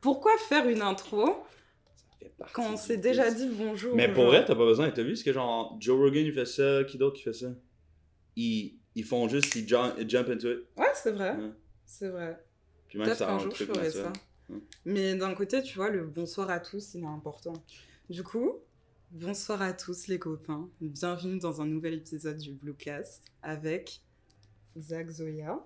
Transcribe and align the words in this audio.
Pourquoi 0.00 0.32
faire 0.48 0.68
une 0.68 0.82
intro 0.82 1.44
quand 2.52 2.72
on 2.72 2.76
s'est 2.76 2.96
déjà 2.96 3.30
dit 3.30 3.48
bonjour 3.48 3.94
Mais 3.96 4.12
pour 4.12 4.26
vrai, 4.26 4.44
t'as 4.44 4.54
pas 4.54 4.64
besoin. 4.64 4.90
T'as 4.90 5.02
vu 5.02 5.16
ce 5.16 5.24
que 5.24 5.32
genre 5.32 5.76
Joe 5.80 5.98
Rogan 5.98 6.24
il 6.24 6.32
fait 6.32 6.46
ça, 6.46 6.84
qui 6.84 6.98
d'autre 6.98 7.16
qui 7.16 7.22
fait 7.22 7.32
ça? 7.32 7.48
Ils, 8.36 8.78
ils 8.94 9.04
font 9.04 9.28
juste, 9.28 9.54
ils 9.56 9.66
jump, 9.66 9.94
ils 9.98 10.08
jump 10.08 10.28
into 10.28 10.50
it. 10.50 10.58
Ouais, 10.76 10.86
c'est 10.94 11.12
vrai. 11.12 11.36
Ouais. 11.36 11.50
C'est 11.84 12.08
vrai. 12.08 12.44
Puis 12.88 12.98
même 12.98 13.06
Peut-être 13.06 13.18
ça 13.18 13.26
qu'un 13.26 13.32
rend 13.32 13.38
jour 13.40 13.54
je 13.54 13.64
truc 13.64 13.76
ferai 13.76 13.90
ça. 13.90 14.12
Mais 14.84 15.14
d'un 15.14 15.34
côté, 15.34 15.62
tu 15.62 15.76
vois, 15.76 15.90
le 15.90 16.04
bonsoir 16.04 16.48
à 16.50 16.60
tous, 16.60 16.94
il 16.94 17.02
est 17.02 17.06
important. 17.06 17.52
Du 18.08 18.22
coup, 18.22 18.54
bonsoir 19.10 19.60
à 19.60 19.72
tous 19.72 20.06
les 20.06 20.18
copains. 20.18 20.68
Bienvenue 20.80 21.38
dans 21.38 21.60
un 21.60 21.66
nouvel 21.66 21.94
épisode 21.94 22.38
du 22.38 22.52
Bluecast 22.52 23.24
avec 23.42 24.00
Zach 24.78 25.10
Zoya. 25.10 25.58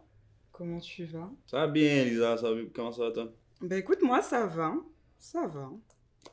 Comment 0.50 0.80
tu 0.80 1.04
vas? 1.04 1.30
Ça 1.46 1.58
va 1.58 1.66
bien, 1.68 2.04
Lisa. 2.04 2.36
Ça 2.36 2.52
va... 2.52 2.60
Comment 2.74 2.92
ça 2.92 3.02
va, 3.02 3.10
toi? 3.12 3.32
Bah 3.62 3.76
écoute, 3.76 4.02
moi 4.02 4.22
ça 4.22 4.46
va. 4.46 4.74
Ça 5.18 5.46
va. 5.46 5.70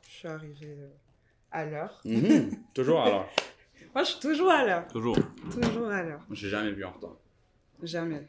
Je 0.02 0.10
suis 0.10 0.28
arrivée 0.28 0.76
euh, 0.80 0.88
à 1.52 1.64
l'heure. 1.64 2.00
Mhm. 2.04 2.50
Toujours 2.74 3.00
alors. 3.02 3.28
Moi, 3.94 4.04
je 4.04 4.10
suis 4.10 4.20
toujours 4.20 4.50
à 4.50 4.64
l'heure. 4.64 4.86
Toujours. 4.88 5.16
Toujours 5.50 5.88
à 5.88 6.02
l'heure. 6.02 6.20
J'ai 6.30 6.48
jamais 6.48 6.70
vu 6.70 6.84
en 6.84 6.92
retard. 6.92 7.16
Jamais. 7.82 8.28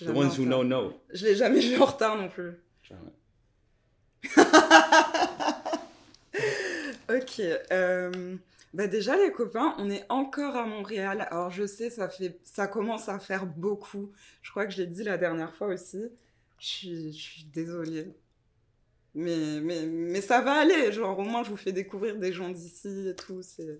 The 0.00 0.04
Jamais 0.06 0.18
ones 0.18 0.30
who 0.38 0.44
know, 0.44 0.64
know. 0.64 0.92
Je 1.12 1.26
l'ai 1.26 1.36
jamais 1.36 1.60
vu 1.60 1.76
en 1.80 1.84
retard 1.84 2.16
non 2.16 2.28
plus. 2.28 2.52
Jamais. 2.82 3.12
Ok. 7.12 7.40
euh, 7.72 8.36
bah 8.72 8.86
déjà 8.86 9.16
les 9.16 9.32
copains, 9.32 9.74
on 9.78 9.90
est 9.90 10.04
encore 10.08 10.56
à 10.56 10.64
Montréal. 10.64 11.26
Alors 11.30 11.50
je 11.50 11.66
sais, 11.66 11.90
ça 11.90 12.08
fait, 12.08 12.38
ça 12.44 12.68
commence 12.68 13.08
à 13.08 13.18
faire 13.18 13.46
beaucoup. 13.46 14.12
Je 14.42 14.50
crois 14.52 14.64
que 14.64 14.72
je 14.72 14.78
l'ai 14.78 14.86
dit 14.86 15.02
la 15.02 15.18
dernière 15.18 15.52
fois 15.52 15.66
aussi. 15.68 16.04
Je 16.60 16.66
suis, 16.66 17.12
je 17.12 17.18
suis 17.22 17.44
désolée. 17.44 18.06
Mais, 19.14 19.60
mais, 19.60 19.86
mais 19.86 20.20
ça 20.20 20.40
va 20.42 20.60
aller. 20.60 20.92
Genre 20.92 21.18
au 21.18 21.22
moins 21.22 21.42
je 21.42 21.50
vous 21.50 21.56
fais 21.56 21.72
découvrir 21.72 22.16
des 22.16 22.32
gens 22.32 22.50
d'ici 22.50 23.08
et 23.08 23.16
tout. 23.16 23.42
C'est, 23.42 23.78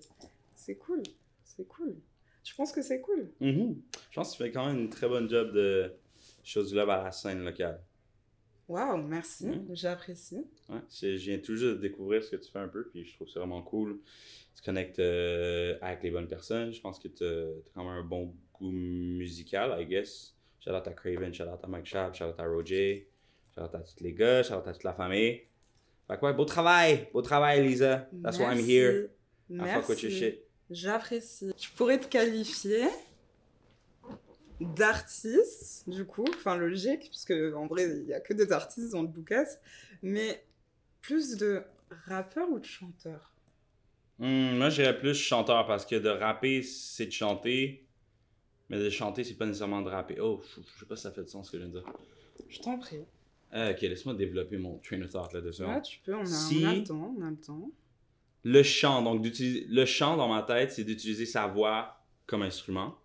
c'est 0.55 0.75
cool. 0.75 1.03
C'est 1.45 1.65
cool. 1.67 1.95
Je 2.43 2.53
pense 2.55 2.71
que 2.71 2.81
c'est 2.81 2.99
cool. 3.01 3.29
Mhm. 3.39 3.79
Je 4.09 4.15
pense 4.15 4.31
que 4.31 4.37
tu 4.37 4.43
fais 4.43 4.51
quand 4.51 4.65
même 4.65 4.79
une 4.79 4.89
très 4.89 5.07
bonne 5.07 5.29
job 5.29 5.53
de 5.53 5.93
choses 6.43 6.73
là 6.73 6.81
à 6.83 7.03
la 7.05 7.11
scène 7.11 7.43
locale. 7.45 7.81
Waouh, 8.67 8.97
merci. 9.03 9.45
Mhm. 9.47 9.67
J'apprécie. 9.75 10.43
Ouais, 10.69 10.79
c'est- 10.89 11.17
je 11.17 11.29
viens 11.29 11.39
tout 11.39 11.55
juste 11.55 11.75
de 11.77 11.81
découvrir 11.81 12.23
ce 12.23 12.31
que 12.31 12.37
tu 12.37 12.49
fais 12.49 12.59
un 12.59 12.67
peu, 12.69 12.87
puis 12.89 13.05
je 13.05 13.13
trouve 13.15 13.29
ça 13.29 13.39
vraiment 13.41 13.61
cool. 13.61 13.99
Tu 14.55 14.63
connectes 14.63 14.99
euh, 14.99 15.77
avec 15.81 16.01
les 16.03 16.11
bonnes 16.11 16.27
personnes. 16.27 16.71
Je 16.73 16.81
pense 16.81 16.97
que 16.99 17.07
tu 17.09 17.23
as 17.23 17.47
quand 17.75 17.83
même 17.83 17.93
un 17.93 18.03
bon 18.03 18.33
goût 18.53 18.71
musical, 18.71 19.79
I 19.79 19.85
guess. 19.85 20.35
Shout 20.63 20.71
out 20.71 20.87
à 20.87 20.91
Craven, 20.93 21.33
shout 21.33 21.43
out 21.43 21.59
à 21.63 21.67
Mike 21.67 21.85
Schaap, 21.87 22.13
shout 22.15 22.25
out 22.25 22.39
à 22.39 22.45
Roger, 22.45 23.07
shout 23.53 23.63
out 23.63 23.73
à 23.75 23.79
tous 23.79 24.03
les 24.03 24.13
gars, 24.13 24.43
shout 24.43 24.53
out 24.53 24.67
à 24.67 24.73
toute 24.73 24.83
la 24.83 24.93
famille. 24.93 25.41
Fait 26.07 26.17
que 26.17 26.25
ouais, 26.25 26.33
beau 26.33 26.45
travail, 26.45 27.09
beau 27.13 27.21
travail, 27.21 27.63
Lisa. 27.67 28.07
That's 28.23 28.37
why 28.37 28.45
I'm 28.45 28.55
Merci. 28.57 28.71
here. 28.71 29.09
I 29.49 29.73
fuck 29.73 29.89
with 29.89 30.03
your 30.03 30.11
Merci. 30.11 30.19
shit. 30.19 30.43
J'apprécie. 30.69 31.51
Je 31.57 31.69
pourrais 31.75 31.99
te 31.99 32.07
qualifier 32.07 32.87
d'artiste, 34.59 35.89
du 35.89 36.05
coup, 36.05 36.25
enfin 36.35 36.55
logique, 36.55 37.09
puisque 37.09 37.33
en 37.55 37.65
vrai, 37.67 37.85
il 37.85 38.05
n'y 38.05 38.13
a 38.13 38.19
que 38.19 38.33
des 38.33 38.51
artistes 38.51 38.91
dans 38.91 39.01
le 39.01 39.07
boucas, 39.07 39.57
mais 40.03 40.43
plus 41.01 41.37
de 41.37 41.63
rappeur 42.05 42.49
ou 42.49 42.59
de 42.59 42.65
chanteur 42.65 43.27
Hmm, 44.19 44.57
moi, 44.57 44.69
j'irais 44.69 44.95
plus 44.99 45.15
chanteur 45.15 45.65
parce 45.65 45.83
que 45.83 45.95
de 45.95 46.09
rapper, 46.09 46.61
c'est 46.61 47.07
de 47.07 47.11
chanter. 47.11 47.87
Mais 48.71 48.79
de 48.79 48.89
chanter, 48.89 49.23
c'est 49.25 49.35
pas 49.35 49.45
nécessairement 49.45 49.81
de 49.81 49.89
rapper. 49.89 50.19
Oh, 50.21 50.41
je 50.41 50.79
sais 50.79 50.85
pas 50.85 50.95
si 50.95 51.03
ça 51.03 51.11
fait 51.11 51.23
de 51.23 51.27
sens 51.27 51.47
ce 51.47 51.51
que 51.51 51.57
je 51.59 51.63
viens 51.65 51.73
de 51.73 51.79
dire. 51.81 51.93
Je 52.47 52.59
t'en 52.61 52.77
prie. 52.79 53.01
Euh, 53.53 53.71
ok, 53.73 53.81
laisse-moi 53.81 54.13
développer 54.15 54.57
mon 54.57 54.77
train 54.79 55.01
of 55.01 55.09
thought 55.11 55.33
là-dessus. 55.33 55.63
Ouais, 55.65 55.81
tu 55.81 55.99
peux, 55.99 56.15
on 56.15 56.21
a, 56.21 56.25
Si- 56.25 56.63
on 56.65 56.69
a 56.69 56.73
le 56.75 56.83
temps, 56.85 57.15
on 57.17 57.21
a 57.21 57.29
le 57.29 57.35
temps. 57.37 57.69
Le 58.43 58.63
chant, 58.63 59.01
donc 59.03 59.21
d'utiliser 59.21 59.65
le 59.69 59.85
chant 59.85 60.15
dans 60.15 60.29
ma 60.29 60.41
tête, 60.41 60.71
c'est 60.71 60.85
d'utiliser 60.85 61.25
sa 61.25 61.47
voix 61.47 61.97
comme 62.25 62.41
instrument. 62.43 62.95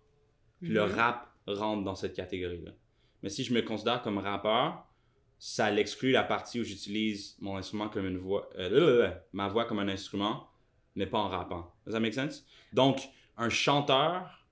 Puis 0.61 0.71
le 0.71 0.85
Mhm. 0.85 0.91
rap 0.93 1.27
rentre 1.45 1.83
dans 1.83 1.95
cette 1.95 2.13
catégorie-là. 2.15 2.71
Mais 3.21 3.29
si 3.29 3.43
je 3.43 3.53
me 3.53 3.61
considère 3.61 4.01
comme 4.01 4.17
rappeur, 4.19 4.87
ça 5.37 5.69
l'exclut 5.69 6.11
la 6.11 6.23
partie 6.23 6.61
où 6.61 6.63
j'utilise 6.63 7.35
mon 7.41 7.57
instrument 7.57 7.89
comme 7.89 8.05
une 8.07 8.17
voix, 8.17 8.49
euh, 8.57 9.11
ma 9.33 9.47
voix 9.49 9.65
comme 9.65 9.79
un 9.79 9.87
instrument, 9.89 10.47
mais 10.95 11.05
pas 11.05 11.19
en 11.19 11.27
rappant. 11.27 11.75
Does 11.85 11.91
that 11.93 11.99
make 11.99 12.13
sense? 12.13 12.45
Donc, 12.73 13.09
un 13.35 13.49
chanteur 13.49 14.46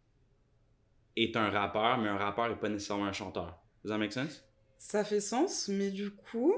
est 1.16 1.36
un 1.38 1.50
rappeur, 1.50 1.98
mais 1.98 2.10
un 2.10 2.18
rappeur 2.18 2.50
n'est 2.50 2.56
pas 2.56 2.70
nécessairement 2.70 3.06
un 3.06 3.14
chanteur. 3.14 3.58
Does 3.84 3.90
that 3.92 3.98
make 3.98 4.14
sense? 4.14 4.44
Ça 4.78 5.04
fait 5.04 5.20
sens, 5.22 5.68
mais 5.70 5.90
du 5.92 6.12
coup, 6.12 6.54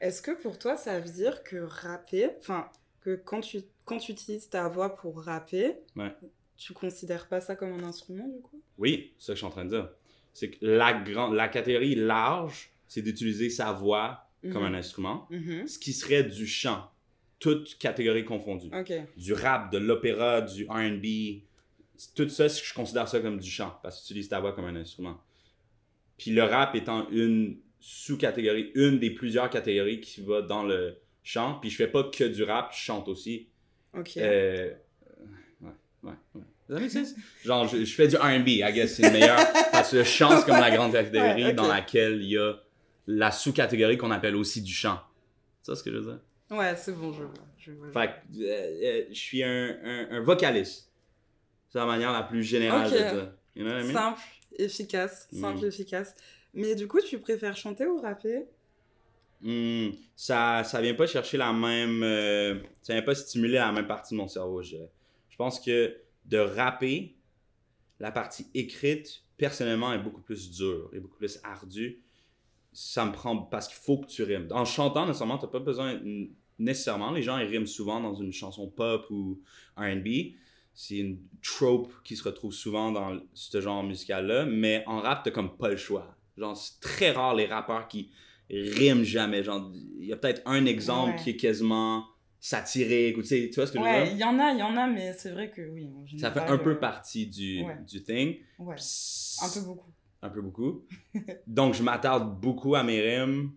est-ce 0.00 0.20
que 0.22 0.32
pour 0.32 0.58
toi, 0.58 0.76
ça 0.76 1.00
veut 1.00 1.10
dire 1.10 1.42
que 1.42 1.56
rapper, 1.56 2.30
enfin, 2.38 2.68
que 3.00 3.16
quand 3.16 3.40
tu, 3.40 3.62
quand 3.84 3.98
tu 3.98 4.12
utilises 4.12 4.48
ta 4.50 4.68
voix 4.68 4.94
pour 4.94 5.22
rapper, 5.22 5.76
Ouais. 5.96 6.14
tu 6.56 6.72
considères 6.72 7.28
pas 7.28 7.40
ça 7.40 7.56
comme 7.56 7.72
un 7.72 7.84
instrument, 7.84 8.28
du 8.28 8.40
coup? 8.40 8.60
Oui, 8.78 9.14
c'est 9.18 9.26
ça 9.26 9.32
que 9.32 9.36
je 9.36 9.38
suis 9.38 9.46
en 9.46 9.50
train 9.50 9.64
de 9.64 9.70
dire. 9.70 9.90
C'est 10.32 10.50
que 10.50 10.58
la, 10.64 10.92
grande, 10.94 11.34
la 11.34 11.48
catégorie 11.48 11.94
large, 11.94 12.70
c'est 12.88 13.02
d'utiliser 13.02 13.50
sa 13.50 13.72
voix 13.72 14.28
comme 14.42 14.62
Mhm. 14.64 14.74
un 14.74 14.74
instrument, 14.74 15.26
Mhm. 15.30 15.66
ce 15.66 15.78
qui 15.78 15.92
serait 15.92 16.24
du 16.24 16.46
chant, 16.46 16.90
toutes 17.38 17.76
catégories 17.78 18.24
confondues. 18.24 18.70
Du 19.16 19.32
rap, 19.32 19.72
de 19.72 19.78
l'opéra, 19.78 20.40
du 20.42 20.66
R&B, 20.68 21.42
tout 22.14 22.28
ça, 22.28 22.48
je 22.48 22.74
considère 22.74 23.08
ça 23.08 23.20
comme 23.20 23.38
du 23.38 23.50
chant, 23.50 23.78
parce 23.82 24.00
que 24.00 24.06
tu 24.06 24.12
utilises 24.12 24.28
ta 24.28 24.40
voix 24.40 24.52
comme 24.52 24.64
un 24.66 24.76
instrument. 24.76 25.20
Puis 26.18 26.30
le 26.30 26.42
rap 26.44 26.74
étant 26.74 27.08
une 27.10 27.58
sous-catégorie, 27.80 28.70
une 28.74 28.98
des 28.98 29.10
plusieurs 29.10 29.50
catégories 29.50 30.00
qui 30.00 30.20
va 30.22 30.42
dans 30.42 30.62
le 30.62 30.96
chant, 31.22 31.58
puis 31.60 31.70
je 31.70 31.76
fais 31.76 31.88
pas 31.88 32.04
que 32.04 32.24
du 32.24 32.42
rap, 32.44 32.72
je 32.72 32.78
chante 32.80 33.08
aussi. 33.08 33.48
Ok. 33.96 34.16
Euh, 34.16 34.72
ouais, 35.60 35.70
ouais, 36.02 36.12
ouais. 36.34 36.42
Does 36.68 36.76
that 36.76 36.80
make 36.80 36.90
sense? 36.90 37.14
Genre, 37.44 37.66
je, 37.68 37.84
je 37.84 37.94
fais 37.94 38.08
du 38.08 38.16
R&B, 38.16 38.48
I 38.48 38.72
guess, 38.72 38.94
c'est 38.94 39.02
le 39.02 39.10
meilleur. 39.10 39.36
parce 39.72 39.90
que 39.90 39.96
le 39.96 40.04
chant, 40.04 40.38
c'est 40.38 40.46
comme 40.46 40.60
la 40.60 40.70
grande 40.70 40.92
catégorie 40.92 41.44
Ouais, 41.46 41.54
dans 41.54 41.66
laquelle 41.68 42.22
il 42.22 42.30
y 42.30 42.38
a 42.38 42.54
la 43.08 43.30
sous-catégorie 43.32 43.98
qu'on 43.98 44.10
appelle 44.12 44.36
aussi 44.36 44.62
du 44.62 44.72
chant. 44.72 45.00
C'est 45.60 45.72
ça 45.72 45.76
ce 45.76 45.82
que 45.82 45.90
je 45.90 45.96
veux 45.98 46.04
dire? 46.12 46.20
Ouais, 46.56 46.74
c'est 46.76 46.92
bon, 46.92 47.12
je 47.12 47.22
vois. 47.24 47.32
Je 47.58 47.72
vois. 47.72 47.90
Fait 47.92 48.08
que, 48.08 48.40
euh, 48.42 48.80
euh, 48.84 49.04
je 49.10 49.18
suis 49.18 49.42
un, 49.42 49.76
un, 49.84 50.08
un 50.12 50.20
vocaliste. 50.20 50.91
C'est 51.72 51.78
la 51.78 51.86
manière 51.86 52.12
la 52.12 52.22
plus 52.22 52.42
générale 52.42 52.90
de 52.90 52.96
dire. 52.96 53.32
You 53.56 53.64
know 53.64 53.72
what 53.72 53.80
I 53.80 53.84
mean? 53.84 53.92
Simple, 53.94 54.20
efficace, 54.58 55.28
simple, 55.32 55.58
Mhm. 55.60 55.64
efficace. 55.64 56.14
Mais 56.52 56.74
du 56.74 56.86
coup, 56.86 57.00
tu 57.00 57.18
préfères 57.18 57.56
chanter 57.56 57.86
ou 57.86 57.98
rapper? 57.98 58.44
Hmm, 59.40 59.88
ça, 60.14 60.62
ça 60.64 60.82
vient 60.82 60.94
pas 60.94 61.06
chercher 61.06 61.38
la 61.38 61.50
même. 61.52 62.02
euh, 62.02 62.60
ça 62.82 62.92
vient 62.92 63.02
pas 63.02 63.14
stimuler 63.14 63.54
la 63.54 63.72
même 63.72 63.86
partie 63.86 64.14
de 64.14 64.18
mon 64.18 64.28
cerveau, 64.28 64.62
je 64.62 64.76
dirais. 64.76 64.90
Je 65.30 65.36
pense 65.36 65.58
que 65.60 65.96
de 66.26 66.38
rapper, 66.38 67.16
la 68.00 68.12
partie 68.12 68.46
écrite, 68.52 69.24
personnellement, 69.38 69.94
est 69.94 69.98
beaucoup 69.98 70.20
plus 70.20 70.50
dure 70.50 70.90
et 70.92 71.00
beaucoup 71.00 71.16
plus 71.16 71.40
ardue. 71.42 72.00
Ça 72.74 73.06
me 73.06 73.12
prend. 73.12 73.36
Parce 73.38 73.66
qu'il 73.68 73.78
faut 73.78 73.96
que 73.98 74.06
tu 74.06 74.22
rimes. 74.24 74.46
En 74.50 74.66
chantant, 74.66 75.06
nécessairement, 75.06 75.38
t'as 75.38 75.46
pas 75.48 75.58
besoin. 75.58 75.98
Nécessairement, 76.58 77.10
les 77.12 77.22
gens, 77.22 77.38
ils 77.38 77.46
riment 77.48 77.66
souvent 77.66 77.98
dans 77.98 78.14
une 78.14 78.32
chanson 78.32 78.68
pop 78.68 79.06
ou 79.10 79.40
RB. 79.76 80.06
C'est 80.74 80.96
une 80.96 81.18
trope 81.42 81.92
qui 82.04 82.16
se 82.16 82.24
retrouve 82.24 82.52
souvent 82.52 82.92
dans 82.92 83.18
ce 83.34 83.60
genre 83.60 83.82
musical-là. 83.82 84.46
Mais 84.46 84.82
en 84.86 85.00
rap, 85.00 85.22
t'as 85.24 85.30
comme 85.30 85.56
pas 85.56 85.68
le 85.68 85.76
choix. 85.76 86.16
Genre, 86.36 86.56
c'est 86.56 86.80
très 86.80 87.10
rare 87.10 87.34
les 87.34 87.46
rappeurs 87.46 87.88
qui 87.88 88.10
riment 88.50 89.04
jamais. 89.04 89.42
Genre, 89.42 89.70
il 89.98 90.06
y 90.06 90.12
a 90.12 90.16
peut-être 90.16 90.42
un 90.46 90.64
exemple 90.64 91.12
Ouais. 91.16 91.22
qui 91.22 91.30
est 91.30 91.36
quasiment 91.36 92.06
satirique. 92.40 93.16
Ou, 93.18 93.22
tu, 93.22 93.28
sais, 93.28 93.50
tu 93.50 93.54
vois 93.56 93.66
ce 93.66 93.72
que 93.72 93.78
je 93.78 93.84
veux 93.84 94.04
dire? 94.04 94.12
il 94.12 94.18
y 94.18 94.24
en 94.24 94.38
a, 94.38 94.52
il 94.52 94.58
y 94.58 94.62
en 94.62 94.76
a, 94.76 94.86
mais 94.86 95.12
c'est 95.12 95.30
vrai 95.30 95.50
que 95.50 95.62
oui. 95.70 95.88
en 95.94 96.18
Ça 96.18 96.30
fait 96.32 96.40
un 96.40 96.58
peu 96.58 96.70
euh, 96.72 96.80
partie 96.80 97.26
du, 97.26 97.62
ouais. 97.64 97.76
du 97.86 98.02
thing. 98.02 98.36
Ouais, 98.58 98.76
un 99.42 99.48
peu 99.52 99.60
beaucoup. 99.66 99.92
un 100.22 100.28
peu 100.30 100.40
beaucoup. 100.40 100.86
Donc, 101.46 101.74
je 101.74 101.82
m'attarde 101.82 102.40
beaucoup 102.40 102.74
à 102.74 102.82
mes 102.82 103.00
rimes. 103.00 103.52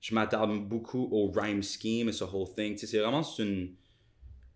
Je 0.00 0.14
m'attarde 0.14 0.52
beaucoup 0.68 1.08
au 1.12 1.30
rhyme 1.30 1.62
scheme 1.62 2.08
et 2.08 2.12
ce 2.12 2.24
whole 2.24 2.52
thing. 2.54 2.72
Tu 2.74 2.78
sais, 2.80 2.86
c'est 2.86 2.98
vraiment 2.98 3.22
une. 3.38 3.74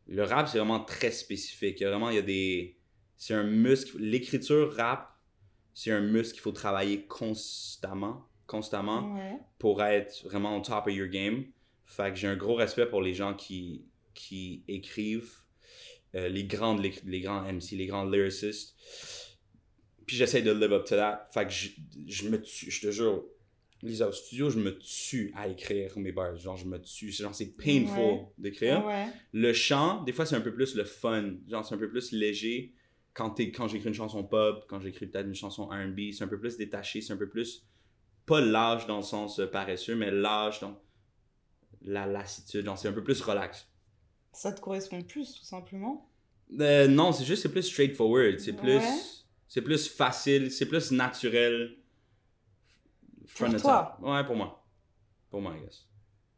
Le 0.09 0.23
rap, 0.23 0.49
c'est 0.49 0.59
vraiment 0.59 0.81
très 0.85 1.11
spécifique. 1.11 1.81
Il 1.81 1.83
y 1.83 1.87
a 1.87 1.91
vraiment, 1.91 2.11
il 2.11 2.17
y 2.17 2.19
a 2.19 2.23
des. 2.23 2.77
C'est 3.17 3.35
un 3.35 3.45
muscle. 3.45 3.99
L'écriture 3.99 4.75
rap, 4.77 5.13
c'est 5.75 5.91
un 5.91 6.01
muscle 6.01 6.35
qu'il 6.35 6.43
faut 6.43 6.53
travailler 6.53 7.07
constamment. 7.07 8.29
Constamment 8.47 9.13
Ouais. 9.17 9.39
pour 9.59 9.83
être 9.83 10.23
vraiment 10.25 10.57
au 10.57 10.61
top 10.61 10.87
of 10.87 10.93
your 10.95 11.09
game. 11.09 11.47
Fait 11.85 12.13
que 12.13 12.17
j'ai 12.19 12.29
un 12.29 12.37
gros 12.37 12.55
respect 12.55 12.87
pour 12.87 13.03
les 13.03 13.13
gens 13.15 13.35
qui, 13.35 13.85
qui 14.15 14.63
écrivent, 14.69 15.33
euh, 16.15 16.29
les, 16.29 16.45
grandes, 16.45 16.81
les, 16.81 16.95
les 17.05 17.21
grands 17.21 17.43
MC, 17.43 17.73
les 17.73 17.87
grands 17.87 18.05
lyricists. 18.05 18.77
Puis 20.07 20.17
j'essaie 20.17 20.43
de 20.43 20.53
live 20.53 20.73
up 20.73 20.85
to 20.85 20.95
that. 20.95 21.25
Fait 21.35 21.45
que 21.45 21.51
je, 21.53 21.71
je 22.07 22.29
me 22.29 22.41
tue, 22.41 22.71
je 22.71 22.81
te 22.81 22.91
jure, 22.93 23.25
Lisa, 23.83 24.09
au 24.09 24.13
studio, 24.13 24.49
je 24.51 24.59
me 24.59 24.77
tue 24.79 25.33
à 25.37 25.49
écrire 25.49 25.93
mes 25.99 26.11
bars. 26.13 26.37
Genre, 26.37 26.57
je 26.57 26.67
me 26.67 26.81
tue. 26.81 27.13
Genre, 27.13 27.35
c'est 27.35 27.57
painful 27.57 27.99
Ouais. 27.99 28.27
d'écrire. 28.39 28.85
Ouais. 28.85 29.07
Le 29.33 29.53
chant, 29.53 30.03
des 30.05 30.13
fois, 30.13 30.25
c'est 30.27 30.35
un 30.37 30.41
peu 30.41 30.53
plus 30.55 30.75
le 30.75 30.85
fun. 30.85 31.35
Genre, 31.47 31.65
c'est 31.65 31.75
un 31.75 31.79
peu 31.79 31.89
plus 31.89 32.13
léger. 32.13 32.75
Quand, 33.13 33.39
quand 33.39 33.69
j'écris 33.69 33.89
une 33.89 33.95
chanson 33.95 34.25
pop, 34.25 34.65
quand 34.69 34.81
j'écris 34.81 35.07
peut-être 35.07 35.27
une 35.27 35.35
chanson 35.35 35.67
R&B, 35.67 36.13
c'est 36.13 36.25
un 36.25 36.29
peu 36.29 36.39
plus 36.39 36.57
détaché, 36.57 37.01
c'est 37.01 37.13
un 37.13 37.17
peu 37.17 37.29
plus 37.29 37.67
pas 38.27 38.41
lâche 38.41 38.87
dans 38.87 38.97
le 38.97 39.03
sens 39.03 39.39
euh, 39.39 39.47
paresseux, 39.47 39.95
mais 39.95 40.11
lâche 40.11 40.61
dans 40.61 40.81
la 41.83 42.07
lassitude. 42.07 42.65
Genre, 42.65 42.77
c'est 42.77 42.89
un 42.89 42.93
peu 42.93 43.05
plus 43.05 43.21
relax. 43.23 43.69
Ça 44.33 44.53
te 44.53 44.61
correspond 44.61 45.03
plus, 45.03 45.35
tout 45.35 45.45
simplement? 45.45 46.11
Euh, 46.61 46.89
non, 46.89 47.13
c'est 47.13 47.25
juste, 47.25 47.43
c'est 47.43 47.53
plus 47.53 47.63
straightforward. 47.63 48.39
C'est 48.39 48.53
plus, 48.53 48.77
Ouais. 48.77 48.99
c'est 49.49 49.63
plus 49.63 49.89
facile, 49.89 50.51
c'est 50.51 50.67
plus 50.67 50.91
naturel. 50.93 51.77
Front 53.27 53.51
Pour 53.51 53.61
toi? 53.61 53.99
Ouais, 54.03 54.25
pour 54.25 54.37
moi. 54.37 54.67
Pour 55.31 55.41
moi, 55.41 55.55
I 55.57 55.63
guess. 55.63 55.87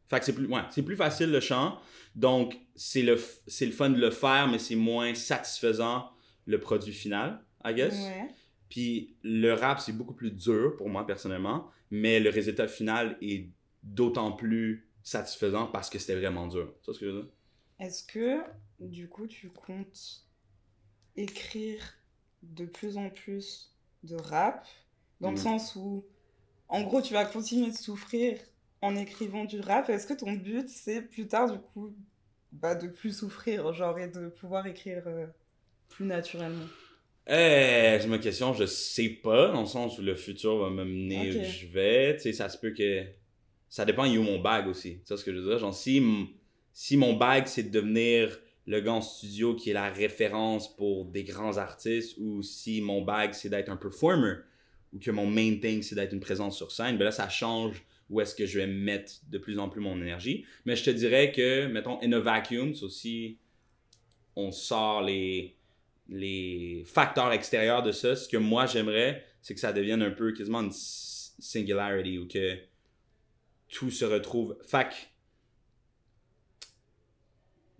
Fait 0.07 0.19
que 0.19 0.25
c'est 0.25 0.33
plus, 0.33 0.47
ouais, 0.47 0.61
c'est 0.71 0.83
plus 0.83 0.95
facile 0.95 1.31
le 1.31 1.39
chant. 1.39 1.79
Donc, 2.15 2.57
c'est 2.75 3.03
le, 3.03 3.17
c'est 3.47 3.65
le 3.65 3.71
fun 3.71 3.91
de 3.91 3.99
le 3.99 4.09
faire, 4.11 4.47
mais 4.47 4.59
c'est 4.59 4.75
moins 4.75 5.13
satisfaisant 5.13 6.09
le 6.45 6.59
produit 6.59 6.93
final, 6.93 7.45
I 7.63 7.73
guess. 7.73 7.95
Ouais. 7.95 8.33
Puis 8.69 9.17
le 9.23 9.53
rap, 9.53 9.79
c'est 9.79 9.93
beaucoup 9.93 10.13
plus 10.15 10.31
dur 10.31 10.75
pour 10.77 10.89
moi 10.89 11.05
personnellement, 11.05 11.69
mais 11.91 12.19
le 12.19 12.29
résultat 12.29 12.67
final 12.67 13.17
est 13.21 13.49
d'autant 13.83 14.31
plus 14.31 14.89
satisfaisant 15.03 15.67
parce 15.67 15.89
que 15.89 15.99
c'était 15.99 16.15
vraiment 16.15 16.47
dur. 16.47 16.73
Vois 16.85 16.93
ce 16.93 16.99
que 16.99 17.05
je 17.05 17.11
veux 17.11 17.21
dire? 17.23 17.31
Est-ce 17.79 18.03
que, 18.03 18.43
du 18.79 19.07
coup, 19.09 19.25
tu 19.27 19.49
comptes 19.49 20.25
écrire 21.15 21.83
de 22.43 22.65
plus 22.65 22.97
en 22.97 23.09
plus 23.09 23.75
de 24.03 24.15
rap? 24.15 24.65
Dans 25.21 25.31
le 25.31 25.35
Mhm. 25.35 25.43
sens 25.43 25.75
où, 25.75 26.05
en 26.69 26.81
gros, 26.83 27.01
tu 27.01 27.13
vas 27.13 27.25
continuer 27.25 27.71
de 27.71 27.75
souffrir 27.75 28.37
en 28.81 28.95
écrivant 28.95 29.45
du 29.45 29.59
rap. 29.59 29.89
Est-ce 29.89 30.07
que 30.07 30.13
ton 30.13 30.33
but, 30.33 30.69
c'est 30.69 31.01
plus 31.01 31.27
tard, 31.27 31.51
du 31.51 31.59
coup, 31.59 31.93
bah, 32.51 32.75
de 32.75 32.87
plus 32.87 33.17
souffrir, 33.17 33.73
genre, 33.73 33.97
et 33.99 34.07
de 34.07 34.29
pouvoir 34.29 34.67
écrire 34.67 35.03
euh, 35.07 35.25
plus 35.89 36.05
naturellement? 36.05 36.65
Euh, 37.29 37.99
c'est 37.99 38.07
ma 38.07 38.17
question, 38.17 38.53
je 38.53 38.65
sais 38.65 39.09
pas, 39.09 39.51
dans 39.51 39.61
le 39.61 39.67
sens 39.67 39.99
où 39.99 40.01
le 40.01 40.15
futur 40.15 40.57
va 40.57 40.69
me 40.69 40.83
mener 40.83 41.29
où 41.29 41.43
je 41.43 41.67
vais. 41.67 42.15
Tu 42.15 42.23
sais, 42.23 42.33
ça 42.33 42.49
se 42.49 42.57
peut 42.57 42.71
que. 42.71 43.03
Ça 43.67 43.85
dépend, 43.85 44.05
il 44.05 44.15
est 44.15 44.17
où 44.17 44.23
mon 44.23 44.39
bag 44.39 44.67
aussi. 44.67 44.99
Tu 44.99 45.05
sais 45.05 45.17
ce 45.17 45.23
que 45.23 45.31
je 45.31 45.39
veux 45.39 45.47
dire? 45.47 45.59
Genre, 45.59 45.73
si, 45.73 46.01
si 46.73 46.97
mon 46.97 47.13
bag, 47.13 47.45
c'est 47.45 47.63
de 47.63 47.69
devenir 47.69 48.39
le 48.65 48.79
gars 48.79 48.93
en 48.93 49.01
studio 49.01 49.55
qui 49.55 49.71
est 49.71 49.73
la 49.73 49.89
référence 49.89 50.75
pour 50.75 51.05
des 51.05 51.23
grands 51.23 51.57
artistes, 51.57 52.17
ou 52.19 52.41
si 52.41 52.81
mon 52.81 53.01
bag, 53.03 53.33
c'est 53.33 53.49
d'être 53.49 53.69
un 53.69 53.77
performer, 53.77 54.35
ou 54.93 54.99
que 54.99 55.11
mon 55.11 55.27
main 55.27 55.55
thing, 55.61 55.81
c'est 55.81 55.95
d'être 55.95 56.13
une 56.13 56.19
présence 56.19 56.57
sur 56.57 56.71
scène, 56.71 56.97
ben 56.97 57.05
là, 57.05 57.11
ça 57.11 57.29
change 57.29 57.83
où 58.09 58.21
est-ce 58.21 58.33
que 58.33 58.45
je 58.45 58.59
vais 58.59 58.67
mettre 58.67 59.13
de 59.29 59.37
plus 59.37 59.59
en 59.59 59.69
plus 59.69 59.81
mon 59.81 60.01
énergie. 60.01 60.45
Mais 60.65 60.75
je 60.75 60.83
te 60.83 60.89
dirais 60.89 61.31
que, 61.31 61.67
mettons, 61.67 61.99
in 62.01 62.11
a 62.13 62.19
vacuum, 62.19 62.73
c'est 62.73 62.83
aussi. 62.83 63.37
On 64.35 64.51
sort 64.51 65.01
les 65.01 65.59
les 66.09 66.83
facteurs 66.85 67.31
extérieurs 67.31 67.83
de 67.83 67.91
ça, 67.91 68.15
ce 68.15 68.27
que 68.27 68.37
moi 68.37 68.65
j'aimerais, 68.65 69.23
c'est 69.41 69.53
que 69.53 69.59
ça 69.59 69.71
devienne 69.71 70.01
un 70.01 70.11
peu 70.11 70.31
quasiment 70.33 70.61
une 70.61 70.71
singularity 70.71 72.17
ou 72.17 72.27
que 72.27 72.57
tout 73.67 73.91
se 73.91 74.05
retrouve. 74.05 74.57
Que 74.71 74.77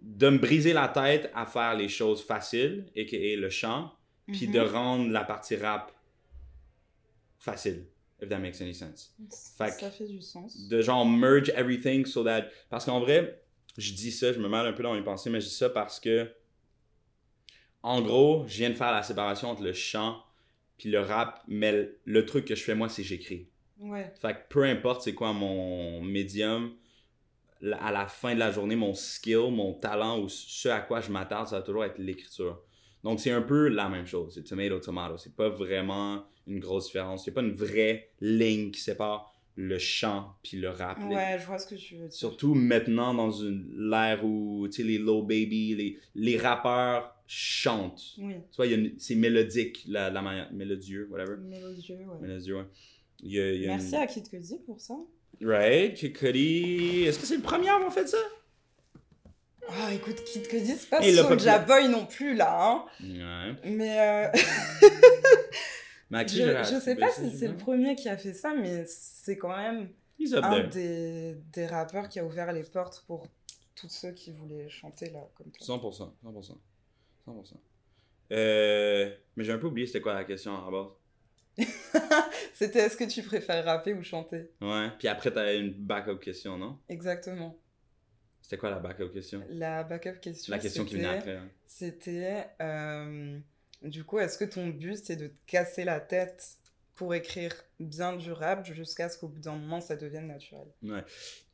de 0.02 0.30
me 0.30 0.38
briser 0.38 0.74
la 0.74 0.88
tête 0.88 1.30
à 1.34 1.46
faire 1.46 1.76
les 1.76 1.90
choses 1.90 2.24
faciles, 2.24 2.86
et 2.96 3.36
le 3.36 3.50
chant, 3.50 3.94
puis 4.28 4.48
de 4.48 4.60
rendre 4.60 5.10
la 5.10 5.24
partie 5.24 5.56
rap 5.56 5.92
facile, 7.40 7.86
if 8.22 8.30
that 8.30 8.40
makes 8.40 8.62
any 8.62 8.74
sense 8.74 9.14
Fait 9.58 9.72
Ça 9.72 9.90
fait 9.90 10.06
du 10.08 10.22
sens. 10.22 10.68
de 10.68 10.82
genre 10.82 11.06
merge 11.06 11.50
everything 11.56 12.06
so 12.06 12.24
that 12.24 12.48
parce 12.70 12.86
qu'en 12.86 13.00
vrai 13.00 13.42
je 13.78 13.94
dis 13.94 14.12
ça 14.12 14.34
je 14.34 14.40
me 14.40 14.50
mêle 14.50 14.66
un 14.68 14.74
peu 14.74 14.84
dans 14.84 14.94
mes 14.94 15.04
pensées 15.04 15.30
mais 15.30 15.40
je 15.42 15.48
dis 15.48 15.54
ça 15.56 15.70
parce 15.70 16.00
que 16.00 16.30
en 17.84 18.02
gros 18.02 18.46
je 18.48 18.58
viens 18.58 18.70
de 18.70 18.76
faire 18.76 18.92
la 18.92 19.04
séparation 19.04 19.50
entre 19.50 19.64
le 19.64 19.74
chant 19.74 20.22
puis 20.78 20.90
le 20.90 21.00
rap 21.00 21.42
mais 21.48 21.92
le, 22.06 22.26
truc 22.26 22.46
que 22.46 22.56
je 22.56 22.64
fais 22.64 22.76
moi 22.76 22.90
c'est 22.90 23.04
j'écris 23.04 23.48
Ouais. 23.80 24.12
fait 24.20 24.34
que 24.34 24.40
peu 24.50 24.64
importe 24.66 25.04
c'est 25.04 25.14
quoi 25.14 25.32
mon 25.32 26.02
médium 26.02 26.74
à 27.80 27.92
la 27.94 28.08
fin 28.08 28.34
de 28.34 28.40
la 28.40 28.52
journée 28.52 28.76
mon 28.76 28.94
skill 28.94 29.52
mon 29.52 29.74
talent 29.74 30.20
ou 30.20 30.28
ce 30.28 30.68
à 30.68 30.82
quoi 30.82 31.00
je 31.00 31.10
m'attarde 31.12 31.48
ça 31.48 31.58
va 31.60 31.62
toujours 31.62 31.86
être 31.86 31.98
l'écriture 31.98 32.62
donc 33.04 33.20
c'est 33.20 33.32
un 33.32 33.42
peu 33.42 33.68
la 33.68 33.90
même 33.90 34.06
chose 34.06 34.34
c'est 34.34 34.44
tomato 34.44 34.80
tomato 34.80 35.18
c'est 35.18 35.36
pas 35.36 35.50
vraiment 35.50 36.26
une 36.48 36.60
grosse 36.60 36.86
différence 36.88 37.26
c'est 37.26 37.32
pas 37.32 37.42
une 37.42 37.54
vraie 37.54 38.10
ligne 38.22 38.72
qui 38.72 38.82
sépare 38.82 39.34
le 39.56 39.78
chant 39.78 40.36
puis 40.42 40.58
le 40.58 40.70
rap 40.70 40.98
Ouais, 41.10 41.38
je 41.40 41.46
vois 41.46 41.58
ce 41.58 41.68
que 41.68 41.76
tu 41.76 41.96
veux 41.96 42.08
dire. 42.08 42.14
Surtout 42.14 42.54
maintenant 42.54 43.14
dans 43.14 43.30
une 43.32 43.90
l'ère 43.90 44.24
où 44.24 44.66
tu 44.70 44.78
sais 44.78 44.84
les 44.84 44.98
low 44.98 45.22
baby, 45.22 45.76
les, 45.76 45.98
les 46.16 46.38
rappeurs 46.38 47.14
chantent. 47.28 48.16
Oui. 48.20 48.36
Tu 48.52 48.56
vois, 48.56 48.66
c'est 48.98 49.16
mélodique 49.16 49.84
la, 49.88 50.10
la 50.10 50.22
manière 50.22 50.54
mélodieux, 50.54 51.10
whatever. 51.12 51.36
Mélodieux, 51.42 51.98
ouais. 51.98 52.22
Mélodieux, 52.22 52.56
ouais. 52.56 52.66
Il 53.22 53.34
y 53.34 53.40
a, 53.42 53.52
il 53.54 53.62
y 53.62 53.66
a 53.66 53.68
Merci 53.76 53.96
une... 53.96 54.02
à 54.02 54.08
Kid 54.08 54.24
pour 54.66 54.80
ça. 54.80 54.96
Right, 55.42 55.94
Kid 55.94 56.14
Cudi. 56.14 57.04
Est-ce 57.04 57.20
que 57.20 57.26
c'est 57.26 57.36
le 57.36 57.42
premier 57.42 57.68
à 57.68 57.76
avoir 57.76 57.94
fait 57.94 58.08
ça? 58.08 58.18
Ah, 59.68 59.94
écoute, 59.94 60.24
Kid 60.24 60.48
Cudi, 60.48 60.74
c'est 60.76 60.90
pas 60.90 61.06
Et 61.06 61.14
Soulja 61.14 61.60
Boy 61.60 61.88
non 61.90 62.06
plus, 62.06 62.36
là, 62.36 62.60
hein. 62.62 62.86
Ouais. 63.02 63.70
Mais 63.70 64.00
euh, 64.00 64.32
qui 66.26 66.38
je, 66.38 66.44
je 66.44 66.80
sais 66.80 66.92
attribué 66.92 66.96
pas 66.96 67.12
si 67.12 67.38
c'est 67.38 67.48
le 67.48 67.56
premier 67.56 67.96
qui 67.96 68.10
a 68.10 68.18
fait 68.18 68.34
ça, 68.34 68.54
mais 68.54 68.86
c'est 68.86 69.38
quand 69.38 69.56
même 69.56 69.90
un 70.34 70.68
des, 70.68 71.36
des 71.54 71.66
rappeurs 71.66 72.10
qui 72.10 72.20
a 72.20 72.26
ouvert 72.26 72.52
les 72.52 72.64
portes 72.64 73.04
pour 73.08 73.28
tous 73.76 73.90
ceux 73.90 74.12
qui 74.12 74.32
voulaient 74.32 74.70
chanter, 74.70 75.10
là, 75.12 75.20
comme 75.36 75.52
toi. 75.52 75.78
100%, 75.78 76.12
100%. 76.26 76.58
100%. 77.28 77.54
Euh, 78.32 79.16
mais 79.36 79.44
j'ai 79.44 79.52
un 79.52 79.58
peu 79.58 79.68
oublié 79.68 79.88
c'était 79.88 80.02
quoi 80.02 80.14
la 80.14 80.24
question 80.24 80.56
à 80.56 80.70
base. 80.70 81.68
C'était 82.54 82.80
est-ce 82.80 82.96
que 82.96 83.06
tu 83.06 83.22
préfères 83.24 83.66
rapper 83.66 83.94
ou 83.94 84.04
chanter? 84.04 84.52
Ouais. 84.62 84.90
Puis 84.98 85.08
après, 85.08 85.32
t'as 85.32 85.56
une 85.56 85.72
backup 85.74 86.20
question, 86.20 86.58
non? 86.58 86.78
Exactement. 86.88 87.58
C'était 88.50 88.62
quoi 88.62 88.72
la 88.72 88.80
backup 88.80 89.10
question? 89.14 89.44
La 89.52 89.84
backup 89.84 90.20
question, 90.20 90.52
La 90.52 90.58
question 90.58 90.84
qui 90.84 90.96
venait 90.96 91.04
c'était- 91.04 91.18
après. 91.20 91.36
hein. 91.36 91.50
C'était, 91.68 92.46
euh, 92.62 93.38
du 93.84 94.04
coup, 94.04 94.18
est-ce 94.18 94.40
que 94.40 94.46
ton 94.46 94.70
but, 94.70 94.96
c'est 94.98 95.18
de 95.18 95.28
te 95.28 95.38
casser 95.46 95.84
la 95.84 96.00
tête 96.00 96.44
pour 96.96 97.14
écrire 97.14 97.54
bien 97.80 98.16
du 98.16 98.32
rap 98.32 98.66
jusqu'à 98.66 99.08
ce 99.08 99.20
qu'au 99.20 99.28
bout 99.28 99.40
d'un 99.40 99.52
moment, 99.56 99.82
ça 99.82 99.96
devienne 99.96 100.26
naturel? 100.26 100.66
Ok, 100.84 100.92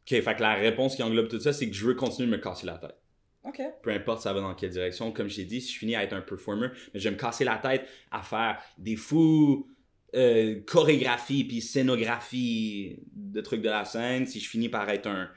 fait 0.07 0.21
que 0.37 0.41
la 0.41 0.53
réponse 0.53 0.95
qui 0.95 1.03
englobe 1.03 1.27
tout 1.27 1.41
ça, 1.41 1.51
c'est 1.51 1.67
que 1.69 1.75
je 1.75 1.85
veux 1.85 1.95
continuer 1.95 2.31
de 2.31 2.37
me 2.37 2.41
casser 2.41 2.65
la 2.65 2.77
tête. 2.77 2.95
Ok. 3.43 3.61
Peu 3.83 3.89
importe 3.91 4.21
ça 4.21 4.31
va 4.31 4.39
dans 4.39 4.55
quelle 4.55 4.69
direction. 4.69 5.11
Comme 5.11 5.27
j'ai 5.27 5.43
dit, 5.43 5.59
si 5.59 5.73
je 5.73 5.77
finis 5.79 5.97
à 5.97 6.03
être 6.05 6.13
un 6.13 6.21
performer, 6.21 6.69
mais 6.93 6.99
je 7.01 7.09
vais 7.09 7.13
me 7.13 7.19
casser 7.19 7.43
la 7.43 7.57
tête 7.57 7.85
à 8.09 8.23
faire 8.23 8.57
des 8.77 8.95
fous 8.95 9.69
euh, 10.15 10.61
chorégraphies 10.65 11.43
puis 11.43 11.59
scénographies 11.61 12.99
de 13.13 13.41
trucs 13.41 13.61
de 13.61 13.67
la 13.69 13.83
scène. 13.83 14.25
Si 14.25 14.39
je 14.39 14.49
finis 14.49 14.69
par 14.69 14.89
être 14.89 15.07
un 15.07 15.29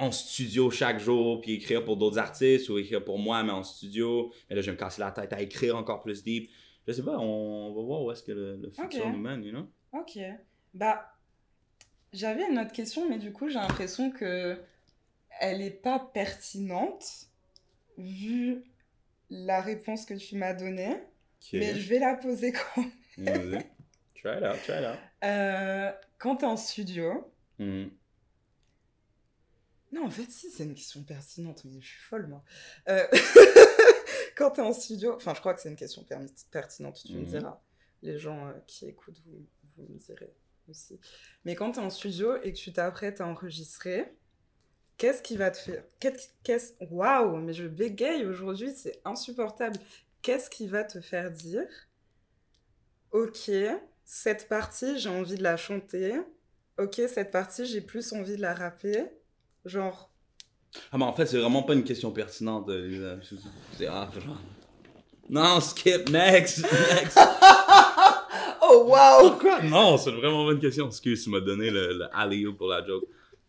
en 0.00 0.10
studio 0.12 0.70
chaque 0.70 0.98
jour 0.98 1.40
puis 1.40 1.52
écrire 1.52 1.84
pour 1.84 1.96
d'autres 1.96 2.18
artistes 2.18 2.68
ou 2.70 2.78
écrire 2.78 3.04
pour 3.04 3.18
moi 3.18 3.42
mais 3.42 3.52
en 3.52 3.62
studio, 3.62 4.32
mais 4.48 4.56
là 4.56 4.62
je 4.62 4.66
vais 4.66 4.72
me 4.72 4.78
casser 4.78 5.00
la 5.00 5.10
tête 5.12 5.32
à 5.32 5.40
écrire 5.40 5.76
encore 5.76 6.00
plus 6.02 6.22
deep. 6.24 6.50
Je 6.88 6.92
sais 6.92 7.02
pas, 7.04 7.18
on 7.18 7.72
va 7.74 7.82
voir 7.82 8.02
où 8.02 8.10
est-ce 8.10 8.22
que 8.22 8.32
le, 8.32 8.56
le 8.56 8.70
futur 8.70 9.04
Ok. 9.06 9.12
nous 9.12 9.18
mène, 9.20 9.44
you 9.44 9.52
know? 9.52 9.66
Ok. 9.92 10.18
Bah, 10.74 11.12
j'avais 12.12 12.48
une 12.50 12.58
autre 12.58 12.72
question, 12.72 13.08
mais 13.08 13.18
du 13.18 13.32
coup, 13.32 13.48
j'ai 13.48 13.58
l'impression 13.58 14.10
que 14.10 14.58
elle 15.40 15.60
est 15.62 15.70
pas 15.70 15.98
pertinente 16.12 17.26
vu 17.98 18.64
la 19.28 19.60
réponse 19.60 20.04
que 20.06 20.14
tu 20.14 20.36
m'as 20.36 20.54
donnée. 20.54 20.96
Mais 21.52 21.74
je 21.78 21.88
vais 21.88 21.98
la 21.98 22.14
poser 22.14 22.52
quand 22.52 22.82
Vas-y. 23.18 23.64
Try 24.20 24.36
it 24.38 24.42
out, 24.44 24.58
try 24.64 24.78
it 24.80 24.84
out. 24.86 24.98
Euh, 25.24 25.92
quand 26.18 26.36
t'es 26.36 26.46
en 26.46 26.56
studio. 26.56 27.30
Mhm. 27.58 27.90
Non, 29.92 30.06
en 30.06 30.10
fait, 30.10 30.30
si, 30.30 30.50
c'est 30.50 30.64
une 30.64 30.74
question 30.74 31.02
pertinente, 31.02 31.64
mais 31.64 31.80
je 31.80 31.86
suis 31.86 31.98
folle, 32.00 32.26
moi. 32.28 32.44
Euh, 32.88 33.06
quand 34.36 34.52
t'es 34.52 34.62
en 34.62 34.72
studio, 34.72 35.14
enfin, 35.16 35.34
je 35.34 35.40
crois 35.40 35.54
que 35.54 35.60
c'est 35.60 35.68
une 35.68 35.76
question 35.76 36.04
per- 36.04 36.18
pertinente, 36.50 37.02
tu 37.04 37.12
me 37.12 37.20
Mhm. 37.20 37.24
diras. 37.26 37.60
Les 38.02 38.18
gens 38.18 38.46
euh, 38.48 38.52
qui 38.66 38.86
écoutent, 38.86 39.20
vous, 39.26 39.44
vous 39.76 39.82
me 39.92 39.98
direz 39.98 40.32
aussi. 40.68 40.98
Mais 41.44 41.54
quand 41.54 41.72
t'es 41.72 41.80
en 41.80 41.90
studio 41.90 42.36
et 42.42 42.52
que 42.52 42.58
tu 42.58 42.72
t'apprêtes 42.72 43.20
à 43.20 43.26
enregistrer, 43.26 44.14
qu'est-ce 44.96 45.22
qui 45.22 45.36
va 45.36 45.50
te 45.50 45.58
faire... 45.58 45.82
Qu'est-ce- 45.98 46.74
Waouh, 46.90 47.36
mais 47.36 47.52
je 47.52 47.66
bégaye 47.66 48.24
aujourd'hui, 48.24 48.72
c'est 48.74 49.00
insupportable. 49.04 49.76
Qu'est-ce 50.22 50.48
qui 50.50 50.66
va 50.68 50.84
te 50.84 51.00
faire 51.00 51.30
dire, 51.30 51.66
ok, 53.12 53.50
cette 54.04 54.48
partie, 54.48 54.98
j'ai 54.98 55.08
envie 55.08 55.36
de 55.36 55.42
la 55.42 55.56
chanter. 55.56 56.14
Ok, 56.78 57.00
cette 57.12 57.30
partie, 57.30 57.66
j'ai 57.66 57.80
plus 57.80 58.12
envie 58.12 58.36
de 58.36 58.42
la 58.42 58.54
rapper. 58.54 59.04
Genre, 59.64 60.10
Ah, 60.92 60.98
mais 60.98 61.04
en 61.04 61.12
fait, 61.12 61.26
c'est 61.26 61.38
vraiment 61.38 61.62
pas 61.64 61.74
une 61.74 61.84
question 61.84 62.10
pertinente. 62.12 62.68
euh. 62.68 63.18
C'est- 63.76 63.86
ah, 63.86 64.08
genre. 64.14 64.36
Non, 65.28 65.60
skip, 65.60 66.08
next, 66.08 66.58
next. 66.62 67.18
oh 68.62 68.84
waouh! 68.88 69.30
Pourquoi? 69.30 69.62
Non, 69.62 69.96
c'est 69.98 70.10
vraiment 70.10 70.46
pas 70.46 70.52
une 70.52 70.60
question. 70.60 70.86
Excuse, 70.88 71.22
tu 71.24 71.30
m'as 71.30 71.40
donné 71.40 71.70
le, 71.70 71.92
le 71.98 72.04
alley-oop 72.16 72.56
pour 72.56 72.68
la 72.68 72.84
joke. 72.84 73.04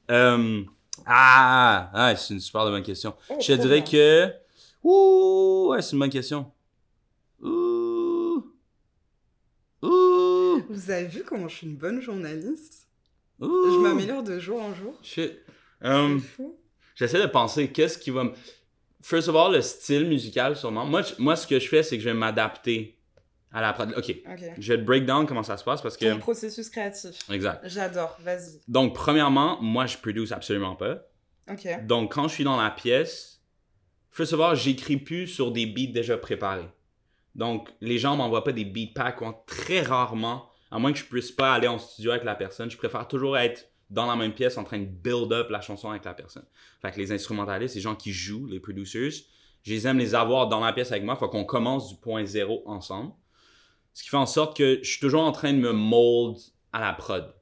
Euh, 0.09 0.63
ah, 1.05 1.89
ah, 1.93 2.15
c'est 2.15 2.33
une 2.35 2.39
super 2.39 2.65
bonne 2.65 2.83
question. 2.83 3.15
Oh, 3.29 3.37
Je 3.39 3.47
te 3.53 3.61
dirais 3.61 3.81
bien. 3.81 3.91
que. 3.91 4.33
Ouh, 4.83 5.69
ouais, 5.71 5.81
c'est 5.81 5.93
une 5.93 5.99
bonne 5.99 6.09
question. 6.09 6.51
Ouh. 7.41 8.43
Ouh. 9.83 10.63
Vous 10.69 10.91
avez 10.91 11.07
vu 11.07 11.23
comment 11.23 11.47
je 11.47 11.55
suis 11.57 11.67
une 11.67 11.77
bonne 11.77 12.01
journaliste? 12.01 12.87
Je 13.39 13.79
m'améliore 13.81 14.21
de 14.23 14.37
jour 14.39 14.61
en 14.61 14.73
jour. 14.75 14.93
Shit. 15.01 15.33
Um, 15.83 16.19
fou. 16.19 16.57
J'essaie 16.95 17.21
de 17.21 17.27
penser 17.27 17.71
qu'est-ce 17.71 17.97
qui 17.97 18.11
va 18.11 18.23
me. 18.25 18.31
First 19.01 19.27
of 19.29 19.35
all, 19.35 19.53
le 19.53 19.61
style 19.61 20.05
musical, 20.07 20.55
sûrement. 20.55 20.85
Moi, 20.85 21.01
je- 21.01 21.13
moi 21.17 21.35
ce 21.35 21.47
que 21.47 21.59
je 21.59 21.67
fais, 21.67 21.81
c'est 21.83 21.97
que 21.97 22.03
je 22.03 22.09
vais 22.09 22.15
m'adapter 22.15 22.99
à 23.51 23.61
la. 23.61 23.75
Ok, 23.97 24.15
je 24.59 24.73
vais 24.73 24.79
te 24.79 24.83
break 24.85 25.05
down 25.05 25.25
comment 25.25 25.41
ça 25.43 25.57
se 25.57 25.63
passe 25.63 25.81
parce 25.81 25.97
que. 25.97 26.05
Ton 26.11 26.19
processus 26.19 26.69
créatif. 26.69 27.17
Exact. 27.31 27.61
J'adore, 27.67 28.15
vas-y. 28.21 28.59
Donc, 28.67 28.93
premièrement, 28.93 29.59
moi, 29.61 29.87
je 29.87 29.97
produce 29.97 30.31
absolument 30.31 30.75
pas. 30.75 30.99
Ok. 31.49 31.67
Donc, 31.87 32.13
quand 32.13 32.27
je 32.27 32.33
suis 32.35 32.43
dans 32.43 32.61
la 32.61 32.69
pièce, 32.69 33.41
first 34.11 34.33
of 34.33 34.39
all, 34.41 34.55
j'écris 34.55 34.97
plus 34.97 35.25
sur 35.27 35.51
des 35.51 35.65
beats 35.65 35.91
déjà 35.91 36.17
préparés. 36.17 36.69
Donc, 37.33 37.69
les 37.81 37.97
gens 37.97 38.15
m'envoient 38.15 38.43
pas 38.43 38.51
des 38.51 38.65
beat 38.65 38.93
packs 38.93 39.21
ou 39.21 39.33
très 39.47 39.81
rarement, 39.81 40.49
à 40.69 40.77
moins 40.79 40.91
que 40.93 40.99
je 40.99 41.05
puisse 41.05 41.31
pas 41.31 41.53
aller 41.53 41.67
en 41.67 41.79
studio 41.79 42.11
avec 42.11 42.23
la 42.23 42.35
personne, 42.35 42.69
je 42.69 42.77
préfère 42.77 43.07
toujours 43.07 43.37
être 43.37 43.70
dans 43.91 44.05
la 44.05 44.15
même 44.15 44.33
pièce 44.33 44.57
en 44.57 44.63
train 44.63 44.79
de 44.79 44.85
build 44.85 45.31
up 45.31 45.49
la 45.49 45.61
chanson 45.61 45.89
avec 45.89 46.05
la 46.05 46.13
personne. 46.13 46.45
Fait 46.81 46.91
que 46.91 46.97
les 46.97 47.11
instrumentalistes, 47.11 47.75
les 47.75 47.81
gens 47.81 47.95
qui 47.95 48.11
jouent, 48.11 48.47
les 48.47 48.59
producers, 48.59 49.11
je 49.63 49.73
les 49.73 49.85
aime 49.85 49.99
les 49.99 50.15
avoir 50.15 50.47
dans 50.47 50.61
la 50.61 50.73
pièce 50.73 50.91
avec 50.91 51.03
moi, 51.03 51.15
faut 51.15 51.29
qu'on 51.29 51.45
commence 51.45 51.89
du 51.89 51.95
point 51.99 52.25
zéro 52.25 52.63
ensemble. 52.65 53.11
Ce 53.93 54.03
qui 54.03 54.09
fait 54.09 54.17
en 54.17 54.25
sorte 54.25 54.57
que 54.57 54.79
je 54.81 54.89
suis 54.89 54.99
toujours 54.99 55.23
en 55.23 55.33
train 55.33 55.53
de 55.53 55.59
me 55.59 55.73
mold 55.73 56.37
à 56.71 56.79
la 56.79 56.93
prod. 56.93 57.35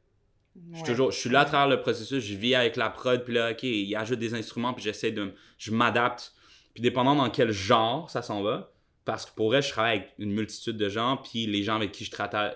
Je 0.72 0.77
suis, 0.77 0.86
toujours, 0.86 1.12
je 1.12 1.18
suis 1.18 1.29
là 1.29 1.41
à 1.41 1.46
travers 1.46 1.68
le 1.68 1.82
processus, 1.82 2.22
je 2.22 2.36
vis 2.36 2.56
avec 2.56 2.75
la 2.75 2.89
prod, 2.89 3.24
puis 3.24 3.34
là, 3.34 3.51
OK, 3.51 3.63
il 3.63 3.96
ajoute 3.96 4.20
des 4.20 4.34
instruments, 4.34 4.74
puis 4.74 4.84
j'essaie 4.84 5.12
de... 5.12 5.34
Je 5.58 5.72
m'adapte. 5.72 6.34
Puis 6.74 6.82
dépendant 6.82 7.15
dans 7.15 7.29
quel 7.29 7.51
genre 7.51 8.10
ça 8.10 8.22
s'en 8.22 8.41
va, 8.41 8.74
parce 9.06 9.25
que 9.25 9.34
pour 9.36 9.48
vrai, 9.48 9.62
je 9.62 9.70
travaille 9.70 9.98
avec 9.98 10.13
une 10.18 10.32
multitude 10.32 10.77
de 10.77 10.89
gens, 10.89 11.18
puis 11.18 11.46
les 11.46 11.63
gens 11.63 11.75
avec 11.75 11.91
qui 11.91 12.03
je 12.03 12.12
travaille, 12.12 12.56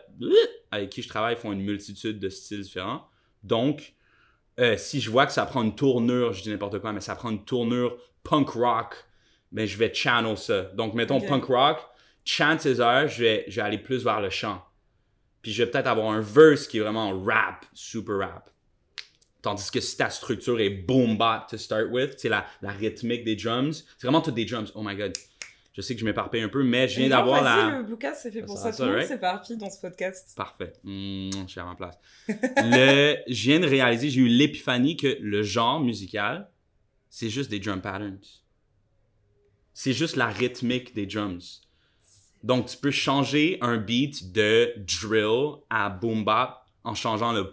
avec 0.72 0.90
qui 0.90 1.02
je 1.02 1.08
travaille 1.08 1.36
font 1.36 1.52
une 1.52 1.62
multitude 1.62 2.20
de 2.20 2.30
styles 2.30 2.62
différents. 2.62 3.08
Donc, 3.44 3.94
euh, 4.60 4.78
si 4.78 5.02
je 5.02 5.10
vois 5.10 5.26
que 5.26 5.34
ça 5.34 5.46
prend 5.46 5.64
une 5.64 5.76
tournure, 5.76 6.34
je 6.34 6.44
dis 6.44 6.50
n'importe 6.50 6.80
quoi, 6.80 6.94
mais 6.94 7.02
ça 7.02 7.16
prend 7.16 7.30
une 7.30 7.44
tournure 7.44 7.98
punk 8.24 8.50
rock, 8.50 8.96
ben 9.52 9.68
je 9.68 9.78
vais 9.78 9.94
channel 9.94 10.38
ça. 10.38 10.64
Donc, 10.76 10.94
mettons 10.94 11.20
punk 11.20 11.46
rock, 11.46 11.80
chances 12.26 12.80
are, 12.80 13.08
je 13.08 13.24
vais, 13.24 13.46
je 13.48 13.56
vais 13.56 13.62
aller 13.62 13.78
plus 13.78 14.04
vers 14.04 14.22
le 14.22 14.30
chant. 14.30 14.64
Puis 15.42 15.52
je 15.52 15.64
vais 15.64 15.70
peut-être 15.70 15.88
avoir 15.88 16.12
un 16.12 16.22
verse 16.22 16.68
qui 16.68 16.78
est 16.78 16.82
vraiment 16.82 17.20
rap, 17.22 17.66
super 17.74 18.18
rap. 18.20 18.50
Tandis 19.42 19.70
que 19.70 19.82
si 19.82 19.98
ta 19.98 20.10
structure 20.10 20.58
est 20.62 20.70
boom 20.70 21.18
bap 21.18 21.50
to 21.50 21.58
start 21.58 21.88
with, 21.92 22.14
c'est 22.18 22.30
la, 22.30 22.46
la 22.62 22.72
rythmique 22.72 23.26
des 23.26 23.36
drums, 23.36 23.84
c'est 23.98 24.08
vraiment 24.08 24.22
toutes 24.22 24.36
des 24.36 24.46
drums. 24.46 24.72
Oh 24.74 24.82
my 24.82 24.96
god. 24.96 25.12
Je 25.74 25.82
sais 25.82 25.96
que 25.96 26.02
je 26.02 26.06
m'éparpille 26.06 26.42
un 26.42 26.50
peu, 26.50 26.64
mais 26.64 26.88
je 26.88 27.00
viens 27.00 27.10
d'avoir 27.10 27.44
la. 27.44 27.80
le 27.80 27.84
Bluecast, 27.84 28.22
c'est 28.22 28.32
fait 28.32 28.44
pour 28.44 28.58
Ça 28.58 28.72
Tout 28.72 28.84
le 28.84 28.98
monde 28.98 29.04
s'éparpille 29.04 29.58
dans 29.58 29.70
ce 29.72 29.82
podcast. 29.82 30.34
Parfait. 30.38 30.74
Mmh, 30.84 31.32
je 31.32 31.48
suis 31.48 31.60
à 31.60 31.66
ma 31.66 31.76
place. 31.76 31.98
le, 32.28 33.18
je 33.28 33.44
viens 33.50 33.60
de 33.60 33.66
réaliser, 33.66 34.10
j'ai 34.12 34.22
eu 34.22 34.28
l'épiphanie 34.28 34.96
que 34.96 35.18
le 35.20 35.42
genre 35.42 35.80
musical, 35.80 36.50
c'est 37.10 37.30
juste 37.30 37.50
des 37.50 37.60
drum 37.60 37.82
patterns. 37.82 38.20
C'est 39.74 39.94
juste 39.94 40.16
la 40.16 40.28
rythmique 40.28 40.94
des 40.94 41.08
drums. 41.08 41.62
Donc, 42.44 42.68
tu 42.68 42.78
peux 42.78 42.92
changer 42.92 43.58
un 43.62 43.78
beat 43.78 44.32
de 44.32 44.74
drill 44.78 45.62
à 45.72 45.90
boom 45.90 46.24
bap 46.24 46.68
en 46.84 46.94
changeant 46.94 47.32
le 47.32 47.52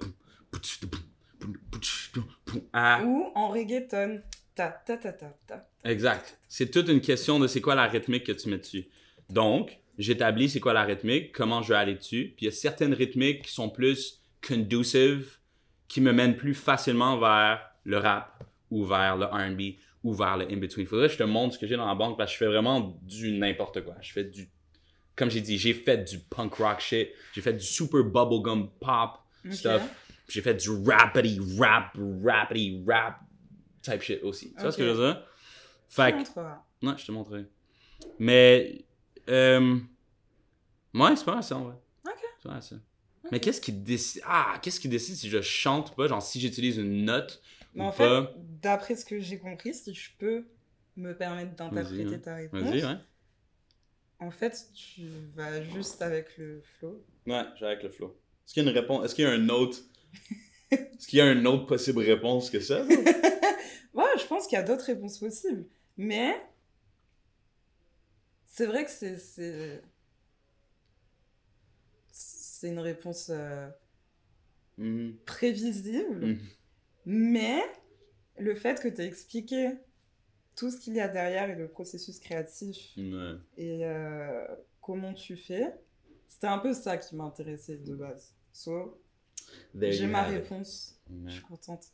à 2.72 3.02
Ou 3.04 3.30
en 3.34 3.48
reggaeton. 3.48 4.20
Ta 4.60 4.68
ta 4.84 4.98
ta 4.98 5.12
ta 5.14 5.34
ta. 5.46 5.68
Exact. 5.84 6.38
C'est 6.46 6.70
toute 6.70 6.88
une 6.88 7.00
question 7.00 7.38
de 7.38 7.46
c'est 7.46 7.62
quoi 7.62 7.74
la 7.74 7.86
rythmique 7.86 8.24
que 8.24 8.32
tu 8.32 8.50
mets 8.50 8.58
dessus. 8.58 8.88
Donc, 9.30 9.78
j'établis 9.96 10.50
c'est 10.50 10.60
quoi 10.60 10.74
la 10.74 10.82
rythmique, 10.82 11.32
comment 11.32 11.62
je 11.62 11.70
vais 11.70 11.76
aller 11.76 11.94
dessus. 11.94 12.34
Puis 12.36 12.44
il 12.44 12.44
y 12.44 12.48
a 12.48 12.54
certaines 12.54 12.92
rythmiques 12.92 13.46
qui 13.46 13.52
sont 13.52 13.70
plus 13.70 14.20
conducive, 14.46 15.38
qui 15.88 16.02
me 16.02 16.12
mènent 16.12 16.36
plus 16.36 16.52
facilement 16.52 17.18
vers 17.18 17.70
le 17.84 17.96
rap 17.96 18.44
ou 18.70 18.84
vers 18.84 19.16
le 19.16 19.24
R&B 19.24 19.78
ou 20.04 20.12
vers 20.12 20.36
le 20.36 20.44
in-between. 20.52 20.86
Faudrait 20.86 21.06
que 21.06 21.14
je 21.14 21.18
te 21.18 21.22
montre 21.22 21.54
ce 21.54 21.58
que 21.58 21.66
j'ai 21.66 21.76
dans 21.76 21.86
la 21.86 21.94
banque 21.94 22.18
parce 22.18 22.30
que 22.30 22.34
je 22.34 22.44
fais 22.44 22.50
vraiment 22.50 23.00
du 23.00 23.32
n'importe 23.32 23.82
quoi. 23.82 23.94
Je 24.02 24.12
fais 24.12 24.24
du... 24.24 24.50
Comme 25.16 25.30
j'ai 25.30 25.40
dit, 25.40 25.56
j'ai 25.56 25.72
fait 25.72 26.04
du 26.04 26.18
punk 26.18 26.52
rock 26.56 26.80
shit. 26.80 27.08
J'ai 27.32 27.40
fait 27.40 27.54
du 27.54 27.64
super 27.64 28.04
bubblegum 28.04 28.68
pop 28.78 29.20
stuff. 29.52 29.80
J'ai 30.28 30.42
fait 30.42 30.54
du 30.54 30.68
rapidy 30.68 31.40
rap, 31.58 31.96
rapidy 32.22 32.84
rap 32.86 33.20
type 33.82 34.02
shit 34.02 34.22
aussi. 34.22 34.52
Tu 34.54 34.60
vois 34.60 34.72
ce 34.72 34.76
que 34.78 34.84
je 34.84 34.90
veux 34.90 35.06
dire? 35.06 35.26
Fait 35.88 36.12
que, 36.12 36.40
non, 36.82 36.96
je 36.96 37.04
te 37.06 37.12
montrerai. 37.12 37.46
Mais, 38.18 38.84
euh, 39.28 39.78
ouais, 40.94 41.16
c'est 41.16 41.24
pas 41.24 41.34
mal 41.34 41.42
ça, 41.44 41.56
en 41.56 41.64
vrai. 41.64 41.74
Ok. 42.06 42.12
C'est 42.38 42.42
pas 42.48 42.54
mal 42.54 42.62
ça. 42.62 42.76
Mais 43.32 43.38
qu'est-ce 43.40 43.60
qui 43.60 43.72
décide, 43.72 44.22
ah, 44.26 44.58
qu'est-ce 44.62 44.80
qui 44.80 44.88
décide 44.88 45.14
si 45.14 45.28
je 45.28 45.40
chante 45.42 45.90
ou 45.90 45.94
pas? 45.94 46.08
Genre, 46.08 46.22
si 46.22 46.40
j'utilise 46.40 46.78
une 46.78 47.04
note 47.04 47.40
Mais 47.74 47.82
ou 47.82 47.86
en 47.86 47.92
fait, 47.92 48.08
pas? 48.08 48.34
d'après 48.38 48.96
ce 48.96 49.04
que 49.04 49.20
j'ai 49.20 49.38
compris, 49.38 49.74
si 49.74 49.94
je 49.94 50.10
peux 50.18 50.46
me 50.96 51.12
permettre 51.12 51.54
d'interpréter 51.54 52.06
ouais. 52.06 52.20
ta 52.20 52.34
réponse, 52.36 52.62
Vas-y, 52.62 52.84
ouais. 52.84 52.96
en 54.20 54.30
fait, 54.30 54.68
tu 54.74 55.06
vas 55.34 55.62
juste 55.62 56.02
avec 56.02 56.36
le 56.38 56.62
flow. 56.78 57.04
Ouais, 57.26 57.44
j'ai 57.58 57.66
avec 57.66 57.82
le 57.82 57.90
flow. 57.90 58.18
Est-ce 58.46 58.54
qu'il 58.54 58.64
y 58.64 58.66
a 58.66 58.70
une 58.70 58.76
réponse, 58.76 59.04
est-ce 59.04 59.14
qu'il 59.14 59.24
y 59.24 59.28
a 59.28 59.30
un 59.32 59.48
autre, 59.50 59.78
est-ce 60.70 61.06
qu'il 61.08 61.18
y 61.18 61.22
a 61.22 61.30
une 61.32 61.46
autre 61.46 61.66
possible 61.66 62.00
réponse 62.00 62.50
que 62.50 62.60
ça? 62.60 62.84
Ouais, 63.92 64.04
je 64.18 64.24
pense 64.26 64.46
qu'il 64.46 64.56
y 64.56 64.60
a 64.60 64.62
d'autres 64.62 64.84
réponses 64.84 65.18
possibles. 65.18 65.66
Mais 65.96 66.32
c'est 68.46 68.66
vrai 68.66 68.84
que 68.84 68.90
c'est 68.90 69.82
c'est 72.12 72.68
une 72.68 72.78
réponse 72.78 73.30
euh, 73.30 73.68
Mhm. 74.78 75.16
prévisible. 75.26 76.26
Mhm. 76.26 76.38
Mais 77.06 77.60
le 78.38 78.54
fait 78.54 78.80
que 78.80 78.88
tu 78.88 79.00
aies 79.02 79.06
expliqué 79.06 79.70
tout 80.56 80.70
ce 80.70 80.78
qu'il 80.78 80.94
y 80.94 81.00
a 81.00 81.08
derrière 81.08 81.50
et 81.50 81.54
le 81.56 81.68
processus 81.68 82.18
créatif 82.20 82.92
Ouais. 82.96 83.34
et 83.56 83.84
euh, 83.84 84.46
comment 84.80 85.14
tu 85.14 85.36
fais, 85.36 85.74
c'était 86.28 86.46
un 86.46 86.58
peu 86.58 86.72
ça 86.74 86.96
qui 86.96 87.16
m'intéressait 87.16 87.76
de 87.78 87.94
base. 87.94 88.34
So, 88.52 89.02
j'ai 89.74 90.06
ma 90.06 90.22
have 90.22 90.30
réponse. 90.30 91.00
Je 91.26 91.30
suis 91.32 91.42
contente. 91.42 91.86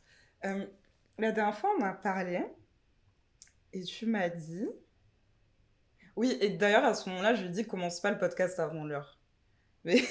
Euh, 0.45 0.65
la 1.17 1.31
dernière 1.31 1.57
fois, 1.57 1.71
on 1.79 1.83
a 1.83 1.93
parlé 1.93 2.43
et 3.73 3.83
tu 3.83 4.05
m'as 4.05 4.29
dit. 4.29 4.67
Oui, 6.15 6.37
et 6.41 6.49
d'ailleurs, 6.49 6.83
à 6.85 6.93
ce 6.93 7.09
moment-là, 7.09 7.35
je 7.35 7.41
lui 7.43 7.49
ai 7.49 7.51
dit 7.51 7.65
commence 7.65 7.99
pas 7.99 8.11
le 8.11 8.17
podcast 8.17 8.59
avant 8.59 8.83
l'heure. 8.83 9.19
Mais 9.83 10.01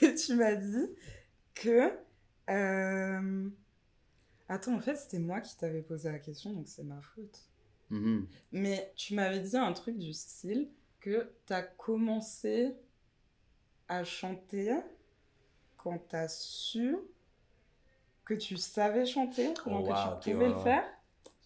tu 0.26 0.34
m'as 0.34 0.54
dit 0.54 0.88
que. 1.54 1.92
euh, 2.50 3.50
Attends, 4.48 4.74
en 4.76 4.80
fait, 4.80 4.94
c'était 4.96 5.18
moi 5.18 5.40
qui 5.40 5.56
t'avais 5.56 5.82
posé 5.82 6.10
la 6.10 6.20
question, 6.20 6.52
donc 6.52 6.68
c'est 6.68 6.84
ma 6.84 7.00
faute. 7.00 7.48
Mhm. 7.90 8.26
Mais 8.52 8.92
tu 8.96 9.14
m'avais 9.14 9.40
dit 9.40 9.56
un 9.56 9.72
truc 9.72 9.98
du 9.98 10.12
style 10.12 10.68
que 11.00 11.32
t'as 11.46 11.62
commencé 11.62 12.74
à 13.88 14.04
chanter 14.04 14.72
quand 15.86 15.98
t'as 16.08 16.26
su 16.26 16.96
que 18.24 18.34
tu 18.34 18.56
savais 18.56 19.06
chanter, 19.06 19.50
Oh, 19.66 19.70
wow, 19.70 19.84
que 20.18 20.24
tu 20.24 20.30
pouvais 20.32 20.46
ouais, 20.46 20.50
le 20.50 20.56
ouais. 20.56 20.62
faire. 20.64 20.84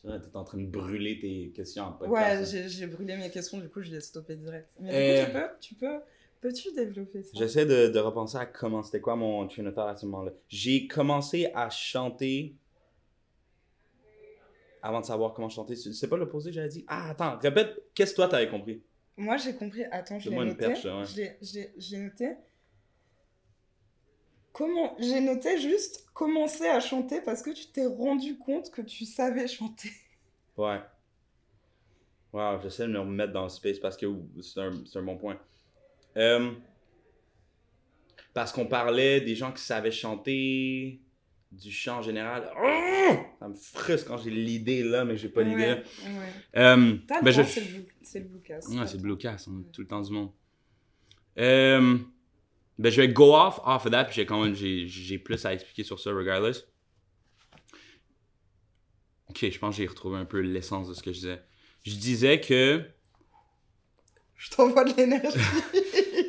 Vrai, 0.02 0.18
t'es 0.18 0.34
en 0.34 0.44
train 0.44 0.56
de 0.56 0.66
brûler 0.66 1.18
tes 1.18 1.50
questions 1.50 1.84
en 1.84 1.92
podcast. 1.92 2.54
Ouais, 2.54 2.58
hein. 2.62 2.68
j'ai 2.68 2.86
brûlé 2.86 3.18
mes 3.18 3.30
questions, 3.30 3.58
du 3.58 3.68
coup 3.68 3.82
je 3.82 3.90
les 3.90 4.00
stoppé 4.00 4.36
direct. 4.36 4.70
Mais 4.80 5.18
du 5.26 5.26
coup, 5.26 5.26
tu 5.26 5.32
peux, 5.34 5.48
tu 5.60 5.74
peux, 5.74 6.00
peux-tu 6.40 6.72
développer 6.72 7.22
ça? 7.22 7.32
J'essaie 7.34 7.66
de, 7.66 7.88
de 7.88 7.98
repenser 7.98 8.38
à 8.38 8.46
comment, 8.46 8.82
c'était 8.82 9.02
quoi 9.02 9.14
mon 9.14 9.46
thought 9.46 9.78
à 9.78 9.94
ce 9.94 10.06
moment-là. 10.06 10.32
J'ai 10.48 10.86
commencé 10.86 11.50
à 11.54 11.68
chanter 11.68 12.54
avant 14.80 15.00
de 15.00 15.04
savoir 15.04 15.34
comment 15.34 15.50
chanter. 15.50 15.76
C'est 15.76 16.08
pas 16.08 16.16
l'opposé 16.16 16.50
j'avais 16.50 16.70
dit? 16.70 16.86
Ah, 16.88 17.10
attends, 17.10 17.38
répète, 17.38 17.78
qu'est-ce 17.94 18.12
que 18.12 18.16
toi 18.16 18.28
t'avais 18.28 18.48
compris? 18.48 18.82
Moi 19.18 19.36
j'ai 19.36 19.54
compris, 19.54 19.84
attends, 19.90 20.18
je 20.18 20.30
l'ai 20.30 20.36
noté. 20.36 20.54
perche, 20.54 20.84
ouais. 20.86 21.04
Je 21.04 21.90
l'ai- 21.90 21.98
noté. 21.98 22.36
Comment 24.60 24.94
J'ai 24.98 25.20
noté 25.22 25.58
juste 25.58 26.04
commencer 26.12 26.66
à 26.66 26.80
chanter 26.80 27.22
parce 27.22 27.40
que 27.40 27.48
tu 27.48 27.68
t'es 27.68 27.86
rendu 27.86 28.36
compte 28.36 28.70
que 28.70 28.82
tu 28.82 29.06
savais 29.06 29.48
chanter. 29.48 29.90
Ouais. 30.58 30.80
Wow, 32.34 32.60
j'essaie 32.62 32.82
de 32.86 32.92
me 32.92 32.98
remettre 32.98 33.32
dans 33.32 33.44
le 33.44 33.48
space 33.48 33.78
parce 33.78 33.96
que 33.96 34.04
c'est 34.42 34.60
un, 34.60 34.84
un 34.96 35.02
bon 35.02 35.16
point. 35.16 35.40
Euh, 36.18 36.52
parce 38.34 38.52
qu'on 38.52 38.66
parlait 38.66 39.22
des 39.22 39.34
gens 39.34 39.50
qui 39.50 39.62
savaient 39.62 39.90
chanter, 39.90 41.00
du 41.50 41.72
chant 41.72 42.00
en 42.00 42.02
général. 42.02 42.52
Oh! 42.62 43.14
Ça 43.38 43.48
me 43.48 43.54
frustre 43.54 44.06
quand 44.08 44.18
j'ai 44.18 44.30
l'idée 44.30 44.82
là, 44.82 45.06
mais 45.06 45.16
j'ai 45.16 45.30
pas 45.30 45.42
l'idée. 45.42 45.56
Ouais, 45.62 45.82
ouais. 46.04 46.60
Euh, 46.60 46.98
ben, 47.22 47.30
je- 47.30 47.42
c'est 47.44 47.60
le 47.62 47.66
blue- 47.66 47.86
le 48.14 48.20
bluecast. 48.28 48.68
Ouais, 48.68 48.86
c'est 48.86 48.96
le 48.98 49.02
blocage, 49.02 49.40
on 49.48 49.60
a 49.60 49.62
tout 49.72 49.80
le 49.80 49.86
temps 49.86 50.02
du 50.02 50.12
monde. 50.12 50.30
Euh, 51.38 51.96
ben, 52.80 52.90
je 52.90 53.00
vais 53.00 53.08
go 53.08 53.34
off 53.34 53.60
off 53.64 53.84
of 53.86 53.90
that, 53.92 54.04
puis 54.06 54.14
j'ai 54.16 54.26
quand 54.26 54.42
même 54.42 54.54
j'ai, 54.54 55.18
plus 55.18 55.44
à 55.46 55.52
expliquer 55.54 55.84
sur 55.84 55.98
ça 56.00 56.10
regardless. 56.12 56.64
Ok, 59.28 59.48
je 59.50 59.58
pense 59.58 59.76
que 59.76 59.82
j'ai 59.82 59.88
retrouvé 59.88 60.18
un 60.18 60.24
peu 60.24 60.40
l'essence 60.40 60.88
de 60.88 60.94
ce 60.94 61.02
que 61.02 61.12
je 61.12 61.18
disais. 61.20 61.42
Je 61.84 61.94
disais 61.94 62.40
que 62.40 62.84
Je 64.36 64.50
t'envoie 64.50 64.84
de 64.84 64.94
l'énergie. 64.96 65.38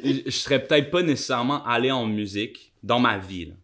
je 0.26 0.30
serais 0.30 0.66
peut-être 0.66 0.92
pas 0.92 1.02
nécessairement 1.02 1.64
allé 1.66 1.90
en 1.92 2.06
musique 2.06 2.74
dans 2.84 3.00
ma 3.00 3.18
vie. 3.18 3.46
là. 3.46 3.56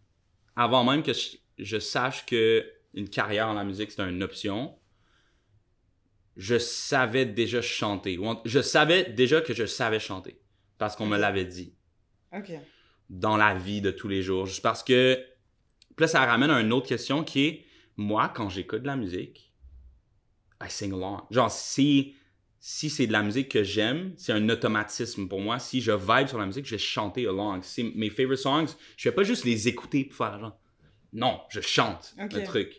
avant 0.56 0.84
même 0.84 1.02
que 1.02 1.12
je, 1.12 1.36
je 1.58 1.78
sache 1.78 2.26
que 2.26 2.64
une 2.94 3.08
carrière 3.08 3.46
dans 3.46 3.54
la 3.54 3.64
musique 3.64 3.90
c'était 3.90 4.08
une 4.08 4.22
option, 4.22 4.76
je 6.36 6.58
savais 6.58 7.26
déjà 7.26 7.60
chanter. 7.62 8.18
En- 8.18 8.40
Je 8.44 8.60
savais 8.60 9.04
déjà 9.04 9.40
que 9.40 9.54
je 9.54 9.66
savais 9.66 10.00
chanter 10.00 10.40
parce 10.78 10.96
qu'on 10.96 11.06
me 11.06 11.18
l'avait 11.18 11.44
dit 11.44 11.74
Ok. 12.34 12.50
Dans 13.08 13.36
la 13.36 13.54
vie 13.54 13.80
de 13.80 13.90
tous 13.90 14.08
les 14.08 14.22
jours. 14.22 14.46
Juste 14.46 14.62
parce 14.62 14.82
que. 14.82 15.18
Puis 15.96 16.04
là, 16.04 16.08
ça 16.08 16.24
ramène 16.24 16.50
à 16.50 16.60
une 16.60 16.72
autre 16.72 16.86
question 16.86 17.24
qui 17.24 17.46
est 17.46 17.64
moi, 17.96 18.28
quand 18.28 18.48
j'écoute 18.48 18.82
de 18.82 18.86
la 18.86 18.96
musique, 18.96 19.52
I 20.62 20.70
sing 20.70 20.92
along. 20.92 21.22
Genre, 21.30 21.50
si, 21.50 22.14
si 22.60 22.90
c'est 22.90 23.08
de 23.08 23.12
la 23.12 23.22
musique 23.22 23.48
que 23.50 23.64
j'aime, 23.64 24.14
c'est 24.16 24.32
un 24.32 24.48
automatisme 24.48 25.28
pour 25.28 25.40
moi. 25.40 25.58
Si 25.58 25.80
je 25.80 25.90
vibe 25.90 26.28
sur 26.28 26.38
la 26.38 26.46
musique, 26.46 26.64
je 26.64 26.72
vais 26.72 26.78
chanter 26.78 27.26
along. 27.26 27.62
Si 27.62 27.82
c'est 27.82 27.82
mes 27.96 28.10
favorite 28.10 28.38
songs, 28.38 28.76
je 28.96 29.08
vais 29.08 29.14
pas 29.14 29.24
juste 29.24 29.44
les 29.44 29.66
écouter 29.66 30.04
pour 30.04 30.16
faire 30.16 30.38
genre. 30.38 30.56
Non, 31.12 31.40
je 31.48 31.60
chante 31.60 32.14
le 32.18 32.44
truc. 32.44 32.76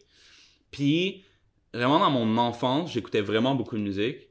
Puis, 0.71 1.25
vraiment, 1.73 1.99
dans 1.99 2.11
mon 2.11 2.37
enfance, 2.37 2.93
j'écoutais 2.93 3.21
vraiment 3.21 3.55
beaucoup 3.55 3.75
de 3.75 3.81
musique. 3.81 4.29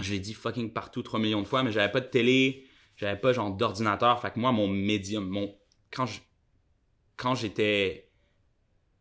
Je 0.00 0.12
l'ai 0.12 0.20
dit 0.20 0.34
fucking 0.34 0.72
partout 0.72 1.02
3 1.02 1.18
millions 1.18 1.42
de 1.42 1.46
fois, 1.46 1.62
mais 1.62 1.72
j'avais 1.72 1.90
pas 1.90 2.00
de 2.00 2.06
télé, 2.06 2.67
j'avais 2.98 3.18
pas 3.18 3.32
genre 3.32 3.52
d'ordinateur. 3.52 4.20
Fait 4.20 4.30
que 4.30 4.38
moi, 4.38 4.52
mon 4.52 4.68
médium, 4.68 5.26
mon. 5.26 5.54
Quand 5.90 6.04
je. 6.04 6.20
Quand 7.16 7.34
j'étais 7.34 8.10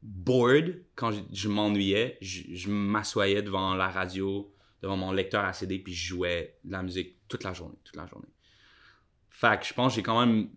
bored, 0.02 0.84
quand 0.96 1.12
je, 1.32 1.48
m'ennuyais, 1.50 2.18
je, 2.22 2.44
je 2.54 2.70
m'assoyais 2.70 3.42
devant 3.42 3.76
la 3.76 3.90
radio, 3.90 4.52
devant 4.82 4.98
mon 4.98 5.12
lecteur 5.12 5.44
à 5.44 5.54
CD, 5.54 5.80
puis 5.80 5.94
je 5.94 6.08
jouais 6.08 6.58
de 6.64 6.72
la 6.72 6.82
musique 6.82 7.18
toute 7.28 7.44
la 7.44 7.54
journée, 7.54 7.78
toute 7.84 7.96
la 7.96 8.08
journée. 8.08 8.30
Fait 9.30 9.60
que 9.60 9.68
je 9.68 9.74
pense 9.74 9.94
que 9.94 9.98
j'ai 9.98 10.04
quand 10.04 10.20
même 10.20 10.50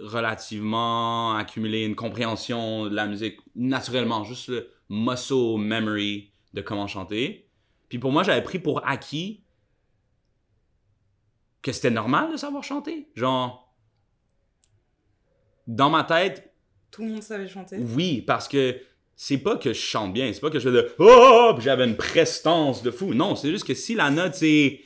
relativement 0.00 1.34
accumulé 1.34 1.84
une 1.84 1.96
compréhension 1.96 2.84
de 2.84 2.94
la 2.94 3.06
musique 3.06 3.38
naturellement, 3.56 4.22
juste 4.22 4.48
le 4.48 4.70
muscle 4.88 5.58
memory 5.58 6.30
de 6.54 6.60
comment 6.60 6.86
chanter. 6.86 7.48
Puis 7.88 7.98
pour 7.98 8.12
moi, 8.12 8.22
j'avais 8.22 8.42
pris 8.42 8.60
pour 8.60 8.86
acquis 8.86 9.42
que 11.62 11.72
c'était 11.72 11.90
normal 11.90 12.32
de 12.32 12.36
savoir 12.36 12.62
chanter. 12.64 13.08
Genre, 13.14 13.72
dans 15.66 15.90
ma 15.90 16.04
tête, 16.04 16.52
Tout 16.90 17.02
le 17.04 17.10
monde 17.10 17.22
savait 17.22 17.48
chanter. 17.48 17.76
oui, 17.78 18.22
parce 18.22 18.48
que 18.48 18.80
c'est 19.16 19.38
pas 19.38 19.56
que 19.56 19.72
je 19.72 19.78
chante 19.80 20.12
bien, 20.12 20.32
c'est 20.32 20.40
pas 20.40 20.50
que 20.50 20.58
je 20.58 20.68
fais 20.68 20.74
de 20.74 20.94
oh, 20.98 21.52
puis 21.54 21.64
j'avais 21.64 21.84
une 21.84 21.96
prestance 21.96 22.82
de 22.82 22.90
fou. 22.90 23.14
Non, 23.14 23.34
c'est 23.36 23.50
juste 23.50 23.66
que 23.66 23.74
si 23.74 23.94
la 23.94 24.10
note 24.10 24.34
c'est 24.34 24.80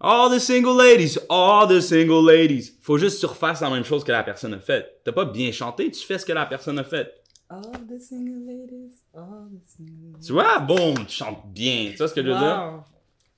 All 0.00 0.30
the 0.30 0.38
single 0.38 0.76
ladies, 0.76 1.18
all 1.30 1.66
the 1.66 1.80
single 1.80 2.26
ladies, 2.26 2.72
faut 2.82 2.98
juste 2.98 3.24
refasses 3.24 3.62
la 3.62 3.70
même 3.70 3.84
chose 3.84 4.04
que 4.04 4.12
la 4.12 4.22
personne 4.22 4.52
a 4.52 4.58
fait. 4.58 5.00
T'as 5.02 5.12
pas 5.12 5.24
bien 5.24 5.50
chanté, 5.50 5.90
tu 5.90 6.04
fais 6.04 6.18
ce 6.18 6.26
que 6.26 6.32
la 6.32 6.44
personne 6.44 6.78
a 6.78 6.84
fait. 6.84 7.22
All 7.48 7.62
the 7.88 7.98
single 7.98 8.44
ladies, 8.46 9.02
all 9.14 9.48
the 9.50 9.66
single 9.66 10.12
ladies. 10.12 10.26
Tu 10.26 10.32
vois, 10.32 10.58
boum, 10.58 11.06
tu 11.06 11.14
chantes 11.14 11.50
bien. 11.52 11.90
Tu 11.92 11.96
vois 11.96 12.08
ce 12.08 12.14
que 12.14 12.22
je 12.22 12.28
veux 12.28 12.38
dire? 12.38 12.84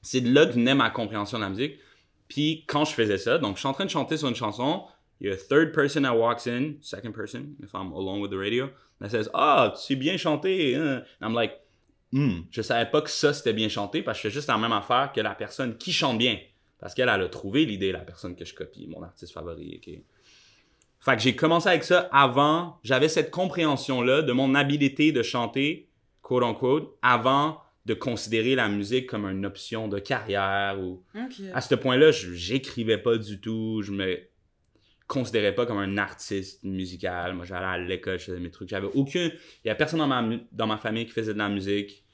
C'est 0.02 0.21
de 0.21 0.33
là 0.33 0.47
que 0.47 0.52
venait 0.52 0.75
ma 0.75 0.90
compréhension 0.90 1.38
de 1.38 1.45
la 1.45 1.50
musique. 1.50 1.78
Puis 2.28 2.64
quand 2.66 2.85
je 2.85 2.92
faisais 2.92 3.18
ça, 3.18 3.38
donc 3.38 3.56
je 3.56 3.61
suis 3.61 3.68
en 3.68 3.73
train 3.73 3.85
de 3.85 3.90
chanter 3.90 4.16
sur 4.16 4.28
une 4.28 4.35
chanson, 4.35 4.85
il 5.21 5.28
y 5.28 5.33
a 5.33 5.37
third 5.37 5.73
person 5.73 6.02
that 6.02 6.14
walks 6.14 6.47
in, 6.47 6.75
second 6.80 7.12
person, 7.12 7.54
if 7.62 7.73
I'm 7.73 7.92
alone 7.92 8.21
with 8.21 8.30
the 8.30 8.38
radio, 8.38 8.68
that 9.00 9.11
says, 9.11 9.28
ah, 9.33 9.73
tu 9.75 9.83
sais 9.83 9.97
bien 9.97 10.16
chanter. 10.16 10.75
hein. 10.76 11.02
I'm 11.23 11.35
like, 11.35 11.52
hmm, 12.12 12.40
je 12.50 12.62
savais 12.62 12.90
pas 12.90 13.00
que 13.02 13.11
ça 13.11 13.33
c'était 13.33 13.54
bien 13.54 13.68
chanté 13.68 14.02
parce 14.02 14.18
que 14.18 14.23
je 14.25 14.28
fais 14.28 14.35
juste 14.35 14.49
la 14.49 14.59
même 14.59 14.73
affaire 14.73 15.12
que 15.14 15.21
la 15.21 15.35
personne 15.35 15.76
qui 15.78 15.92
chante 15.92 16.18
bien. 16.18 16.38
Parce 16.78 16.95
qu'elle, 16.95 17.09
elle 17.09 17.23
a 17.23 17.28
trouvé 17.28 17.64
l'idée, 17.64 17.92
la 17.92 18.00
personne 18.00 18.37
que 18.37 18.45
je 18.45 18.54
copie, 18.54 18.87
mon 18.87 19.02
artiste 19.02 19.33
favori. 19.33 19.80
Fait 21.00 21.16
que 21.16 21.23
j'ai 21.23 21.35
commencé 21.35 21.68
avec 21.68 21.85
ça 21.85 22.09
avant, 22.12 22.78
j'avais 22.83 23.09
cette 23.09 23.30
compréhension-là 23.30 24.23
de 24.23 24.33
mon 24.33 24.54
habilité 24.54 25.12
de 25.12 25.23
chanter, 25.23 25.88
quote 26.21 26.42
unquote, 26.42 26.97
avant 27.00 27.62
de 27.87 27.95
considérer 27.95 28.55
la 28.57 28.69
musique 28.69 29.07
comme 29.07 29.25
une 29.26 29.47
option 29.47 29.89
de 29.89 29.99
carrière 29.99 30.78
ou 30.80 31.02
à 31.54 31.61
ce 31.61 31.75
point-là, 31.76 32.11
je- 32.11 32.32
j'écrivais 32.34 32.99
pas 32.99 33.17
du 33.17 33.41
tout, 33.41 33.80
je 33.82 33.93
me 33.93 34.19
considérais 35.06 35.54
pas 35.54 35.67
comme 35.67 35.78
un 35.78 35.97
artiste 35.97 36.65
musical. 36.65 37.34
Moi, 37.34 37.45
j'allais 37.45 37.65
à 37.67 37.78
l'école, 37.78 38.19
je 38.19 38.25
faisais 38.25 38.41
mes 38.41 38.50
trucs. 38.50 38.69
J'avais 38.69 38.89
aucun. 38.93 39.30
Il 39.65 39.69
y 39.69 39.71
a 39.71 39.76
personne 39.76 40.00
dans 40.00 40.08
ma, 40.08 40.37
dans 40.50 40.67
ma 40.67 40.78
famille 40.78 41.06
qui 41.06 41.13
faisait 41.13 41.32
de 41.32 41.39
la 41.39 41.49
musique. 41.49 42.04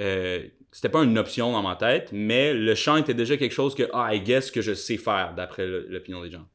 Euh, 0.00 0.48
c'était 0.70 0.88
pas 0.88 1.02
une 1.04 1.18
option 1.18 1.52
dans 1.52 1.62
ma 1.62 1.76
tête, 1.76 2.08
mais 2.12 2.54
le 2.54 2.74
chant 2.74 2.96
était 2.96 3.12
déjà 3.12 3.36
quelque 3.36 3.52
chose 3.52 3.74
que, 3.74 3.82
ah, 3.92 4.14
I 4.14 4.20
guess 4.22 4.50
que 4.50 4.62
je 4.62 4.72
sais 4.72 4.96
faire, 4.96 5.34
d'après 5.34 5.66
l'opinion 5.66 6.22
des 6.22 6.30
gens. 6.30 6.48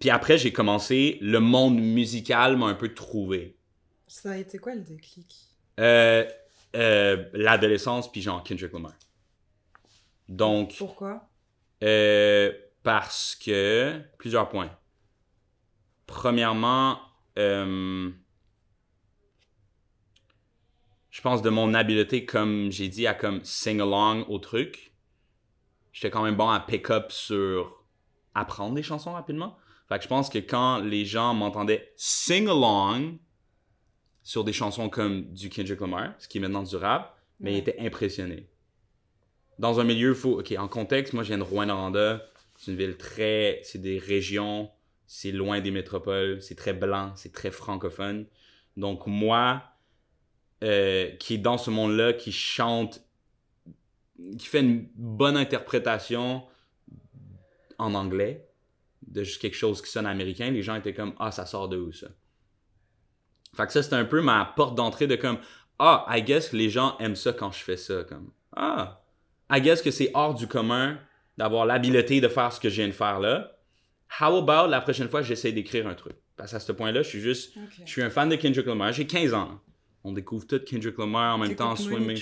Puis 0.00 0.10
après, 0.10 0.36
j'ai 0.36 0.52
commencé, 0.52 1.18
le 1.20 1.38
monde 1.38 1.80
musical 1.80 2.56
m'a 2.56 2.66
un 2.66 2.74
peu 2.74 2.92
trouvé. 2.92 3.56
Ça 4.08 4.32
a 4.32 4.36
été 4.36 4.58
quoi 4.58 4.74
le 4.74 4.82
déclic? 4.82 5.32
Euh, 5.78 6.24
euh, 6.76 7.24
L'adolescence, 7.32 8.10
puis 8.10 8.22
genre 8.22 8.42
Kendrick 8.44 8.72
Lamar. 8.72 8.92
Donc, 10.28 10.76
Pourquoi? 10.76 11.28
euh, 11.82 12.52
parce 12.82 13.34
que 13.36 14.00
plusieurs 14.18 14.48
points. 14.48 14.70
Premièrement, 16.06 17.00
euh, 17.38 18.10
je 21.10 21.20
pense 21.20 21.42
de 21.42 21.50
mon 21.50 21.74
habileté, 21.74 22.24
comme 22.24 22.70
j'ai 22.70 22.88
dit, 22.88 23.06
à 23.06 23.14
comme 23.14 23.42
sing 23.44 23.80
along 23.80 24.24
au 24.28 24.38
truc. 24.38 24.92
J'étais 25.92 26.10
quand 26.10 26.22
même 26.22 26.36
bon 26.36 26.48
à 26.48 26.60
pick 26.60 26.90
up 26.90 27.10
sur 27.10 27.84
apprendre 28.34 28.74
des 28.74 28.82
chansons 28.82 29.12
rapidement. 29.14 29.56
Fait 29.88 29.96
que 29.98 30.04
je 30.04 30.08
pense 30.08 30.28
que 30.28 30.38
quand 30.38 30.78
les 30.78 31.04
gens 31.04 31.32
m'entendaient 31.32 31.92
sing 31.96 32.48
along 32.48 33.18
sur 34.26 34.42
des 34.42 34.52
chansons 34.52 34.88
comme 34.88 35.32
du 35.32 35.48
Kendrick 35.48 35.80
Lamar, 35.80 36.12
ce 36.18 36.26
qui 36.26 36.38
est 36.38 36.40
maintenant 36.40 36.64
du 36.64 36.74
rap, 36.74 37.16
mais 37.38 37.52
Ouais. 37.52 37.58
étaient 37.58 37.78
impressionnés. 37.78 38.48
Dans 39.60 39.78
un 39.78 39.84
milieu, 39.84 40.14
faut, 40.14 40.40
ok, 40.40 40.52
en 40.58 40.66
contexte, 40.66 41.12
moi 41.12 41.22
je 41.22 41.28
viens 41.28 41.38
de 41.38 41.44
Rouen-Noranda, 41.44 42.26
c'est 42.56 42.72
une 42.72 42.76
ville 42.76 42.96
très, 42.96 43.60
c'est 43.62 43.80
des 43.80 43.98
régions, 43.98 44.68
c'est 45.06 45.30
loin 45.30 45.60
des 45.60 45.70
métropoles, 45.70 46.42
c'est 46.42 46.56
très 46.56 46.72
blanc, 46.72 47.12
c'est 47.14 47.32
très 47.32 47.52
francophone. 47.52 48.26
Donc 48.76 49.06
moi, 49.06 49.62
euh, 50.64 51.08
qui 51.20 51.34
est 51.34 51.38
dans 51.38 51.56
ce 51.56 51.70
monde-là, 51.70 52.12
qui 52.12 52.32
chante, 52.32 53.06
qui 54.38 54.46
fait 54.48 54.60
une 54.60 54.88
bonne 54.96 55.36
interprétation 55.36 56.42
en 57.78 57.94
anglais 57.94 58.48
de 59.06 59.22
juste 59.22 59.40
quelque 59.40 59.54
chose 59.54 59.80
qui 59.82 59.88
sonne 59.88 60.06
américain, 60.06 60.50
les 60.50 60.62
gens 60.64 60.74
étaient 60.74 60.94
comme 60.94 61.14
ah 61.20 61.30
ça 61.30 61.46
sort 61.46 61.68
de 61.68 61.76
où 61.76 61.92
ça? 61.92 62.08
Fait 63.56 63.66
que 63.66 63.72
ça 63.72 63.82
c'était 63.82 63.96
un 63.96 64.04
peu 64.04 64.20
ma 64.20 64.52
porte 64.56 64.74
d'entrée 64.74 65.06
de 65.06 65.16
comme 65.16 65.38
ah 65.78 66.04
I 66.08 66.22
guess 66.22 66.50
que 66.50 66.56
les 66.56 66.70
gens 66.70 66.96
aiment 66.98 67.16
ça 67.16 67.32
quand 67.32 67.52
je 67.52 67.58
fais 67.62 67.76
ça 67.76 68.04
comme 68.08 68.30
ah 68.54 69.02
I 69.50 69.60
guess 69.60 69.82
que 69.82 69.90
c'est 69.90 70.10
hors 70.14 70.34
du 70.34 70.46
commun 70.46 70.98
d'avoir 71.38 71.66
l'habileté 71.66 72.20
de 72.20 72.28
faire 72.28 72.52
ce 72.52 72.60
que 72.60 72.68
je 72.68 72.76
viens 72.76 72.88
de 72.88 72.92
faire 72.92 73.20
là. 73.20 73.52
How 74.20 74.36
about 74.36 74.70
la 74.70 74.80
prochaine 74.80 75.08
fois 75.08 75.22
j'essaie 75.22 75.52
d'écrire 75.52 75.86
un 75.86 75.94
truc 75.94 76.16
parce 76.36 76.52
qu'à 76.52 76.60
ce 76.60 76.72
point-là 76.72 77.02
je 77.02 77.08
suis 77.08 77.20
juste 77.20 77.54
je 77.84 77.90
suis 77.90 78.02
un 78.02 78.10
fan 78.10 78.28
de 78.28 78.36
Kendrick 78.36 78.66
Lamar 78.66 78.92
j'ai 78.92 79.06
15 79.06 79.34
ans. 79.34 79.60
On 80.04 80.12
découvre 80.12 80.46
tout 80.46 80.60
Kendrick 80.64 80.96
Lamar 80.98 81.34
en 81.34 81.38
même 81.38 81.56
temps 81.56 81.74
swimming 81.74 82.16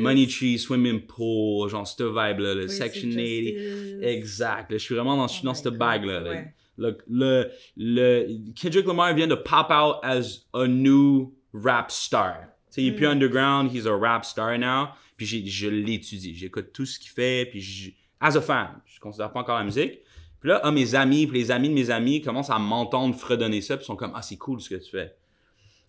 Money 0.00 0.26
Tree, 0.26 0.58
Swimming 0.58 1.06
Pool, 1.06 1.68
genre 1.70 1.86
ce 1.86 2.02
vibe-là, 2.02 2.54
le 2.54 2.66
Section 2.66 3.08
80. 3.08 3.22
Justice. 3.22 4.02
Exact. 4.02 4.72
là, 4.72 4.78
je 4.78 4.82
suis 4.82 4.94
vraiment 4.96 5.16
dans, 5.16 5.28
Oh 5.28 5.44
dans 5.44 5.54
cette 5.54 5.74
bague-là. 5.74 6.20
là. 6.20 6.30
ouais. 6.30 6.54
Le, 6.80 6.98
le, 7.08 7.50
le- 7.76 8.52
Kendrick 8.54 8.86
Lamar 8.86 9.14
vient 9.14 9.26
de 9.28 9.34
pop 9.36 9.70
out 9.70 9.96
as 10.02 10.46
a 10.54 10.66
new 10.66 11.32
rap 11.52 11.90
star. 11.90 12.36
Tu 12.70 12.74
sais, 12.74 12.82
il 12.82 12.88
est 12.88 12.92
plus 12.96 13.06
Mm. 13.06 13.10
underground, 13.10 13.70
he's 13.72 13.86
a 13.86 13.94
rap 13.96 14.24
star 14.24 14.56
now. 14.58 14.88
Puis 15.16 15.26
je 15.26 15.68
l'étudie, 15.68 16.34
j'écoute 16.34 16.72
tout 16.72 16.86
ce 16.86 16.98
qu'il 16.98 17.10
fait, 17.10 17.46
puis 17.50 17.60
je, 17.60 17.90
as 18.20 18.36
a 18.36 18.40
fan, 18.40 18.80
je 18.86 18.98
considère 18.98 19.30
pas 19.32 19.40
encore 19.40 19.58
la 19.58 19.64
musique. 19.64 20.00
Puis 20.40 20.48
là, 20.48 20.60
ah, 20.64 20.70
mes 20.72 20.94
amis, 20.94 21.26
puis 21.26 21.38
les 21.38 21.50
amis 21.50 21.68
de 21.68 21.74
mes 21.74 21.90
amis 21.90 22.22
commencent 22.22 22.48
à 22.48 22.58
m'entendre 22.58 23.14
fredonner 23.14 23.60
ça, 23.60 23.76
puis 23.76 23.84
sont 23.84 23.96
comme, 23.96 24.12
ah, 24.14 24.22
c'est 24.22 24.38
cool 24.38 24.58
ce 24.60 24.70
que 24.70 24.76
tu 24.76 24.90
fais. 24.90 25.14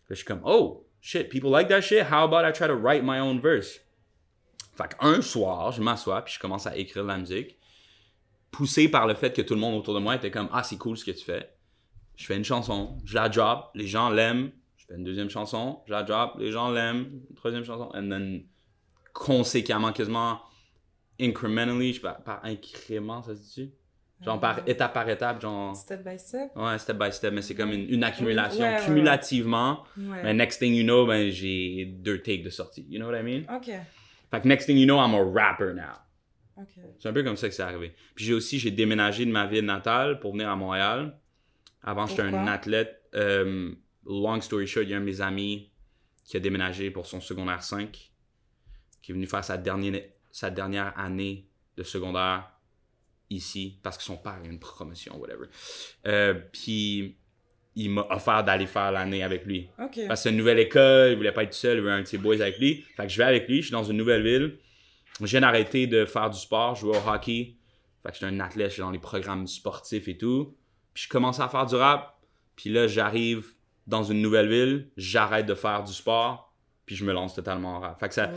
Puis 0.06 0.10
je 0.10 0.16
suis 0.16 0.26
comme, 0.26 0.42
oh, 0.44 0.86
shit, 1.00 1.30
people 1.30 1.50
like 1.50 1.70
that 1.70 1.80
shit, 1.82 2.04
how 2.12 2.26
about 2.26 2.46
I 2.46 2.52
try 2.52 2.68
to 2.68 2.76
write 2.76 3.04
my 3.04 3.20
own 3.20 3.40
verse? 3.40 3.80
Fait 4.74 4.94
qu'un 5.00 5.22
soir, 5.22 5.72
je 5.72 5.82
m'assois, 5.82 6.22
puis 6.24 6.34
je 6.34 6.40
commence 6.40 6.68
à 6.68 6.76
écrire 6.76 7.04
de 7.04 7.08
la 7.08 7.18
musique, 7.18 7.58
poussé 8.52 8.90
par 8.90 9.08
le 9.08 9.14
fait 9.14 9.34
que 9.34 9.42
tout 9.42 9.54
le 9.54 9.60
monde 9.60 9.76
autour 9.76 9.94
de 9.96 10.00
moi 10.00 10.16
était 10.16 10.32
comme, 10.32 10.50
ah, 10.52 10.64
c'est 10.64 10.78
cool 10.78 10.98
ce 10.98 11.06
que 11.06 11.12
tu 11.12 11.24
fais. 11.24 11.50
Je 12.16 12.26
fais 12.26 12.36
une 12.38 12.44
chanson, 12.44 12.98
je 13.06 13.16
la 13.16 13.30
drop, 13.30 13.72
les 13.74 13.88
gens 13.88 14.10
l'aiment, 14.10 14.52
je 14.78 14.86
fais 14.86 14.96
une 14.96 15.04
deuxième 15.04 15.30
chanson, 15.30 15.82
je 15.88 15.92
la 15.92 16.04
drop, 16.04 16.34
les 16.38 16.52
gens 16.52 16.70
l'aiment, 16.70 17.22
troisième 17.36 17.64
chanson, 17.64 17.90
and 17.96 18.10
then 18.10 18.44
conséquemment, 19.14 19.92
quasiment 19.92 20.40
incrementally, 21.20 21.94
je 21.94 22.02
par, 22.02 22.24
par 22.24 22.42
incrément, 22.46 23.22
ça 23.24 23.36
se 23.36 23.54
dit 23.54 23.74
Genre 24.24 24.40
par 24.40 24.60
étape 24.68 24.94
par 24.94 25.10
étape, 25.10 25.42
genre. 25.42 25.76
Step 25.76 26.04
by 26.08 26.20
step. 26.20 26.52
Ouais, 26.56 26.78
step 26.78 26.96
by 26.96 27.12
step, 27.12 27.34
mais 27.34 27.42
c'est 27.42 27.56
comme 27.56 27.72
une, 27.72 27.90
une 27.90 28.04
accumulation. 28.04 28.62
Ouais, 28.62 28.70
ouais, 28.70 28.80
ouais. 28.80 28.86
Cumulativement, 28.86 29.84
Ouais. 29.98 30.22
ben, 30.22 30.38
next 30.38 30.60
thing 30.60 30.76
you 30.76 30.84
know, 30.84 31.08
ben, 31.08 31.32
j'ai 31.32 31.86
deux 31.86 32.22
takes 32.22 32.44
de 32.44 32.52
sortie. 32.52 32.86
You 32.88 33.00
know 33.00 33.10
what 33.10 33.18
I 33.20 33.24
mean? 33.24 33.46
Ok. 33.52 33.72
Fait 34.30 34.42
que 34.42 34.48
next 34.48 34.68
thing 34.68 34.78
you 34.78 34.86
know, 34.86 35.00
I'm 35.00 35.16
a 35.16 35.24
rapper 35.24 35.74
now. 35.74 35.98
C'est 37.00 37.10
un 37.10 37.14
peu 37.14 37.24
comme 37.24 37.38
ça 37.38 37.48
que 37.50 37.56
c'est 37.56 37.64
arrivé. 37.64 37.94
Puis 38.16 38.26
j'ai 38.26 38.34
aussi, 38.34 38.60
j'ai 38.60 38.72
déménagé 38.72 39.26
de 39.26 39.32
ma 39.32 39.48
ville 39.48 39.66
natale 39.66 40.20
pour 40.20 40.34
venir 40.34 40.50
à 40.50 40.56
Montréal. 40.56 41.18
Avant, 41.84 42.06
j'étais 42.08 42.22
un 42.22 42.48
athlète. 42.48 43.02
euh, 43.16 43.72
long 44.06 44.40
story 44.42 44.68
short, 44.68 44.86
il 44.86 44.92
y 44.92 44.94
a 44.94 44.98
un 44.98 45.02
de 45.02 45.06
mes 45.06 45.22
amis 45.22 45.70
qui 46.24 46.38
a 46.38 46.40
déménagé 46.40 46.92
pour 46.92 47.06
son 47.08 47.20
secondaire 47.22 47.62
5, 47.64 48.12
qui 49.02 49.12
est 49.12 49.14
venu 49.16 49.28
faire 49.28 49.44
sa 49.44 49.58
dernière, 49.58 50.02
sa 50.32 50.50
dernière 50.50 50.98
année 50.98 51.48
de 51.78 51.84
secondaire 51.84 52.52
ici, 53.30 53.80
parce 53.84 53.98
que 53.98 54.04
son 54.04 54.18
père 54.18 54.40
a 54.44 54.48
une 54.48 54.60
promotion, 54.60 55.18
whatever. 55.20 55.46
Euh, 56.08 56.34
puis 56.52 57.18
il 57.76 57.90
m'a 57.90 58.06
offert 58.10 58.44
d'aller 58.44 58.68
faire 58.68 58.92
l'année 58.92 59.24
avec 59.24 59.46
lui. 59.46 59.70
Parce 60.08 60.20
que 60.22 60.24
c'est 60.24 60.30
une 60.32 60.38
nouvelle 60.38 60.60
école, 60.60 61.12
il 61.12 61.18
voulait 61.18 61.32
pas 61.32 61.44
être 61.44 61.54
seul, 61.54 61.78
il 61.78 61.82
voulait 61.82 61.94
un 61.94 62.02
de 62.02 62.08
ses 62.08 62.18
boys 62.18 62.36
avec 62.42 62.60
lui. 62.60 62.86
Fait 62.96 63.04
que 63.04 63.10
je 63.10 63.18
vais 63.18 63.24
avec 63.24 63.48
lui, 63.48 63.58
je 63.58 63.68
suis 63.68 63.72
dans 63.72 63.84
une 63.84 63.98
nouvelle 63.98 64.24
ville. 64.24 64.58
Je 65.22 65.32
viens 65.32 65.42
d'arrêter 65.42 65.88
de 65.88 66.06
faire 66.06 66.30
du 66.30 66.40
sport, 66.40 66.76
je 66.76 66.82
jouais 66.82 66.98
au 66.98 67.10
hockey. 67.10 67.56
Fait 68.04 68.10
que 68.10 68.16
j'étais 68.16 68.26
un 68.26 68.40
athlète, 68.40 68.70
je 68.70 68.74
suis 68.74 68.82
dans 68.82 68.92
les 68.92 69.00
programmes 69.00 69.48
sportifs 69.48 70.08
et 70.08 70.18
tout. 70.18 70.56
Puis 70.94 71.04
je 71.04 71.10
commence 71.10 71.40
à 71.40 71.48
faire 71.48 71.66
du 71.66 71.76
rap. 71.76 72.20
Puis 72.56 72.70
là, 72.70 72.88
j'arrive 72.88 73.54
dans 73.88 74.04
une 74.04 74.22
nouvelle 74.22 74.50
ville, 74.50 74.90
j'arrête 74.98 75.46
de 75.46 75.56
faire 75.56 75.84
du 75.84 75.94
sport, 75.94 76.54
puis 76.86 76.96
je 76.96 77.06
me 77.06 77.14
lance 77.14 77.36
totalement 77.36 77.76
en 77.76 77.80
rap. 77.80 78.00
Fait 78.00 78.08
que 78.08 78.14
ça, 78.14 78.32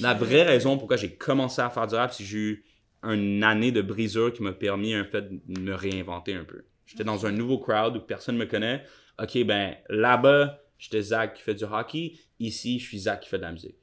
la 0.00 0.14
vraie 0.14 0.42
raison 0.42 0.78
pourquoi 0.78 0.96
j'ai 0.96 1.14
commencé 1.14 1.60
à 1.60 1.70
faire 1.70 1.86
du 1.86 1.94
rap, 1.94 2.12
c'est 2.12 2.22
que 2.22 2.28
j'ai 2.28 2.38
eu 2.38 2.64
une 3.02 3.42
année 3.42 3.72
de 3.72 3.82
brisure 3.82 4.32
qui 4.32 4.42
m'a 4.42 4.52
permis 4.52 4.98
en 4.98 5.04
fait 5.04 5.28
de 5.48 5.60
me 5.60 5.74
réinventer 5.74 6.34
un 6.34 6.44
peu. 6.44 6.64
J'étais 6.86 7.04
dans 7.04 7.24
un 7.24 7.32
nouveau 7.32 7.58
crowd 7.58 7.96
où 7.96 8.00
personne 8.00 8.36
me 8.36 8.46
connaît. 8.46 8.84
Ok, 9.22 9.42
ben 9.44 9.76
là-bas, 9.88 10.60
j'étais 10.78 11.02
Zach 11.02 11.34
qui 11.34 11.42
fait 11.42 11.54
du 11.54 11.64
hockey. 11.64 12.14
Ici, 12.38 12.78
je 12.78 12.86
suis 12.86 12.98
Zach 13.00 13.20
qui 13.20 13.28
fait 13.28 13.38
de 13.38 13.42
la 13.42 13.52
musique. 13.52 13.76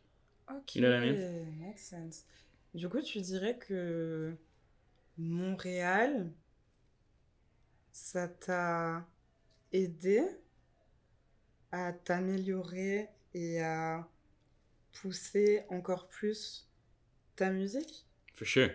Ok. 0.50 0.76
You 0.76 0.82
know 0.82 0.90
what 0.90 1.06
I 1.06 1.46
Makes 1.60 1.80
sense. 1.80 2.26
Du 2.78 2.88
coup, 2.90 3.02
tu 3.02 3.20
dirais 3.22 3.58
que 3.58 4.36
Montréal, 5.18 6.32
ça 7.92 8.28
t'a 8.28 9.04
aidé 9.74 10.22
à 11.72 11.92
t'améliorer 11.92 13.08
et 13.34 13.62
à 13.62 14.08
pousser 14.92 15.64
encore 15.70 16.08
plus 16.08 16.70
ta 17.36 17.50
musique? 17.50 18.06
For 18.36 18.46
sure. 18.46 18.70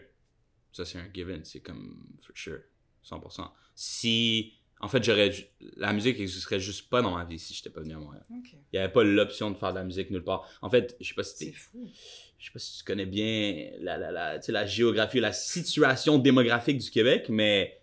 Ça, 0.72 0.84
c'est 0.84 0.98
un 0.98 1.08
given. 1.14 1.44
C'est 1.44 1.60
comme, 1.60 2.04
for 2.26 2.36
sure. 2.36 2.62
100%. 3.04 3.52
Si, 3.76 4.54
en 4.80 4.88
fait, 4.88 5.04
j'aurais, 5.04 5.30
la 5.76 5.92
musique 5.92 6.18
n'existerait 6.18 6.58
juste 6.58 6.90
pas 6.90 7.02
dans 7.02 7.14
ma 7.14 7.24
vie 7.24 7.38
si 7.38 7.54
j'étais 7.54 7.70
pas 7.70 7.82
venu 7.82 7.94
à 7.94 7.98
Montréal. 7.98 8.26
Il 8.30 8.58
n'y 8.72 8.78
avait 8.80 8.92
pas 8.92 9.04
l'option 9.04 9.52
de 9.52 9.56
faire 9.56 9.70
de 9.70 9.78
la 9.78 9.84
musique 9.84 10.10
nulle 10.10 10.24
part. 10.24 10.48
En 10.60 10.68
fait, 10.68 10.96
je 11.00 11.06
sais 11.06 11.14
pas 11.14 11.22
si 11.22 11.36
C'est 11.36 11.52
fou. 11.52 11.88
Je 12.42 12.48
sais 12.48 12.52
pas 12.52 12.58
si 12.58 12.76
tu 12.76 12.84
connais 12.84 13.06
bien 13.06 13.70
la, 13.78 13.96
la, 13.96 14.10
la, 14.10 14.38
tu 14.40 14.46
sais, 14.46 14.52
la 14.52 14.66
géographie, 14.66 15.20
la 15.20 15.32
situation 15.32 16.18
démographique 16.18 16.78
du 16.78 16.90
Québec, 16.90 17.26
mais 17.28 17.80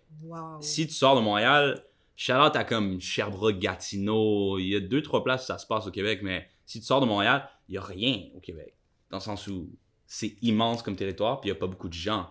si 0.60 0.86
tu 0.86 0.92
sors 0.92 1.16
de 1.16 1.22
Montréal, 1.22 1.82
Charlotte 2.14 2.54
à 2.56 2.64
comme 2.64 3.00
Sherbrooke, 3.00 3.58
Gatineau, 3.58 4.58
il 4.58 4.68
y 4.68 4.76
a 4.76 4.80
deux, 4.80 5.00
trois 5.00 5.24
places 5.24 5.44
où 5.44 5.46
ça 5.46 5.56
se 5.56 5.66
passe 5.66 5.86
au 5.86 5.90
Québec, 5.90 6.20
mais 6.22 6.46
si 6.66 6.78
tu 6.78 6.84
sors 6.84 7.00
de 7.00 7.06
Montréal, 7.06 7.48
il 7.70 7.76
y 7.76 7.78
a 7.78 7.82
rien 7.82 8.24
au 8.36 8.40
Québec. 8.40 8.74
Dans 9.08 9.16
le 9.16 9.22
sens 9.22 9.46
où 9.46 9.70
c'est 10.06 10.36
immense 10.42 10.82
comme 10.82 10.94
territoire, 10.94 11.40
puis 11.40 11.48
il 11.48 11.54
y 11.54 11.56
a 11.56 11.58
pas 11.58 11.66
beaucoup 11.66 11.88
de 11.88 11.94
gens. 11.94 12.28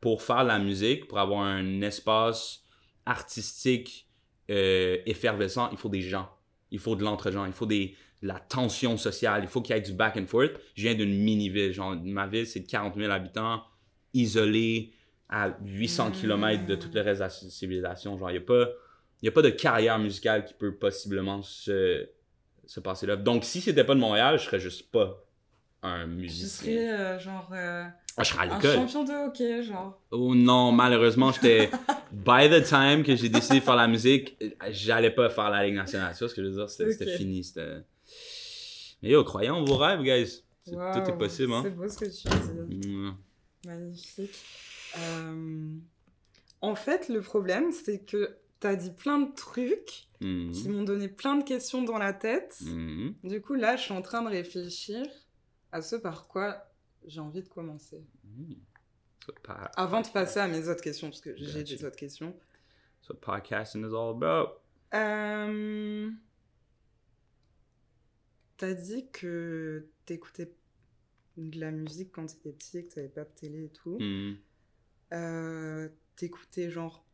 Pour 0.00 0.22
faire 0.22 0.42
de 0.42 0.48
la 0.48 0.58
musique, 0.58 1.06
pour 1.06 1.20
avoir 1.20 1.42
un 1.42 1.82
espace 1.82 2.64
artistique 3.06 4.08
euh, 4.50 4.98
effervescent, 5.06 5.68
il 5.70 5.78
faut 5.78 5.88
des 5.88 6.02
gens. 6.02 6.28
Il 6.72 6.80
faut 6.80 6.96
de 6.96 7.04
l'entre-gens. 7.04 7.46
Il 7.46 7.52
faut 7.52 7.66
des, 7.66 7.88
de 7.88 7.94
la 8.26 8.40
tension 8.40 8.96
sociale. 8.96 9.42
Il 9.44 9.48
faut 9.48 9.60
qu'il 9.62 9.74
y 9.76 9.78
ait 9.78 9.82
du 9.82 9.92
back 9.92 10.16
and 10.16 10.26
forth. 10.26 10.52
Je 10.74 10.82
viens 10.82 10.94
d'une 10.94 11.14
mini-ville. 11.14 11.72
Genre, 11.72 11.94
ma 12.02 12.26
ville, 12.26 12.46
c'est 12.46 12.60
de 12.60 12.66
40 12.66 12.96
000 12.96 13.10
habitants, 13.12 13.62
isolée, 14.14 14.92
à 15.28 15.50
800 15.64 16.08
Mm. 16.08 16.12
km 16.12 16.66
de 16.66 16.74
tout 16.74 16.88
le 16.92 17.00
reste 17.00 17.18
de 17.20 17.24
la 17.24 17.30
civilisation. 17.30 18.18
Genre, 18.18 18.30
il 18.30 18.34
n'y 18.34 18.38
a, 18.38 18.42
pas- 18.46 18.68
y 19.22 19.28
a 19.28 19.32
pas 19.32 19.42
de 19.42 19.50
carrière 19.50 19.98
musicale 19.98 20.44
qui 20.44 20.54
peut 20.54 20.74
possiblement 20.74 21.42
se, 21.42 22.08
se 22.66 22.80
passer 22.80 23.06
là. 23.06 23.16
Donc, 23.16 23.44
si 23.44 23.60
c'était 23.60 23.84
pas 23.84 23.94
de 23.94 24.00
Montréal, 24.00 24.38
je 24.38 24.44
serais 24.44 24.60
juste 24.60 24.90
pas 24.90 25.20
un 25.82 26.06
musicien. 26.06 26.46
serais 26.72 26.88
euh, 26.94 27.18
genre 27.18 27.50
euh, 27.52 27.84
Ah, 28.16 28.22
je 28.22 28.28
serais 28.30 28.48
à 28.48 28.52
un 28.52 28.56
l'école. 28.56 28.74
champion 28.74 29.04
de 29.04 29.12
hockey, 29.26 29.62
genre. 29.62 30.00
Oh 30.12 30.34
non, 30.34 30.72
malheureusement, 30.72 31.30
j'étais. 31.32 31.68
By 32.12 32.48
the 32.48 32.62
time 32.64 33.02
que 33.02 33.16
j'ai 33.16 33.28
décidé 33.28 33.58
de 33.58 33.64
faire 33.64 33.76
la 33.76 33.86
musique, 33.88 34.36
j'allais 34.70 35.10
pas 35.10 35.28
faire 35.28 35.50
la 35.50 35.64
Ligue 35.66 35.74
nationale. 35.74 36.12
Tu 36.14 36.20
vois 36.20 36.28
ce 36.30 36.34
que 36.34 36.42
je 36.42 36.48
veux 36.48 36.54
dire? 36.54 36.70
C'était 36.70 37.16
fini. 37.18 37.44
c'était- 37.44 37.82
Mais 39.04 39.10
yo, 39.10 39.22
croyez 39.22 39.50
en 39.50 39.62
vos 39.64 39.76
rêves, 39.76 40.02
guys. 40.02 40.42
C'est- 40.64 40.72
Tout 40.72 41.10
est 41.10 41.18
possible, 41.18 41.52
hein? 41.52 41.60
C'est 41.62 41.70
beau 41.70 41.88
ce 41.88 41.98
que 41.98 42.04
tu 42.06 42.68
dis. 42.80 42.88
Mm. 42.88 43.16
Magnifique. 43.66 44.34
Euh, 44.98 45.76
En 46.62 46.74
fait, 46.74 47.10
le 47.10 47.20
problème, 47.20 47.70
c'est 47.72 47.98
que 48.06 48.38
tu 48.60 48.66
as 48.66 48.74
dit 48.76 48.90
plein 48.92 49.18
de 49.18 49.30
trucs 49.34 50.08
Mm. 50.22 50.52
qui 50.52 50.68
m'ont 50.70 50.82
donné 50.84 51.08
plein 51.08 51.36
de 51.36 51.44
questions 51.44 51.82
dans 51.82 51.98
la 51.98 52.14
tête. 52.14 52.56
Mm. 52.62 53.10
Du 53.24 53.42
coup, 53.42 53.52
là, 53.54 53.76
je 53.76 53.82
suis 53.82 53.92
en 53.92 54.00
train 54.00 54.22
de 54.22 54.28
réfléchir 54.30 55.04
à 55.72 55.82
ce 55.82 55.96
par 55.96 56.26
quoi 56.26 56.64
j'ai 57.06 57.20
envie 57.20 57.42
de 57.42 57.48
commencer. 57.48 58.02
Mm. 58.24 58.54
Pa- 59.42 59.70
Avant 59.76 60.00
de 60.00 60.08
passer 60.08 60.40
à 60.40 60.48
mes 60.48 60.66
autres 60.70 60.80
questions, 60.82 61.08
parce 61.10 61.20
que 61.20 61.34
j'ai 61.36 61.62
des 61.64 61.84
autres 61.84 61.96
questions. 61.96 62.34
What 63.10 63.16
podcasting 63.20 63.82
is 63.82 63.94
all 63.94 64.14
about. 64.16 64.54
Euh... 64.94 66.10
T'as 68.56 68.74
dit 68.74 69.06
que 69.12 69.86
t'écoutais 70.06 70.52
de 71.36 71.58
la 71.58 71.70
musique 71.70 72.12
quand 72.12 72.26
t'étais 72.26 72.52
petit, 72.52 72.86
que 72.86 72.94
t'avais 72.94 73.08
pas 73.08 73.24
de 73.24 73.30
télé 73.34 73.64
et 73.64 73.68
tout. 73.70 73.98
Mm. 73.98 74.36
Euh, 75.12 75.88
T'écoutais 76.16 76.70
genre 76.70 77.04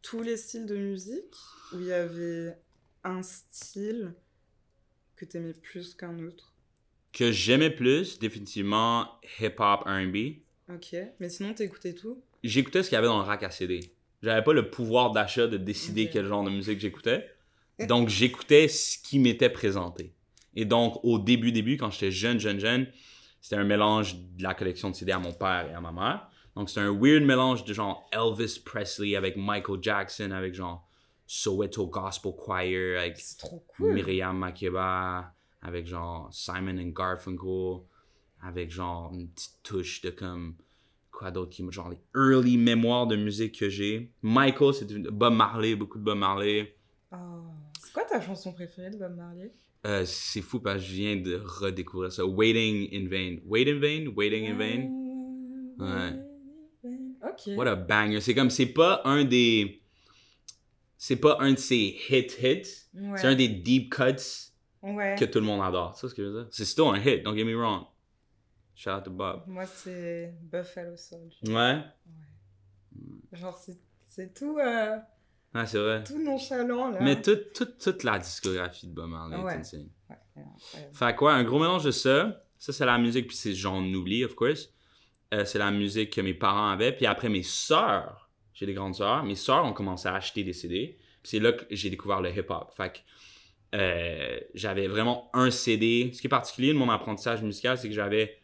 tous 0.00 0.22
les 0.22 0.38
styles 0.38 0.64
de 0.64 0.76
musique 0.76 1.34
ou 1.72 1.80
il 1.80 1.86
y 1.86 1.92
avait 1.92 2.56
un 3.04 3.22
style 3.22 4.14
que 5.16 5.26
t'aimais 5.26 5.52
plus 5.52 5.94
qu'un 5.94 6.18
autre? 6.20 6.54
Que 7.12 7.30
j'aimais 7.30 7.70
plus, 7.70 8.18
définitivement, 8.18 9.20
hip-hop, 9.38 9.82
RB. 9.84 10.38
Ok, 10.72 10.96
mais 11.20 11.28
sinon 11.28 11.52
t'écoutais 11.52 11.94
tout? 11.94 12.22
J'écoutais 12.42 12.82
ce 12.82 12.88
qu'il 12.88 12.96
y 12.96 12.98
avait 12.98 13.06
dans 13.06 13.18
le 13.18 13.24
rack 13.24 13.42
à 13.42 13.50
CD. 13.50 13.80
J'avais 14.22 14.42
pas 14.42 14.52
le 14.52 14.70
pouvoir 14.70 15.12
d'achat 15.12 15.46
de 15.46 15.58
décider 15.58 16.08
quel 16.10 16.26
genre 16.26 16.44
de 16.44 16.50
musique 16.50 16.80
j'écoutais. 16.80 17.28
Donc, 17.86 18.08
j'écoutais 18.08 18.66
ce 18.68 18.98
qui 18.98 19.18
m'était 19.18 19.50
présenté. 19.50 20.12
Et 20.54 20.64
donc, 20.64 20.98
au 21.02 21.18
début, 21.18 21.52
début, 21.52 21.76
quand 21.76 21.90
j'étais 21.90 22.10
jeune, 22.10 22.38
jeune, 22.38 22.58
jeune, 22.58 22.86
c'était 23.40 23.56
un 23.56 23.64
mélange 23.64 24.16
de 24.16 24.42
la 24.42 24.54
collection 24.54 24.90
de 24.90 24.94
CD 24.94 25.12
à 25.12 25.18
mon 25.18 25.32
père 25.32 25.68
et 25.70 25.74
à 25.74 25.80
ma 25.80 25.92
mère. 25.92 26.28
Donc, 26.56 26.68
c'était 26.68 26.80
un 26.80 26.92
weird 26.92 27.22
mélange 27.22 27.64
de 27.64 27.72
genre 27.72 28.08
Elvis 28.12 28.60
Presley 28.64 29.14
avec 29.14 29.36
Michael 29.36 29.78
Jackson, 29.80 30.30
avec 30.32 30.54
genre 30.54 30.88
Soweto 31.26 31.86
Gospel 31.86 32.32
Choir, 32.32 32.98
avec 32.98 33.18
trop 33.38 33.64
cool 33.68 33.94
Myriam 33.94 34.36
Makeba, 34.36 35.32
avec 35.62 35.86
genre 35.86 36.28
Simon 36.32 36.78
and 36.78 36.92
Garfunkel, 36.96 37.84
avec 38.42 38.70
genre 38.70 39.12
une 39.12 39.28
petite 39.28 39.62
touche 39.62 40.00
de 40.02 40.10
comme 40.10 40.56
quoi 41.10 41.30
d'autre 41.30 41.50
qui 41.50 41.64
genre 41.70 41.90
les 41.90 42.00
early 42.14 42.56
mémoires 42.56 43.06
de 43.06 43.16
musique 43.16 43.58
que 43.58 43.68
j'ai. 43.68 44.12
Michael, 44.22 44.74
c'est 44.74 44.86
Bob 45.10 45.34
Marley, 45.34 45.74
beaucoup 45.74 45.98
de 45.98 46.04
Bob 46.04 46.18
Marley. 46.18 46.74
C'est 47.88 47.94
quoi 47.94 48.04
ta 48.04 48.20
chanson 48.20 48.52
préférée 48.52 48.90
de 48.90 48.98
Bob 48.98 49.16
Marley? 49.16 49.50
Euh, 49.86 50.04
c'est 50.04 50.42
fou 50.42 50.60
parce 50.60 50.82
que 50.82 50.88
je 50.88 50.92
viens 50.94 51.16
de 51.16 51.36
redécouvrir 51.42 52.12
ça. 52.12 52.26
Waiting 52.26 52.90
in 52.92 53.08
vain. 53.08 53.38
Wait 53.46 53.66
in 53.66 53.78
vain? 53.78 54.12
Waiting 54.14 54.46
in 54.46 54.58
vain? 54.58 54.90
Ouais. 55.78 56.22
Ok. 57.24 57.56
What 57.56 57.66
a 57.66 57.76
banger. 57.76 58.20
C'est 58.20 58.34
comme, 58.34 58.50
c'est 58.50 58.66
pas 58.74 59.00
un 59.06 59.24
des. 59.24 59.80
C'est 60.98 61.16
pas 61.16 61.38
un 61.40 61.52
de 61.52 61.58
ces 61.58 61.96
hit 62.10 62.36
hits. 62.42 62.88
Ouais. 62.94 63.16
C'est 63.16 63.28
un 63.28 63.34
des 63.34 63.48
deep 63.48 63.90
cuts 63.94 64.50
Ouais. 64.82 65.16
que 65.18 65.24
tout 65.24 65.38
le 65.40 65.46
monde 65.46 65.62
adore. 65.62 65.96
Sais 65.96 66.08
ce 66.08 66.14
que 66.14 66.22
je 66.22 66.28
veux 66.28 66.42
dire? 66.42 66.48
C'est 66.52 66.66
still 66.66 66.84
un 66.88 66.96
hit, 66.96 67.22
don't 67.24 67.34
get 67.34 67.44
me 67.44 67.54
wrong. 67.56 67.84
Shout 68.74 68.90
out 68.90 69.04
to 69.04 69.10
Bob. 69.10 69.44
Moi, 69.46 69.64
c'est 69.64 70.34
Buffalo 70.42 70.94
Soldier. 70.96 71.38
Ouais? 71.52 71.80
Genre, 73.32 73.56
c'est- 73.56 73.80
c'est 74.04 74.34
tout, 74.34 74.58
euh, 74.58 74.98
Ah, 75.54 75.66
c'est 75.66 75.78
vrai. 75.78 76.04
tout 76.04 76.22
nonchalant, 76.22 76.90
là. 76.90 76.98
Mais 77.00 77.20
toute, 77.20 77.52
toute, 77.54 77.78
toute 77.78 78.02
la 78.04 78.18
discographie 78.18 78.86
de 78.86 78.92
Bob 78.92 79.08
Marley 79.10 79.36
Ouais. 79.38 79.54
est 79.54 79.58
insane. 79.58 79.88
Ouais, 80.10 80.16
ouais, 80.36 80.42
incroyable. 80.42 80.94
Fait 80.94 81.16
quoi, 81.16 81.32
un 81.34 81.44
gros 81.44 81.58
mélange 81.58 81.84
de 81.84 81.90
ça. 81.90 82.44
Ça, 82.58 82.72
c'est 82.72 82.84
la 82.86 82.98
musique, 82.98 83.28
puis 83.28 83.36
c'est 83.36 83.54
j'en 83.54 83.82
oublie, 83.94 84.24
of 84.24 84.34
course. 84.34 84.70
Euh, 85.32 85.44
c'est 85.44 85.58
la 85.58 85.70
musique 85.70 86.12
que 86.12 86.20
mes 86.20 86.34
parents 86.34 86.68
avaient. 86.70 86.92
Puis 86.92 87.06
après, 87.06 87.28
mes 87.28 87.42
sœurs, 87.42 88.28
j'ai 88.54 88.66
des 88.66 88.74
grandes 88.74 88.94
sœurs, 88.94 89.24
mes 89.24 89.34
sœurs 89.36 89.64
ont 89.64 89.72
commencé 89.72 90.08
à 90.08 90.14
acheter 90.14 90.42
des 90.44 90.52
CD. 90.52 90.98
Puis 91.22 91.30
c'est 91.30 91.38
là 91.38 91.52
que 91.52 91.64
j'ai 91.70 91.90
découvert 91.90 92.20
le 92.20 92.30
hip-hop. 92.30 92.72
Fait 92.76 92.92
que 92.92 92.98
euh, 93.76 94.40
j'avais 94.54 94.88
vraiment 94.88 95.30
un 95.34 95.50
CD. 95.50 96.10
Ce 96.14 96.20
qui 96.20 96.26
est 96.26 96.30
particulier 96.30 96.72
de 96.72 96.78
mon 96.78 96.88
apprentissage 96.90 97.42
musical, 97.42 97.76
c'est 97.78 97.88
que 97.88 97.94
j'avais 97.94 98.38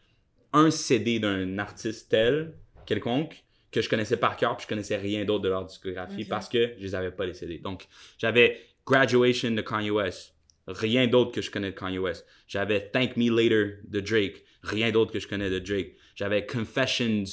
un 0.53 0.69
CD 0.71 1.19
d'un 1.19 1.57
artiste 1.57 2.09
tel, 2.09 2.55
quelconque, 2.85 3.43
que 3.75 3.81
je 3.81 3.89
connaissais 3.89 4.17
par 4.17 4.37
cœur, 4.37 4.57
puis 4.57 4.63
je 4.63 4.67
connaissais 4.69 4.97
rien 4.97 5.25
d'autre 5.25 5.43
de 5.43 5.49
leur 5.49 5.65
discographie 5.65 6.25
parce 6.25 6.49
que 6.49 6.73
je 6.77 6.83
les 6.83 6.95
avais 6.95 7.11
pas 7.11 7.25
les 7.25 7.33
CD. 7.33 7.59
Donc, 7.59 7.87
j'avais 8.17 8.59
Graduation 8.85 9.51
de 9.51 9.61
Kanye 9.61 9.91
West. 9.91 10.33
Rien 10.67 11.07
d'autre 11.07 11.31
que 11.31 11.41
je 11.41 11.51
connais 11.51 11.71
de 11.71 11.75
Kanye 11.77 11.99
West. 11.99 12.25
J'avais 12.47 12.89
Thank 12.89 13.17
Me 13.17 13.29
Later 13.29 13.79
de 13.87 13.99
Drake. 13.99 14.43
Rien 14.63 14.91
d'autre 14.91 15.11
que 15.11 15.19
je 15.19 15.27
connais 15.27 15.49
de 15.49 15.59
Drake. 15.59 15.93
J'avais 16.15 16.45
Confessions 16.45 17.23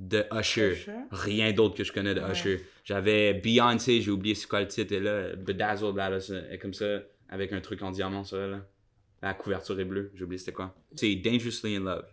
de 0.00 0.24
Usher. 0.32 0.72
Usher? 0.72 0.92
Rien 1.10 1.52
d'autre 1.52 1.76
que 1.76 1.84
je 1.84 1.92
connais 1.92 2.14
de 2.14 2.20
Ouais. 2.20 2.32
Usher. 2.32 2.64
J'avais 2.84 3.34
Beyoncé, 3.34 4.00
j'ai 4.00 4.10
oublié 4.10 4.34
c'est 4.34 4.48
quoi 4.48 4.60
le 4.60 4.66
titre, 4.66 4.92
et 4.92 5.00
là, 5.00 5.36
Bedazzled, 5.36 5.94
là, 5.94 6.18
est 6.50 6.58
comme 6.58 6.74
ça, 6.74 7.02
avec 7.28 7.52
un 7.52 7.60
truc 7.60 7.80
en 7.82 7.92
diamant 7.92 8.24
sur 8.24 8.38
elle, 8.38 8.50
là. 8.50 8.66
La 9.22 9.34
couverture 9.34 9.78
est 9.78 9.84
bleue, 9.84 10.10
j'ai 10.16 10.24
oublié 10.24 10.38
c'était 10.38 10.50
quoi. 10.50 10.74
C'est 10.96 11.14
Dangerously 11.14 11.76
in 11.76 11.80
Love. 11.80 12.06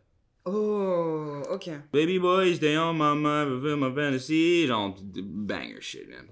Oh, 0.51 1.43
ok. 1.51 1.69
Baby 1.91 2.17
boys, 2.19 2.55
stay 2.55 2.75
on 2.77 2.93
my 2.93 3.13
mind, 3.13 3.49
fulfill 3.49 3.77
my 3.77 3.93
fantasy. 3.93 4.65
Genre, 4.67 4.95
banger 5.03 5.81
shit, 5.81 6.07
man. 6.09 6.27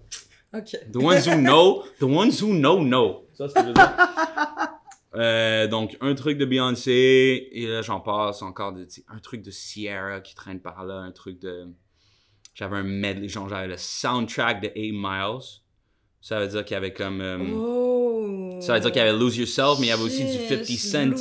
Ok. 0.53 0.75
The 0.91 0.97
ones 0.97 1.27
who 1.27 1.36
know, 1.38 1.84
the 1.99 2.06
ones 2.06 2.39
who 2.41 2.53
know, 2.53 2.80
know. 2.80 3.25
Ça, 3.34 3.47
c'est 3.47 3.49
ce 3.49 3.53
que 3.53 3.62
je 3.62 3.67
veux 3.67 3.73
dire. 3.73 3.97
Euh, 5.15 5.67
donc, 5.67 5.97
un 6.01 6.13
truc 6.13 6.38
de 6.38 6.45
Beyoncé, 6.45 7.47
et 7.51 7.65
là, 7.65 7.82
j'en 7.82 7.99
passe 7.99 8.43
encore 8.43 8.71
de, 8.73 8.86
un 9.08 9.17
truc 9.17 9.41
de 9.41 9.49
Sierra 9.49 10.19
qui 10.21 10.36
traîne 10.36 10.60
par 10.60 10.84
là, 10.84 10.95
un 10.95 11.12
truc 11.12 11.39
de. 11.39 11.69
J'avais 12.53 12.77
un 12.77 12.84
medley, 12.84 13.27
genre, 13.27 13.49
j'avais 13.49 13.67
le 13.67 13.77
soundtrack 13.77 14.62
de 14.62 14.71
8 14.75 14.91
Miles. 14.91 15.41
Ça 16.21 16.39
veut 16.39 16.47
dire 16.47 16.63
qu'il 16.65 16.75
y 16.75 16.77
avait 16.77 16.93
comme. 16.93 17.21
euh, 17.21 17.38
Oh. 17.51 18.60
Ça 18.62 18.73
veut 18.75 18.80
dire 18.80 18.91
qu'il 18.91 18.99
y 19.01 19.06
avait 19.08 19.17
Lose 19.17 19.38
Yourself, 19.38 19.80
mais 19.80 19.88
il 19.88 19.89
y 19.89 19.93
avait 19.93 20.03
aussi 20.03 20.23
du 20.23 20.32
50 20.32 20.65
Shit, 20.67 20.80
Cent. 20.80 21.15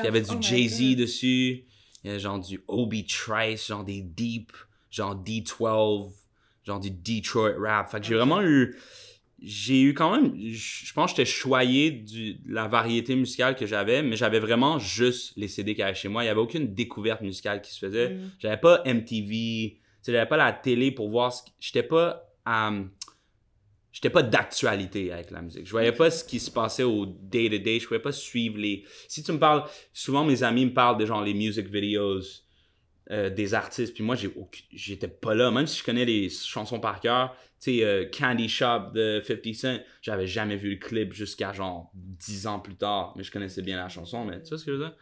Il 0.00 0.04
y 0.04 0.08
avait 0.08 0.22
du 0.22 0.30
Oh 0.32 0.38
Jay-Z 0.40 0.96
dessus. 0.96 1.64
Il 2.04 2.08
y 2.08 2.10
avait 2.10 2.20
genre 2.20 2.40
du 2.40 2.60
Obi 2.68 3.04
Trice, 3.06 3.68
genre 3.68 3.84
des 3.84 4.00
Deep, 4.00 4.52
genre 4.90 5.14
D12, 5.14 6.10
genre 6.66 6.80
du 6.80 6.90
Detroit 6.90 7.52
rap. 7.58 7.90
Fait 7.90 8.00
que 8.00 8.06
j'ai 8.06 8.14
vraiment 8.14 8.42
eu. 8.42 8.76
J'ai 9.44 9.82
eu 9.82 9.92
quand 9.94 10.12
même. 10.12 10.36
Je 10.36 10.92
pense 10.92 11.10
que 11.12 11.16
j'étais 11.16 11.30
choyé 11.30 11.90
du- 11.90 12.34
de 12.34 12.54
la 12.54 12.68
variété 12.68 13.16
musicale 13.16 13.56
que 13.56 13.66
j'avais, 13.66 14.00
mais 14.02 14.14
j'avais 14.14 14.38
vraiment 14.38 14.78
juste 14.78 15.32
les 15.36 15.48
CD 15.48 15.74
qu'il 15.74 15.80
y 15.80 15.84
avait 15.84 15.94
chez 15.96 16.06
moi. 16.08 16.22
Il 16.22 16.26
n'y 16.26 16.30
avait 16.30 16.40
aucune 16.40 16.72
découverte 16.74 17.22
musicale 17.22 17.60
qui 17.60 17.72
se 17.72 17.78
faisait. 17.80 18.10
Mm. 18.10 18.30
J'avais 18.38 18.56
pas 18.56 18.82
MTV, 18.84 19.78
j'avais 20.06 20.26
pas 20.26 20.36
la 20.36 20.52
télé 20.52 20.92
pour 20.92 21.08
voir 21.08 21.32
ce 21.32 21.42
J'étais 21.58 21.82
pas 21.82 22.28
à. 22.44 22.72
J'étais 23.92 24.10
pas 24.10 24.22
d'actualité 24.22 25.12
avec 25.12 25.30
la 25.30 25.42
musique. 25.42 25.66
Je 25.66 25.70
voyais 25.70 25.92
pas 25.92 26.10
ce 26.10 26.24
qui 26.24 26.40
se 26.40 26.50
passait 26.50 26.82
au 26.82 27.04
day-to-day. 27.04 27.78
Je 27.78 27.86
pouvais 27.86 28.00
pas 28.00 28.12
suivre 28.12 28.56
les. 28.58 28.84
Si 29.06 29.22
tu 29.22 29.32
me 29.32 29.38
parles. 29.38 29.64
Souvent, 29.92 30.24
mes 30.24 30.42
amis 30.42 30.64
me 30.64 30.72
parlent 30.72 30.96
de 30.96 31.04
genre 31.04 31.22
les 31.22 31.34
music 31.34 31.68
videos 31.68 32.22
euh, 33.10 33.28
des 33.28 33.52
artistes. 33.52 33.92
Puis 33.92 34.02
moi, 34.02 34.16
j'étais 34.72 35.08
pas 35.08 35.34
là. 35.34 35.50
Même 35.50 35.66
si 35.66 35.78
je 35.78 35.84
connais 35.84 36.06
les 36.06 36.30
chansons 36.30 36.80
par 36.80 37.00
cœur. 37.00 37.36
Tu 37.60 37.78
sais, 37.78 37.84
euh, 37.84 38.06
Candy 38.10 38.48
Shop 38.48 38.92
de 38.94 39.22
50 39.24 39.54
Cent, 39.54 39.78
j'avais 40.00 40.26
jamais 40.26 40.56
vu 40.56 40.70
le 40.70 40.76
clip 40.76 41.12
jusqu'à 41.12 41.52
genre 41.52 41.92
10 41.94 42.46
ans 42.46 42.60
plus 42.60 42.76
tard. 42.76 43.12
Mais 43.16 43.22
je 43.22 43.30
connaissais 43.30 43.62
bien 43.62 43.76
la 43.76 43.90
chanson. 43.90 44.24
Mais 44.24 44.42
tu 44.42 44.48
vois 44.48 44.58
ce 44.58 44.64
que 44.64 44.72
je 44.72 44.76
veux 44.78 44.84
dire? 44.84 44.96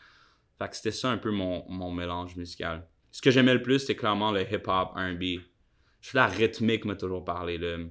Fait 0.58 0.68
que 0.68 0.74
c'était 0.74 0.90
ça 0.90 1.10
un 1.10 1.16
peu 1.16 1.30
mon, 1.30 1.64
mon 1.68 1.92
mélange 1.92 2.34
musical. 2.34 2.88
Ce 3.12 3.22
que 3.22 3.30
j'aimais 3.30 3.54
le 3.54 3.62
plus, 3.62 3.78
c'est 3.78 3.96
clairement 3.96 4.32
le 4.32 4.42
hip-hop, 4.42 4.90
R&B. 4.96 5.42
Je 6.00 6.10
la 6.14 6.26
rythmique 6.26 6.84
m'a 6.84 6.96
toujours 6.96 7.24
parlé. 7.24 7.56
Le, 7.56 7.90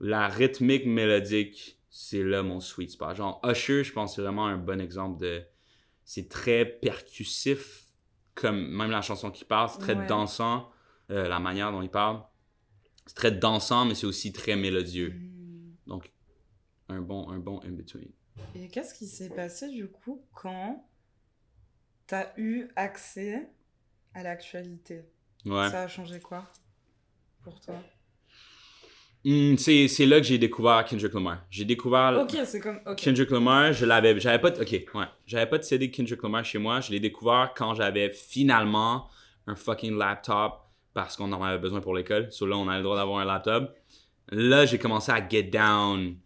la 0.00 0.28
rythmique 0.28 0.86
mélodique, 0.86 1.78
c'est 1.90 2.22
là 2.22 2.42
mon 2.42 2.60
sweet 2.60 2.90
spot. 2.90 3.16
Genre, 3.16 3.40
Usher, 3.44 3.84
je 3.84 3.92
pense 3.92 4.16
c'est 4.16 4.22
vraiment 4.22 4.46
un 4.46 4.56
bon 4.58 4.80
exemple 4.80 5.20
de... 5.20 5.42
C'est 6.04 6.28
très 6.28 6.64
percussif, 6.64 7.84
comme 8.34 8.68
même 8.68 8.90
la 8.90 9.02
chanson 9.02 9.30
qu'il 9.30 9.46
parle, 9.46 9.68
c'est 9.70 9.78
très 9.78 9.94
Ouais. 9.94 10.06
dansant, 10.06 10.70
euh, 11.10 11.28
la 11.28 11.38
manière 11.38 11.70
dont 11.70 11.82
il 11.82 11.90
parle. 11.90 12.22
C'est 13.06 13.14
très 13.14 13.32
dansant, 13.32 13.84
mais 13.84 13.94
c'est 13.94 14.06
aussi 14.06 14.32
très 14.32 14.56
mélodieux. 14.56 15.10
Mm. 15.10 15.76
Donc, 15.86 16.12
un 16.88 17.00
bon, 17.00 17.28
un 17.30 17.38
bon 17.38 17.60
in-between. 17.60 18.10
Et 18.54 18.68
qu'est-ce 18.68 18.94
qui 18.94 19.06
s'est 19.06 19.30
passé 19.30 19.68
du 19.68 19.88
coup 19.88 20.24
quand 20.34 20.88
t'as 22.06 22.32
eu 22.36 22.68
accès 22.74 23.48
à 24.14 24.22
l'actualité? 24.22 25.04
Ouais. 25.44 25.70
Ça 25.70 25.82
a 25.82 25.88
changé 25.88 26.20
quoi 26.20 26.50
pour 27.42 27.60
toi? 27.60 27.76
Hmm, 29.24 29.56
c'est 29.56 30.06
là 30.06 30.18
que 30.18 30.26
j'ai 30.26 30.38
découvert 30.38 30.84
Kendrick 30.84 31.12
Lamar. 31.12 31.44
J'ai 31.50 31.66
découvert... 31.66 32.18
Ok, 32.22 32.38
c'est 32.44 32.60
comme. 32.60 32.80
Kendrick 32.96 33.30
Lamar, 33.30 33.72
je 33.72 33.84
l'avais, 33.84 34.18
j'avais 34.18 34.38
pas, 34.38 34.50
de, 34.50 34.60
ok, 34.60 34.70
ouais, 34.94 35.04
j'avais 35.26 35.46
pas 35.46 35.58
de 35.58 35.62
CD 35.62 35.90
Kendrick 35.90 36.22
Lamar 36.22 36.44
chez 36.44 36.58
moi. 36.58 36.80
Je 36.80 36.90
l'ai 36.90 37.00
découvert 37.00 37.52
quand 37.54 37.74
j'avais 37.74 38.10
finalement 38.10 39.08
un 39.46 39.56
fucking 39.56 39.96
laptop 39.98 40.70
parce 40.94 41.16
qu'on 41.16 41.30
en 41.32 41.42
avait 41.42 41.58
besoin 41.58 41.80
pour 41.80 41.94
l'école. 41.94 42.32
So 42.32 42.46
là, 42.46 42.56
on 42.56 42.68
a 42.68 42.76
le 42.78 42.82
droit 42.82 42.96
d'avoir 42.96 43.18
un 43.20 43.24
laptop. 43.24 43.74
Là, 44.30 44.64
j'ai 44.64 44.78
commencé 44.78 45.12
à 45.12 45.26
get 45.28 45.44
down, 45.44 46.16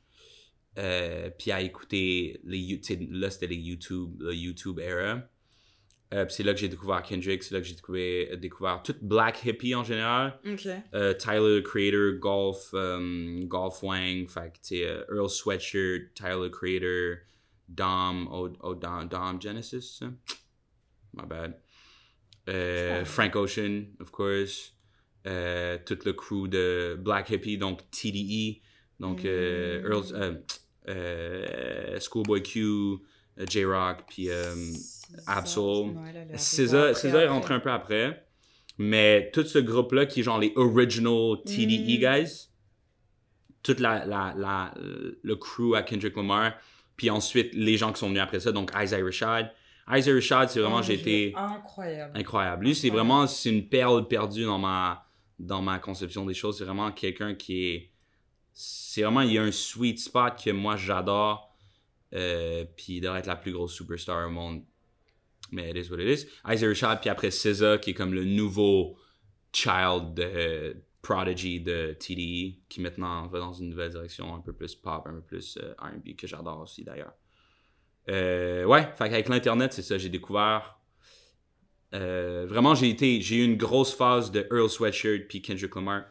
euh, 0.78 1.30
puis 1.38 1.50
à 1.50 1.61
écouter 1.61 2.40
les, 2.44 2.80
là 3.11 3.30
c'était 3.30 3.46
les 3.46 3.57
YouTube, 3.57 4.20
le 4.20 4.35
YouTube 4.35 4.78
era. 4.78 5.22
Euh, 6.12 6.26
c'est 6.28 6.42
là 6.42 6.52
que 6.52 6.60
j'ai 6.60 6.68
découvert 6.68 7.02
Kendrick, 7.02 7.42
c'est 7.42 7.54
là 7.54 7.60
que 7.60 7.66
j'ai 7.66 7.74
découvert, 7.74 8.36
découvert 8.36 8.82
toute 8.82 9.02
Black 9.02 9.44
Hippie 9.44 9.74
en 9.74 9.82
général. 9.82 10.38
Ok. 10.46 10.68
Euh, 10.94 11.14
Tyler 11.14 11.60
the 11.60 11.64
Creator, 11.64 12.12
Golf, 12.18 12.70
euh, 12.74 13.40
Golf 13.44 13.82
Wang, 13.82 14.28
fait 14.28 14.52
que, 14.52 14.74
euh, 14.84 15.04
Earl 15.10 15.28
Sweatshirt, 15.28 16.14
Tyler 16.14 16.48
the 16.48 16.52
Creator, 16.52 17.16
Dom, 17.68 18.28
oh, 18.30 18.50
oh, 18.60 18.74
Dom, 18.74 19.08
Dom 19.08 19.40
Genesis, 19.40 19.98
ça? 19.98 20.06
my 21.14 21.26
bad. 21.26 21.54
Euh. 22.48 23.04
Frank 23.04 23.34
Ocean, 23.36 23.86
of 24.00 24.10
course. 24.10 24.72
Euh, 25.26 25.78
tout 25.86 25.98
le 26.04 26.12
crew 26.12 26.48
de 26.48 26.98
Black 27.00 27.30
Hippie, 27.30 27.56
donc 27.56 27.80
TDE, 27.90 28.60
donc 29.00 29.24
euh, 29.24 29.80
Mm. 29.80 29.86
Earl, 29.86 30.04
euh, 30.12 30.34
euh, 30.88 32.00
Schoolboy 32.00 32.42
Q, 32.42 32.60
euh, 32.60 32.96
J-Rock, 33.38 34.04
puis 34.08 34.30
euh, 34.30 34.54
Absol. 35.26 35.92
César, 36.36 36.90
est 37.04 37.28
rentré 37.28 37.54
un 37.54 37.60
peu 37.60 37.70
après. 37.70 38.26
Mais 38.78 39.30
tout 39.32 39.44
ce 39.44 39.58
groupe-là, 39.58 40.06
qui 40.06 40.20
est 40.20 40.22
genre 40.24 40.38
les 40.38 40.52
original 40.56 41.36
TDE 41.44 41.98
Mm. 41.98 42.00
guys, 42.00 42.48
toute 43.62 43.80
la, 43.80 44.04
la, 44.04 44.34
la, 44.36 44.74
le 45.22 45.36
crew 45.36 45.74
à 45.76 45.82
Kendrick 45.82 46.16
Lamar, 46.16 46.52
puis 46.96 47.08
ensuite 47.10 47.54
les 47.54 47.76
gens 47.76 47.92
qui 47.92 48.00
sont 48.00 48.08
venus 48.08 48.20
après 48.22 48.40
ça, 48.40 48.52
donc 48.52 48.70
Isaiah 48.78 49.02
Rashad. 49.04 49.52
Isaiah 49.92 50.14
Rashad, 50.14 50.48
c'est 50.50 50.60
vraiment, 50.60 50.82
j'ai 50.82 50.94
été 50.94 51.32
Incroyable. 51.36 52.18
incroyable. 52.18 52.64
Lui, 52.66 52.74
c'est 52.74 52.90
vraiment, 52.90 53.26
c'est 53.26 53.50
une 53.50 53.68
perle 53.68 54.08
perdue 54.08 54.44
dans 54.44 54.58
ma, 54.58 55.06
dans 55.38 55.62
ma 55.62 55.78
conception 55.78 56.24
des 56.26 56.34
choses. 56.34 56.58
C'est 56.58 56.64
vraiment 56.64 56.90
quelqu'un 56.92 57.34
qui 57.34 57.68
est, 57.68 57.90
c'est 58.52 59.02
vraiment, 59.02 59.20
il 59.20 59.32
y 59.32 59.38
a 59.38 59.42
un 59.42 59.52
sweet 59.52 59.98
spot 60.00 60.34
que 60.42 60.50
moi 60.50 60.76
j'adore. 60.76 61.53
Euh, 62.14 62.64
puis 62.77 62.96
il 62.96 63.00
devrait 63.00 63.20
être 63.20 63.27
la 63.27 63.37
plus 63.37 63.53
grosse 63.53 63.72
superstar 63.72 64.27
au 64.27 64.31
monde. 64.31 64.62
Mais 65.53 65.70
it 65.70 65.77
is 65.77 65.90
what 65.90 65.98
it 66.00 66.09
is. 66.09 66.27
Isaiah 66.48 66.68
Rashad, 66.68 67.00
puis 67.00 67.11
après 67.11 67.31
SZA, 67.31 67.79
qui 67.79 67.90
est 67.90 67.94
comme 67.94 68.14
le 68.14 68.24
nouveau 68.24 68.96
child 69.53 70.14
de 70.14 70.77
Prodigy 71.03 71.61
de 71.61 71.94
TDE, 71.98 72.62
qui 72.68 72.81
maintenant 72.81 73.27
va 73.27 73.38
dans 73.38 73.53
une 73.53 73.68
nouvelle 73.68 73.90
direction 73.90 74.35
un 74.35 74.40
peu 74.40 74.53
plus 74.53 74.74
pop, 74.74 75.03
un 75.07 75.12
peu 75.14 75.20
plus 75.20 75.59
euh, 75.62 75.74
R&B, 75.79 76.16
que 76.16 76.27
j'adore 76.27 76.61
aussi 76.61 76.83
d'ailleurs. 76.83 77.12
Euh, 78.09 78.64
ouais, 78.64 78.83
fait 78.96 79.11
qu'avec 79.11 79.29
l'internet, 79.29 79.72
c'est 79.72 79.83
ça, 79.83 79.98
j'ai 79.98 80.09
découvert. 80.09 80.81
euh, 81.94 82.46
vraiment, 82.48 82.74
j'ai 82.74 82.88
été, 82.88 83.20
j'ai 83.20 83.37
eu 83.37 83.44
une 83.44 83.57
grosse 83.57 83.94
phase 83.94 84.31
de 84.31 84.46
Earl 84.50 84.68
Sweatshirt 84.68 85.29
puis 85.29 85.42
Kendrick 85.42 85.74
Lamar, 85.74 86.05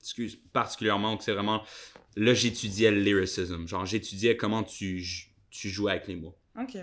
excuse, 0.00 0.36
particulièrement, 0.52 1.18
c'est 1.20 1.32
vraiment 1.32 1.62
là 2.16 2.34
j'étudiais 2.34 2.90
le 2.90 3.00
lyricism, 3.00 3.66
genre 3.66 3.86
j'étudiais 3.86 4.36
comment 4.36 4.62
tu, 4.62 5.31
tu 5.52 5.68
jouais 5.68 5.92
avec 5.92 6.08
les 6.08 6.16
mots. 6.16 6.34
Ok. 6.60 6.76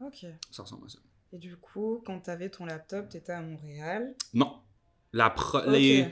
Ok. 0.00 0.26
Ça 0.50 0.62
ressemble 0.62 0.86
à 0.86 0.88
ça. 0.88 0.98
Et 1.32 1.38
du 1.38 1.56
coup, 1.56 2.02
quand 2.04 2.18
t'avais 2.20 2.48
ton 2.48 2.64
laptop, 2.66 3.08
t'étais 3.08 3.32
à 3.32 3.40
Montréal? 3.42 4.14
Non, 4.34 4.60
la 5.12 5.30
pro- 5.30 5.58
Ok. 5.58 5.66
les, 5.68 6.08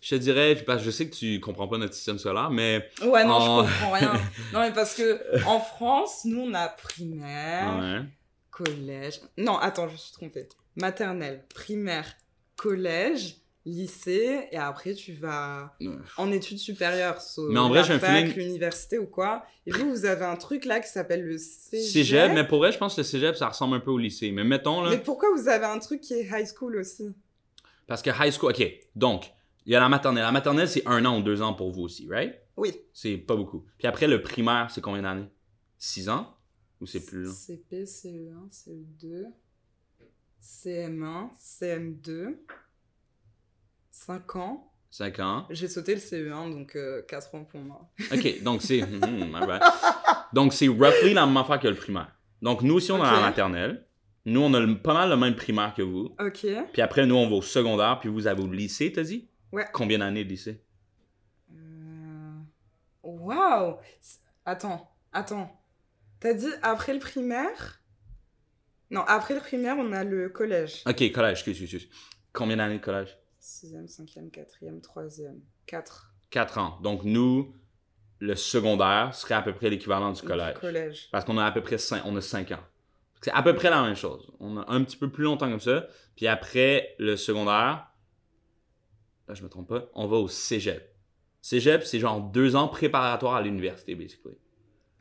je 0.00 0.10
te 0.10 0.14
dirais, 0.14 0.54
parce 0.64 0.78
que 0.78 0.84
je 0.86 0.90
sais 0.90 1.08
que 1.10 1.14
tu 1.14 1.40
comprends 1.40 1.68
pas 1.68 1.76
notre 1.76 1.94
système 1.94 2.18
solaire, 2.18 2.50
mais 2.50 2.88
Ouais, 3.02 3.24
non, 3.24 3.32
En- 3.34 3.64
je 3.66 3.70
comprends 3.72 3.92
rien. 3.92 4.12
non, 4.52 4.60
mais 4.60 4.72
parce 4.72 4.94
que 4.94 5.44
en 5.46 5.60
France, 5.60 6.24
nous, 6.24 6.40
on 6.40 6.54
a 6.54 6.68
primaire, 6.68 7.78
ouais. 7.78 8.08
collège. 8.50 9.20
Non, 9.36 9.58
attends, 9.58 9.88
je 9.88 9.92
me 9.92 9.98
suis 9.98 10.12
trompée. 10.12 10.48
Maternelle, 10.76 11.44
primaire, 11.54 12.16
collège, 12.56 13.36
lycée, 13.66 14.48
et 14.52 14.56
après, 14.58 14.92
tu 14.94 15.12
vas 15.12 15.74
Ouais. 15.80 15.94
en 16.18 16.30
études 16.30 16.58
supérieures. 16.58 17.20
so 17.20 17.48
Mais 17.50 17.58
en 17.58 17.68
vrai, 17.68 17.82
j'ai 17.84 17.94
un 17.94 17.98
feeling- 17.98 18.34
l'université 18.36 18.98
ou 18.98 19.06
quoi. 19.06 19.44
Et 19.66 19.70
vous, 19.72 19.88
vous 19.90 20.04
avez 20.04 20.24
un 20.24 20.36
truc 20.36 20.64
là 20.66 20.80
qui 20.80 20.88
s'appelle 20.88 21.24
le 21.24 21.38
cégep. 21.38 21.80
Cégep, 21.90 22.32
mais 22.34 22.46
pour 22.46 22.58
vrai, 22.58 22.72
je 22.72 22.78
pense 22.78 22.94
que 22.94 23.00
le 23.00 23.04
cégep, 23.06 23.36
ça 23.36 23.48
ressemble 23.48 23.76
un 23.76 23.80
peu 23.80 23.90
au 23.90 23.98
lycée. 23.98 24.30
Mais 24.32 24.44
mettons, 24.44 24.82
là, 24.82 24.90
Mais 24.90 24.98
pourquoi 24.98 25.28
vous 25.34 25.48
avez 25.48 25.64
un 25.64 25.78
truc 25.78 26.00
qui 26.02 26.14
est 26.14 26.28
high 26.30 26.46
school 26.46 26.76
aussi? 26.76 27.14
Parce 27.86 28.02
que 28.02 28.10
high 28.10 28.30
school, 28.32 28.50
ok, 28.50 28.62
donc, 28.94 29.30
il 29.66 29.72
y 29.72 29.76
a 29.76 29.80
la 29.80 29.88
maternelle. 29.88 30.24
La 30.24 30.32
maternelle, 30.32 30.68
c'est 30.68 30.86
un 30.86 31.04
an 31.06 31.18
ou 31.18 31.22
deux 31.22 31.40
ans 31.40 31.54
pour 31.54 31.70
vous 31.70 31.82
aussi, 31.82 32.06
right? 32.08 32.34
Oui. 32.56 32.72
C'est 32.92 33.16
pas 33.16 33.34
beaucoup. 33.34 33.64
Puis 33.78 33.86
après, 33.86 34.06
le 34.06 34.20
primaire, 34.22 34.70
c'est 34.70 34.80
combien 34.82 35.02
d'années? 35.02 35.28
Six 35.78 36.08
ans? 36.08 36.36
Ou 36.80 36.86
c'est 36.86 37.00
plus 37.04 37.22
long? 37.24 37.32
CP, 37.32 37.84
CE1, 37.86 38.50
CE2, 38.50 39.24
CM1, 40.40 41.30
CM2, 41.38 42.36
5 43.94 44.36
ans. 44.36 44.70
Cinq 44.90 45.18
ans. 45.20 45.46
J'ai 45.50 45.68
sauté 45.68 45.94
le 45.94 46.00
CE1, 46.00 46.50
donc 46.52 46.76
4 47.08 47.34
ans 47.34 47.44
pour 47.44 47.60
moi. 47.60 47.88
Ok, 48.12 48.42
donc 48.42 48.60
c'est. 48.62 48.82
hmm, 48.82 49.30
bad. 49.46 49.62
Donc 50.32 50.52
c'est 50.52 50.68
roughly 50.68 51.14
la 51.14 51.26
même 51.26 51.36
affaire 51.36 51.60
que 51.60 51.68
le 51.68 51.74
primaire. 51.76 52.12
Donc 52.42 52.62
nous 52.62 52.74
aussi, 52.74 52.90
on 52.92 52.98
est 52.98 53.00
Ok. 53.00 53.06
à 53.06 53.12
la 53.12 53.20
maternelle. 53.20 53.86
Nous, 54.26 54.40
on 54.40 54.52
a 54.54 54.60
le- 54.60 54.78
pas 54.80 54.94
mal 54.94 55.10
le 55.10 55.16
même 55.16 55.36
primaire 55.36 55.74
que 55.74 55.82
vous. 55.82 56.14
Ok. 56.18 56.46
Puis 56.72 56.82
après, 56.82 57.06
nous, 57.06 57.14
on 57.14 57.28
va 57.28 57.36
au 57.36 57.42
secondaire, 57.42 57.98
puis 58.00 58.08
vous 58.08 58.26
avez 58.26 58.42
au 58.42 58.46
lycée, 58.50 58.90
t'as 58.92 59.02
dit? 59.02 59.28
Ouais. 59.52 59.66
Combien 59.72 59.98
d'années 59.98 60.24
de 60.24 60.28
lycée? 60.30 60.60
Euh, 61.52 62.32
Waouh 63.02 63.76
C'est- 64.00 64.18
Attends, 64.46 64.90
attends. 65.12 65.60
T'as 66.20 66.34
dit 66.34 66.50
après 66.62 66.92
le 66.94 66.98
primaire? 67.00 67.80
Non, 68.90 69.02
après 69.06 69.34
le 69.34 69.40
primaire, 69.40 69.76
on 69.78 69.92
a 69.92 70.04
le 70.04 70.28
collège. 70.30 70.82
Ok, 70.86 71.10
collège, 71.12 71.32
excuse, 71.40 71.62
excuse. 71.62 71.88
Combien 72.32 72.56
d'années 72.56 72.78
de 72.78 72.82
collège? 72.84 73.16
6e, 73.44 73.86
5e, 73.86 74.30
4e, 74.30 74.80
3e. 74.80 75.34
4. 75.66 76.14
4 76.30 76.58
ans. 76.58 76.78
Donc, 76.82 77.04
nous, 77.04 77.54
le 78.18 78.34
secondaire 78.36 79.14
serait 79.14 79.34
à 79.34 79.42
peu 79.42 79.54
près 79.54 79.68
l'équivalent 79.68 80.12
du 80.12 80.22
collège. 80.22 80.54
Collège. 80.54 81.08
Parce 81.12 81.26
qu'on 81.26 81.36
a 81.36 81.44
à 81.44 81.52
peu 81.52 81.60
près 81.60 81.76
5, 81.76 82.02
on 82.06 82.16
a 82.16 82.22
5 82.22 82.52
ans. 82.52 82.64
C'est 83.20 83.32
à 83.32 83.42
peu 83.42 83.54
près 83.54 83.68
la 83.68 83.82
même 83.82 83.96
chose. 83.96 84.32
On 84.40 84.56
a 84.56 84.64
un 84.70 84.82
petit 84.82 84.96
peu 84.96 85.10
plus 85.10 85.24
longtemps 85.24 85.50
comme 85.50 85.60
ça. 85.60 85.86
Puis 86.16 86.26
après 86.26 86.94
le 86.98 87.16
secondaire, 87.16 87.90
là 89.28 89.34
je 89.34 89.42
me 89.42 89.48
trompe 89.48 89.68
pas, 89.68 89.90
on 89.94 90.06
va 90.06 90.16
au 90.16 90.28
cégep. 90.28 90.94
Cégep, 91.40 91.84
c'est 91.84 91.98
genre 91.98 92.20
deux 92.20 92.56
ans 92.56 92.68
préparatoires 92.68 93.34
à 93.34 93.42
l'université, 93.42 93.94
basically. 93.94 94.36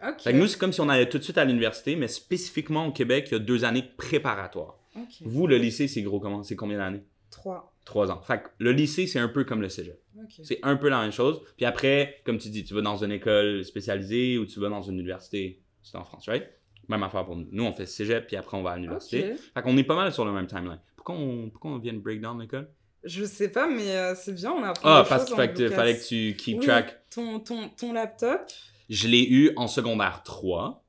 Ok. 0.05 0.21
Fait 0.21 0.33
que 0.33 0.37
nous, 0.37 0.47
c'est 0.47 0.57
comme 0.57 0.73
si 0.73 0.81
on 0.81 0.89
allait 0.89 1.07
tout 1.07 1.17
de 1.17 1.23
suite 1.23 1.37
à 1.37 1.45
l'université, 1.45 1.95
mais 1.95 2.09
spécifiquement 2.09 2.87
au 2.87 2.91
Québec, 2.91 3.27
il 3.29 3.33
y 3.33 3.35
a 3.35 3.39
deux 3.39 3.63
années 3.63 3.83
préparatoires. 3.97 4.79
Ok. 4.95 5.21
Vous, 5.21 5.47
le 5.47 5.57
lycée, 5.57 5.87
c'est 5.87 6.01
gros 6.01 6.19
comment? 6.19 6.43
C'est 6.43 6.57
combien 6.57 6.77
d'années? 6.77 7.03
3. 7.31 7.72
Trois 7.85 8.09
ans. 8.11 8.21
Fait 8.21 8.41
que 8.43 8.47
le 8.59 8.71
lycée, 8.71 9.07
c'est 9.07 9.19
un 9.19 9.27
peu 9.27 9.43
comme 9.43 9.61
le 9.61 9.69
cégep. 9.69 9.99
C'est 10.43 10.59
un 10.63 10.77
peu 10.77 10.87
la 10.89 11.01
même 11.01 11.11
chose. 11.11 11.41
Puis 11.57 11.65
après, 11.65 12.21
comme 12.25 12.37
tu 12.37 12.49
dis, 12.49 12.63
tu 12.63 12.73
vas 12.73 12.81
dans 12.81 13.03
une 13.03 13.11
école 13.11 13.65
spécialisée 13.65 14.37
ou 14.37 14.45
tu 14.45 14.59
vas 14.59 14.69
dans 14.69 14.81
une 14.81 14.95
université. 14.95 15.61
C'est 15.81 15.97
en 15.97 16.05
France, 16.05 16.27
right? 16.29 16.47
Même 16.87 17.03
affaire 17.03 17.25
pour 17.25 17.35
nous. 17.35 17.47
Nous, 17.51 17.63
on 17.63 17.73
fait 17.73 17.85
cégep, 17.85 18.27
puis 18.27 18.35
après, 18.37 18.55
on 18.57 18.63
va 18.63 18.71
à 18.71 18.75
l'université. 18.77 19.33
Ok. 19.33 19.39
Fait 19.53 19.61
qu'on 19.61 19.75
est 19.77 19.83
pas 19.83 19.95
mal 19.95 20.13
sur 20.13 20.23
le 20.23 20.31
même 20.31 20.47
timeline. 20.47 20.79
Pourquoi 20.95 21.15
on, 21.15 21.49
pourquoi 21.49 21.71
on 21.71 21.77
vient 21.79 21.93
de 21.93 21.99
breakdown 21.99 22.39
l'école? 22.39 22.69
Je 23.03 23.25
sais 23.25 23.49
pas, 23.49 23.67
mais 23.67 23.97
euh, 23.97 24.15
c'est 24.15 24.33
bien, 24.33 24.51
on 24.53 24.63
a 24.63 24.69
appris 24.69 24.83
Ah, 24.85 25.03
des 25.03 25.09
parce 25.09 25.25
qu'il 25.25 25.69
fallait 25.69 25.97
que 25.97 26.07
tu 26.07 26.35
keep 26.37 26.59
Oui, 26.59 26.65
track. 26.65 27.01
Ton, 27.09 27.39
ton, 27.41 27.67
ton 27.67 27.91
laptop, 27.91 28.41
Je 28.89 29.09
l'ai 29.09 29.27
eu 29.29 29.51
en 29.57 29.67
secondaire 29.67 30.21
3. 30.23 30.85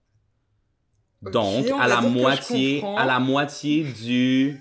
Ok, 1.26 1.33
Donc, 1.33 1.66
on 1.72 1.78
à 1.80 1.88
la 1.88 2.00
moitié, 2.02 2.85
à 2.96 3.04
la 3.04 3.18
moitié 3.18 3.83
du 3.83 4.61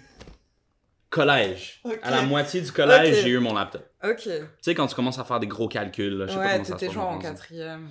collège. 1.13 1.79
À 2.01 2.09
la 2.09 2.23
moitié 2.23 2.59
du 2.61 2.71
collège, 2.71 3.23
j'ai 3.23 3.29
eu 3.29 3.39
mon 3.39 3.53
laptop. 3.53 3.87
ok. 4.03 4.17
Tu 4.17 4.31
sais, 4.61 4.73
quand 4.73 4.87
tu 4.87 4.95
commences 4.95 5.19
à 5.19 5.23
faire 5.23 5.39
des 5.39 5.47
gros 5.47 5.67
calculs, 5.67 6.17
là, 6.17 6.25
je 6.25 6.31
sais 6.31 6.37
pas 6.37 6.51
comment 6.53 6.63
ça 6.63 6.65
se 6.65 6.71
t'étais 6.71 6.85
passe 6.87 6.95
genre 6.95 7.09
en 7.09 7.19
quatrième. 7.19 7.89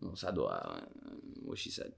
Bon, 0.00 0.14
ça 0.14 0.30
doit. 0.30 0.76
what 1.44 1.56
she 1.56 1.70
said. 1.70 1.92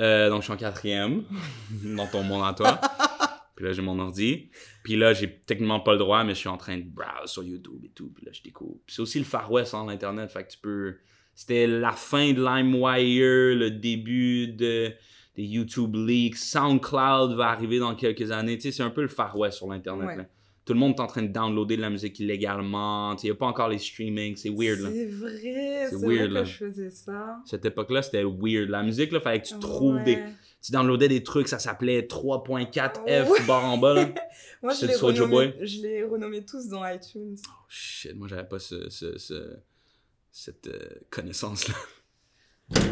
Euh, 0.00 0.28
donc, 0.30 0.42
je 0.42 0.44
suis 0.44 0.52
en 0.52 0.56
quatrième 0.56 1.24
dans 1.96 2.06
ton 2.06 2.22
monde 2.22 2.44
à 2.44 2.54
toi. 2.54 2.80
Puis 3.56 3.64
là, 3.64 3.72
j'ai 3.72 3.82
mon 3.82 3.98
ordi. 3.98 4.50
Puis 4.84 4.96
là, 4.96 5.12
j'ai 5.12 5.40
techniquement 5.40 5.80
pas 5.80 5.92
le 5.92 5.98
droit, 5.98 6.22
mais 6.22 6.34
je 6.34 6.38
suis 6.38 6.48
en 6.48 6.56
train 6.56 6.76
de 6.76 6.84
browse 6.84 7.30
sur 7.30 7.42
YouTube 7.42 7.84
et 7.84 7.90
tout. 7.90 8.12
Puis 8.14 8.24
là, 8.24 8.32
je 8.32 8.42
découvre. 8.42 8.78
Puis 8.86 8.96
c'est 8.96 9.02
aussi 9.02 9.18
le 9.18 9.24
Far 9.24 9.50
West 9.50 9.74
en 9.74 9.88
Internet. 9.88 10.30
Fait 10.30 10.44
que 10.44 10.50
tu 10.50 10.58
peux. 10.58 10.96
C'était 11.34 11.68
la 11.68 11.92
fin 11.92 12.32
de 12.32 12.40
LimeWire, 12.40 13.56
le 13.56 13.70
début 13.70 14.48
de, 14.48 14.92
des 15.38 15.44
YouTube 15.44 15.94
leaks. 15.94 16.36
SoundCloud 16.36 17.34
va 17.36 17.48
arriver 17.50 17.78
dans 17.78 17.94
quelques 17.94 18.30
années. 18.32 18.56
Tu 18.58 18.62
sais, 18.64 18.72
c'est 18.72 18.82
un 18.82 18.90
peu 18.90 19.02
le 19.02 19.08
Far 19.08 19.38
West 19.38 19.58
sur 19.58 19.68
l'Internet. 19.68 20.08
Ouais. 20.18 20.28
Tout 20.64 20.72
le 20.74 20.80
monde 20.80 20.94
est 20.96 21.00
en 21.00 21.06
train 21.06 21.22
de 21.22 21.28
downloader 21.32 21.76
de 21.76 21.80
la 21.80 21.88
musique 21.90 22.18
illégalement. 22.20 23.14
Tu 23.14 23.20
sais, 23.22 23.26
il 23.28 23.30
n'y 23.30 23.36
a 23.36 23.38
pas 23.38 23.46
encore 23.46 23.68
les 23.68 23.78
streamings. 23.78 24.36
C'est 24.36 24.50
weird. 24.50 24.80
C'est 24.80 25.06
vrai, 25.06 25.30
C'est 25.40 25.90
c'est 25.90 25.96
vrai 26.04 26.16
weird, 26.16 26.32
que 26.34 26.44
je 26.44 26.52
faisais 26.56 26.90
ça. 26.90 27.38
Cette 27.46 27.64
époque-là, 27.64 28.02
c'était 28.02 28.24
weird. 28.24 28.68
La 28.68 28.82
musique, 28.82 29.12
là, 29.12 29.20
fallait 29.20 29.40
que 29.40 29.46
tu 29.48 29.58
trouves 29.58 30.02
des. 30.04 30.18
Tu 30.60 30.72
downloadais 30.72 31.06
des 31.08 31.22
trucs, 31.22 31.46
ça 31.46 31.60
s'appelait 31.60 32.02
3.4F 32.02 33.30
Ouais. 33.30 33.40
barre 33.46 33.64
en 33.64 33.78
bas, 33.78 33.94
là. 33.94 34.08
Moi, 34.62 34.72
je 34.74 34.86
je 34.86 35.82
les 35.82 36.02
renommais 36.02 36.44
tous 36.44 36.66
dans 36.68 36.84
iTunes. 36.84 37.36
Oh 37.46 37.52
shit, 37.68 38.12
moi, 38.16 38.26
j'avais 38.26 38.42
pas 38.48 38.58
ce, 38.58 38.90
ce- 38.90 39.16
ce- 39.18 39.56
cette 40.32 40.66
euh, 40.66 40.80
connaissance-là. 41.10 41.74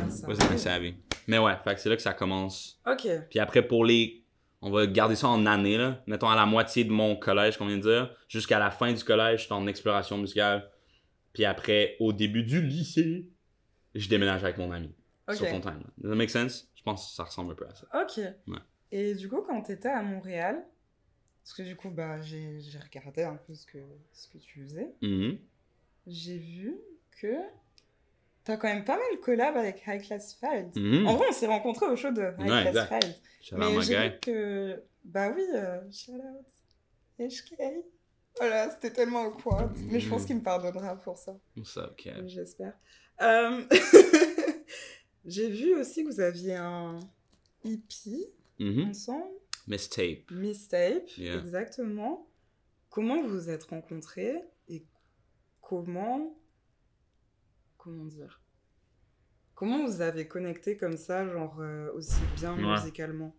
Ça 0.08 0.26
Wasn't 0.28 0.42
va. 0.50 0.56
savvy. 0.58 0.94
Mais 1.28 1.38
ouais, 1.38 1.54
fait 1.62 1.74
que 1.74 1.80
c'est 1.80 1.88
là 1.88 1.96
que 1.96 2.02
ça 2.02 2.14
commence. 2.14 2.80
Ok. 2.86 3.06
Puis 3.30 3.38
après, 3.38 3.66
pour 3.66 3.84
les. 3.84 4.22
On 4.62 4.70
va 4.70 4.86
garder 4.86 5.16
ça 5.16 5.28
en 5.28 5.44
année, 5.46 5.76
là. 5.76 6.02
Mettons 6.06 6.28
à 6.28 6.34
la 6.36 6.46
moitié 6.46 6.84
de 6.84 6.90
mon 6.90 7.14
collège, 7.16 7.56
qu'on 7.58 7.66
vient 7.66 7.76
de 7.76 7.82
dire. 7.82 8.16
Jusqu'à 8.28 8.58
la 8.58 8.70
fin 8.70 8.92
du 8.92 9.04
collège, 9.04 9.40
je 9.40 9.44
suis 9.44 9.52
en 9.52 9.66
exploration 9.66 10.16
musicale. 10.18 10.70
Puis 11.34 11.44
après, 11.44 11.96
au 12.00 12.12
début 12.12 12.42
du 12.42 12.62
lycée, 12.62 13.28
je 13.94 14.08
déménage 14.08 14.42
avec 14.42 14.56
mon 14.56 14.72
ami. 14.72 14.94
Ok. 15.28 15.36
Sur 15.36 15.50
ton 15.50 15.60
time. 15.60 15.82
Does 15.98 16.08
that 16.10 16.14
make 16.16 16.30
sense? 16.30 16.68
Je 16.74 16.82
pense 16.82 17.10
que 17.10 17.14
ça 17.16 17.24
ressemble 17.24 17.52
un 17.52 17.54
peu 17.54 17.66
à 17.66 17.74
ça. 17.74 17.86
Ok. 18.00 18.16
Ouais. 18.48 18.58
Et 18.92 19.14
du 19.14 19.28
coup, 19.28 19.42
quand 19.42 19.60
t'étais 19.62 19.88
à 19.88 20.02
Montréal, 20.02 20.64
parce 21.44 21.52
que 21.54 21.62
du 21.62 21.76
coup, 21.76 21.90
bah, 21.90 22.20
j'ai 22.22 22.60
j'ai 22.60 22.78
regardé 22.78 23.24
un 23.24 23.36
peu 23.36 23.54
ce 23.54 23.66
que, 23.66 23.78
ce 24.12 24.28
que 24.28 24.38
tu 24.38 24.62
faisais, 24.64 24.94
Mhm. 25.02 25.38
j'ai 26.06 26.38
vu 26.38 26.76
que 27.20 27.34
t'as 28.46 28.56
quand 28.56 28.68
même 28.68 28.84
pas 28.84 28.96
mal 28.96 29.20
collab 29.20 29.56
avec 29.56 29.82
High 29.86 30.00
Classified. 30.02 30.74
Mhm. 30.76 31.06
En 31.06 31.16
vrai, 31.16 31.26
on 31.28 31.32
s'est 31.32 31.46
rencontrés 31.46 31.86
au 31.86 31.96
show 31.96 32.10
de 32.12 32.22
High 32.38 32.48
Ouais. 32.48 33.00
Shout 33.42 33.54
out 33.56 33.58
Mais 33.60 33.82
j'ai 33.82 34.08
vu 34.08 34.20
que, 34.22 34.82
bah 35.04 35.32
oui, 35.36 35.42
euh, 35.54 35.80
shout 35.90 36.12
out, 36.12 36.46
HK. 37.18 37.60
Voilà, 38.38 38.70
c'était 38.70 38.92
tellement 38.92 39.22
awkward. 39.24 39.72
Mais 39.90 39.98
je 40.00 40.08
pense 40.08 40.22
Mhm. 40.22 40.26
qu'il 40.26 40.36
me 40.36 40.42
pardonnera 40.42 40.96
pour 40.96 41.18
ça. 41.18 41.36
Kev? 41.96 42.20
Oui, 42.22 42.28
J'espère. 42.28 42.72
Euh, 43.20 43.62
J'ai 45.24 45.50
vu 45.50 45.74
aussi 45.74 46.04
que 46.04 46.08
vous 46.10 46.20
aviez 46.20 46.54
un 46.54 47.00
EP 47.64 48.32
Mhm. 48.60 48.90
ensemble. 48.90 49.34
Mistape, 50.30 51.08
Yeah. 51.18 51.38
exactement. 51.38 52.28
Comment 52.90 53.20
vous 53.22 53.28
vous 53.30 53.50
êtes 53.50 53.64
rencontrés 53.64 54.40
et 54.68 54.84
comment. 55.60 56.36
Comment 57.86 58.04
dire 58.06 58.40
Comment 59.54 59.86
vous 59.86 60.00
avez 60.00 60.26
connecté 60.26 60.76
comme 60.76 60.96
ça, 60.96 61.24
genre 61.24 61.56
euh, 61.60 61.88
aussi 61.94 62.18
bien 62.34 62.52
Ouais. 62.56 62.80
musicalement? 62.80 63.32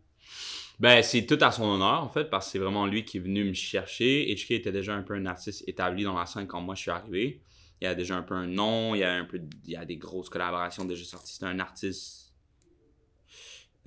Ben, 0.80 1.04
c'est 1.04 1.26
tout 1.26 1.38
à 1.42 1.52
son 1.52 1.66
honneur, 1.66 2.02
en 2.02 2.08
fait, 2.08 2.30
parce 2.30 2.46
que 2.46 2.52
c'est 2.54 2.60
vraiment 2.60 2.86
lui 2.86 3.04
qui 3.04 3.18
est 3.18 3.20
venu 3.20 3.44
me 3.44 3.52
chercher. 3.52 4.34
HK 4.34 4.52
était 4.52 4.72
déjà 4.72 4.96
un 4.96 5.04
peu 5.04 5.16
un 5.16 5.26
artiste 5.26 5.68
établi 5.68 6.06
dans 6.06 6.18
la 6.18 6.26
scène 6.26 6.48
quand 6.48 6.62
moi 6.62 6.76
je 6.76 6.82
suis 6.84 6.92
arrivé. 6.92 7.42
Il 7.82 7.84
y 7.84 7.88
a 7.88 7.94
déjà 7.94 8.16
un 8.16 8.22
peu 8.22 8.36
un 8.36 8.48
nom, 8.48 8.96
il 8.96 9.00
y 9.00 9.04
a 9.04 9.12
un 9.16 9.26
peu, 9.26 9.42
il 9.66 9.70
y 9.70 9.76
a 9.76 9.84
des 9.84 9.98
grosses 9.98 10.30
collaborations 10.30 10.86
déjà 10.86 11.04
sorties. 11.04 11.36
C'est 11.40 11.46
un 11.46 11.60
artiste. 11.60 12.27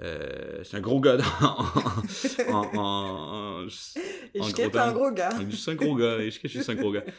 Euh, 0.02 0.64
c'est 0.64 0.78
un 0.78 0.80
gros 0.80 0.98
gars 0.98 1.18
en, 1.42 2.54
en, 2.74 3.66
gros 3.66 4.78
un 4.78 4.92
gros 4.92 5.10
gars. 5.10 5.30
Je 5.50 5.56
suis 5.56 5.70
un 5.70 5.74
gros 5.74 5.94
gars. 5.94 6.18
Je 6.20 6.48
suis 6.48 6.70
un 6.70 6.74
gros 6.74 6.92
gars. 6.92 7.04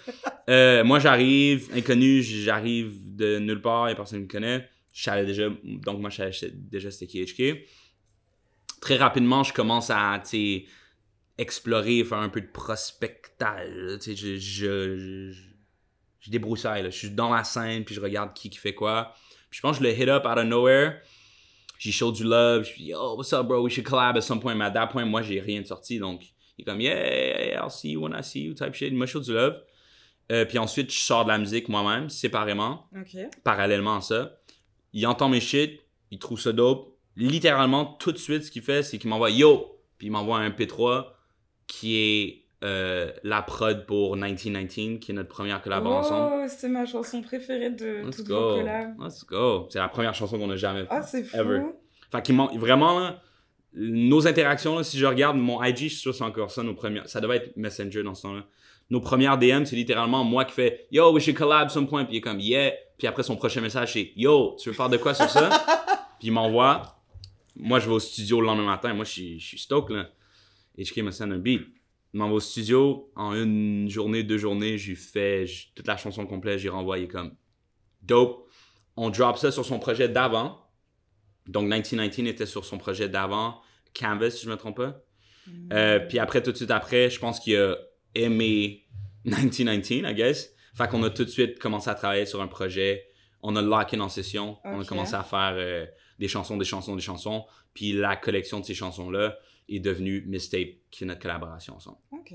Euh, 0.50 0.84
moi, 0.84 1.00
j'arrive, 1.00 1.70
inconnu, 1.74 2.22
j'arrive 2.22 3.16
de 3.16 3.38
nulle 3.38 3.62
part, 3.62 3.86
il 3.86 3.90
n'y 3.90 3.94
a 3.94 3.96
personne 3.96 4.20
qui 4.20 4.26
me 4.26 4.42
connaît. 4.42 4.68
Je 4.92 5.04
savais 5.04 5.26
déjà, 5.26 5.48
donc 5.64 6.02
moi, 6.02 6.10
je 6.10 6.32
savais 6.32 6.52
déjà 6.54 6.92
c'était 6.92 7.08
qui 7.08 7.24
HK. 7.24 7.64
Très 8.82 8.98
rapidement, 8.98 9.44
je 9.44 9.54
commence 9.54 9.90
à, 9.92 10.22
explorer, 11.38 12.04
faire 12.04 12.18
un 12.18 12.28
peu 12.28 12.42
de 12.42 12.48
prospectage. 12.48 14.00
Je, 14.04 14.14
je, 14.14 14.38
je, 14.38 15.32
je 16.20 16.32
débroussaille, 16.32 16.84
là. 16.84 16.90
Je 16.90 16.98
suis 16.98 17.12
dans 17.12 17.34
la 17.34 17.44
scène, 17.46 17.86
puis 17.86 17.96
je 17.96 18.02
regarde 18.02 18.34
qui 18.34 18.50
qui 18.50 18.58
fait 18.58 18.74
quoi. 18.74 19.14
Puis 19.50 19.58
je 19.58 19.62
pense 19.62 19.78
que 19.78 19.86
je 19.86 19.90
le 19.90 19.96
hit 19.96 20.10
up 20.10 20.26
out 20.26 20.38
of 20.38 20.46
nowhere. 20.46 21.02
J'ai 21.82 21.92
show 21.92 22.12
du 22.12 22.24
love. 22.24 22.64
Je 22.64 22.74
suis, 22.74 22.84
yo, 22.84 23.16
what's 23.16 23.34
up, 23.34 23.48
bro? 23.48 23.64
We 23.64 23.72
should 23.72 23.88
collab 23.88 24.16
at 24.16 24.22
some 24.22 24.40
point. 24.40 24.54
Mais 24.54 24.66
à 24.66 24.70
that 24.70 24.88
point, 24.88 25.04
moi, 25.04 25.24
j'ai 25.24 25.40
rien 25.40 25.62
de 25.62 25.66
sorti. 25.66 25.98
Donc, 25.98 26.22
il 26.56 26.62
est 26.62 26.64
comme, 26.64 26.80
yeah, 26.80 27.60
I'll 27.60 27.72
see 27.72 27.94
you 27.94 28.02
when 28.02 28.14
I 28.14 28.24
see 28.24 28.44
you, 28.44 28.54
type 28.54 28.76
shit. 28.76 28.90
Il 28.90 28.98
m'a 28.98 29.08
show 29.08 29.20
du 29.20 29.34
love. 29.34 29.60
Euh, 30.32 30.46
puis 30.46 30.60
ensuite, 30.60 30.92
je 30.92 31.00
sors 31.00 31.24
de 31.24 31.30
la 31.30 31.40
musique 31.40 31.70
moi-même, 31.70 32.08
séparément, 32.12 32.88
parallèlement 33.44 33.98
à 33.98 34.02
ça. 34.02 34.38
Il 34.94 35.08
entend 35.08 35.28
mes 35.28 35.40
shit, 35.40 35.82
il 36.12 36.20
trouve 36.20 36.40
ça 36.40 36.52
dope. 36.54 36.96
Littéralement, 37.16 37.86
tout 37.86 38.12
de 38.12 38.20
suite, 38.20 38.44
ce 38.44 38.52
qu'il 38.52 38.62
fait, 38.62 38.84
c'est 38.84 39.00
qu'il 39.00 39.10
m'envoie 39.10 39.32
yo, 39.32 39.82
puis 39.98 40.08
il 40.08 40.12
m'envoie 40.12 40.38
un 40.38 40.52
P3 40.52 41.08
qui 41.66 41.98
est 41.98 42.41
euh, 42.64 43.12
la 43.24 43.42
prod 43.42 43.86
pour 43.86 44.16
1919, 44.16 45.00
qui 45.00 45.12
est 45.12 45.16
notre 45.16 45.30
première 45.30 45.62
collaboration 45.62 46.16
ensemble. 46.16 46.44
Oh, 46.46 46.48
c'est 46.48 46.70
ma 46.70 46.86
chanson 46.86 47.22
préférée 47.22 47.72
de 47.72 48.04
Let's 48.06 48.18
toutes 48.18 48.28
go. 48.28 48.50
vos 48.52 48.56
collabs. 48.58 48.96
Let's 49.02 49.26
go. 49.26 49.68
C'est 49.70 49.80
la 49.80 49.88
première 49.90 50.14
chanson 50.14 50.38
qu'on 50.38 50.50
a 50.52 50.56
jamais 50.56 50.86
Ah, 50.90 51.02
faite. 51.02 51.10
c'est 51.10 51.24
fou. 51.24 51.38
Ever. 51.38 51.62
Fait 52.12 52.22
qu'il 52.22 52.36
m'en- 52.36 52.56
vraiment, 52.58 53.00
là, 53.00 53.22
nos 53.74 54.28
interactions, 54.28 54.78
là, 54.78 54.84
si 54.84 54.98
je 55.00 55.06
regarde 55.06 55.38
mon 55.38 55.64
IG, 55.64 55.76
je 55.84 55.88
suis 55.88 55.90
sûr 55.98 56.12
que 56.12 56.18
c'est 56.18 56.24
encore 56.24 56.52
ça, 56.52 56.62
nos 56.62 56.74
premières. 56.76 57.08
Ça 57.08 57.22
devait 57.22 57.38
être 57.38 57.56
Messenger 57.58 58.04
dans 58.04 58.14
ce 58.14 58.24
temps-là. 58.24 58.44
Nos 58.90 59.00
premières 59.00 59.38
DM, 59.38 59.64
c'est 59.64 59.78
littéralement 59.78 60.24
moi 60.26 60.44
qui 60.44 60.54
fais 60.54 60.88
Yo, 60.92 61.14
we 61.14 61.24
should 61.24 61.38
collab 61.38 61.70
some 61.70 61.88
point. 61.88 62.04
Puis 62.04 62.16
il 62.16 62.18
est 62.18 62.22
comme 62.22 62.40
Yeah. 62.42 62.74
Puis 62.98 63.08
après, 63.08 63.24
son 63.24 63.38
prochain 63.38 63.62
message, 63.62 63.94
c'est 63.94 64.12
Yo, 64.18 64.56
tu 64.62 64.70
veux 64.70 64.76
faire 64.76 64.90
de 64.90 64.98
quoi 64.98 65.14
sur 65.14 65.30
ça? 65.30 65.50
Puis 66.20 66.28
il 66.28 66.32
m'envoie. 66.32 66.98
Moi, 67.56 67.80
je 67.80 67.88
vais 67.88 67.96
au 67.96 68.00
studio 68.00 68.42
le 68.42 68.48
lendemain 68.48 68.66
matin. 68.66 68.94
Moi, 68.94 69.06
je 69.06 69.12
suis, 69.12 69.40
je 69.40 69.48
suis 69.48 69.58
stoked, 69.60 69.96
là. 69.96 70.10
HK 70.78 70.98
me 71.04 71.12
send 71.12 71.32
un 71.32 71.38
beat. 71.38 71.62
Il 72.14 72.18
m'envoie 72.18 72.38
au 72.38 72.42
studio. 72.42 73.12
En 73.16 73.34
une 73.34 73.90
journée, 73.90 74.24
deux 74.24 74.38
journées, 74.38 74.78
j'ai 74.78 74.96
fait 74.96 75.46
toute 75.76 75.88
la 75.88 75.98
chanson 75.98 76.26
complète. 76.26 76.60
J'ai 76.60 76.70
renvoyé 76.70 77.08
comme 77.08 77.36
dope. 78.02 78.48
On 78.98 79.10
drop 79.10 79.38
ça 79.38 79.52
sur 79.52 79.66
son 79.66 79.80
projet 79.80 80.10
d'avant. 80.10 80.60
Donc 81.48 81.64
1919 81.64 82.28
était 82.28 82.46
sur 82.46 82.66
son 82.66 82.78
projet 82.78 83.10
d'avant 83.10 83.62
Canvas, 83.94 84.32
si 84.32 84.46
je 84.46 84.50
me 84.50 84.56
trompe 84.56 84.78
pas. 84.78 85.04
Euh, 85.74 86.00
puis 86.00 86.20
après, 86.20 86.42
tout 86.44 86.52
de 86.52 86.58
suite 86.58 86.72
après, 86.72 87.10
je 87.10 87.20
pense 87.20 87.40
qu'il 87.40 87.58
a 87.58 87.76
aimé 88.16 88.86
1919, 89.26 90.12
I 90.12 90.16
guess. 90.16 90.54
Fait 90.76 90.88
qu'on 90.88 91.04
a 91.04 91.10
tout 91.10 91.26
de 91.26 91.30
suite 91.30 91.60
commencé 91.60 91.90
à 91.90 91.96
travailler 91.96 92.26
sur 92.26 92.42
un 92.42 92.48
projet. 92.48 93.06
On 93.42 93.56
a 93.56 93.62
lock 93.62 93.94
in 93.94 94.00
en 94.02 94.10
session. 94.10 94.58
On 94.64 94.82
a 94.82 94.86
commencé 94.86 95.16
à 95.16 95.24
faire 95.24 95.54
euh, 95.56 95.86
des 96.20 96.28
chansons, 96.28 96.58
des 96.58 96.66
chansons, 96.66 96.96
des 96.96 97.02
chansons. 97.02 97.46
Puis 97.74 97.94
la 97.94 98.16
collection 98.16 98.60
de 98.60 98.66
ces 98.66 98.74
chansons-là 98.74 99.38
est 99.76 99.80
devenue 99.80 100.24
Mistape, 100.28 100.70
qui 100.90 101.04
est 101.04 101.08
notre 101.08 101.22
collaboration 101.22 101.76
ensemble. 101.76 101.98
Ok. 102.12 102.34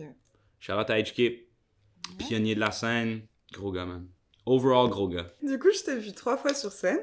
Charlotte 0.61 0.91
à 0.91 1.01
HK, 1.03 1.47
pionnier 2.19 2.55
de 2.55 2.61
la 2.61 2.71
scène, 2.71 3.23
gros 3.53 3.73
gars, 3.73 3.87
man. 3.87 4.07
Overall, 4.47 4.89
gros 4.89 5.09
gars. 5.09 5.27
Du 5.43 5.59
coup, 5.59 5.69
je 5.77 5.85
t'ai 5.85 5.97
vu 5.99 6.13
trois 6.13 6.37
fois 6.37 6.55
sur 6.55 6.73
scène. 6.73 7.01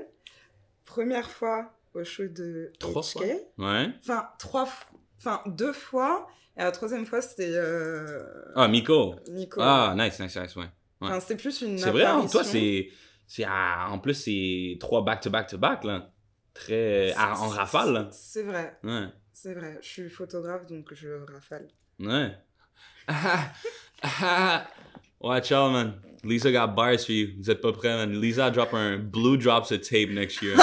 Première 0.85 1.29
fois 1.29 1.73
au 1.93 2.03
show 2.03 2.27
de 2.27 2.71
Trois 2.79 3.01
HK. 3.01 3.11
fois? 3.11 3.25
Ouais. 3.57 3.89
Enfin, 3.99 4.29
trois 4.39 4.67
Enfin, 5.19 5.41
deux 5.45 5.71
fois. 5.73 6.27
Et 6.57 6.61
la 6.61 6.71
troisième 6.71 7.05
fois, 7.05 7.21
c'était 7.21 7.53
euh, 7.53 8.21
Ah, 8.55 8.67
Miko. 8.67 9.15
Nico. 9.29 9.59
Ah, 9.61 9.93
nice, 9.97 10.19
nice, 10.19 10.35
nice, 10.37 10.55
ouais. 10.55 10.65
Enfin, 11.01 11.19
c'était 11.19 11.35
plus 11.37 11.61
une 11.61 11.77
C'est 11.77 11.91
vrai, 11.91 12.03
hein, 12.03 12.15
apparition. 12.19 12.39
toi, 12.39 12.43
c'est. 12.43 12.89
c'est 13.25 13.43
à- 13.45 13.87
en 13.89 13.99
plus, 13.99 14.13
c'est 14.13 14.77
trois 14.79 15.03
back-to-back-to-back, 15.03 15.83
là. 15.85 16.11
Très. 16.53 17.11
à- 17.13 17.39
en 17.39 17.47
rafale, 17.47 17.93
là. 17.93 18.09
C'est 18.11 18.43
vrai, 18.43 18.77
Ouais. 18.83 19.05
C'est 19.33 19.53
vrai. 19.53 19.77
Je 19.81 19.87
suis 19.87 20.09
photographe, 20.09 20.65
donc 20.67 20.93
je 20.93 21.09
rafale. 21.31 21.67
Ouais. 21.99 22.35
Watch 25.19 25.51
out, 25.51 25.71
man. 25.71 25.95
Lisa 26.23 26.51
got 26.51 26.75
bars 26.75 27.05
for 27.05 27.11
you. 27.11 27.33
Vous 27.37 27.49
êtes 27.49 27.61
pas 27.61 27.73
prêts, 27.73 27.95
man. 27.95 28.19
Lisa 28.21 28.49
drop 28.49 28.73
un 28.73 28.97
blue 28.97 29.37
drops 29.37 29.71
of 29.71 29.81
tape 29.81 30.09
next 30.11 30.41
year. 30.41 30.55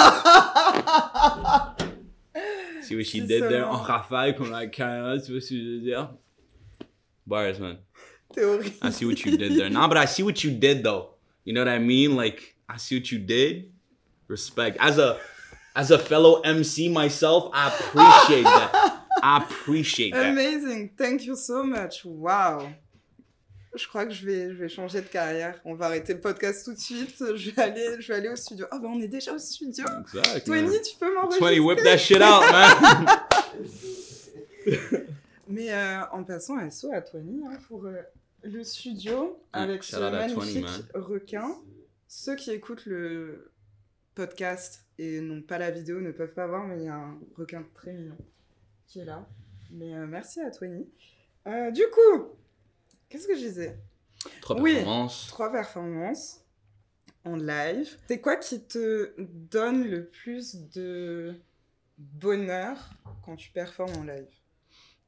See 2.81 2.95
what 2.95 3.05
she 3.05 3.21
did 3.21 3.43
there? 3.43 3.65
En 3.65 3.77
rafale, 3.77 4.35
comme 4.35 4.49
la 4.51 4.65
caméra, 4.67 5.19
tu 5.19 5.31
vois 5.33 5.41
ce 5.41 5.49
que 5.49 5.55
je 5.55 5.75
veux 5.75 5.81
dire? 5.81 6.09
Bars, 7.27 7.59
man. 7.59 7.77
Horrible. 8.35 8.71
I 8.81 8.89
see 8.91 9.05
what 9.05 9.23
you 9.25 9.37
did 9.37 9.57
there. 9.57 9.69
Nah, 9.69 9.87
but 9.87 9.97
I 9.97 10.05
see 10.05 10.23
what 10.23 10.43
you 10.43 10.51
did 10.51 10.83
though. 10.83 11.15
You 11.43 11.53
know 11.53 11.61
what 11.61 11.71
I 11.71 11.79
mean? 11.79 12.15
Like 12.15 12.55
I 12.67 12.77
see 12.77 12.95
what 12.97 13.11
you 13.11 13.19
did. 13.19 13.71
Respect. 14.27 14.77
As 14.79 14.97
a 14.97 15.19
as 15.75 15.91
a 15.91 15.99
fellow 15.99 16.41
MC 16.41 16.89
myself, 16.89 17.49
I 17.53 17.67
appreciate 17.67 18.43
that. 18.43 18.97
I 19.23 19.37
appreciate 19.37 20.13
that. 20.13 20.31
Amazing. 20.31 20.91
Thank 20.97 21.25
you 21.25 21.35
so 21.35 21.63
much. 21.63 22.03
Wow. 22.05 22.69
Je 23.73 23.87
crois 23.87 24.05
que 24.05 24.11
je 24.11 24.25
vais, 24.25 24.49
je 24.49 24.57
vais 24.57 24.67
changer 24.67 24.99
de 25.01 25.07
carrière. 25.07 25.61
On 25.63 25.75
va 25.75 25.85
arrêter 25.85 26.13
le 26.13 26.19
podcast 26.19 26.65
tout 26.65 26.73
de 26.73 26.79
suite. 26.79 27.23
Je 27.35 27.51
vais 27.51 27.61
aller, 27.61 28.01
je 28.01 28.07
vais 28.09 28.15
aller 28.15 28.29
au 28.29 28.35
studio. 28.35 28.65
Ah, 28.69 28.79
ben 28.79 28.89
on 28.89 29.01
est 29.01 29.07
déjà 29.07 29.33
au 29.33 29.37
studio. 29.37 29.85
Exact. 30.01 30.45
Tony, 30.45 30.81
tu 30.81 30.97
peux 30.99 31.13
m'enregistrer? 31.13 31.59
20, 31.59 31.65
whip 31.65 31.79
that 31.83 31.97
shit 31.97 32.21
out, 32.21 32.43
man. 32.51 33.05
Mais 35.47 35.71
euh, 35.71 36.01
en 36.11 36.23
passant 36.23 36.57
un 36.57 36.69
saut 36.69 36.91
à 36.93 37.01
Tony 37.01 37.43
hein, 37.45 37.57
pour 37.67 37.85
euh, 37.85 38.01
le 38.43 38.63
studio 38.63 39.39
avec 39.53 39.83
ce 39.83 39.95
shout 39.95 40.03
à 40.03 40.11
magnifique 40.11 40.65
requin. 40.93 41.55
Ceux 42.07 42.35
qui 42.35 42.51
écoutent 42.51 42.85
le 42.85 43.51
podcast 44.15 44.85
et 44.97 45.19
n'ont 45.21 45.41
pas 45.41 45.57
la 45.57 45.71
vidéo 45.71 45.99
ne 46.01 46.11
peuvent 46.11 46.33
pas 46.33 46.47
voir, 46.47 46.67
mais 46.67 46.77
il 46.79 46.83
y 46.85 46.87
a 46.89 46.95
un 46.95 47.19
requin 47.35 47.63
très 47.73 47.93
mignon 47.93 48.17
qui 48.87 48.99
est 48.99 49.05
là. 49.05 49.27
Mais 49.71 49.93
euh, 49.95 50.05
merci 50.05 50.41
à 50.41 50.51
Tony. 50.51 50.87
Euh, 51.47 51.71
du 51.71 51.83
coup, 51.91 52.29
qu'est-ce 53.09 53.27
que 53.27 53.35
je 53.35 53.39
disais? 53.39 53.77
Trois 54.41 54.59
Oui. 54.59 54.73
performances. 54.75 55.27
Trois 55.27 55.51
performances 55.51 56.45
en 57.23 57.35
live. 57.35 57.97
C'est 58.07 58.19
quoi 58.21 58.35
qui 58.35 58.63
te 58.63 59.13
donne 59.19 59.87
le 59.87 60.07
plus 60.07 60.55
de 60.71 61.35
bonheur 61.97 62.77
quand 63.23 63.35
tu 63.35 63.49
performes 63.51 63.95
en 63.95 64.03
live? 64.03 64.27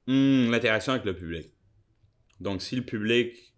Hmm, 0.07 0.49
L'interaction 0.51 0.93
avec 0.93 1.05
le 1.05 1.15
public. 1.15 1.53
Donc, 2.39 2.61
si 2.61 2.75
le 2.75 2.83
public, 2.83 3.53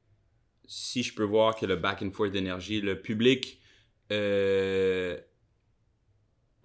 si 0.66 1.04
je 1.04 1.14
peux 1.16 1.24
voir 1.24 1.56
que 1.56 1.66
le 1.66 1.76
back 1.76 2.02
and 2.02 2.12
forth 2.12 2.32
d'énergie, 2.32 2.82
le 2.82 3.02
public 3.02 3.62
euh, 4.12 5.20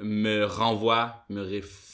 me 0.03 0.45
renvoie, 0.45 1.25
me 1.29 1.43
ref- 1.43 1.87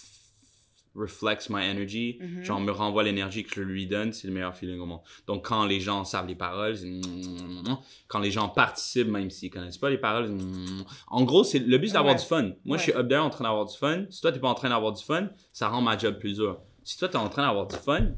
reflects 0.94 1.50
my 1.50 1.62
energy, 1.62 2.18
Mhm. 2.22 2.42
genre 2.44 2.58
me 2.60 2.70
renvoie 2.72 3.02
l'énergie 3.02 3.44
que 3.44 3.54
je 3.54 3.60
lui 3.60 3.86
donne, 3.86 4.12
c'est 4.14 4.26
le 4.28 4.32
meilleur 4.32 4.56
feeling 4.56 4.78
au 4.80 4.86
monde. 4.86 5.00
Donc, 5.26 5.44
quand 5.46 5.66
les 5.66 5.78
gens 5.78 6.04
savent 6.04 6.26
les 6.26 6.34
paroles, 6.34 6.74
quand 8.08 8.18
les 8.18 8.30
gens 8.30 8.48
participent, 8.48 9.08
même 9.08 9.30
s'ils 9.30 9.50
connaissent 9.50 9.76
pas 9.78 9.90
les 9.90 9.98
paroles, 9.98 10.36
en 11.08 11.22
gros, 11.24 11.44
c'est 11.44 11.58
le 11.58 11.76
but 11.78 11.88
c'est 11.88 11.94
d'avoir 11.94 12.14
Ouais. 12.14 12.20
du 12.20 12.26
fun. 12.26 12.52
Moi, 12.64 12.78
je 12.78 12.84
suis 12.84 12.92
up 12.94 13.08
there 13.08 13.20
en 13.20 13.28
train 13.30 13.44
d'avoir 13.44 13.66
du 13.66 13.76
fun. 13.76 14.04
Si 14.10 14.20
toi, 14.22 14.32
t'es 14.32 14.40
pas 14.40 14.48
en 14.48 14.54
train 14.54 14.70
d'avoir 14.70 14.92
du 14.92 15.02
fun, 15.04 15.28
ça 15.52 15.68
rend 15.68 15.82
ma 15.82 15.98
job 15.98 16.18
plus 16.18 16.34
dur. 16.36 16.60
Si 16.82 16.96
toi, 16.98 17.08
t'es 17.08 17.16
en 17.16 17.28
train 17.28 17.42
d'avoir 17.46 17.66
du 17.66 17.76
fun, 17.76 18.12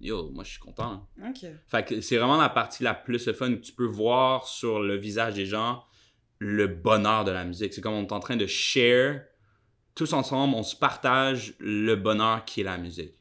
yo, 0.00 0.30
moi, 0.32 0.44
je 0.44 0.50
suis 0.50 0.60
content. 0.60 1.04
hein. 1.20 1.30
Ok. 1.30 1.50
Fait 1.66 1.84
que 1.84 2.00
c'est 2.00 2.16
vraiment 2.16 2.36
la 2.36 2.48
partie 2.48 2.82
la 2.84 2.94
plus 2.94 3.26
le 3.26 3.32
fun 3.32 3.50
que 3.54 3.60
tu 3.60 3.72
peux 3.72 3.86
voir 3.86 4.46
sur 4.46 4.80
le 4.80 4.96
visage 4.96 5.34
des 5.34 5.46
gens 5.46 5.82
le 6.40 6.66
bonheur 6.66 7.24
de 7.24 7.30
la 7.30 7.44
musique. 7.44 7.72
C'est 7.72 7.80
comme 7.80 7.92
on 7.92 8.02
est 8.06 8.12
en 8.12 8.18
train 8.20 8.36
de 8.36 8.46
share, 8.46 9.22
tous 9.94 10.12
ensemble, 10.14 10.54
on 10.54 10.62
se 10.62 10.74
partage 10.74 11.54
le 11.60 11.94
bonheur 11.94 12.44
qui 12.44 12.62
est 12.62 12.64
la 12.64 12.78
musique. 12.78 13.14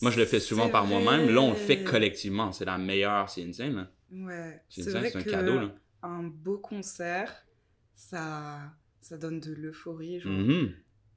Moi, 0.00 0.10
je 0.10 0.18
le 0.20 0.24
fais 0.26 0.40
souvent 0.40 0.68
par 0.68 0.86
moi-même. 0.86 1.34
Là, 1.34 1.40
on 1.40 1.50
le 1.50 1.56
fait 1.56 1.82
collectivement. 1.82 2.52
C'est 2.52 2.64
la 2.64 2.78
meilleure. 2.78 3.28
C'est 3.28 3.42
insane. 3.42 3.88
Ouais, 4.12 4.62
C'est 4.68 4.90
vrai 4.90 5.10
c'est 5.10 5.18
un 5.18 5.22
que 5.22 5.30
cadeau, 5.30 5.58
là. 5.60 5.74
un 6.02 6.22
beau 6.24 6.58
concert, 6.58 7.32
ça, 7.94 8.58
ça 9.00 9.16
donne 9.16 9.40
de 9.40 9.52
l'euphorie. 9.52 10.20
Mhm. 10.24 10.72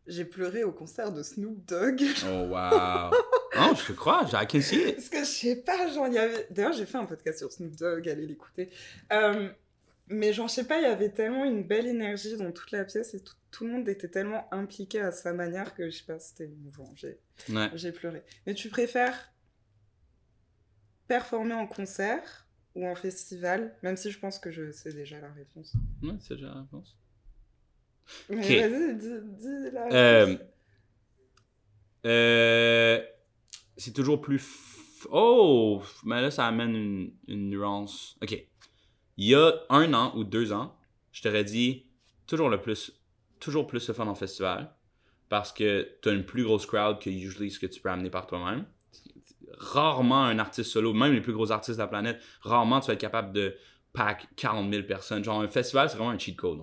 J'ai 0.07 0.25
pleuré 0.25 0.63
au 0.63 0.71
concert 0.71 1.11
de 1.11 1.21
Snoop 1.21 1.65
Dogg. 1.67 2.01
Oh, 2.25 2.47
wow. 2.47 3.11
oh, 3.59 3.75
je 3.77 3.88
te 3.88 3.91
crois. 3.91 4.25
I 4.33 4.47
can 4.47 4.61
see 4.61 4.77
it. 4.77 4.95
Parce 4.95 5.09
que 5.09 5.19
je 5.19 5.25
sais 5.25 5.55
pas, 5.57 5.91
genre, 5.93 6.07
il 6.07 6.13
y 6.13 6.17
avait. 6.17 6.47
D'ailleurs, 6.49 6.71
j'ai 6.73 6.85
fait 6.85 6.97
un 6.97 7.05
podcast 7.05 7.39
sur 7.39 7.51
Snoop 7.51 7.75
Dogg, 7.75 8.07
allez 8.07 8.25
l'écouter. 8.25 8.69
Euh, 9.11 9.49
mais 10.07 10.33
genre, 10.33 10.47
je 10.47 10.53
sais 10.53 10.67
pas, 10.67 10.77
il 10.79 10.83
y 10.83 10.85
avait 10.85 11.09
tellement 11.11 11.45
une 11.45 11.63
belle 11.63 11.87
énergie 11.87 12.37
dans 12.37 12.51
toute 12.51 12.71
la 12.71 12.85
pièce 12.85 13.13
et 13.13 13.19
tout, 13.21 13.35
tout 13.51 13.65
le 13.65 13.71
monde 13.71 13.89
était 13.89 14.07
tellement 14.09 14.47
impliqué 14.53 14.99
à 15.01 15.11
sa 15.11 15.33
manière 15.33 15.73
que 15.75 15.89
je 15.89 15.97
sais 15.97 16.05
pas, 16.05 16.19
c'était 16.19 16.45
émouvant. 16.45 16.89
J'ai 16.95 17.17
Ouais. 17.49 17.91
pleuré. 17.91 18.23
Mais 18.45 18.53
tu 18.53 18.69
préfères 18.69 19.33
performer 21.07 21.53
en 21.53 21.67
concert 21.67 22.47
ou 22.75 22.85
en 22.87 22.95
festival? 22.95 23.75
Même 23.83 23.97
si 23.97 24.11
je 24.11 24.19
pense 24.19 24.39
que 24.39 24.51
je 24.51 24.71
sais 24.71 24.93
déjà 24.93 25.19
la 25.19 25.31
réponse. 25.31 25.73
Ouais, 26.03 26.13
c'est 26.19 26.35
déjà 26.35 26.47
la 26.47 26.61
réponse. 26.61 26.97
Mais 28.29 28.67
vas-y, 28.69 28.95
dis, 28.97 29.13
dis 29.37 29.71
la 29.71 29.87
Euh, 29.91 30.25
réponse. 30.25 30.47
Euh, 32.05 33.05
c'est 33.75 33.93
toujours 33.93 34.21
plus. 34.21 34.37
f- 34.37 35.07
Oh! 35.11 35.81
Mais 36.05 36.21
là, 36.21 36.31
ça 36.31 36.47
amène 36.47 36.75
une, 36.75 37.13
une 37.27 37.49
nuance. 37.49 38.17
Ok. 38.21 38.47
Il 39.18 39.26
y 39.26 39.36
a 39.36 39.53
un 39.70 39.93
an 39.93 40.13
ou 40.15 40.24
deux 40.24 40.53
ans, 40.53 40.76
je 41.11 41.22
t'aurais 41.22 41.43
dit 41.43 41.86
toujours 42.28 42.49
le 42.49 42.61
plus. 42.61 42.93
Toujours 43.39 43.68
plus 43.68 43.88
le 43.88 43.93
fun 43.93 44.07
en 44.07 44.15
festival. 44.15 44.74
Parce 45.30 45.51
que 45.51 45.88
tu 46.01 46.09
as 46.09 46.13
une 46.13 46.26
plus 46.26 46.43
grosse 46.43 46.65
crowd 46.65 46.99
que 46.99 47.09
usually 47.09 47.51
ce 47.51 47.59
que 47.59 47.65
tu 47.65 47.82
peux 47.82 47.89
amener 47.89 48.09
par 48.09 48.28
toi-même. 48.28 48.65
Rarement 49.57 50.24
un 50.24 50.39
artiste 50.39 50.72
solo, 50.72 50.93
même 50.93 51.13
les 51.13 51.22
plus 51.22 51.34
gros 51.34 51.51
artistes 51.51 51.78
de 51.78 51.84
la 51.84 51.88
planète, 51.88 52.22
rarement 52.41 52.80
tu 52.80 52.88
vas 52.88 52.93
être 52.93 53.01
capable 53.01 53.34
de 53.34 53.55
pack 53.93 54.28
40 54.36 54.72
000 54.72 54.84
personnes. 54.84 55.24
Genre, 55.24 55.41
un 55.41 55.47
festival, 55.47 55.89
c'est 55.89 55.97
vraiment 55.97 56.11
un 56.11 56.20
cheat 56.20 56.36
code. 56.36 56.59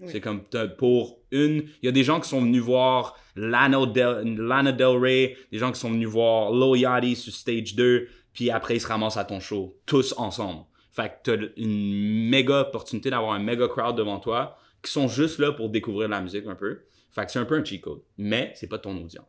Oui. 0.00 0.08
C'est 0.10 0.20
comme 0.20 0.42
pour 0.76 1.20
une. 1.30 1.68
Il 1.82 1.86
y 1.86 1.88
a 1.88 1.92
des 1.92 2.04
gens 2.04 2.20
qui 2.20 2.28
sont 2.28 2.42
venus 2.42 2.62
voir 2.62 3.16
Lana 3.34 3.86
Del, 3.86 4.36
Lana 4.36 4.72
Del 4.72 4.98
Rey, 4.98 5.36
des 5.50 5.58
gens 5.58 5.72
qui 5.72 5.80
sont 5.80 5.90
venus 5.90 6.08
voir 6.08 6.52
Lil 6.52 6.80
Yachty 6.82 7.16
sur 7.16 7.32
Stage 7.32 7.74
2, 7.74 8.06
puis 8.34 8.50
après 8.50 8.76
ils 8.76 8.80
se 8.80 8.88
ramassent 8.88 9.16
à 9.16 9.24
ton 9.24 9.40
show, 9.40 9.78
tous 9.86 10.14
ensemble. 10.18 10.64
Fait 10.96 11.08
que 11.22 11.30
t'as 11.36 11.46
une 11.58 12.28
méga 12.30 12.62
opportunité 12.62 13.10
d'avoir 13.10 13.32
un 13.34 13.38
méga 13.38 13.68
crowd 13.68 13.96
devant 13.96 14.18
toi 14.18 14.56
qui 14.82 14.90
sont 14.90 15.08
juste 15.08 15.38
là 15.38 15.52
pour 15.52 15.68
découvrir 15.68 16.08
la 16.08 16.20
musique 16.22 16.46
un 16.46 16.54
peu. 16.54 16.80
Fait 17.10 17.26
que 17.26 17.30
c'est 17.32 17.38
un 17.38 17.44
peu 17.44 17.56
un 17.58 17.64
cheat 17.64 17.82
code. 17.82 18.00
Mais 18.16 18.52
c'est 18.56 18.66
pas 18.66 18.78
ton 18.78 18.96
audience. 18.96 19.26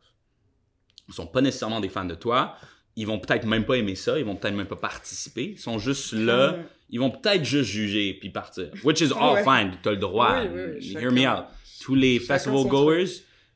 Ils 1.09 1.13
sont 1.13 1.27
pas 1.27 1.41
nécessairement 1.41 1.79
des 1.81 1.89
fans 1.89 2.05
de 2.05 2.15
toi. 2.15 2.55
Ils 2.95 3.05
vont 3.05 3.19
peut-être 3.19 3.45
même 3.45 3.65
pas 3.65 3.75
aimer 3.77 3.95
ça. 3.95 4.17
Ils 4.17 4.25
vont 4.25 4.35
peut-être 4.35 4.55
même 4.55 4.67
pas 4.67 4.75
participer. 4.77 5.51
Ils 5.51 5.59
sont 5.59 5.77
juste 5.77 6.13
là. 6.13 6.53
Hum, 6.53 6.63
Ils 6.89 6.99
vont 7.01 7.11
peut-être 7.11 7.43
juste 7.43 7.69
juger 7.69 8.13
puis 8.13 8.29
partir. 8.29 8.69
Which 8.83 9.01
is 9.01 9.11
all 9.19 9.35
Ouais. 9.35 9.43
fine. 9.43 9.77
T'as 9.83 9.91
le 9.91 9.97
droit. 9.97 10.41
Oui, 10.43 10.47
oui, 10.53 10.61
oui, 10.79 10.91
Hear 10.93 11.01
chacun- 11.01 11.11
me 11.11 11.27
out. 11.39 11.45
Tous 11.81 11.95
les 11.95 12.19
festival 12.19 12.65
goers, 12.67 13.05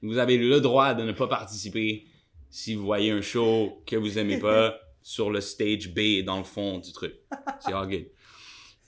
vous 0.02 0.18
avez 0.18 0.38
le 0.38 0.60
droit 0.60 0.94
de 0.94 1.04
ne 1.04 1.12
pas 1.14 1.28
participer 1.28 2.06
si 2.50 2.76
vous 2.76 2.86
voyez 2.86 3.12
un 3.12 3.22
show 3.22 3.82
que 3.86 3.96
vous 3.96 4.20
aimez 4.20 4.38
pas 4.40 4.78
sur 5.02 5.30
le 5.32 5.42
stage 5.42 5.94
B 5.94 6.24
dans 6.26 6.38
le 6.38 6.44
fond 6.44 6.80
du 6.80 6.92
truc. 6.92 7.16
C'est 7.60 7.74
all 7.74 7.88
good. 7.90 8.06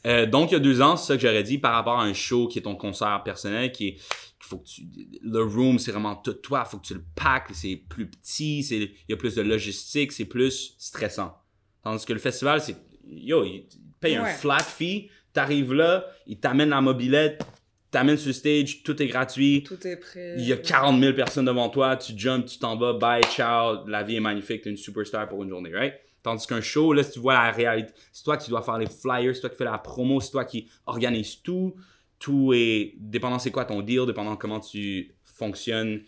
Euh, 0.05 0.25
donc, 0.25 0.51
il 0.51 0.53
y 0.53 0.57
a 0.57 0.59
deux 0.59 0.81
ans, 0.81 0.97
c'est 0.97 1.07
ça 1.07 1.15
que 1.15 1.21
j'aurais 1.21 1.43
dit 1.43 1.57
par 1.57 1.73
rapport 1.73 1.99
à 1.99 2.03
un 2.03 2.13
show 2.13 2.47
qui 2.47 2.59
est 2.59 2.63
ton 2.63 2.75
concert 2.75 3.21
personnel, 3.23 3.71
qui 3.71 3.87
est 3.89 3.93
qu'il 3.93 4.49
faut 4.49 4.57
que 4.57 4.65
tu 4.67 4.81
le 5.21 5.41
room 5.41 5.79
c'est 5.79 5.93
vraiment 5.93 6.17
tout 6.17 6.33
toi 6.33 6.65
faut 6.65 6.77
que 6.77 6.85
tu 6.85 6.93
le 6.95 7.03
packs 7.15 7.47
c'est 7.53 7.77
plus 7.77 8.07
petit 8.09 8.59
il 8.59 8.91
y 9.07 9.13
a 9.13 9.15
plus 9.15 9.35
de 9.35 9.41
logistique 9.41 10.11
c'est 10.11 10.25
plus 10.25 10.75
stressant 10.77 11.37
tandis 11.81 12.05
que 12.05 12.11
le 12.11 12.19
festival 12.19 12.59
c'est 12.59 12.75
yo 13.07 13.45
il 13.45 13.65
te 13.69 13.75
paye 14.01 14.17
un 14.17 14.23
Ouais. 14.25 14.33
flat 14.33 14.59
fee 14.63 15.09
t'arrives 15.31 15.71
là 15.73 16.05
il 16.27 16.37
t'amène 16.41 16.69
la 16.71 16.81
mobilette 16.81 17.45
t'amènes 17.93 18.17
sur 18.17 18.27
le 18.27 18.33
stage, 18.33 18.83
tout 18.83 19.01
est 19.01 19.07
gratuit. 19.07 19.63
Tout 19.63 19.87
est 19.87 19.95
prêt. 19.97 20.35
Il 20.37 20.45
y 20.45 20.51
a 20.51 20.57
40 20.57 20.99
000 21.01 21.13
personnes 21.13 21.45
devant 21.45 21.69
toi, 21.69 21.95
tu 21.95 22.13
jumps, 22.17 22.45
tu 22.51 22.59
t'en 22.59 22.75
vas, 22.75 22.93
bye, 22.93 23.23
ciao, 23.23 23.87
la 23.87 24.03
vie 24.03 24.15
est 24.17 24.19
magnifique, 24.19 24.63
t'es 24.63 24.69
une 24.69 24.77
superstar 24.77 25.29
pour 25.29 25.43
une 25.43 25.49
journée, 25.49 25.71
right? 25.73 25.93
Tandis 26.23 26.47
qu'un 26.47 26.61
show, 26.61 26.93
là, 26.93 27.03
si 27.03 27.11
tu 27.11 27.19
vois 27.19 27.33
la 27.33 27.51
réalité, 27.51 27.93
c'est 28.11 28.23
toi 28.23 28.37
qui 28.37 28.49
dois 28.49 28.61
faire 28.61 28.77
les 28.77 28.87
flyers, 28.87 29.33
c'est 29.35 29.41
toi 29.41 29.49
qui 29.49 29.57
fais 29.57 29.63
la 29.65 29.77
promo, 29.77 30.19
c'est 30.21 30.31
toi 30.31 30.45
qui 30.45 30.69
organise 30.85 31.41
tout. 31.41 31.75
Tout 32.17 32.53
est, 32.53 32.93
dépendant 32.97 33.39
c'est 33.39 33.51
quoi 33.51 33.65
ton 33.65 33.81
deal, 33.81 34.05
dépendant 34.07 34.35
comment 34.37 34.59
tu 34.61 35.13
fonctionnes 35.23 36.01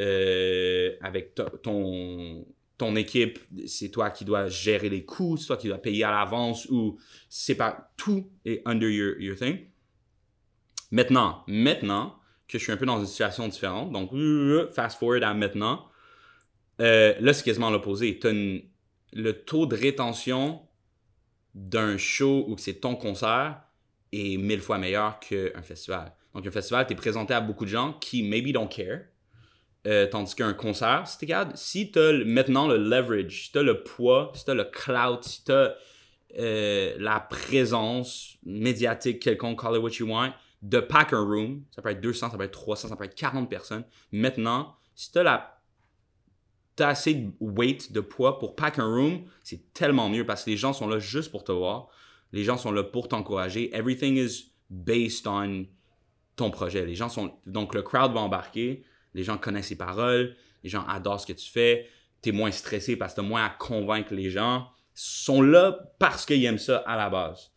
euh, 0.00 0.92
avec 1.02 1.34
to- 1.34 1.50
ton, 1.62 2.46
ton 2.78 2.96
équipe, 2.96 3.38
c'est 3.66 3.90
toi 3.90 4.10
qui 4.10 4.24
dois 4.24 4.48
gérer 4.48 4.88
les 4.88 5.04
coûts, 5.04 5.36
c'est 5.36 5.46
toi 5.48 5.56
qui 5.56 5.68
dois 5.68 5.78
payer 5.78 6.04
à 6.04 6.10
l'avance 6.12 6.66
ou 6.70 6.96
c'est 7.28 7.56
pas 7.56 7.90
tout 7.96 8.26
est 8.46 8.62
under 8.64 8.88
your, 8.88 9.20
your 9.20 9.36
thing. 9.36 9.58
Maintenant, 10.90 11.44
maintenant 11.46 12.18
que 12.46 12.58
je 12.58 12.62
suis 12.62 12.72
un 12.72 12.76
peu 12.76 12.86
dans 12.86 12.98
une 12.98 13.06
situation 13.06 13.46
différente, 13.48 13.92
donc 13.92 14.12
euh, 14.14 14.68
fast 14.68 14.98
forward 14.98 15.22
à 15.22 15.34
maintenant, 15.34 15.86
euh, 16.80 17.14
là 17.20 17.32
c'est 17.32 17.44
quasiment 17.44 17.70
l'opposé. 17.70 18.18
Le 19.12 19.32
taux 19.32 19.66
de 19.66 19.76
rétention 19.76 20.62
d'un 21.54 21.96
show 21.96 22.44
ou 22.48 22.54
que 22.54 22.60
c'est 22.60 22.80
ton 22.80 22.94
concert 22.94 23.60
est 24.12 24.36
mille 24.36 24.60
fois 24.60 24.78
meilleur 24.78 25.18
qu'un 25.18 25.62
festival. 25.62 26.12
Donc 26.34 26.46
un 26.46 26.50
festival, 26.50 26.86
t'es 26.86 26.94
présenté 26.94 27.34
à 27.34 27.40
beaucoup 27.40 27.64
de 27.64 27.70
gens 27.70 27.94
qui 27.94 28.22
maybe 28.22 28.52
don't 28.52 28.68
care. 28.68 29.00
Euh, 29.86 30.06
tandis 30.06 30.34
qu'un 30.34 30.54
concert, 30.54 31.06
si 31.06 31.26
capable, 31.26 31.56
si 31.56 31.90
le- 31.94 32.24
maintenant 32.24 32.66
le 32.66 32.76
leverage, 32.76 33.44
si 33.44 33.52
t'as 33.52 33.62
le 33.62 33.82
poids, 33.82 34.32
si 34.34 34.44
t'as 34.44 34.54
le 34.54 34.64
clout, 34.64 35.22
si 35.22 35.44
t'as 35.44 35.74
euh, 36.38 36.94
la 36.98 37.20
présence 37.20 38.36
médiatique 38.44 39.20
quelconque, 39.20 39.60
call 39.60 39.76
it 39.76 39.82
what 39.82 39.90
you 39.98 40.06
want, 40.06 40.32
de 40.62 40.80
pack 40.80 41.12
un 41.12 41.20
room, 41.20 41.64
ça 41.70 41.82
peut 41.82 41.90
être 41.90 42.00
200, 42.00 42.30
ça 42.30 42.36
peut 42.36 42.44
être 42.44 42.50
300, 42.50 42.88
ça 42.88 42.96
peut 42.96 43.04
être 43.04 43.14
40 43.14 43.48
personnes. 43.48 43.84
Maintenant, 44.12 44.76
si 44.94 45.10
la 45.14 45.54
t'as 46.74 46.88
assez 46.88 47.14
de 47.14 47.32
weight, 47.40 47.90
de 47.92 48.00
poids 48.00 48.38
pour 48.38 48.54
pack 48.54 48.78
un 48.78 48.86
room, 48.86 49.24
c'est 49.42 49.72
tellement 49.72 50.08
mieux 50.08 50.24
parce 50.24 50.44
que 50.44 50.50
les 50.50 50.56
gens 50.56 50.72
sont 50.72 50.86
là 50.86 51.00
juste 51.00 51.32
pour 51.32 51.42
te 51.42 51.50
voir. 51.50 51.88
Les 52.32 52.44
gens 52.44 52.56
sont 52.56 52.70
là 52.70 52.84
pour 52.84 53.08
t'encourager. 53.08 53.74
Everything 53.74 54.16
is 54.16 54.52
based 54.70 55.26
on 55.26 55.66
ton 56.36 56.50
projet. 56.50 56.86
Les 56.86 56.94
gens 56.94 57.08
sont 57.08 57.34
donc 57.46 57.74
le 57.74 57.82
crowd 57.82 58.12
va 58.12 58.20
embarquer. 58.20 58.84
Les 59.12 59.24
gens 59.24 59.38
connaissent 59.38 59.70
les 59.70 59.76
paroles. 59.76 60.36
Les 60.62 60.70
gens 60.70 60.84
adorent 60.86 61.20
ce 61.20 61.26
que 61.26 61.32
tu 61.32 61.50
fais. 61.50 61.88
T'es 62.22 62.32
moins 62.32 62.52
stressé 62.52 62.96
parce 62.96 63.12
que 63.12 63.20
t'as 63.20 63.26
moins 63.26 63.44
à 63.44 63.50
convaincre 63.50 64.14
les 64.14 64.30
gens. 64.30 64.68
Ils 64.94 65.00
sont 65.00 65.42
là 65.42 65.92
parce 65.98 66.24
qu'ils 66.24 66.44
aiment 66.44 66.58
ça 66.58 66.78
à 66.78 66.96
la 66.96 67.10
base. 67.10 67.50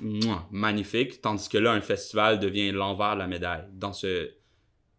Mouah, 0.00 0.48
magnifique. 0.50 1.20
Tandis 1.20 1.48
que 1.48 1.58
là, 1.58 1.72
un 1.72 1.80
festival 1.80 2.40
devient 2.40 2.72
l'envers 2.72 3.14
de 3.14 3.20
la 3.20 3.26
médaille 3.26 3.64
dans 3.72 3.92
ce 3.92 4.30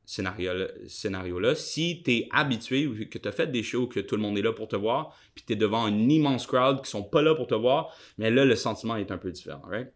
scénario-là. 0.06 1.56
Si 1.56 2.02
tu 2.04 2.12
es 2.12 2.30
habitué 2.32 2.88
ou 2.88 2.96
que 3.10 3.18
tu 3.18 3.28
as 3.28 3.32
fait 3.32 3.48
des 3.48 3.64
shows, 3.64 3.88
que 3.88 4.00
tout 4.00 4.16
le 4.16 4.22
monde 4.22 4.38
est 4.38 4.42
là 4.42 4.52
pour 4.52 4.68
te 4.68 4.76
voir, 4.76 5.18
puis 5.36 5.44
tu 5.46 5.54
es 5.54 5.56
devant 5.56 5.88
une 5.88 6.12
immense 6.12 6.46
crowd 6.48 6.84
qui 6.84 6.90
sont 6.90 7.04
pas 7.04 7.22
là 7.22 7.34
pour 7.36 7.48
te 7.48 7.56
voir, 7.56 7.96
mais 8.18 8.30
là, 8.30 8.44
le 8.46 8.56
sentiment 8.56 8.98
est 8.98 9.12
un 9.12 9.18
peu 9.18 9.32
différent, 9.32 9.62
right? 9.66 9.92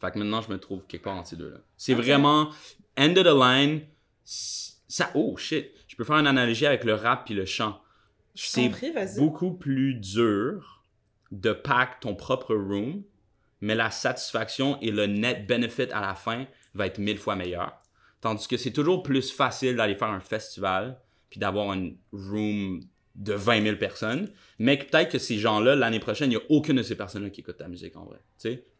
Fait 0.00 0.10
que 0.10 0.18
maintenant, 0.18 0.42
je 0.42 0.50
me 0.50 0.58
trouve 0.58 0.84
quelque 0.88 1.04
part 1.04 1.16
entre 1.16 1.28
ces 1.28 1.36
deux-là. 1.36 1.58
C'est 1.76 1.94
vraiment 1.94 2.50
end 2.98 3.14
of 3.16 3.24
the 3.24 3.38
line. 3.38 3.82
Ça, 4.24 5.10
oh 5.14 5.36
shit, 5.36 5.70
je 5.86 5.94
peux 5.94 6.04
faire 6.04 6.16
une 6.16 6.26
analogie 6.26 6.66
avec 6.66 6.84
le 6.84 6.94
rap 6.94 7.24
puis 7.24 7.34
le 7.34 7.44
chant. 7.46 7.80
C'est 8.34 8.72
beaucoup 9.16 9.52
plus 9.52 9.94
dur 9.94 10.82
de 11.30 11.52
pack 11.52 12.00
ton 12.00 12.14
propre 12.14 12.54
room, 12.54 13.04
mais 13.62 13.74
la 13.74 13.90
satisfaction 13.90 14.78
et 14.82 14.90
le 14.90 15.06
net 15.06 15.46
benefit 15.46 15.90
à 15.92 16.02
la 16.02 16.14
fin 16.14 16.46
va 16.74 16.86
être 16.86 16.98
mille 16.98 17.18
fois 17.18 17.36
meilleur. 17.36 17.72
Tandis 18.20 18.46
que 18.46 18.56
c'est 18.56 18.72
toujours 18.72 19.02
plus 19.02 19.32
facile 19.32 19.76
d'aller 19.76 19.94
faire 19.94 20.08
un 20.08 20.20
festival 20.20 21.00
puis 21.30 21.40
d'avoir 21.40 21.72
une 21.72 21.96
room 22.12 22.80
de 23.14 23.32
20 23.32 23.62
000 23.62 23.76
personnes, 23.76 24.30
mais 24.58 24.76
peut-être 24.76 25.10
que 25.10 25.18
ces 25.18 25.38
gens-là, 25.38 25.74
l'année 25.74 26.00
prochaine, 26.00 26.30
il 26.30 26.36
n'y 26.36 26.42
a 26.42 26.46
aucune 26.50 26.76
de 26.76 26.82
ces 26.82 26.96
personnes-là 26.96 27.30
qui 27.30 27.40
écoutent 27.40 27.58
ta 27.58 27.68
musique 27.68 27.96
en 27.96 28.04
vrai. 28.04 28.20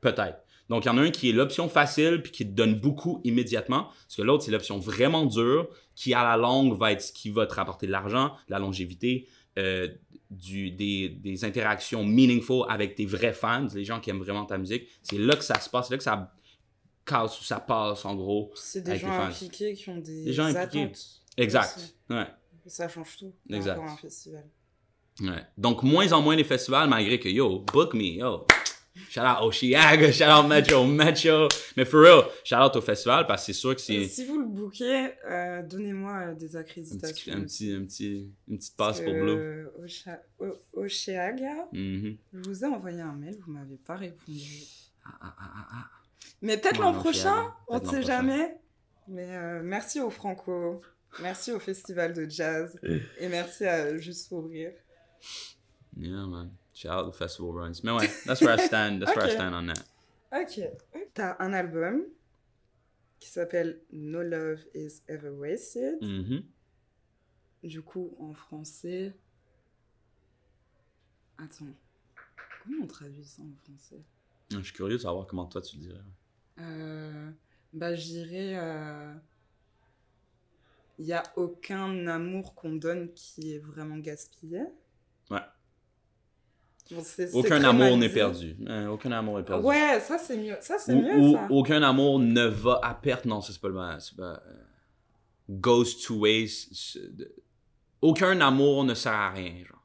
Peut-être. 0.01 0.39
Donc, 0.69 0.85
il 0.85 0.89
y 0.89 0.91
en 0.91 0.99
a 0.99 1.03
un 1.03 1.11
qui 1.11 1.29
est 1.29 1.33
l'option 1.33 1.69
facile 1.69 2.23
puis 2.23 2.33
qui 2.33 2.47
te 2.47 2.53
donne 2.53 2.75
beaucoup 2.81 3.21
immédiatement, 3.25 3.85
parce 3.85 4.17
que 4.17 4.23
l'autre, 4.23 4.45
c'est 4.45 4.51
l'option 4.51 4.79
vraiment 4.79 5.27
dure 5.27 5.69
qui, 5.95 6.15
à 6.15 6.23
la 6.23 6.37
longue, 6.37 6.77
va 6.79 6.93
être 6.93 7.03
ce 7.03 7.13
qui 7.13 7.31
va 7.31 7.47
te 7.47 7.55
rapporter 7.55 7.87
de 7.87 7.93
l'argent, 7.93 8.29
de 8.49 8.53
la 8.53 8.59
longévité, 8.59 9.29
euh, 9.59 9.89
du, 10.33 10.71
des, 10.71 11.09
des 11.09 11.45
interactions 11.45 12.05
meaningful 12.05 12.65
avec 12.69 12.95
tes 12.95 13.07
vrais 13.07 13.33
fans, 13.33 13.67
les 13.75 13.85
gens 13.85 14.01
qui 14.01 14.11
aiment 14.11 14.19
vraiment 14.23 14.45
ta 14.45 14.59
musique. 14.59 14.89
C'est 15.03 15.19
là 15.19 15.37
que 15.37 15.45
ça 15.45 15.59
se 15.61 15.69
passe, 15.71 15.89
c'est 15.89 15.95
là 15.95 15.99
que 15.99 16.05
ça 16.05 16.33
casse 17.05 17.41
ou 17.41 17.45
ça 17.45 17.61
passe, 17.61 18.05
en 18.05 18.15
gros. 18.15 18.51
C'est 18.55 18.83
des 18.83 18.97
gens 18.99 19.11
impliqués 19.13 19.75
qui 19.75 19.89
ont 19.91 19.99
des, 19.99 20.25
Des 20.25 20.33
gens 20.33 20.45
impliqués. 20.45 20.83
attentes. 20.85 21.21
Exact. 21.37 21.77
aussi. 21.77 21.95
Ouais. 22.11 22.27
Ça 22.67 22.89
change 22.89 23.17
tout 23.19 23.33
Exact. 23.51 23.81
un 23.83 23.97
festival. 23.97 24.45
Ouais. 25.21 25.43
Donc, 25.59 25.83
moins 25.83 26.11
en 26.13 26.23
moins 26.23 26.37
les 26.37 26.45
festivals, 26.45 26.89
malgré 26.89 27.19
que, 27.21 27.29
yo, 27.29 27.59
book 27.61 27.93
me, 27.95 28.03
yo. 28.19 28.47
Shout 29.09 29.21
out 29.21 29.43
Oshiaga, 29.43 30.13
shout 30.13 30.29
out 30.29 30.47
Metro, 30.49 30.85
Metro. 30.87 31.49
Mais 31.77 31.85
for 31.87 32.01
real, 32.03 32.25
shout 32.45 32.57
out 32.57 32.77
au 32.77 32.81
festival 32.83 33.27
parce 33.27 33.43
que 33.47 33.53
c'est 33.53 33.59
sûr 33.59 33.75
que 33.75 33.81
c'est 33.81 34.05
Si 34.07 34.27
vous 34.27 34.39
le 34.41 34.47
bookez, 34.47 35.13
euh, 35.31 35.63
donnez-moi 35.63 36.29
euh, 36.29 36.35
des 36.35 36.57
un 36.57 36.63
petit, 36.63 36.81
accréditations. 36.81 37.33
un 37.35 37.41
petit, 37.43 37.73
un 37.73 37.85
petit, 37.85 38.31
une 38.49 38.59
petite 38.59 38.77
passe 38.77 39.01
pour 39.01 39.13
Blue. 39.15 39.31
euh, 39.31 39.65
Osha- 39.83 40.21
O- 40.39 40.59
Oceaga, 40.75 41.69
Mhm. 41.73 42.17
je 42.35 42.39
vous 42.49 42.65
ai 42.65 42.67
envoyé 42.69 43.01
un 43.01 43.13
mail, 43.15 43.39
vous 43.47 43.53
m'avez 43.53 43.77
pas 43.79 43.97
répondu. 43.97 44.41
Ah, 45.05 45.11
ah, 45.23 45.35
ah, 45.39 45.51
ah, 45.57 45.67
ah. 45.73 45.91
Mais 46.43 46.57
peut-être 46.59 46.79
Ouais, 46.81 46.85
l'an 46.87 46.93
prochain, 46.95 47.53
on 47.69 47.81
ne 47.81 47.87
sait 47.89 48.03
jamais. 48.03 48.57
Mais 49.09 49.37
euh, 49.37 49.63
merci 49.65 50.01
au 50.01 50.11
Franco, 50.11 50.81
merci 51.21 51.51
au 51.53 51.59
Festival 51.59 52.13
de 52.13 52.29
Jazz 52.29 52.79
et 53.19 53.29
merci 53.29 53.65
à 53.65 53.97
Juste 53.97 54.29
pour 54.29 54.47
rire. 54.49 54.73
Yeah, 55.97 56.27
man. 56.27 56.51
Shout 56.75 56.91
out 56.93 57.11
the 57.13 57.17
festival 57.17 57.53
runs. 57.53 57.83
Mais 57.85 57.93
ouais, 57.93 58.09
that's 58.25 58.41
where 58.41 58.55
I 58.55 58.59
stand. 58.67 59.01
That's 59.01 59.15
where 59.15 59.27
I 59.27 59.29
Ok. 59.29 59.35
stand 59.35 59.55
on 59.55 59.67
that. 59.67 59.85
Ok. 60.33 60.61
T'as 61.15 61.37
un 61.41 61.53
album 61.53 62.05
qui 63.21 63.29
s'appelle 63.29 63.83
No 63.93 64.23
Love 64.23 64.65
is 64.75 65.03
Ever 65.09 65.31
Wasted. 65.31 66.03
Mhm. 66.03 66.45
Du 67.63 67.83
coup, 67.83 68.17
en 68.19 68.33
français. 68.33 69.15
Attends. 71.39 71.67
Comment 72.65 72.85
on 72.85 72.87
traduit 72.87 73.25
ça 73.25 73.43
en 73.43 73.55
français? 73.65 74.03
Je 74.51 74.61
suis 74.61 74.73
curieux 74.73 74.97
de 74.97 75.03
savoir 75.03 75.27
comment 75.27 75.47
toi 75.47 75.61
tu 75.61 75.77
le 75.77 75.83
dirais. 75.83 76.01
Euh, 76.59 77.31
Bah, 77.73 77.95
je 77.95 78.03
dirais. 78.05 78.57
euh, 78.59 79.15
Il 80.99 81.07
n'y 81.07 81.13
a 81.13 81.23
aucun 81.37 82.07
amour 82.07 82.55
qu'on 82.55 82.75
donne 82.75 83.13
qui 83.15 83.55
est 83.55 83.59
vraiment 83.59 83.97
gaspillé. 83.99 84.61
Ouais. 85.31 85.41
Aucun 87.33 87.63
amour 87.65 87.97
n'est 87.97 88.09
perdu. 88.09 88.57
Euh, 88.69 88.89
aucun 88.89 89.13
amour 89.13 89.39
n'est 89.39 89.45
perdu. 89.45 89.65
Ouais, 89.67 90.01
ça 90.01 90.19
c'est 90.19 90.37
mieux. 90.37 90.57
Ça 90.61 90.79
c'est 90.79 90.95
mieux 90.95 91.33
ça. 91.33 91.47
aucun 91.51 91.83
amour 91.83 92.19
ne 92.19 92.45
va 92.47 92.81
à 92.83 92.95
perte. 92.95 93.25
Non, 93.25 93.41
c'est 93.41 93.59
pas 93.61 93.69
le 93.69 93.75
pas, 93.75 93.99
euh, 94.19 94.37
goes 95.49 95.85
to 96.07 96.17
waste. 96.17 96.99
Aucun 98.01 98.41
amour 98.41 98.85
ne 98.85 98.95
sert 98.95 99.13
à 99.13 99.31
rien, 99.31 99.65
genre. 99.65 99.79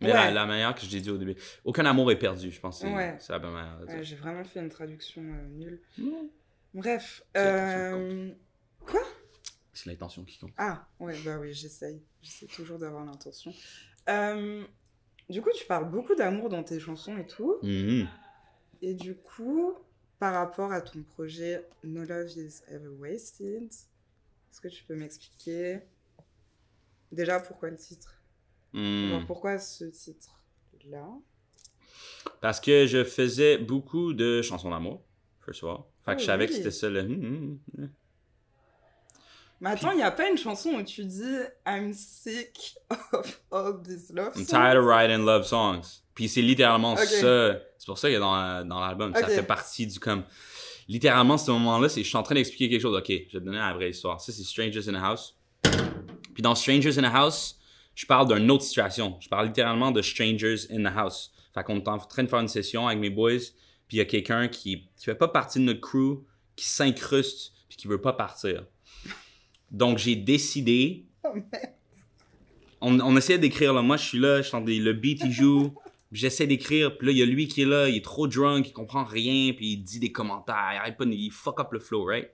Mais 0.00 0.08
la, 0.08 0.24
Ouais. 0.26 0.32
la 0.32 0.46
manière 0.46 0.74
que 0.74 0.80
je 0.80 0.90
l'ai 0.90 1.00
dit 1.00 1.10
au 1.10 1.18
début. 1.18 1.36
Aucun 1.64 1.84
amour 1.86 2.10
est 2.10 2.18
perdu, 2.18 2.50
je 2.50 2.60
pense. 2.60 2.82
Ouais. 2.82 3.16
c'est 3.20 3.32
la 3.32 3.38
bonne 3.38 3.52
manière. 3.52 3.78
Ouais, 3.86 4.02
J'ai 4.02 4.16
vraiment 4.16 4.42
fait 4.42 4.58
une 4.60 4.68
traduction 4.70 5.22
euh, 5.22 5.48
nulle. 5.48 5.80
Bref. 6.74 7.22
Euh, 7.36 8.32
C'est 9.72 9.86
l'intention 9.90 10.24
qui 10.24 10.38
compte. 10.38 10.52
Ah, 10.58 10.86
ouais, 11.00 11.16
bah 11.24 11.38
oui, 11.38 11.52
j'essaye. 11.54 12.02
J'essaie 12.20 12.46
toujours 12.46 12.78
d'avoir 12.78 13.04
l'intention. 13.04 13.52
Euh, 14.08 14.64
Du 15.32 15.40
coup, 15.40 15.48
tu 15.54 15.64
parles 15.64 15.90
beaucoup 15.90 16.14
d'amour 16.14 16.50
dans 16.50 16.62
tes 16.62 16.78
chansons 16.78 17.16
et 17.16 17.26
tout. 17.26 17.56
Mhm. 17.62 18.06
Et 18.82 18.92
du 18.92 19.14
coup, 19.14 19.72
par 20.18 20.34
rapport 20.34 20.72
à 20.72 20.82
ton 20.82 21.02
projet 21.02 21.66
No 21.82 22.04
Love 22.04 22.28
is 22.36 22.60
Ever 22.68 22.90
Wasted, 23.00 23.64
est-ce 23.64 24.60
que 24.60 24.68
tu 24.68 24.84
peux 24.84 24.94
m'expliquer 24.94 25.78
déjà 27.10 27.40
pourquoi 27.40 27.70
le 27.70 27.78
titre? 27.78 28.20
Mhm. 28.74 29.24
Pourquoi 29.26 29.58
ce 29.58 29.84
titre-là? 29.84 31.08
Parce 32.42 32.60
que 32.60 32.86
je 32.86 33.02
faisais 33.02 33.56
beaucoup 33.56 34.12
de 34.12 34.42
chansons 34.42 34.68
d'amour, 34.68 35.02
first 35.40 35.62
of 35.62 35.70
all. 35.70 35.84
Fait 36.04 36.12
que 36.12 36.16
Oh, 36.16 36.20
je 36.20 36.26
savais 36.26 36.46
que 36.46 36.52
c'était 36.52 36.70
ça 36.70 36.90
le. 36.90 37.56
Mais 39.62 39.70
attends, 39.70 39.92
il 39.92 39.98
n'y 39.98 40.02
a 40.02 40.10
pas 40.10 40.28
une 40.28 40.36
chanson 40.36 40.70
où 40.70 40.82
tu 40.82 41.04
dis 41.04 41.36
I'm 41.66 41.92
sick 41.94 42.74
of 43.12 43.40
all 43.52 43.80
this 43.82 44.10
love 44.12 44.32
I'm 44.36 44.44
songs? 44.44 44.46
tired 44.46 44.76
of 44.76 44.84
writing 44.84 45.24
love 45.24 45.44
songs. 45.46 46.02
Puis 46.14 46.28
c'est 46.28 46.42
littéralement 46.42 46.94
Ok. 46.94 46.98
ça. 47.04 47.58
C'est 47.78 47.86
pour 47.86 47.96
ça 47.96 48.10
que 48.10 48.18
dans, 48.18 48.34
la- 48.36 48.64
dans 48.64 48.80
l'album, 48.80 49.14
ça 49.14 49.26
fait 49.28 49.42
partie 49.44 49.86
du 49.86 49.98
comme. 50.00 50.24
Littéralement, 50.88 51.38
ce 51.38 51.50
moment-là, 51.52 51.88
c'est 51.88 52.02
je 52.02 52.08
suis 52.08 52.16
en 52.18 52.24
train 52.24 52.34
d'expliquer 52.34 52.68
quelque 52.68 52.80
chose. 52.82 52.96
Ok, 52.96 53.06
je 53.08 53.14
vais 53.14 53.38
te 53.40 53.44
donner 53.44 53.58
la 53.58 53.72
vraie 53.72 53.90
histoire. 53.90 54.20
Ça, 54.20 54.32
c'est 54.32 54.42
Strangers 54.42 54.88
in 54.88 54.94
a 54.94 55.06
House. 55.10 55.36
Puis 56.34 56.42
dans 56.42 56.54
Strangers 56.56 56.98
in 56.98 57.04
a 57.04 57.10
House, 57.16 57.56
je 57.94 58.04
parle 58.04 58.34
d'une 58.34 58.50
autre 58.50 58.64
situation. 58.64 59.16
Je 59.20 59.28
parle 59.28 59.46
littéralement 59.46 59.92
de 59.92 60.02
Strangers 60.02 60.66
in 60.72 60.82
the 60.82 60.92
House. 60.96 61.32
Fait 61.54 61.62
qu'on 61.62 61.76
est 61.76 61.86
en 61.88 61.98
train 61.98 62.24
de 62.24 62.28
faire 62.28 62.40
une 62.40 62.48
session 62.48 62.88
avec 62.88 62.98
mes 62.98 63.10
boys. 63.10 63.38
Puis 63.86 63.96
il 63.96 63.98
y 63.98 64.00
a 64.00 64.06
quelqu'un 64.06 64.48
qui, 64.48 64.88
qui 64.96 65.04
fait 65.04 65.14
pas 65.14 65.28
partie 65.28 65.60
de 65.60 65.64
notre 65.64 65.80
crew 65.80 66.24
qui 66.56 66.64
s'incruste 66.66 67.52
puis 67.68 67.76
qui 67.76 67.86
veut 67.86 68.00
pas 68.00 68.12
partir. 68.12 68.64
Donc, 69.72 69.98
j'ai 69.98 70.14
décidé. 70.14 71.06
Oh. 71.24 71.30
On, 72.84 72.98
on 72.98 73.16
essayait 73.16 73.38
d'écrire, 73.38 73.72
là. 73.72 73.80
Moi, 73.80 73.96
je 73.96 74.04
suis 74.04 74.18
là, 74.18 74.42
je 74.42 74.48
suis 74.48 74.78
le 74.80 74.92
beat, 74.92 75.22
il 75.24 75.30
joue. 75.30 75.72
J'essaie 76.10 76.48
d'écrire, 76.48 76.98
puis 76.98 77.06
là, 77.06 77.12
il 77.12 77.18
y 77.18 77.22
a 77.22 77.26
lui 77.26 77.46
qui 77.46 77.62
est 77.62 77.64
là, 77.64 77.88
il 77.88 77.96
est 77.96 78.04
trop 78.04 78.26
drunk, 78.26 78.66
il 78.68 78.72
comprend 78.72 79.04
rien, 79.04 79.52
puis 79.52 79.74
il 79.74 79.76
dit 79.78 80.00
des 80.00 80.10
commentaires, 80.10 80.70
il 80.74 80.78
arrête 80.78 80.96
pas, 80.96 81.04
de- 81.04 81.12
il 81.12 81.30
fuck 81.30 81.60
up 81.60 81.68
le 81.70 81.78
flow, 81.78 82.04
right? 82.04 82.28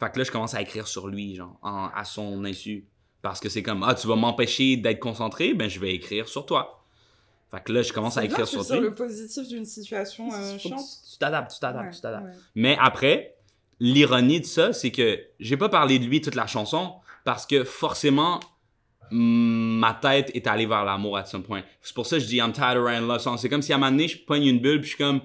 Fait 0.00 0.10
que 0.12 0.18
là, 0.18 0.24
je 0.24 0.32
commence 0.32 0.54
à 0.54 0.60
écrire 0.62 0.88
sur 0.88 1.06
lui, 1.06 1.36
genre, 1.36 1.56
en- 1.62 1.86
à 1.94 2.04
son 2.04 2.44
insu. 2.44 2.86
Parce 3.22 3.38
que 3.38 3.48
c'est 3.48 3.62
comme, 3.62 3.84
ah, 3.84 3.94
tu 3.94 4.08
vas 4.08 4.16
m'empêcher 4.16 4.76
d'être 4.76 4.98
concentré, 4.98 5.54
ben 5.54 5.70
je 5.70 5.78
vais 5.78 5.94
écrire 5.94 6.26
sur 6.28 6.44
toi. 6.44 6.84
Fait 7.52 7.62
que 7.62 7.72
là, 7.72 7.82
je 7.82 7.92
commence 7.92 8.16
à 8.18 8.22
C'est 8.22 8.26
bien, 8.26 8.34
écrire 8.38 8.48
sur 8.48 8.66
tires 8.66 8.80
lui. 8.80 8.88
le 8.88 8.94
positif 8.96 9.46
d'une 9.46 9.64
situation 9.64 10.28
euh, 10.32 10.58
chiante. 10.58 10.80
tu 11.04 11.12
tu 11.12 11.18
t'adaptes, 11.18 11.52
tu 11.54 11.60
t'adaptes, 11.60 11.84
Ouais, 11.86 11.94
tu 11.94 12.00
t'adaptes. 12.00 12.24
ouais. 12.26 12.32
Mais 12.56 12.76
après, 12.80 13.36
l'ironie 13.82 14.40
de 14.40 14.46
ça, 14.46 14.72
c'est 14.72 14.92
que 14.92 15.20
j'ai 15.40 15.56
pas 15.56 15.68
parlé 15.68 15.98
de 15.98 16.04
lui 16.04 16.20
toute 16.20 16.36
la 16.36 16.46
chanson 16.46 16.94
parce 17.24 17.46
que 17.46 17.64
forcément, 17.64 18.38
ma 19.10 19.92
tête 19.92 20.30
est 20.34 20.46
allée 20.46 20.66
vers 20.66 20.84
l'amour 20.84 21.16
à 21.16 21.24
some 21.24 21.42
point. 21.42 21.62
C'est 21.82 21.94
pour 21.94 22.06
ça 22.06 22.16
que 22.16 22.22
je 22.22 22.28
dis 22.28 22.36
I'm 22.36 22.52
tired 22.52 22.76
of 22.76 22.84
writing 22.84 23.08
love. 23.08 23.38
C'est 23.38 23.48
comme 23.48 23.60
si 23.60 23.72
à 23.72 23.76
un 23.76 23.78
moment 23.80 23.90
donné, 23.90 24.06
je 24.06 24.18
pogne 24.18 24.44
une 24.44 24.60
bulle 24.60 24.80
puis 24.80 24.90
je 24.90 24.94
suis 24.94 25.04
comme 25.04 25.20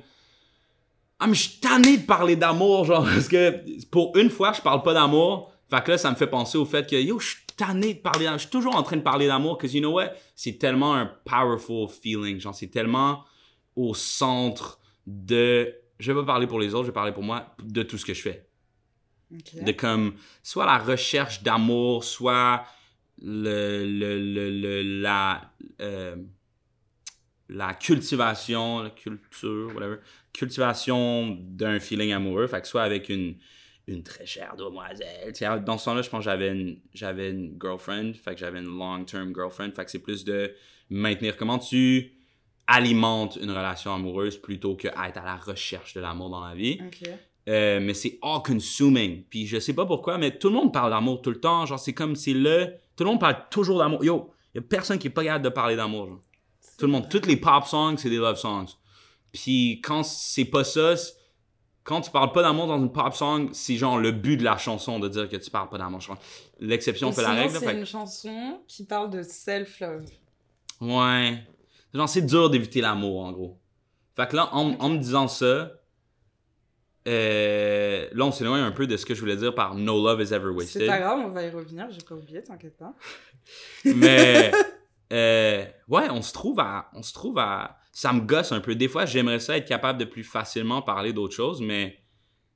Ah, 1.20 1.28
mais 1.28 1.36
je 1.36 1.60
tanné 1.60 1.97
de 1.97 2.05
parler 2.08 2.36
d'amour, 2.36 2.86
genre, 2.86 3.03
parce 3.14 3.28
que 3.28 3.64
pour 3.91 4.18
une 4.18 4.32
fois, 4.32 4.53
je 4.53 4.62
parle 4.62 4.82
pas 4.82 4.95
d'amour. 4.95 5.51
Fait 5.70 5.84
que 5.84 5.91
là, 5.91 5.99
ça 5.99 6.10
me 6.10 6.16
fait 6.16 6.28
penser 6.28 6.58
au 6.58 6.66
fait 6.66 6.89
que 6.89 6.95
yo, 6.95 7.20
je 7.20 7.28
suis 7.28 7.45
tanné 7.55 7.93
de 7.93 7.99
parler 7.99 8.26
d'amour. 8.26 8.39
Je 8.39 8.43
suis 8.43 8.51
toujours 8.51 8.76
en 8.76 8.82
train 8.82 8.97
de 8.97 9.03
parler 9.03 9.28
d'amour 9.28 9.60
parce 9.60 9.72
que, 9.72 9.78
you 9.78 9.84
know 9.84 9.93
what? 9.93 10.14
C'est 10.36 10.58
tellement 10.58 10.95
un 10.95 11.12
powerful 11.26 11.88
feeling. 11.89 12.39
Genre, 12.39 12.55
c'est 12.55 12.72
tellement 12.72 13.24
au 13.76 13.93
centre 13.93 14.80
de. 15.05 15.76
Je 15.99 16.12
vais 16.12 16.20
pas 16.22 16.26
parler 16.26 16.47
pour 16.47 16.60
les 16.60 16.74
autres, 16.74 16.86
je 16.86 16.89
vais 16.89 16.93
parler 16.93 17.12
pour 17.12 17.24
moi, 17.24 17.55
de 17.64 17.84
tout 17.84 17.99
ce 17.99 18.05
que 18.05 18.16
je 18.16 18.22
fais. 18.22 18.47
De 19.63 19.71
comme, 19.73 20.15
soit 20.43 20.65
la 20.65 20.78
recherche 20.78 21.43
d'amour, 21.43 22.03
soit 22.03 22.65
le, 23.21 23.86
le, 23.86 24.19
le, 24.19 24.49
le- 24.51 25.01
la, 25.01 25.51
euh, 25.82 26.15
la 27.49 27.73
cultivation, 27.73 28.84
la 28.84 28.89
culture, 28.89 29.71
whatever, 29.73 29.97
cultivation 30.34 31.38
d'un 31.41 31.80
feeling 31.80 32.11
amoureux, 32.11 32.47
fait 32.47 32.61
que 32.61 32.67
soit 32.67 32.84
avec 32.84 33.09
une, 33.09 33.36
une 33.88 34.03
très 34.03 34.25
chère 34.25 34.55
demoiselle. 34.57 35.63
Dans 35.63 35.78
ce 35.78 35.86
temps-là, 35.86 36.01
je 36.01 36.09
pense 36.09 36.19
que 36.19 36.25
j'avais 36.25 36.49
une, 36.51 36.80
j'avais 36.93 37.30
une 37.32 37.57
girlfriend, 37.61 38.13
fait 38.13 38.34
que 38.34 38.39
j'avais 38.39 38.59
une 38.59 38.78
long-term 38.78 39.34
girlfriend, 39.34 39.71
fait 39.73 39.86
que 39.86 39.91
c'est 39.91 39.99
plus 40.03 40.25
de 40.25 40.53
maintenir 40.89 41.38
comment 41.38 41.57
tu 41.59 42.13
alimentes 42.67 43.38
une 43.41 43.51
relation 43.51 43.93
amoureuse 43.93 44.36
plutôt 44.38 44.75
que 44.75 44.89
être 44.89 45.17
à 45.17 45.23
la 45.25 45.38
recherche 45.38 45.93
de 45.93 46.01
l'amour 46.01 46.30
dans 46.30 46.45
la 46.45 46.53
vie. 46.53 46.80
Euh, 47.48 47.80
mais 47.82 47.93
c'est 47.93 48.20
all 48.22 48.41
consuming. 48.43 49.24
Puis 49.30 49.48
je 49.48 49.60
sais 49.60 49.74
pas 49.74 49.86
pourquoi, 49.86 50.18
mais 50.18 50.38
tout 50.38 50.50
le 50.50 50.56
monde 50.56 50.74
parle 50.74 50.91
d'amour 50.91 51.22
tout 51.22 51.30
le 51.30 51.39
temps. 51.39 51.66
Genre, 51.66 51.80
c'est 51.80 51.93
comme 51.93 52.16
c'est 52.16 52.34
le. 52.34 52.74
Tout 52.95 53.04
le 53.04 53.12
monde 53.12 53.20
parle 53.20 53.38
toujours 53.50 53.80
d'amour. 53.80 54.04
Yo, 54.04 54.32
y 54.54 54.58
a 54.58 54.62
personne 54.62 55.00
qui 55.00 55.08
est 55.08 55.12
pas 55.12 55.24
capable 55.24 55.45
de 55.45 55.50
parler 55.50 55.76
d'amour. 55.76 56.20
Tout 56.78 56.86
le 56.86 56.91
monde. 56.91 57.10
Toutes 57.10 57.26
les 57.26 57.38
pop 57.38 57.66
songs, 57.66 57.98
c'est 57.98 58.10
des 58.10 58.18
love 58.18 58.38
songs. 58.38 58.68
Puis 59.32 59.82
quand 59.82 60.04
c'est 60.04 60.45
pas 60.45 60.64
ça, 60.64 60.95
quand 61.84 62.02
tu 62.02 62.12
parles 62.12 62.34
pas 62.34 62.41
d'amour 62.41 62.68
dans 62.68 62.78
une 62.78 62.91
pop 62.91 63.14
song, 63.14 63.50
c'est 63.54 63.78
genre 63.78 63.98
le 63.98 64.12
but 64.12 64.36
de 64.36 64.43
la 64.43 64.58
chanson 64.58 65.00
de 65.00 65.08
dire 65.08 65.30
que 65.30 65.38
tu 65.38 65.50
parles 65.50 65.70
pas 65.70 65.78
d'amour. 65.78 66.02
L'exception 66.60 67.14
fait 67.14 67.22
la 67.22 67.32
règle. 67.32 67.54
C'est 67.54 67.66
fait 67.66 67.80
une 67.80 67.86
chanson 67.86 68.62
qui 68.68 68.84
parle 68.84 69.10
de 69.10 69.24
self-love. 69.24 70.06
Ouais. 70.82 71.43
Genre, 71.93 72.10
c'est 72.10 72.24
dur 72.24 72.50
d'éviter 72.50 72.82
l'amour, 72.82 73.22
en 73.24 73.32
gros. 73.32 73.58
Fait 74.18 74.28
que 74.28 74.36
là, 74.36 74.50
en, 74.54 74.74
en 74.80 74.89
me 74.89 74.98
disant 74.98 75.28
ça, 75.28 75.72
euh, 77.08 78.08
là, 78.14 78.26
on 78.26 78.32
s'éloigne 78.32 78.62
un 78.62 78.72
peu 78.72 78.86
de 78.88 78.97
ce 78.97 79.05
que 79.05 79.16
je 79.16 79.20
voulais 79.22 79.38
dire 79.38 79.55
par 79.55 79.76
No 79.76 80.03
Love 80.03 80.22
is 80.22 80.34
Ever 80.34 80.49
C'est 80.49 80.55
Wasted. 80.55 80.88
pas 80.88 80.99
grave, 80.99 81.20
on 81.26 81.30
va 81.30 81.43
y 81.43 81.49
revenir, 81.49 81.88
j'ai 81.89 82.01
pas 82.01 82.16
oublié, 82.16 82.43
t'inquiète 82.43 82.78
pas. 82.78 82.93
Mais, 83.86 84.51
euh, 85.14 85.66
ouais, 85.88 86.10
on 86.10 86.22
se 86.22 86.34
trouve 86.34 86.60
à. 86.60 86.89
On 86.93 87.01
se 87.01 87.14
trouve 87.14 87.38
à. 87.39 87.78
Ça 87.93 88.12
me 88.14 88.22
gosse 88.22 88.51
un 88.51 88.60
peu. 88.60 88.76
Des 88.76 88.88
fois, 88.89 89.05
j'aimerais 89.05 89.39
ça 89.39 89.58
être 89.58 89.68
capable 89.68 89.99
de 89.99 90.05
plus 90.05 90.24
facilement 90.24 90.82
parler 90.82 91.14
d'autres 91.14 91.34
choses, 91.36 91.62
mais 91.62 91.97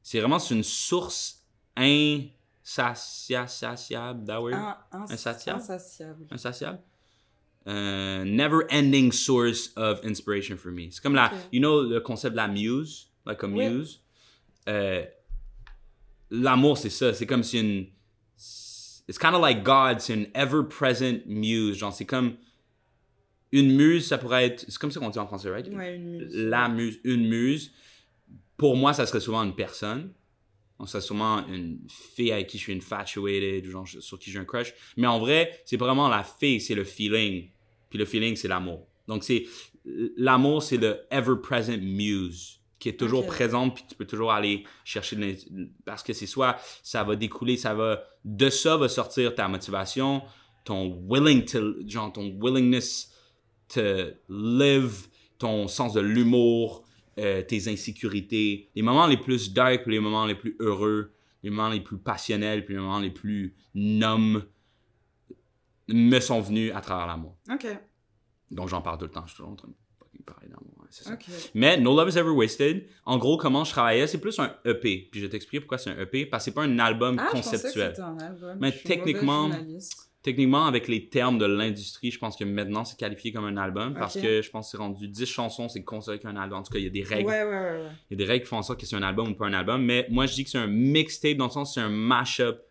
c'est 0.03 0.19
vraiment 0.19 0.37
c'est 0.39 0.53
une 0.53 0.63
source 0.63 1.45
insatiable, 2.63 4.29
ins- 4.29 4.77
Insatiable? 5.09 5.59
Insatiable. 5.61 6.25
insatiable? 6.31 6.79
Euh, 7.67 8.23
never 8.25 8.65
ending 8.71 9.11
source 9.11 9.71
of 9.75 9.99
inspiration 10.03 10.57
for 10.57 10.71
me. 10.71 10.89
C'est 10.91 11.01
comme 11.01 11.13
la, 11.15 11.31
you 11.51 11.59
know, 11.59 11.83
le 11.83 11.99
concept 12.01 12.31
de 12.33 12.37
la 12.37 12.47
muse, 12.47 13.11
like 13.25 13.43
a 13.43 13.47
Oui. 13.47 14.01
Euh, 14.69 15.05
L'amour, 16.31 16.77
c'est 16.77 16.89
ça. 16.89 17.13
C'est 17.13 17.25
comme 17.25 17.43
si 17.43 17.59
une. 17.59 17.87
It's 19.07 19.19
kind 19.19 19.35
of 19.35 19.41
like 19.41 19.63
God, 19.63 19.99
c'est 19.99 20.13
une 20.13 20.27
ever-present 20.33 21.25
muse. 21.25 21.77
Genre, 21.77 21.93
c'est 21.93 22.05
comme. 22.05 22.37
Une 23.51 23.75
muse, 23.75 24.07
ça 24.07 24.17
pourrait 24.17 24.45
être. 24.45 24.65
C'est 24.67 24.77
comme 24.77 24.91
ça 24.91 25.01
qu'on 25.01 25.09
dit 25.09 25.19
en 25.19 25.27
français, 25.27 25.49
right? 25.49 25.67
Ouais, 25.67 25.97
une 25.97 26.09
muse. 26.11 26.33
la 26.33 26.69
muse, 26.69 26.99
une 27.03 27.27
muse. 27.27 27.73
Pour 28.55 28.77
moi, 28.77 28.93
ça 28.93 29.05
serait 29.05 29.19
souvent 29.19 29.43
une 29.43 29.55
personne. 29.55 30.13
Donc, 30.79 30.87
ça 30.87 31.01
serait 31.01 31.07
souvent 31.07 31.45
une 31.47 31.79
fille 31.89 32.31
avec 32.31 32.47
qui 32.47 32.57
je 32.57 32.63
suis 32.63 32.73
infatuated, 32.73 33.67
ou 33.67 33.71
genre 33.71 33.87
sur 33.87 34.17
qui 34.17 34.31
j'ai 34.31 34.39
un 34.39 34.45
crush. 34.45 34.73
Mais 34.95 35.07
en 35.07 35.19
vrai, 35.19 35.61
c'est 35.65 35.77
vraiment 35.77 36.07
la 36.07 36.23
fille, 36.23 36.61
c'est 36.61 36.75
le 36.75 36.85
feeling. 36.85 37.49
Puis 37.89 37.99
le 37.99 38.05
feeling, 38.05 38.37
c'est 38.37 38.47
l'amour. 38.47 38.87
Donc, 39.07 39.25
c'est 39.25 39.45
l'amour, 39.83 40.63
c'est 40.63 40.77
le 40.77 41.01
ever-present 41.11 41.77
muse 41.81 42.60
qui 42.81 42.89
est 42.89 42.99
toujours 42.99 43.27
présente, 43.27 43.75
puis 43.75 43.83
tu 43.87 43.95
peux 43.95 44.07
toujours 44.07 44.31
aller 44.31 44.63
chercher 44.83 45.15
de 45.15 45.69
parce 45.85 46.01
que 46.01 46.13
c'est 46.13 46.25
soit 46.25 46.57
ça 46.81 47.03
va 47.03 47.15
découler, 47.15 47.55
ça 47.55 47.75
va 47.75 48.03
de 48.25 48.49
ça 48.49 48.75
va 48.75 48.89
sortir 48.89 49.35
ta 49.35 49.47
motivation, 49.47 50.23
ton 50.65 50.99
willing 51.07 51.45
to 51.45 51.87
genre 51.87 52.11
ton 52.11 52.35
willingness 52.41 53.13
to 53.67 53.81
live, 54.27 55.07
ton 55.37 55.67
sens 55.67 55.93
de 55.93 56.01
l'humour, 56.01 56.83
euh, 57.19 57.43
tes 57.43 57.71
insécurités, 57.71 58.71
les 58.73 58.81
moments 58.81 59.05
les 59.05 59.17
plus 59.17 59.53
dark, 59.53 59.85
les 59.85 59.99
moments 59.99 60.25
les 60.25 60.35
plus 60.35 60.55
heureux, 60.59 61.13
les 61.43 61.51
moments 61.51 61.69
les 61.69 61.81
plus 61.81 61.99
passionnels, 61.99 62.65
puis 62.65 62.73
les 62.73 62.81
moments 62.81 62.99
les 62.99 63.11
plus 63.11 63.55
numb 63.75 64.43
me 65.87 66.19
sont 66.19 66.41
venus 66.41 66.73
à 66.73 66.81
travers 66.81 67.05
l'amour. 67.05 67.37
Ok, 67.47 67.67
Donc 68.49 68.69
j'en 68.69 68.81
parle 68.81 68.97
tout 68.97 69.05
le 69.05 69.11
temps, 69.11 69.21
je 69.27 69.33
suis 69.33 69.37
toujours 69.37 69.51
en 69.51 69.55
train 69.55 69.67
de 69.67 69.80
d'amour, 70.25 70.73
hein, 70.81 70.87
c'est 70.89 71.03
ça. 71.05 71.17
Mais 71.53 71.77
No 71.77 71.95
Love 71.95 72.09
is 72.09 72.17
Ever 72.17 72.29
Wasted, 72.29 72.85
en 73.05 73.17
gros, 73.17 73.37
comment 73.37 73.63
je 73.63 73.71
travaillais, 73.71 74.07
c'est 74.07 74.19
plus 74.19 74.37
un 74.39 74.55
EP. 74.65 75.07
Puis 75.11 75.19
je 75.19 75.25
vais 75.25 75.29
t'expliquer 75.31 75.61
pourquoi 75.61 75.77
c'est 75.77 75.89
un 75.91 75.99
EP, 75.99 76.25
parce 76.25 76.43
que 76.43 76.51
c'est 76.51 76.55
pas 76.55 76.63
un 76.63 76.79
album 76.79 77.17
Ah, 77.19 77.27
je 77.27 77.31
pensais 77.37 77.57
que 77.57 77.61
conceptuel. 77.61 77.93
un 77.99 78.17
album. 78.17 78.57
Mais 78.59 78.71
Je 78.71 78.83
techniquement-. 78.87 79.49
Techniquement, 80.23 80.67
avec 80.67 80.87
les 80.87 81.09
termes 81.09 81.39
de 81.39 81.47
l'industrie, 81.47 82.11
je 82.11 82.19
pense 82.19 82.37
que 82.37 82.43
maintenant 82.43 82.85
c'est 82.85 82.95
qualifié 82.95 83.31
comme 83.31 83.45
un 83.45 83.57
album, 83.57 83.95
parce 83.95 84.19
que 84.19 84.43
je 84.43 84.51
pense 84.51 84.67
que 84.67 84.71
c'est 84.71 84.77
rendu 84.77 85.07
10 85.07 85.25
chansons, 85.25 85.67
c'est 85.67 85.83
considéré 85.83 86.19
qu'un 86.19 86.35
album. 86.35 86.59
En 86.59 86.61
tout 86.63 86.71
cas, 86.71 86.77
il 86.77 86.83
y 86.83 86.87
a 86.87 86.91
des 86.91 87.01
règles. 87.01 87.27
Ouais, 87.27 87.41
ouais, 87.43 87.49
ouais. 87.49 87.59
ouais. 87.59 87.87
Il 88.11 88.19
y 88.19 88.21
a 88.21 88.25
des 88.25 88.31
règles 88.31 88.43
qui 88.43 88.49
font 88.49 88.57
en 88.57 88.61
sorte 88.61 88.79
que 88.79 88.85
c'est 88.85 88.95
un 88.95 89.01
album 89.01 89.29
ou 89.31 89.33
pas 89.33 89.47
un 89.47 89.53
album. 89.53 89.83
Mais 89.83 90.05
moi, 90.11 90.27
je 90.27 90.35
dis 90.35 90.43
que 90.43 90.51
c'est 90.51 90.59
un 90.59 90.67
mixtape 90.67 91.37
dans 91.37 91.45
le 91.45 91.51
sens 91.51 91.69
que 91.69 91.73
c'est 91.73 91.85
un 91.85 91.89
mash-up 91.89 92.61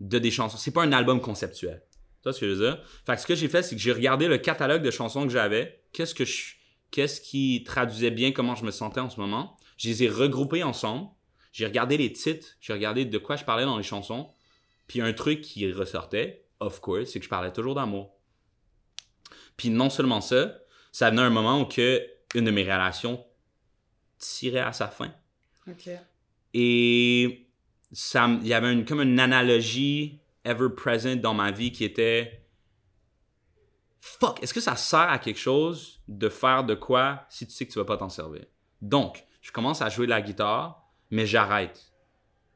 de 0.00 0.18
des 0.18 0.30
chansons. 0.30 0.56
C'est 0.56 0.70
pas 0.70 0.82
un 0.84 0.92
album 0.92 1.20
conceptuel. 1.20 1.82
Tu 1.90 2.22
vois 2.24 2.32
ce 2.32 2.40
que 2.40 2.46
je 2.46 2.52
veux 2.54 2.64
dire? 2.66 2.82
Fait 3.06 3.14
que 3.14 3.20
ce 3.20 3.26
que 3.26 3.34
j'ai 3.34 3.48
fait, 3.48 3.62
c'est 3.62 3.76
que 3.76 3.82
j'ai 3.82 3.92
regardé 3.92 4.26
le 4.26 4.38
catalogue 4.38 4.82
de 4.82 4.90
chansons 4.90 5.24
que 5.24 5.30
j'avais. 5.32 5.77
Qu'est-ce 5.92 6.14
que 6.14 6.24
je. 6.24 6.54
Qu'est-ce 6.90 7.20
qui 7.20 7.64
traduisait 7.64 8.10
bien 8.10 8.32
comment 8.32 8.54
je 8.54 8.64
me 8.64 8.70
sentais 8.70 9.00
en 9.00 9.10
ce 9.10 9.20
moment? 9.20 9.58
Je 9.76 9.88
les 9.88 10.04
ai 10.04 10.08
regroupés 10.08 10.62
ensemble. 10.62 11.08
J'ai 11.52 11.66
regardé 11.66 11.96
les 11.96 12.12
titres. 12.12 12.56
J'ai 12.60 12.72
regardé 12.72 13.04
de 13.04 13.18
quoi 13.18 13.36
je 13.36 13.44
parlais 13.44 13.64
dans 13.64 13.76
les 13.76 13.82
chansons. 13.82 14.32
Puis 14.86 15.02
un 15.02 15.12
truc 15.12 15.42
qui 15.42 15.70
ressortait, 15.70 16.46
of 16.60 16.80
course, 16.80 17.10
c'est 17.10 17.18
que 17.18 17.24
je 17.24 17.30
parlais 17.30 17.52
toujours 17.52 17.74
d'amour. 17.74 18.14
Puis 19.56 19.68
non 19.68 19.90
seulement 19.90 20.22
ça, 20.22 20.58
ça 20.92 21.10
venait 21.10 21.22
à 21.22 21.26
un 21.26 21.30
moment 21.30 21.60
où 21.60 21.66
que 21.66 22.06
une 22.34 22.44
de 22.44 22.50
mes 22.50 22.62
relations 22.62 23.24
tirait 24.18 24.60
à 24.60 24.72
sa 24.72 24.88
fin. 24.88 25.12
Et 26.54 27.48
ça, 27.92 28.28
il 28.40 28.46
y 28.46 28.54
avait 28.54 28.72
une, 28.72 28.84
comme 28.84 29.00
une 29.00 29.20
analogie 29.20 30.20
ever 30.44 30.68
present 30.74 31.16
dans 31.16 31.34
ma 31.34 31.50
vie 31.50 31.72
qui 31.72 31.84
était 31.84 32.47
Fuck, 34.00 34.42
est-ce 34.42 34.54
que 34.54 34.60
ça 34.60 34.76
sert 34.76 35.00
à 35.00 35.18
quelque 35.18 35.38
chose 35.38 36.00
de 36.08 36.28
faire 36.28 36.64
de 36.64 36.74
quoi 36.74 37.26
si 37.28 37.46
tu 37.46 37.52
sais 37.52 37.66
que 37.66 37.72
tu 37.72 37.78
vas 37.78 37.84
pas 37.84 37.96
t'en 37.96 38.08
servir? 38.08 38.44
Donc, 38.80 39.24
je 39.40 39.50
commence 39.50 39.82
à 39.82 39.88
jouer 39.88 40.06
de 40.06 40.10
la 40.10 40.22
guitare, 40.22 40.84
mais 41.10 41.26
j'arrête. 41.26 41.92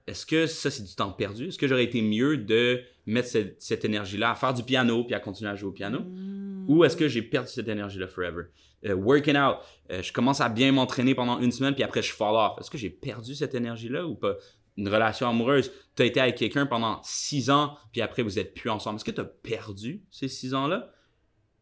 Est-ce 0.07 0.27
que 0.27 0.47
ça, 0.47 0.71
c'est 0.71 0.83
du 0.83 0.95
temps 0.95 1.13
perdu? 1.13 1.49
Est-ce 1.49 1.59
que 1.59 1.69
j'aurais 1.69 1.85
été 1.85 2.03
mieux 2.03 2.37
de 2.37 2.83
mettre 3.07 3.29
cette, 3.29 3.63
cette 3.63 3.85
énergie-là 3.85 4.33
à 4.33 4.35
faire 4.35 4.53
du 4.53 4.63
piano 4.63 5.05
puis 5.05 5.15
à 5.15 5.21
continuer 5.21 5.51
à 5.51 5.55
jouer 5.55 5.69
au 5.69 5.73
piano? 5.73 6.01
Mm. 6.01 6.67
Ou 6.69 6.85
est-ce 6.85 6.97
que 6.97 7.09
j'ai 7.09 7.23
perdu 7.23 7.49
cette 7.49 7.69
énergie-là 7.69 8.09
forever? 8.09 8.45
Euh, 8.85 8.95
working 8.95 9.37
out, 9.37 9.59
euh, 9.91 10.03
je 10.03 10.13
commence 10.13 10.41
à 10.41 10.49
bien 10.49 10.73
m'entraîner 10.73 11.15
pendant 11.15 11.39
une 11.39 11.53
semaine, 11.53 11.75
puis 11.75 11.85
après 11.85 12.03
je 12.03 12.13
fall 12.13 12.35
off. 12.35 12.59
Est-ce 12.59 12.71
que 12.71 12.79
j'ai 12.79 12.91
perdu 12.91 13.35
cette 13.35 13.55
énergie-là 13.55 14.07
ou 14.07 14.15
pas? 14.15 14.37
Une 14.77 14.89
relation 14.89 15.29
amoureuse, 15.29 15.71
tu 15.95 16.03
as 16.03 16.07
été 16.07 16.19
avec 16.19 16.37
quelqu'un 16.37 16.67
pendant 16.67 17.01
six 17.05 17.51
ans, 17.51 17.77
puis 17.93 18.01
après 18.01 18.23
vous 18.23 18.39
êtes 18.39 18.55
plus 18.55 18.71
ensemble. 18.71 18.97
Est-ce 18.97 19.05
que 19.05 19.11
tu 19.11 19.21
as 19.21 19.25
perdu 19.25 20.03
ces 20.11 20.29
six 20.29 20.55
ans-là? 20.55 20.91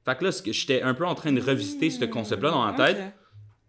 Fait 0.05 0.17
que 0.19 0.25
là, 0.25 0.31
j'étais 0.45 0.83
un 0.83 0.95
peu 0.95 1.07
en 1.07 1.15
train 1.15 1.33
de 1.33 1.41
revisiter 1.41 1.91
ce 1.91 2.05
concept-là 2.05 2.51
dans 2.51 2.65
ma 2.65 2.73
tête. 2.73 3.15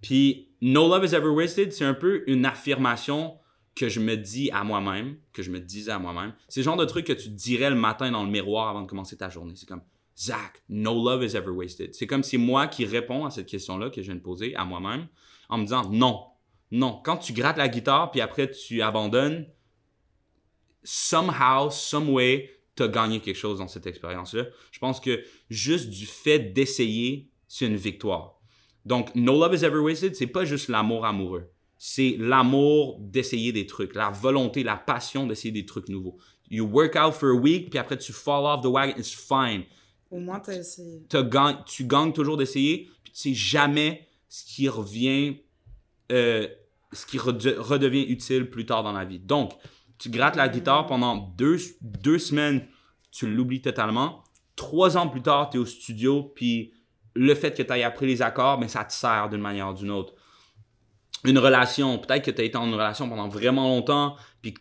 Puis 0.02 0.50
No 0.62 0.88
Love 0.88 1.06
is 1.06 1.16
Ever 1.16 1.30
Wasted, 1.30 1.72
c'est 1.74 1.86
un 1.86 1.94
peu 1.94 2.24
une 2.28 2.46
affirmation 2.46 3.38
que 3.76 3.90
je 3.90 4.00
me 4.00 4.16
dis 4.16 4.50
à 4.52 4.64
moi-même, 4.64 5.18
que 5.34 5.44
je 5.44 5.52
me 5.52 5.60
disais 5.60 5.92
à 5.92 6.00
moi-même. 6.00 6.34
C'est 6.48 6.60
le 6.62 6.66
genre 6.66 6.78
de 6.78 6.86
truc 6.86 7.06
que 7.06 7.14
tu 7.14 7.30
dirais 7.30 7.70
le 7.70 7.76
matin 7.76 8.12
dans 8.12 8.24
le 8.24 8.30
miroir 8.30 8.70
avant 8.70 8.82
de 8.82 8.88
commencer 8.88 9.18
ta 9.18 9.30
journée. 9.30 9.54
C'est 9.56 9.68
comme, 9.68 9.82
Zach, 10.18 10.62
no 10.70 10.94
love 10.94 11.24
is 11.24 11.36
ever 11.36 11.50
wasted. 11.50 11.94
C'est 11.94 12.08
comme 12.08 12.24
si 12.24 12.38
moi 12.38 12.68
qui 12.68 12.86
réponds 12.86 13.26
à 13.26 13.32
cette 13.32 13.48
question-là 13.48 13.90
que 13.90 14.02
je 14.02 14.08
viens 14.08 14.16
de 14.16 14.22
poser 14.22 14.56
à 14.56 14.66
moi-même 14.66 15.08
en 15.50 15.58
me 15.58 15.64
disant 15.64 15.90
non, 15.90 16.26
non. 16.70 17.02
Quand 17.04 17.18
tu 17.18 17.34
grattes 17.34 17.58
la 17.58 17.70
guitare 17.70 18.12
puis 18.12 18.22
après 18.22 18.52
tu 18.52 18.82
abandonnes, 18.82 19.48
somehow, 20.84 21.70
some 21.70 22.10
way, 22.10 22.50
t'as 22.76 22.88
gagné 22.88 23.20
quelque 23.20 23.38
chose 23.38 23.60
dans 23.60 23.68
cette 23.68 23.88
expérience-là. 23.88 24.46
Je 24.72 24.80
pense 24.80 25.00
que 25.00 25.24
juste 25.50 25.90
du 25.90 26.06
fait 26.06 26.40
d'essayer, 26.40 27.30
c'est 27.48 27.66
une 27.66 27.76
victoire. 27.76 28.40
Donc, 28.86 29.14
no 29.14 29.34
love 29.40 29.54
is 29.54 29.64
ever 29.66 29.80
wasted, 29.80 30.16
c'est 30.16 30.28
pas 30.28 30.46
juste 30.46 30.68
l'amour 30.70 31.06
amoureux. 31.06 31.50
C'est 31.78 32.16
l'amour 32.20 32.98
d'essayer 33.00 33.52
des 33.52 33.66
trucs, 33.66 33.96
la 33.96 34.10
volonté, 34.10 34.64
la 34.64 34.78
passion 34.78 35.28
d'essayer 35.28 35.52
des 35.52 35.66
trucs 35.66 35.90
nouveaux. 35.90 36.18
You 36.50 36.66
work 36.66 36.96
out 36.96 37.14
for 37.14 37.30
a 37.30 37.34
week, 37.34 37.70
puis 37.70 37.80
après 37.80 37.98
tu 37.98 38.14
fall 38.14 38.46
off 38.46 38.62
the 38.62 38.68
wagon, 38.68 38.94
it's 38.98 39.14
fine. 39.14 39.64
Au 40.10 40.20
moins, 40.20 40.40
t'as 40.40 40.54
essayé. 40.54 41.04
Tu 41.66 41.86
gagnes 41.86 42.12
toujours 42.14 42.38
d'essayer, 42.38 42.90
puis 43.04 43.14
tu 43.14 43.20
sais 43.20 43.34
jamais 43.34 44.08
ce 44.28 44.46
qui 44.46 44.68
revient, 44.68 45.38
euh, 46.12 46.48
ce 46.92 47.06
qui 47.06 47.18
rede- 47.18 47.56
redevient 47.58 48.04
utile 48.04 48.50
plus 48.50 48.66
tard 48.66 48.84
dans 48.84 48.92
la 48.92 49.06
vie. 49.06 49.20
Donc, 49.20 49.54
tu 50.02 50.10
grattes 50.10 50.36
la 50.36 50.50
guitare 50.50 50.88
pendant 50.88 51.16
deux, 51.16 51.58
deux 51.82 52.18
semaines, 52.18 52.66
tu 53.12 53.32
l'oublies 53.32 53.62
totalement. 53.62 54.24
Trois 54.56 54.98
ans 54.98 55.08
plus 55.08 55.22
tard, 55.22 55.52
tu 55.52 55.58
es 55.58 55.60
au 55.60 55.66
studio, 55.66 56.24
puis 56.36 56.74
le 57.14 57.36
fait 57.36 57.56
que 57.56 57.62
tu 57.62 57.72
aies 57.72 57.84
appris 57.84 58.08
les 58.08 58.24
accords, 58.24 58.60
mais 58.60 58.68
ça 58.68 58.84
te 58.84 58.94
sert 58.94 59.30
d'une 59.30 59.42
manière 59.42 59.70
ou 59.70 59.74
d'une 59.74 59.92
autre. 59.92 60.14
Une 61.24 61.38
relation, 61.38 62.00
peut-être 62.00 62.26
que 62.26 62.32
tu 62.32 62.42
as 62.42 62.46
été 62.46 62.58
en 62.58 62.66
une 62.66 62.74
relation 62.74 63.08
pendant 63.08 63.28
vraiment 63.28 63.68
longtemps, 63.68 64.16
puis 64.42 64.56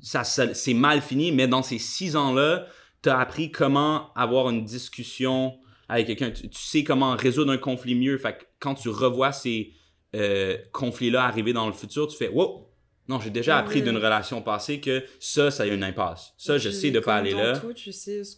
ça, 0.00 0.24
c'est 0.24 0.74
mal 0.74 1.02
fini, 1.02 1.30
mais 1.30 1.46
dans 1.46 1.62
ces 1.62 1.78
six 1.78 2.16
ans-là, 2.16 2.66
tu 3.02 3.10
as 3.10 3.18
appris 3.18 3.52
comment 3.52 4.12
avoir 4.14 4.48
une 4.48 4.64
discussion 4.64 5.58
avec 5.90 6.06
quelqu'un. 6.06 6.30
Tu, 6.30 6.48
tu 6.48 6.62
sais 6.62 6.82
comment 6.82 7.14
résoudre 7.14 7.52
un 7.52 7.58
conflit 7.58 7.94
mieux. 7.94 8.16
Fait 8.16 8.38
que 8.38 8.44
quand 8.58 8.74
tu 8.74 8.88
revois 8.88 9.32
ces 9.32 9.74
euh, 10.14 10.56
conflits-là 10.72 11.24
arriver 11.24 11.52
dans 11.52 11.66
le 11.66 11.74
futur, 11.74 12.08
tu 12.08 12.16
fais 12.16 12.28
Wow! 12.28 12.67
Non, 13.08 13.18
j'ai 13.20 13.30
déjà 13.30 13.56
appris 13.58 13.82
d'une 13.82 13.96
relation 13.96 14.42
passée 14.42 14.80
que 14.80 15.02
ça, 15.18 15.50
ça 15.50 15.66
y 15.66 15.70
a 15.70 15.74
une 15.74 15.82
impasse. 15.84 16.34
Ça, 16.36 16.58
je 16.58 16.68
Puis, 16.68 16.78
sais 16.78 16.90
de 16.90 17.00
pas 17.00 17.16
aller 17.16 17.32
dans 17.32 17.38
là. 17.42 17.58
tout, 17.58 17.72
tu 17.72 17.90
sais, 17.92 18.22
ce- 18.22 18.36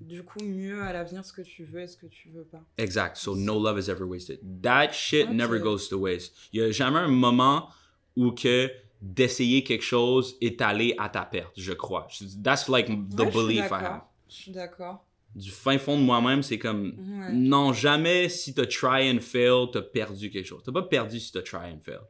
du 0.00 0.22
coup, 0.22 0.42
mieux 0.42 0.80
à 0.82 0.92
l'avenir 0.94 1.22
ce 1.24 1.32
que 1.34 1.42
tu 1.42 1.64
veux 1.64 1.82
et 1.82 1.86
ce 1.86 1.98
que 1.98 2.06
tu 2.06 2.30
veux 2.30 2.44
pas. 2.44 2.62
Exact. 2.78 3.16
So 3.18 3.36
no 3.36 3.62
love 3.62 3.78
is 3.78 3.90
ever 3.90 4.04
wasted. 4.04 4.40
That 4.62 4.92
shit 4.92 5.28
never 5.30 5.58
goes 5.60 5.88
to 5.90 5.98
waste. 5.98 6.34
Il 6.54 6.60
y 6.60 6.62
a 6.62 6.70
jamais 6.70 7.00
un 7.00 7.08
moment 7.08 7.68
où 8.16 8.30
que 8.32 8.70
d'essayer 9.02 9.62
quelque 9.64 9.84
chose 9.84 10.36
est 10.40 10.60
allé 10.62 10.94
à 10.98 11.08
ta 11.10 11.22
perte, 11.26 11.52
je 11.58 11.72
crois. 11.72 12.06
That's 12.42 12.68
like 12.68 12.86
the 12.86 13.20
Ouais, 13.20 13.30
je 13.30 13.38
belief 13.38 13.66
I 13.70 13.72
have. 13.74 14.00
Je 14.28 14.34
suis 14.34 14.50
d'accord. 14.52 15.04
Du 15.34 15.50
fin 15.50 15.78
fond 15.78 15.96
de 15.98 16.02
moi-même, 16.02 16.42
c'est 16.42 16.58
comme 16.58 16.94
Ouais. 16.98 17.32
non, 17.32 17.72
jamais 17.74 18.28
si 18.30 18.52
t'as 18.54 18.66
try 18.66 19.10
and 19.14 19.20
fail, 19.20 19.66
t'as 19.72 19.82
perdu 19.82 20.30
quelque 20.30 20.46
chose. 20.46 20.62
T'as 20.64 20.72
pas 20.72 20.82
perdu 20.82 21.20
si 21.20 21.30
t'as 21.30 21.42
try 21.42 21.70
and 21.72 21.80
fail. 21.84 22.00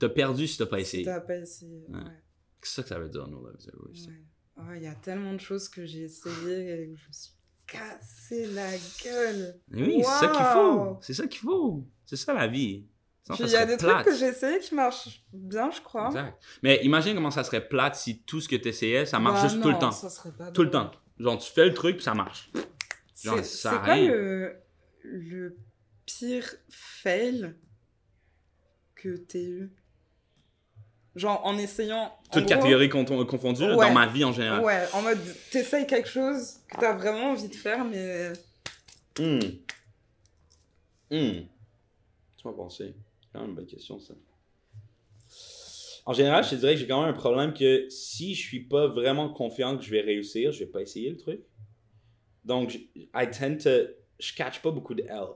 T'as 0.00 0.08
perdu 0.08 0.48
si 0.48 0.58
t'as 0.58 0.66
pas 0.66 0.78
Si 0.78 0.82
essayé. 0.82 1.04
t'as 1.04 1.20
pas 1.20 1.36
essayé. 1.36 1.84
Ouais. 1.88 1.98
Ouais. 1.98 2.10
C'est 2.62 2.74
ça 2.76 2.82
que 2.82 2.88
ça 2.88 2.98
veut 2.98 3.08
dire, 3.08 3.28
no 3.28 3.40
love 3.42 3.54
wasted. 3.86 4.08
Ouais. 4.10 4.16
Oh, 4.56 4.62
Il 4.74 4.82
y 4.82 4.86
a 4.88 4.94
tellement 4.96 5.32
de 5.34 5.40
choses 5.40 5.68
que 5.68 5.86
j'ai 5.86 6.02
essayé 6.02 6.72
et 6.82 6.88
que 6.88 6.96
je 6.96 7.06
me 7.06 7.12
suis 7.12 7.32
cassé 7.66 8.46
la 8.48 8.70
gueule. 9.04 9.60
Mais 9.68 9.82
oui, 9.86 10.02
c'est 10.02 10.10
ça 10.26 10.28
qu'il 10.28 10.44
faut. 10.44 10.98
C'est 11.02 11.14
ça 11.14 11.26
qu'il 11.28 11.40
faut. 11.40 11.86
C'est 12.04 12.16
ça 12.16 12.34
la 12.34 12.48
vie. 12.48 12.86
Sinon, 13.22 13.36
Puis 13.36 13.48
ça 13.48 13.50
il 13.50 13.52
y 13.52 13.56
a 13.56 13.66
des 13.66 13.76
plate. 13.76 13.92
trucs 14.02 14.06
que 14.14 14.18
j'ai 14.18 14.26
essayé 14.28 14.58
qui 14.58 14.74
marchent 14.74 15.24
bien, 15.32 15.70
je 15.70 15.80
crois. 15.82 16.06
Exact. 16.08 16.42
Mais 16.62 16.80
imagine 16.82 17.14
comment 17.14 17.30
ça 17.30 17.44
serait 17.44 17.68
plate 17.68 17.94
si 17.94 18.22
tout 18.22 18.40
ce 18.40 18.48
que 18.48 18.56
tu 18.56 18.68
essayais, 18.68 19.06
ça 19.06 19.18
marche 19.20 19.42
Bah 19.42 19.48
juste 19.48 19.62
tout 19.62 19.68
le 19.70 19.78
temps. 19.78 19.92
ça 19.92 20.08
serait 20.10 20.32
pas 20.32 20.50
Tout 20.50 20.62
le 20.64 20.70
temps. 20.70 20.90
Genre, 21.18 21.38
tu 21.38 21.52
fais 21.52 21.66
le 21.66 21.74
truc, 21.74 21.96
puis 21.96 22.04
ça 22.04 22.14
marche. 22.14 22.50
Genre, 23.22 23.36
C'est 23.38 23.44
ça 23.44 23.70
c'est 23.72 23.84
quoi 23.84 23.96
le 25.04 25.56
pire 26.06 26.54
fail 26.70 27.54
que 28.96 29.16
t'aies 29.16 29.44
eu? 29.44 29.72
Genre 31.16 31.40
en 31.44 31.58
essayant. 31.58 32.04
en 32.04 32.30
Toute 32.32 32.44
gros, 32.44 32.54
catégorie 32.54 32.88
con- 32.88 33.04
confondue, 33.24 33.64
Ouais. 33.64 33.88
dans 33.88 33.92
ma 33.92 34.06
vie 34.06 34.24
en 34.24 34.32
général. 34.32 34.62
Ouais, 34.62 34.86
en 34.92 35.02
mode 35.02 35.18
t'essayes 35.50 35.86
quelque 35.86 36.08
chose 36.08 36.58
que 36.70 36.78
t'as 36.78 36.94
vraiment 36.94 37.32
envie 37.32 37.48
de 37.48 37.54
faire, 37.56 37.84
mais. 37.84 38.28
Hmm. 39.18 39.40
Hmm. 41.10 41.40
Tu 42.36 42.46
m'as 42.46 42.52
pensé. 42.54 42.94
C'est 43.20 43.28
quand 43.32 43.40
même 43.40 43.50
une 43.50 43.56
bonne 43.56 43.66
question, 43.66 43.98
ça. 43.98 44.14
En 46.06 46.12
général, 46.12 46.44
je 46.44 46.50
te 46.50 46.54
dirais 46.54 46.74
que 46.74 46.80
j'ai 46.80 46.86
quand 46.86 47.00
même 47.04 47.10
un 47.10 47.18
problème 47.18 47.52
que 47.52 47.88
si 47.90 48.34
je 48.34 48.40
suis 48.40 48.60
pas 48.60 48.86
vraiment 48.86 49.28
confiant 49.28 49.76
que 49.76 49.82
je 49.84 49.90
vais 49.90 50.00
réussir, 50.00 50.52
je 50.52 50.60
vais 50.60 50.66
pas 50.70 50.80
essayer 50.80 51.10
le 51.10 51.16
truc. 51.16 51.40
Donc, 52.44 52.70
je- 52.70 52.78
I 53.14 53.28
tend 53.30 53.56
to... 53.58 53.70
Je 54.18 54.32
catch 54.34 54.60
pas 54.60 54.70
beaucoup 54.70 54.94
de 54.94 55.02
L. 55.02 55.26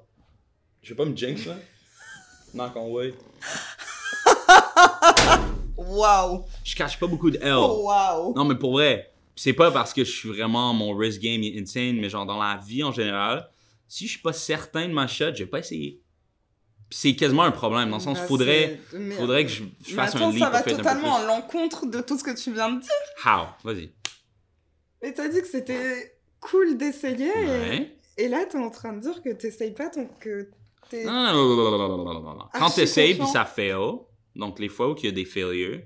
Je 0.82 0.90
vais 0.90 0.96
pas 0.96 1.04
me 1.04 1.16
jinx, 1.16 1.46
là. 1.46 1.56
Knock 2.54 2.76
on 2.76 2.90
wood. 2.92 3.14
Wow! 5.86 6.44
Je 6.64 6.74
cache 6.74 6.98
pas 6.98 7.06
beaucoup 7.06 7.30
de 7.30 7.38
L. 7.38 7.54
Wow! 7.54 8.34
Non, 8.34 8.44
mais 8.44 8.56
pour 8.56 8.72
vrai, 8.72 9.12
c'est 9.36 9.52
pas 9.52 9.70
parce 9.70 9.92
que 9.92 10.04
je 10.04 10.10
suis 10.10 10.28
vraiment 10.28 10.72
mon 10.72 10.94
risk 10.94 11.20
game 11.20 11.42
est 11.42 11.60
insane, 11.60 11.96
mais 12.00 12.08
genre 12.08 12.26
dans 12.26 12.38
la 12.38 12.60
vie 12.64 12.82
en 12.84 12.92
général, 12.92 13.48
si 13.88 14.06
je 14.06 14.12
suis 14.12 14.20
pas 14.22 14.32
certain 14.32 14.88
de 14.88 14.92
ma 14.92 15.06
shot, 15.06 15.34
je 15.34 15.44
vais 15.44 15.50
pas 15.50 15.58
essayer. 15.60 16.00
C'est 16.90 17.16
quasiment 17.16 17.42
un 17.42 17.50
problème, 17.50 17.90
dans 17.90 17.96
le 17.96 18.02
sens, 18.02 18.18
ah, 18.20 18.26
faudrait, 18.26 18.78
faudrait 19.16 19.44
que 19.44 19.50
je, 19.50 19.64
je 19.84 19.94
fasse 19.94 20.14
attends, 20.14 20.28
un 20.28 20.32
leap. 20.32 20.40
ça 20.40 20.50
va 20.50 20.62
totalement 20.62 21.16
à 21.16 21.24
l'encontre 21.24 21.86
de 21.86 22.00
tout 22.00 22.16
ce 22.18 22.22
que 22.22 22.36
tu 22.36 22.52
viens 22.52 22.70
de 22.70 22.80
dire. 22.80 22.90
How? 23.24 23.46
Vas-y. 23.64 23.90
Mais 25.02 25.12
t'as 25.12 25.28
dit 25.28 25.40
que 25.40 25.48
c'était 25.48 26.18
cool 26.40 26.76
d'essayer, 26.76 27.32
et, 28.16 28.24
et, 28.24 28.28
là 28.28 28.44
t'es 28.44 28.58
en 28.58 28.70
train 28.70 28.92
de 28.92 29.00
dire 29.00 29.22
que 29.22 29.30
t'essayes 29.30 29.72
pas, 29.72 29.88
donc 29.88 30.18
que 30.20 30.50
t'es... 30.88 31.04
Quand 31.04 32.70
t'essayes 32.74 33.14
puis 33.14 33.26
ça 33.26 33.44
fait 33.44 33.70
fail, 33.70 33.98
donc 34.36 34.58
les 34.58 34.68
fois 34.68 34.90
où 34.90 34.96
il 34.98 35.04
y 35.04 35.08
a 35.08 35.12
des 35.12 35.24
failures, 35.24 35.80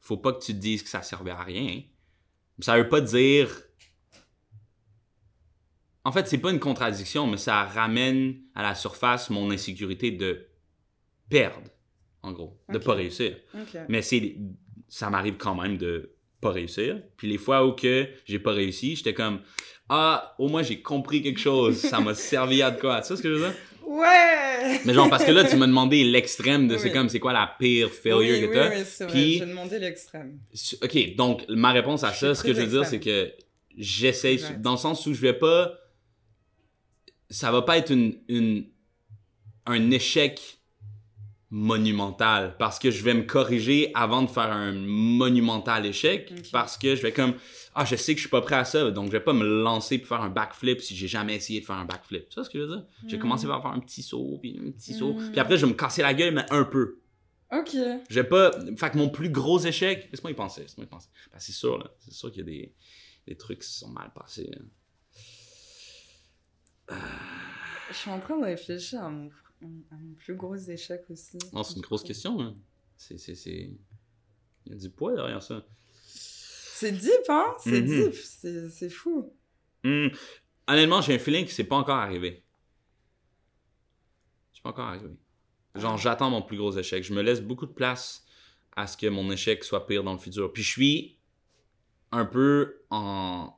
faut 0.00 0.16
pas 0.16 0.32
que 0.32 0.42
tu 0.44 0.52
te 0.52 0.58
dises 0.58 0.82
que 0.82 0.88
ça 0.88 1.02
servait 1.02 1.30
à 1.30 1.42
rien. 1.42 1.82
Ça 2.60 2.76
veut 2.76 2.88
pas 2.88 3.00
dire. 3.00 3.48
En 6.04 6.10
fait, 6.10 6.26
c'est 6.26 6.38
pas 6.38 6.50
une 6.50 6.58
contradiction, 6.58 7.26
mais 7.28 7.36
ça 7.36 7.62
ramène 7.64 8.40
à 8.54 8.62
la 8.62 8.74
surface 8.74 9.30
mon 9.30 9.50
insécurité 9.50 10.10
de 10.10 10.48
perdre, 11.28 11.70
en 12.22 12.32
gros, 12.32 12.60
de 12.68 12.76
Ok. 12.78 12.84
pas 12.84 12.94
réussir. 12.94 13.36
Mais 13.88 14.02
c'est, 14.02 14.36
ça 14.88 15.10
m'arrive 15.10 15.36
quand 15.36 15.54
même 15.54 15.78
de 15.78 16.16
pas 16.40 16.50
réussir. 16.50 17.00
Puis 17.16 17.28
les 17.28 17.38
fois 17.38 17.64
où 17.64 17.72
que 17.72 18.08
j'ai 18.24 18.40
pas 18.40 18.52
réussi, 18.52 18.96
j'étais 18.96 19.14
comme 19.14 19.40
ah, 19.88 20.34
au 20.38 20.48
moins 20.48 20.62
j'ai 20.62 20.82
compris 20.82 21.22
quelque 21.22 21.38
chose, 21.38 21.76
ça 21.76 22.00
m'a 22.00 22.14
servi 22.32 22.62
à 22.62 22.72
de 22.72 22.80
quoi. 22.80 23.00
Tu 23.00 23.08
sais 23.08 23.16
ce 23.16 23.22
que 23.22 23.28
je 23.28 23.34
veux 23.38 23.48
dire? 23.48 23.56
Ouais 23.98 24.80
Mais 24.84 24.94
genre 24.94 25.10
parce 25.10 25.24
que 25.24 25.30
là 25.32 25.44
tu 25.44 25.56
m'as 25.56 25.66
demandé 25.74 26.02
l'extrême 26.04 26.66
de 26.68 26.76
c'est 26.78 26.84
Oui. 26.88 26.92
comme 26.92 27.08
c'est 27.08 27.20
quoi 27.20 27.32
la 27.32 27.54
pire 27.58 27.90
failure 27.90 28.18
oui, 28.20 28.40
que 28.40 28.46
oui, 28.46 28.52
t'as? 28.54 28.68
oui, 28.70 28.82
c'est 28.86 29.04
vrai, 29.04 29.12
Puis- 29.12 29.38
j'ai 29.38 29.46
demandé 29.46 29.78
l'extrême. 29.78 30.38
Ok, 30.82 31.16
donc 31.16 31.44
ma 31.48 31.72
réponse 31.72 32.04
à 32.04 32.12
Je 32.12 32.18
ça, 32.18 32.34
ce 32.34 32.42
que 32.42 32.54
je 32.54 32.60
veux 32.60 32.66
dire, 32.66 32.86
c'est 32.86 33.00
que 33.00 33.32
j'essaye, 33.76 34.40
dans 34.58 34.72
le 34.72 34.76
sens 34.78 35.06
où 35.06 35.14
je 35.14 35.20
vais 35.20 35.32
pas. 35.34 35.72
Ça 37.30 37.50
va 37.50 37.62
pas 37.62 37.78
être 37.78 37.90
une, 37.90 38.18
une- 38.28 38.66
un 39.66 39.90
échec 39.90 40.58
monumental 41.54 42.56
parce 42.58 42.78
que 42.78 42.90
je 42.90 43.04
vais 43.04 43.12
me 43.12 43.24
corriger 43.24 43.90
avant 43.94 44.22
de 44.22 44.26
faire 44.30 44.50
un 44.50 44.72
monumental 44.72 45.84
échec 45.84 46.32
parce 46.50 46.78
que 46.78 46.96
je 46.96 47.02
vais 47.02 47.12
comme 47.12 47.34
ah 47.74 47.84
je 47.84 47.94
sais 47.94 48.14
que 48.14 48.18
je 48.18 48.22
suis 48.22 48.30
pas 48.30 48.40
prêt 48.40 48.56
à 48.56 48.64
ça 48.64 48.90
donc 48.90 49.06
je 49.08 49.12
vais 49.12 49.20
pas 49.20 49.34
me 49.34 49.44
lancer 49.44 49.98
pour 49.98 50.08
faire 50.08 50.22
un 50.22 50.30
backflip 50.30 50.80
si 50.80 50.96
j'ai 50.96 51.08
jamais 51.08 51.34
essayé 51.36 51.60
de 51.60 51.66
faire 51.66 51.76
un 51.76 51.84
backflip 51.84 52.26
tu 52.30 52.36
vois 52.36 52.44
ce 52.44 52.48
que 52.50 52.58
je 52.58 52.64
veux 52.64 52.70
dire? 52.76 52.86
J'ai 53.06 53.18
Mm. 53.18 53.20
commencé 53.20 53.46
par 53.46 53.60
faire 53.60 53.70
un 53.72 53.80
petit 53.80 54.02
saut 54.02 54.38
puis 54.40 54.58
un 54.66 54.70
petit 54.70 54.94
saut 54.94 55.12
Mm. 55.12 55.30
puis 55.32 55.40
après 55.40 55.58
je 55.58 55.66
vais 55.66 55.72
me 55.72 55.76
casser 55.76 56.00
la 56.00 56.14
gueule 56.14 56.32
mais 56.34 56.46
un 56.50 56.64
peu 56.64 56.98
Ok. 57.54 57.68
je 58.08 58.14
vais 58.14 58.24
pas. 58.26 58.50
Fait 58.78 58.88
que 58.90 58.96
mon 58.96 59.10
plus 59.10 59.28
gros 59.28 59.58
échec. 59.60 60.08
Laisse-moi 60.10 60.30
y 60.30 60.34
penser. 60.34 60.62
Laisse-moi 60.62 60.86
y 60.86 60.88
penser. 60.88 61.10
Ben, 61.30 61.38
c'est 61.38 61.52
sûr, 61.52 61.76
là. 61.76 61.90
C'est 61.98 62.14
sûr 62.14 62.30
qu'il 62.32 62.38
y 62.38 62.42
a 62.44 62.46
des, 62.46 62.72
des 63.26 63.36
trucs 63.36 63.58
qui 63.58 63.68
sont 63.68 63.90
mal 63.90 64.10
passés. 64.18 64.48
là. 66.88 66.96
Je 67.90 67.94
suis 67.94 68.10
en 68.10 68.20
train 68.20 68.38
de 68.38 68.44
réfléchir 68.44 69.02
à 69.02 69.10
mon, 69.10 69.30
mon 69.68 70.14
plus 70.14 70.34
gros 70.34 70.56
échec 70.56 71.04
aussi. 71.10 71.38
Non, 71.52 71.62
c'est 71.62 71.76
une 71.76 71.82
grosse 71.82 72.02
question, 72.02 72.36
là. 72.38 72.52
C'est. 72.96 73.18
c'est, 73.18 73.34
c'est... 73.34 73.70
Il 74.66 74.72
y 74.72 74.74
a 74.74 74.78
du 74.78 74.90
poids 74.90 75.14
derrière 75.14 75.42
ça. 75.42 75.64
C'est 76.04 76.92
deep, 76.92 77.10
hein? 77.28 77.46
C'est 77.60 77.80
Mhm. 77.80 77.86
deep, 77.86 78.14
c'est 78.14 78.68
c'est 78.70 78.90
fou. 78.90 79.32
Hmm. 79.84 80.08
Honnêtement, 80.68 81.00
j'ai 81.00 81.14
un 81.14 81.18
feeling 81.18 81.44
que 81.46 81.52
c'est 81.52 81.64
pas 81.64 81.76
encore 81.76 81.96
arrivé. 81.96 82.44
C'est 84.52 84.62
pas 84.62 84.70
encore 84.70 84.86
arrivé. 84.86 85.08
Genre, 85.74 85.96
j'attends 85.98 86.30
mon 86.30 86.42
plus 86.42 86.56
gros 86.56 86.72
échec. 86.76 87.02
Je 87.02 87.12
me 87.14 87.22
laisse 87.22 87.40
beaucoup 87.40 87.66
de 87.66 87.72
place 87.72 88.24
à 88.76 88.86
ce 88.86 88.96
que 88.96 89.06
mon 89.08 89.30
échec 89.32 89.64
soit 89.64 89.86
pire 89.86 90.04
dans 90.04 90.12
le 90.12 90.18
futur. 90.18 90.52
Puis 90.52 90.62
je 90.62 90.70
suis 90.70 91.18
un 92.12 92.24
peu 92.24 92.82
en. 92.90 93.52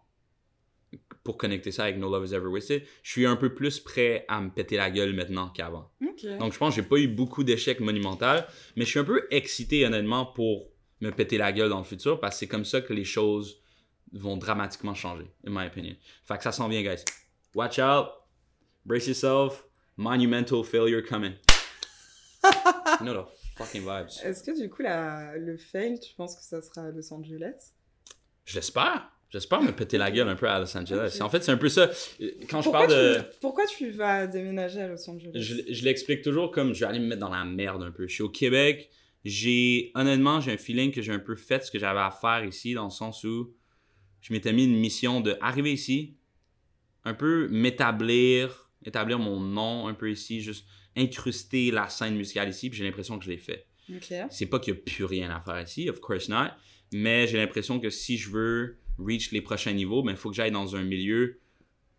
Pour 1.24 1.38
connecter 1.38 1.72
ça 1.72 1.84
avec 1.84 1.96
No 1.96 2.10
Love 2.10 2.26
Is 2.26 2.34
Ever 2.34 2.46
Wasted, 2.46 2.82
je 3.02 3.10
suis 3.10 3.26
un 3.26 3.36
peu 3.36 3.54
plus 3.54 3.80
prêt 3.80 4.26
à 4.28 4.40
me 4.42 4.50
péter 4.50 4.76
la 4.76 4.90
gueule 4.90 5.14
maintenant 5.14 5.48
qu'avant. 5.48 5.90
Donc, 6.38 6.52
je 6.52 6.58
pense 6.58 6.76
que 6.76 6.82
j'ai 6.82 6.86
pas 6.86 6.98
eu 6.98 7.08
beaucoup 7.08 7.44
d'échecs 7.44 7.80
monumentaux, 7.80 8.44
mais 8.76 8.84
je 8.84 8.90
suis 8.90 8.98
un 8.98 9.04
peu 9.04 9.26
excité, 9.30 9.86
honnêtement, 9.86 10.26
pour 10.26 10.68
me 11.00 11.10
péter 11.10 11.38
la 11.38 11.52
gueule 11.52 11.70
dans 11.70 11.78
le 11.78 11.84
futur 11.84 12.20
parce 12.20 12.36
que 12.36 12.40
c'est 12.40 12.46
comme 12.46 12.64
ça 12.64 12.82
que 12.82 12.92
les 12.92 13.04
choses 13.04 13.58
vont 14.12 14.36
dramatiquement 14.36 14.94
changer, 14.94 15.26
in 15.46 15.50
my 15.50 15.66
opinion. 15.66 15.96
Fait 16.24 16.36
que 16.36 16.42
ça 16.42 16.52
s'en 16.52 16.68
vient, 16.68 16.82
guys. 16.82 17.04
Watch 17.54 17.78
out. 17.78 18.08
Brace 18.84 19.06
yourself. 19.06 19.64
Monumental 19.96 20.62
failure 20.62 21.02
coming. 21.02 21.34
you 23.00 23.06
know 23.06 23.14
the 23.14 23.26
fucking 23.56 23.82
vibes. 23.82 24.10
Est-ce 24.22 24.42
que 24.42 24.60
du 24.60 24.68
coup, 24.68 24.82
la, 24.82 25.36
le 25.36 25.56
fail, 25.56 25.98
tu 26.00 26.14
penses 26.14 26.36
que 26.36 26.42
ça 26.42 26.60
sera 26.60 26.82
à 26.82 26.90
Los 26.90 27.12
Angeles? 27.12 27.72
Je 28.44 28.56
l'espère. 28.56 29.10
J'espère 29.34 29.62
me 29.62 29.72
péter 29.72 29.98
la 29.98 30.12
gueule 30.12 30.28
un 30.28 30.36
peu 30.36 30.48
à 30.48 30.60
Los 30.60 30.76
Angeles. 30.76 31.18
En 31.20 31.28
fait, 31.28 31.42
c'est 31.42 31.50
un 31.50 31.56
peu 31.56 31.68
ça. 31.68 31.90
Quand 32.48 32.60
je 32.60 32.70
pourquoi 32.70 32.86
parle 32.86 32.90
de. 32.90 33.16
Tu, 33.16 33.38
pourquoi 33.40 33.66
tu 33.66 33.90
vas 33.90 34.28
déménager 34.28 34.80
à 34.80 34.86
Los 34.86 35.10
Angeles? 35.10 35.32
Je, 35.34 35.56
je 35.70 35.84
l'explique 35.84 36.22
toujours 36.22 36.52
comme 36.52 36.72
je 36.72 36.78
vais 36.78 36.86
aller 36.86 37.00
me 37.00 37.06
mettre 37.06 37.20
dans 37.20 37.34
la 37.34 37.44
merde 37.44 37.82
un 37.82 37.90
peu. 37.90 38.06
Je 38.06 38.14
suis 38.14 38.22
au 38.22 38.28
Québec. 38.28 38.90
J'ai. 39.24 39.90
Honnêtement, 39.96 40.40
j'ai 40.40 40.52
un 40.52 40.56
feeling 40.56 40.92
que 40.92 41.02
j'ai 41.02 41.10
un 41.10 41.18
peu 41.18 41.34
fait 41.34 41.64
ce 41.64 41.72
que 41.72 41.80
j'avais 41.80 41.98
à 41.98 42.12
faire 42.12 42.44
ici, 42.44 42.74
dans 42.74 42.84
le 42.84 42.90
sens 42.90 43.24
où 43.24 43.52
je 44.20 44.32
m'étais 44.32 44.52
mis 44.52 44.66
une 44.66 44.78
mission 44.78 45.20
de 45.20 45.36
arriver 45.40 45.72
ici, 45.72 46.16
un 47.02 47.14
peu 47.14 47.48
m'établir, 47.48 48.70
établir 48.84 49.18
mon 49.18 49.40
nom 49.40 49.88
un 49.88 49.94
peu 49.94 50.12
ici, 50.12 50.42
juste 50.42 50.64
incruster 50.96 51.72
la 51.72 51.88
scène 51.88 52.14
musicale 52.14 52.50
ici, 52.50 52.70
puis 52.70 52.78
j'ai 52.78 52.84
l'impression 52.84 53.18
que 53.18 53.24
je 53.24 53.30
l'ai 53.30 53.38
fait. 53.38 53.66
C'est 54.30 54.46
pas 54.46 54.60
qu'il 54.60 54.74
y 54.74 54.76
a 54.76 54.80
plus 54.80 55.04
rien 55.04 55.28
à 55.34 55.40
faire 55.40 55.60
ici, 55.60 55.90
of 55.90 55.98
course 55.98 56.28
not, 56.28 56.50
mais 56.92 57.26
j'ai 57.26 57.36
l'impression 57.36 57.80
que 57.80 57.90
si 57.90 58.16
je 58.16 58.30
veux 58.30 58.78
reach 58.98 59.32
les 59.32 59.40
prochains 59.40 59.72
niveaux, 59.72 60.02
ben 60.02 60.12
il 60.12 60.16
faut 60.16 60.30
que 60.30 60.36
j'aille 60.36 60.52
dans 60.52 60.76
un 60.76 60.82
milieu 60.82 61.40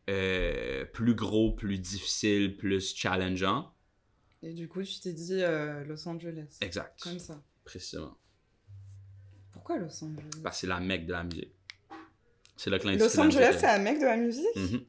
euh, 0.09 0.85
plus 0.85 1.15
gros, 1.15 1.51
plus 1.51 1.79
difficile, 1.79 2.55
plus 2.57 2.95
challengeant. 2.95 3.73
Et 4.43 4.53
du 4.53 4.67
coup, 4.67 4.83
tu 4.83 4.99
t'es 4.99 5.13
dit 5.13 5.41
euh, 5.41 5.83
Los 5.85 6.07
Angeles. 6.07 6.57
Exact. 6.61 6.99
Comme 7.01 7.19
ça. 7.19 7.41
Précisément. 7.63 8.15
Pourquoi 9.51 9.77
Los 9.77 10.03
Angeles? 10.03 10.43
Que 10.43 10.49
c'est 10.51 10.67
la 10.67 10.79
mecque 10.79 11.07
de 11.07 11.13
la 11.13 11.23
musique. 11.23 11.55
C'est 12.55 12.69
là 12.69 12.79
que 12.79 12.87
Los 12.87 13.17
la 13.17 13.23
Angeles, 13.23 13.53
est. 13.55 13.59
c'est 13.59 13.67
un 13.67 13.79
mec 13.79 13.99
de 13.99 14.05
la 14.05 14.17
musique? 14.17 14.55
Mhm. 14.55 14.85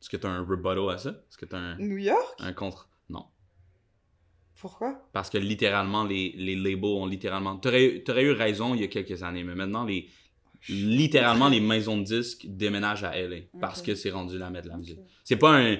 Est-ce 0.00 0.10
que 0.10 0.16
tu 0.16 0.26
as 0.26 0.30
un 0.30 0.44
rebuttal 0.44 0.90
à 0.90 0.98
ça? 0.98 1.10
Est-ce 1.10 1.38
que 1.38 1.46
tu 1.46 1.54
as 1.54 1.58
un, 1.58 1.78
New 1.78 1.96
York? 1.96 2.34
un 2.38 2.52
contre? 2.52 2.90
Non. 3.08 3.26
Pourquoi? 4.60 5.08
Parce 5.12 5.30
que 5.30 5.38
littéralement, 5.38 6.04
les, 6.04 6.32
les 6.36 6.56
labels 6.56 6.84
ont 6.84 7.06
littéralement. 7.06 7.58
Tu 7.58 7.68
aurais, 7.68 8.24
eu 8.24 8.32
raison 8.32 8.74
il 8.74 8.80
y 8.80 8.84
a 8.84 8.88
quelques 8.88 9.22
années, 9.22 9.44
mais 9.44 9.54
maintenant, 9.54 9.84
les, 9.84 10.08
littéralement, 10.68 11.48
les 11.48 11.60
maisons 11.60 11.98
de 11.98 12.04
disques 12.04 12.46
déménagent 12.48 13.04
à 13.04 13.16
LA 13.20 13.36
parce 13.60 13.82
que 13.82 13.94
c'est 13.94 14.10
rendu 14.10 14.38
la 14.38 14.50
mettre 14.50 14.64
de 14.66 14.70
la 14.70 14.76
musique. 14.78 14.98
C'est 15.24 15.36
pas 15.36 15.58
un. 15.58 15.76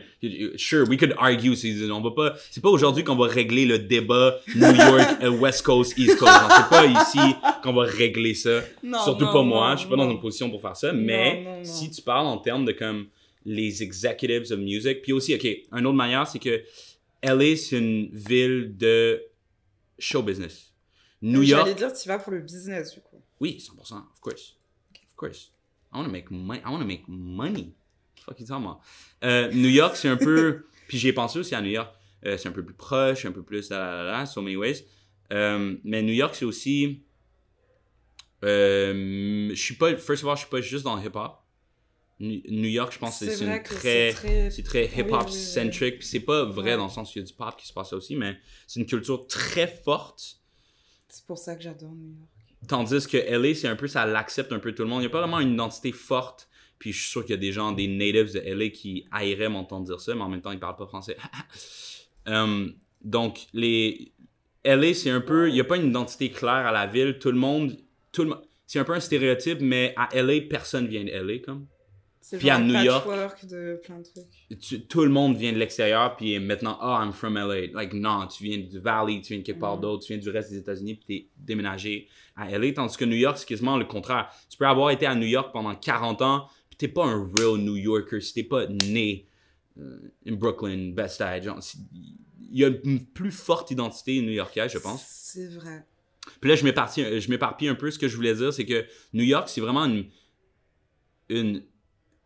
Sure, 0.57 0.89
we 0.89 0.99
could 0.99 1.15
argue. 1.19 1.55
c'est- 1.55 1.91
On 1.91 2.01
va 2.01 2.11
pas. 2.11 2.35
C'est 2.51 2.61
pas 2.63 2.69
aujourd'hui 2.71 3.05
qu'on 3.05 3.17
va 3.17 3.27
régler 3.27 3.67
le 3.67 3.79
débat 3.79 4.39
New 4.55 4.75
York, 4.75 5.09
euh, 5.23 5.31
West 5.31 5.63
Coast, 5.63 5.97
East 5.99 6.17
Coast. 6.17 6.33
C'est 6.33 6.69
pas 6.69 6.87
ici 6.87 7.35
qu'on 7.63 7.73
va 7.73 7.85
régler 7.85 8.35
ça. 8.35 8.61
Non, 8.83 9.03
Surtout 9.03 9.25
non, 9.27 9.33
pas 9.33 9.43
moi. 9.43 9.69
non, 9.71 9.75
je 9.77 9.81
suis 9.81 9.89
pas 9.89 9.97
dans 9.97 10.11
une 10.11 10.21
position 10.21 10.51
pour 10.51 10.61
faire 10.63 10.77
ça. 10.77 10.93
mais 10.93 11.61
si 11.63 11.91
tu 11.91 12.03
parles 12.03 12.27
en 12.27 12.39
termes 12.39 12.65
de 12.65 12.73
comme 12.73 13.07
les 13.47 13.83
executives 13.83 14.51
of 14.53 14.59
music, 14.59 15.03
puis 15.03 15.13
aussi, 15.13 15.35
ok, 15.35 15.45
une 15.45 15.87
autre 15.87 15.97
manière, 15.97 16.27
c'est 16.27 16.39
que 16.39 16.63
LA, 17.23 17.57
c'est 17.57 17.79
une 17.79 18.09
ville 18.13 18.75
de 18.77 19.23
show 19.99 20.23
business. 20.23 20.73
New 21.21 21.43
York, 21.43 21.63
J'allais 21.67 21.75
dire, 21.75 21.93
tu 21.93 22.09
vas 22.09 22.19
pour 22.19 22.33
le 22.33 22.41
business, 22.41 22.95
du 22.95 23.01
coup. 23.01 23.23
oui, 23.41 23.59
100%, 23.61 23.97
of 23.97 24.21
course. 24.21 24.57
Course. 25.27 25.51
I 25.93 25.97
want 25.99 26.07
to 26.07 26.11
make 26.13 26.31
money. 26.31 26.61
I 26.65 26.71
want 26.71 26.81
to 26.81 26.87
make 26.87 27.05
money. 27.09 27.75
Fuck 28.25 28.41
you 28.41 28.47
talking 28.47 28.65
about? 28.65 28.81
Euh, 29.23 29.51
New 29.53 29.69
York, 29.69 29.97
c'est 29.97 30.09
un 30.09 30.17
peu. 30.17 30.67
puis 30.89 30.99
j'ai 30.99 31.13
pensé 31.13 31.39
aussi 31.39 31.55
à 31.55 31.61
New 31.63 31.71
York. 31.71 31.93
Euh, 32.27 32.37
c'est 32.39 32.49
un 32.49 32.53
peu 32.53 32.65
plus 32.65 32.75
proche, 32.75 33.25
un 33.27 33.33
peu 33.33 33.43
plus 33.43 33.71
la 33.71 33.79
la 33.79 34.03
la, 34.03 34.27
so 34.27 34.41
many 34.43 34.57
ways. 34.57 34.85
Euh, 35.33 35.77
mais 35.85 36.03
New 36.03 36.13
York, 36.13 36.35
c'est 36.35 36.45
aussi. 36.45 37.03
Euh, 38.45 39.51
je 39.51 39.61
suis 39.61 39.75
pas. 39.75 39.97
First 39.97 40.25
of 40.25 40.31
all, 40.31 40.37
je 40.37 40.41
suis 40.43 40.51
pas 40.51 40.61
juste 40.61 40.85
dans 40.85 40.97
le 40.97 41.03
hip 41.03 41.13
hop. 41.15 41.41
New 42.21 42.69
York, 42.69 42.93
je 42.93 42.99
pense 42.99 43.19
que 43.19 43.29
c'est 43.29 43.45
une 43.45 43.63
très. 43.63 44.13
c'est 44.13 44.63
très... 44.63 44.87
Très 44.89 45.03
Oui, 45.03 45.09
hip-hop 45.09 45.23
oui, 45.27 45.33
oui. 45.33 45.39
centric. 45.39 46.03
C'est 46.03 46.21
pas 46.21 46.45
vrai 46.45 46.71
Ouais. 46.71 46.77
dans 46.77 46.85
le 46.85 46.91
sens 46.91 47.11
où 47.15 47.19
il 47.19 47.23
y 47.23 47.25
a 47.25 47.27
du 47.27 47.35
pop 47.35 47.57
qui 47.57 47.67
se 47.67 47.73
passe 47.73 47.91
là 47.91 47.99
aussi, 47.99 48.15
mais 48.15 48.37
c'est 48.67 48.81
une 48.81 48.87
culture 48.87 49.27
très 49.27 49.67
forte. 49.67 50.39
C'est 51.09 51.27
pour 51.27 51.39
ça 51.39 51.57
que 51.57 51.63
j'adore 51.63 51.93
New 51.93 52.13
York. 52.17 52.31
Tandis 52.69 53.07
que 53.07 53.17
LA, 53.17 53.55
c'est 53.55 53.69
un 53.69 53.77
peu, 53.77 53.87
ça 53.87 54.07
l'accepte 54.07 54.53
un 54.53 54.59
peu 54.59 54.73
tout 54.73 54.83
le 54.83 54.89
monde. 54.89 55.01
Il 55.01 55.07
n'y 55.07 55.09
a 55.09 55.11
pas 55.11 55.21
vraiment 55.21 55.41
une 55.41 55.55
identité 55.55 55.93
forte. 55.93 56.49
Puis 56.79 56.93
je 56.93 57.01
suis 57.01 57.11
sûr 57.11 57.23
qu'il 57.23 57.31
y 57.31 57.39
a 57.39 57.41
des 57.41 57.53
gens, 57.53 57.73
des 57.73 57.89
natives 57.89 58.35
de 58.35 58.41
LA 58.41 58.69
qui 58.69 59.07
haïraient 59.11 59.49
m'entendre 59.49 59.87
dire 59.87 60.01
ça, 60.01 60.15
mais 60.15 60.23
en 60.23 60.29
même 60.29 60.41
temps, 60.41 60.53
ils 60.53 60.59
parlent 60.59 60.77
pas 60.77 60.87
français. 60.87 61.17
Euh, 62.27 62.71
donc, 63.03 63.49
les 63.53 64.15
LA, 64.65 64.95
c'est 64.95 65.11
un 65.11 65.21
peu, 65.21 65.51
il 65.51 65.53
n'y 65.53 65.61
a 65.61 65.65
pas 65.65 65.77
une 65.77 65.89
identité 65.89 66.31
claire 66.31 66.67
à 66.67 66.73
la 66.73 66.87
ville. 66.87 67.19
Tout 67.19 67.31
le 67.31 67.37
monde, 67.37 67.77
tout 68.13 68.23
le 68.23 68.31
monde, 68.31 68.41
c'est 68.67 68.79
un 68.79 68.85
peu 68.85 68.95
un 68.95 69.01
stéréotype, 69.01 69.59
mais 69.61 69.93
à 69.99 70.09
LA, 70.19 70.41
personne 70.49 70.87
vient 70.87 71.05
de 71.05 71.11
LA, 71.11 71.41
comme. 71.41 71.67
Puis 72.39 72.49
à 72.51 72.59
New 72.59 72.73
York- 72.83 73.05
patchwork 73.07 73.47
de 73.47 73.81
plein 73.85 73.99
de 73.99 74.05
trucs. 74.05 74.59
tu- 74.61 74.81
tout 74.87 75.03
le 75.03 75.11
monde 75.11 75.37
vient 75.37 75.53
de 75.53 75.59
l'extérieur, 75.59 76.17
puis 76.17 76.39
maintenant, 76.39 76.79
ah, 76.81 77.03
I'm 77.05 77.13
from 77.13 77.37
LA. 77.37 77.67
Like, 77.73 77.93
non, 77.93 78.27
tu 78.27 78.45
viens 78.45 78.59
du 78.59 78.79
Valley, 78.79 79.21
tu 79.21 79.35
viens 79.35 79.39
de 79.41 79.43
quelque 79.45 79.61
part 79.61 79.77
Mm. 79.77 79.81
d'autre, 79.81 80.07
tu 80.07 80.13
viens 80.15 80.23
du 80.23 80.31
reste 80.31 80.51
des 80.51 80.59
États-Unis, 80.59 80.95
puis 80.95 81.05
t'es 81.07 81.29
déménagé 81.37 82.09
à 82.37 82.51
LA. 82.51 82.73
Tandis 82.73 82.97
que 82.97 83.05
New 83.05 83.17
York, 83.17 83.37
c'est 83.39 83.47
quasiment 83.47 83.77
le 83.77 83.85
contraire. 83.85 84.31
Tu 84.49 84.57
peux 84.57 84.67
avoir 84.67 84.91
été 84.91 85.07
à 85.07 85.15
New 85.15 85.27
York 85.27 85.51
pendant 85.53 85.75
40 85.75 86.23
ans, 86.23 86.49
puis 86.71 86.77
t'es 86.79 86.89
pas 86.89 87.05
un 87.05 87.29
real 87.39 87.59
New 87.59 87.77
Yorker 87.77 88.21
si 88.21 88.33
t'es 88.35 88.43
pas 88.45 88.67
né 88.67 89.27
euh, 89.79 89.99
in 90.27 90.35
Brooklyn, 90.35 90.93
Best 90.95 91.17
Side. 91.17 91.51
Il 92.51 92.59
y 92.61 92.65
a 92.65 92.71
une 92.85 93.05
plus 93.05 93.33
forte 93.33 93.71
identité 93.73 94.21
new-yorkaise, 94.23 94.71
je 94.73 94.79
pense. 94.79 95.05
C'est 95.05 95.49
vrai. 95.49 95.85
Puis 96.41 96.49
là, 96.49 96.55
je 96.57 96.65
m'éparpille, 97.29 97.69
un 97.69 97.75
peu. 97.75 97.91
Ce 97.91 97.99
que 97.99 98.07
je 98.09 98.15
voulais 98.17 98.35
dire, 98.35 98.53
c'est 98.53 98.65
que 98.65 98.87
New 99.13 99.25
York, 99.25 99.49
c'est 99.49 99.61
vraiment 99.61 99.85
une. 101.29 101.63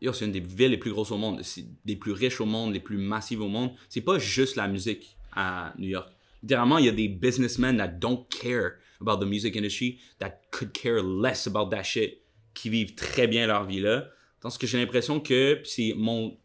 C'est 0.01 0.24
une 0.24 0.32
des 0.32 0.40
villes 0.40 0.70
les 0.70 0.78
plus 0.78 0.92
grosses 0.92 1.11
au 1.11 1.16
monde. 1.16 1.42
C'est 1.42 1.66
des 1.84 1.96
plus 1.96 2.12
riches 2.12 2.40
au 2.40 2.46
monde, 2.46 2.72
les 2.72 2.80
plus 2.80 2.99
massives 2.99 3.40
au 3.40 3.49
monde. 3.49 3.72
C'est 3.88 4.01
pas 4.01 4.18
juste 4.18 4.57
la 4.57 4.68
musique 4.68 5.16
à 5.32 5.72
New 5.78 5.88
York. 5.88 6.09
Littéralement, 6.42 6.78
il 6.78 6.86
y 6.86 6.88
a 6.88 6.92
des 6.92 7.09
businessmen 7.09 7.76
that 7.78 7.88
don't 7.88 8.26
care 8.28 8.74
about 9.01 9.18
the 9.18 9.28
music 9.28 9.57
industry, 9.57 9.99
that 10.18 10.40
could 10.51 10.72
care 10.72 11.03
less 11.03 11.46
about 11.46 11.70
that 11.70 11.82
shit, 11.82 12.22
qui 12.55 12.68
vivent 12.70 12.94
très 12.94 13.26
bien 13.26 13.46
leur 13.46 13.64
vie 13.64 13.80
là. 13.80 14.09
Tandis 14.40 14.59
que 14.59 14.66
j'ai 14.66 14.78
l'impression 14.78 15.20
que, 15.20 15.61
c'est 15.64 15.94
mon. 15.96 16.38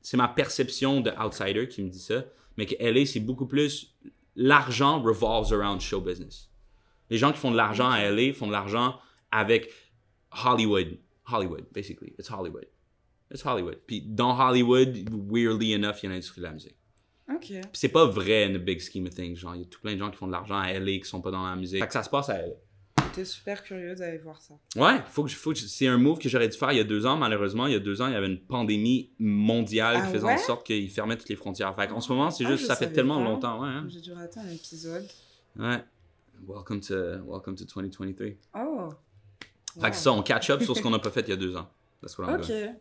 C'est 0.00 0.16
ma 0.16 0.28
perception 0.28 1.00
de 1.00 1.10
outsider 1.10 1.68
qui 1.68 1.82
me 1.82 1.90
dit 1.90 1.98
ça, 1.98 2.24
mais 2.56 2.66
que 2.66 2.74
LA, 2.80 3.04
c'est 3.06 3.20
beaucoup 3.20 3.46
plus. 3.46 3.94
L'argent 4.36 5.02
revolves 5.02 5.52
around 5.52 5.80
show 5.80 6.00
business. 6.00 6.48
Les 7.10 7.18
gens 7.18 7.32
qui 7.32 7.38
font 7.38 7.50
de 7.50 7.56
l'argent 7.56 7.90
à 7.90 8.08
LA 8.08 8.32
font 8.32 8.46
de 8.46 8.52
l'argent 8.52 8.98
avec 9.32 9.70
Hollywood. 10.44 10.98
Hollywood, 11.30 11.66
basically. 11.72 12.14
It's 12.18 12.28
Hollywood. 12.30 12.66
It's 13.30 13.44
Hollywood. 13.44 13.78
Puis 13.86 14.00
dans 14.02 14.34
Hollywood, 14.38 14.96
weirdly 15.30 15.72
enough, 15.74 15.96
il 16.02 16.06
y 16.06 16.06
a 16.06 16.10
l'industrie 16.10 16.40
de 16.40 16.46
la 16.46 16.52
musique. 16.52 16.76
Ok. 17.30 17.40
Puis 17.48 17.60
c'est 17.74 17.88
pas 17.90 18.06
vrai 18.06 18.44
in 18.44 18.54
the 18.54 18.62
big 18.64 18.80
scheme 18.80 19.06
of 19.06 19.14
things. 19.14 19.36
Genre, 19.36 19.54
il 19.54 19.60
y 19.60 19.64
a 19.64 19.66
tout 19.66 19.80
plein 19.80 19.92
de 19.94 19.98
gens 19.98 20.10
qui 20.10 20.16
font 20.16 20.26
de 20.26 20.32
l'argent 20.32 20.56
à 20.58 20.72
LA 20.72 20.98
qui 20.98 21.04
sont 21.04 21.20
pas 21.20 21.30
dans 21.30 21.46
la 21.46 21.54
musique. 21.56 21.80
Fait 21.80 21.86
que 21.86 21.92
ça 21.92 22.02
se 22.02 22.08
passe 22.10 22.30
à 22.30 22.38
LA. 22.38 22.54
J'étais 23.10 23.24
super 23.26 23.62
curieux 23.62 23.94
d'aller 23.94 24.18
voir 24.18 24.40
ça. 24.40 24.54
Ouais, 24.76 25.00
faut 25.06 25.24
que, 25.24 25.30
faut 25.30 25.52
que 25.52 25.58
c'est 25.58 25.86
un 25.86 25.98
move 25.98 26.18
que 26.18 26.28
j'aurais 26.28 26.48
dû 26.48 26.56
faire 26.56 26.72
il 26.72 26.78
y 26.78 26.80
a 26.80 26.84
deux 26.84 27.04
ans. 27.06 27.16
Malheureusement, 27.16 27.66
il 27.66 27.72
y 27.72 27.76
a 27.76 27.80
deux 27.80 28.00
ans, 28.02 28.06
il 28.06 28.12
y 28.12 28.16
avait 28.16 28.26
une 28.28 28.40
pandémie 28.40 29.12
mondiale 29.18 29.96
Ah 30.00 30.06
qui 30.06 30.12
faisait 30.12 30.24
ouais? 30.26 30.34
en 30.34 30.38
sorte 30.38 30.66
qu'il 30.66 30.90
fermait 30.90 31.16
toutes 31.16 31.28
les 31.28 31.36
frontières. 31.36 31.74
Fait 31.76 31.88
qu'en 31.88 32.00
ce 32.00 32.10
moment, 32.12 32.30
c'est 32.30 32.44
Ah, 32.46 32.50
juste, 32.52 32.66
ça 32.66 32.76
fait 32.76 32.92
tellement 32.92 33.18
pas. 33.18 33.24
longtemps. 33.24 33.62
Ouais, 33.62 33.68
hein. 33.68 33.86
J'ai 33.88 34.00
dû 34.00 34.12
rater 34.12 34.40
un 34.40 34.48
épisode. 34.48 35.06
ouais. 35.58 35.84
Welcome 36.46 36.80
to, 36.82 36.94
welcome 37.26 37.56
to 37.56 37.64
2023. 37.64 38.36
Oh. 38.54 38.90
Fait 39.80 39.90
que 39.90 39.96
ça, 39.96 40.12
on 40.12 40.22
catch 40.22 40.50
up 40.50 40.62
sur 40.62 40.76
ce 40.76 40.82
qu'on 40.82 40.90
n'a 40.90 40.98
pas 41.00 41.10
fait 41.10 41.20
il 41.22 41.30
y 41.30 41.32
a 41.32 41.36
deux 41.36 41.56
ans. 41.56 41.68
That's 42.00 42.16
what 42.18 42.26
I'm 42.26 42.40
Ok. 42.40 42.46
doing. 42.46 42.74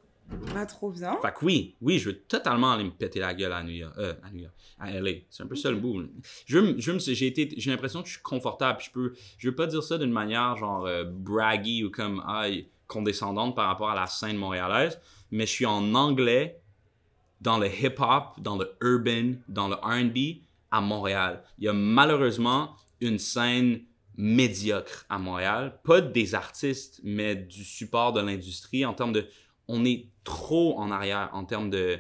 Bah, 0.54 0.66
trop 0.66 0.91
bien. 0.91 1.18
Fait 1.22 1.34
que 1.34 1.45
oui, 1.45 1.76
oui, 1.82 2.00
je 2.00 2.10
veux 2.10 2.18
totalement 2.18 2.74
aller 2.74 2.84
me 2.84 2.91
péter 2.91 3.20
la 3.20 3.34
gueule 3.34 3.54
à 3.54 3.64
New 3.64 3.72
York, 3.72 3.93
euh, 3.98 4.14
à 4.24 4.30
New 4.30 4.41
York, 4.41 4.54
à 4.78 4.91
LA. 4.91 5.12
C'est 5.30 5.43
un 5.43 5.48
peu 5.48 5.56
ça 5.56 5.72
le 5.72 5.78
bout. 5.78 6.04
Je 6.45 6.76
je 6.78 6.98
j'ai 7.14 7.28
été, 7.28 7.54
j'ai 7.56 7.72
l'impression 7.72 8.02
que 8.02 8.08
je 8.10 8.14
suis 8.16 8.22
confortable. 8.22 8.80
Je 8.84 8.91
peux, 8.91 9.14
je 9.38 9.50
veux 9.50 9.56
pas 9.56 9.68
dire 9.68 9.82
ça 9.82 9.98
d'une 9.98 10.12
manière 10.12 10.58
genre 10.58 10.86
euh, 10.86 11.06
braggy 11.06 11.86
ou 11.86 11.89
comme 11.91 12.22
ah, 12.28 12.45
condescendante 12.88 13.56
par 13.56 13.68
rapport 13.68 13.89
à 13.89 13.95
la 13.95 14.08
scène 14.08 14.36
montréalaise, 14.36 15.00
mais 15.32 15.45
je 15.45 15.52
suis 15.52 15.66
en 15.66 15.95
anglais 15.95 16.60
dans 17.39 17.58
le 17.58 17.68
hip-hop, 17.68 18.39
dans 18.39 18.58
le 18.58 18.70
urban, 18.82 19.36
dans 19.48 19.70
le 19.70 19.76
R&B 19.76 20.41
à 20.72 20.82
Montréal. 20.82 21.43
Il 21.60 21.66
y 21.66 21.68
a 21.70 21.74
malheureusement 21.74 22.76
une 23.00 23.20
scène 23.20 23.82
médiocre 24.18 25.05
à 25.09 25.20
Montréal, 25.20 25.80
pas 25.84 26.01
des 26.01 26.36
artistes, 26.36 26.99
mais 27.03 27.36
du 27.36 27.63
support 27.63 28.13
de 28.13 28.20
l'industrie 28.22 28.84
en 28.86 28.93
termes 28.93 29.13
de 29.13 29.26
on 29.68 29.86
est 29.86 30.09
trop 30.24 30.78
en 30.80 30.91
arrière 30.91 31.30
en 31.34 31.45
termes 31.45 31.70
de 31.70 31.99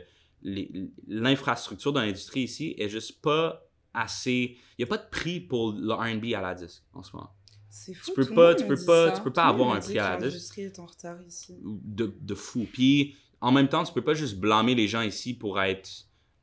l'infrastructure 1.07 1.93
de 1.93 1.99
l'industrie 1.99 2.41
ici 2.43 2.75
est 2.77 2.89
juste 2.89 3.21
pas 3.21 3.63
assez 3.93 4.57
il 4.77 4.81
y 4.81 4.83
a 4.83 4.87
pas 4.87 4.97
de 4.97 5.09
prix 5.09 5.39
pour 5.39 5.71
le 5.73 5.93
R&B 5.93 6.33
à 6.35 6.41
la 6.41 6.53
disque 6.53 6.83
en 6.93 7.03
ce 7.03 7.15
moment 7.15 7.31
C'est 7.69 7.93
fou. 7.93 8.11
peux 8.15 8.23
tout 8.23 8.29
le 8.31 8.35
pas- 8.35 8.55
tu 8.55 8.65
peux 8.67 8.83
pas- 8.85 9.09
ça. 9.11 9.17
tu 9.17 9.23
peux 9.23 9.33
pas 9.33 9.45
avoir 9.45 9.73
un 9.73 9.79
prix 9.79 9.99
à 9.99 10.11
la 10.11 10.17
disque. 10.17 10.31
L'industrie 10.33 10.61
est 10.63 10.79
en 10.79 10.85
retard 10.85 11.17
ici. 11.27 11.55
de, 11.63 12.15
de 12.19 12.35
fou. 12.35 12.67
Puis 12.71 13.15
en 13.41 13.51
même 13.51 13.67
temps, 13.67 13.83
tu 13.83 13.93
peux 13.93 14.03
pas 14.03 14.13
juste 14.15 14.37
blâmer 14.37 14.73
les 14.75 14.87
gens 14.87 15.01
ici 15.01 15.33
pour 15.35 15.61
être 15.61 15.89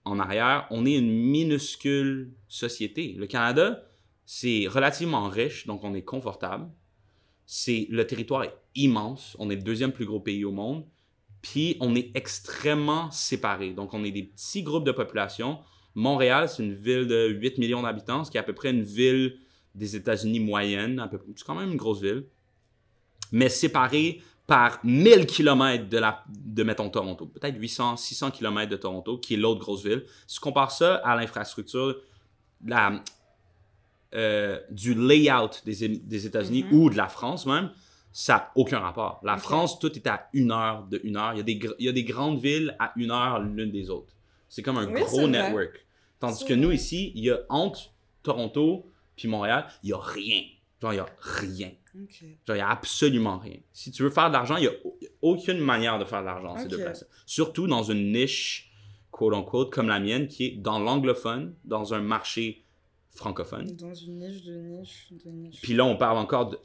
en 0.05 0.19
arrière. 0.21 0.67
On 0.71 0.85
est 0.87 0.95
une 0.97 1.11
minuscule 1.13 2.33
société. 2.49 3.15
Le 3.15 3.27
Canada, 3.27 3.83
C'est 4.27 4.67
relativement 4.69 5.29
riche, 5.29 5.67
donc 5.67 5.85
on 5.85 5.95
est 5.95 6.03
confortable. 6.03 6.69
C'est 7.47 7.87
le 7.91 8.07
territoire 8.07 8.45
est 8.45 8.55
immense. 8.75 9.37
On 9.39 9.51
est 9.51 9.57
le 9.57 9.63
deuxième 9.63 9.93
plus 9.93 10.07
gros 10.07 10.21
pays 10.21 10.45
au 10.45 10.53
monde. 10.53 10.85
Puis 11.43 11.77
on 11.81 11.95
est 11.95 12.11
extrêmement 12.17 13.11
séparés. 13.11 13.75
Donc 13.75 13.93
on 13.93 14.03
est 14.03 14.11
des 14.11 14.23
petits 14.23 14.63
groupes 14.63 14.85
de 14.85 14.93
population. 14.93 15.59
Montréal, 15.95 16.49
c'est 16.49 16.63
une 16.63 16.73
ville 16.73 17.07
de 17.07 17.29
8 17.29 17.59
millions 17.59 17.83
d'habitants, 17.83 18.25
ce 18.25 18.31
qui 18.31 18.39
est 18.39 18.41
à 18.41 18.45
peu 18.45 18.55
près 18.55 18.71
une 18.71 18.83
ville 18.83 19.39
des 19.75 19.95
États-Unis 19.95 20.41
moyenne. 20.41 21.07
C'est 21.37 21.45
quand 21.45 21.55
même 21.55 21.73
une 21.73 21.77
grosse 21.77 22.01
ville. 22.01 22.25
Mais 23.31 23.49
séparée 23.51 24.23
par 24.47 24.79
1000 24.85 25.27
km 25.27 25.89
de, 25.89 25.99
la, 25.99 26.25
de 26.29 26.63
mettons, 26.63 26.89
Toronto. 26.91 27.27
Peut-être 27.27 27.59
800, 27.59 27.97
600 27.97 28.31
km 28.31 28.71
de 28.71 28.77
Toronto, 28.77 29.19
qui 29.19 29.35
est 29.35 29.37
l'autre 29.37 29.61
grosse 29.61 29.85
ville. 29.85 30.05
Si 30.27 30.37
tu 30.37 30.41
compares 30.41 30.71
ça 30.71 30.97
à 30.97 31.17
l'infrastructure 31.17 31.97
la, 32.65 33.03
euh, 34.15 34.61
du 34.71 34.95
layout 34.95 35.51
des, 35.65 35.89
des 35.89 36.27
États-Unis 36.27 36.65
Mhm. 36.65 36.73
ou 36.79 36.91
de 36.91 36.97
la 36.97 37.09
France 37.09 37.47
même, 37.47 37.71
ça 38.13 38.35
n'a 38.35 38.51
aucun 38.55 38.79
rapport. 38.79 39.21
La. 39.25 39.37
France, 39.39 39.79
tout 39.79 39.93
est 39.97 40.07
à 40.07 40.29
une 40.33 40.53
heure 40.53 40.85
de 40.85 41.01
une 41.03 41.17
heure. 41.17 41.33
Il 41.35 41.39
y 41.39 41.41
a 41.41 41.43
des, 41.43 41.57
gr- 41.57 41.75
il 41.81 41.87
y 41.87 41.89
a 41.89 41.93
des 41.93 42.05
grandes 42.05 42.39
villes 42.41 42.77
à 42.79 42.93
une 42.97 43.11
heure 43.11 43.41
l'une 43.41 43.73
des 43.73 43.91
autres. 43.91 44.15
C'est 44.49 44.63
comme 44.63 44.79
un 44.79 44.87
Oui, 44.93 45.01
gros 45.03 45.27
network. 45.27 45.85
Tandis 46.21 46.45
que 46.45 46.55
nous, 46.55 46.71
ici, 46.71 47.11
il 47.17 47.25
y 47.25 47.31
a 47.31 47.41
entre 47.49 47.93
Toronto 48.23 48.87
puis 49.17 49.29
Montréal, 49.29 49.67
il 49.83 49.87
n'y 49.89 49.93
a 49.93 49.99
rien. 49.99 50.43
Genre, 50.81 50.93
il 50.93 50.97
n'y 50.97 51.01
a 51.01 51.07
rien. 51.21 51.71
Genre, 51.95 52.09
il 52.49 52.55
n'y 52.55 52.61
a 52.61 52.69
absolument 52.71 53.39
rien. 53.39 53.57
Si 53.73 53.91
tu 53.91 54.03
veux 54.05 54.11
faire 54.11 54.29
de 54.29 54.33
l'argent, 54.35 54.57
il 54.57 54.63
n'y 54.63 54.67
a 54.69 54.73
au- 54.85 54.99
aucune 55.23 55.59
manière 55.59 55.99
de 55.99 56.05
faire 56.05 56.21
de 56.21 56.27
l'argent, 56.27 56.57
ces 56.57 56.65
Ok. 56.65 56.71
deux 56.71 56.79
places. 56.79 57.07
Surtout 57.27 57.67
dans 57.67 57.83
une 57.83 58.13
niche, 58.13 58.71
quote-unquote, 59.11 59.73
comme 59.73 59.89
la 59.89 60.01
mienne, 60.01 60.27
qui 60.29 60.45
est 60.47 60.51
dans 60.57 60.79
l'anglophone, 60.79 61.55
dans 61.65 61.95
un 61.95 62.01
marché 62.01 62.64
francophone. 63.15 63.75
Dans 63.77 63.95
une 63.95 64.19
niche 64.19 64.43
de 64.45 64.55
niche 64.61 65.09
de 65.25 65.31
niche. 65.31 65.61
Puis 65.63 65.73
là, 65.75 65.85
on 65.85 65.97
parle 65.97 66.19
encore 66.19 66.51
de- 66.51 66.59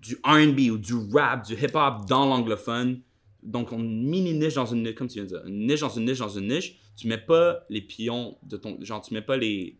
du 0.00 0.16
R&B 0.24 0.70
ou 0.70 0.78
du 0.78 0.94
rap, 1.12 1.44
du 1.44 1.54
hip-hop 1.54 2.06
dans 2.08 2.26
l'anglophone. 2.26 3.00
Donc, 3.42 3.72
on 3.72 3.78
mini 3.78 4.32
niche 4.32 4.54
dans 4.54 4.66
une 4.66 4.82
niche, 4.82 4.94
comme 4.94 5.08
tu 5.08 5.14
viens 5.14 5.24
de 5.24 5.28
dire, 5.28 5.44
une 5.46 5.66
niche 5.66 5.80
dans 5.80 5.88
une 5.88 6.04
niche 6.04 6.18
dans 6.18 6.28
une 6.28 6.48
niche. 6.48 6.78
Tu 6.96 7.08
mets 7.08 7.18
pas 7.18 7.64
les 7.68 7.82
pions 7.82 8.38
de 8.42 8.56
ton, 8.56 8.78
genre, 8.82 9.02
tu 9.02 9.12
mets 9.12 9.22
pas 9.22 9.36
les 9.36 9.76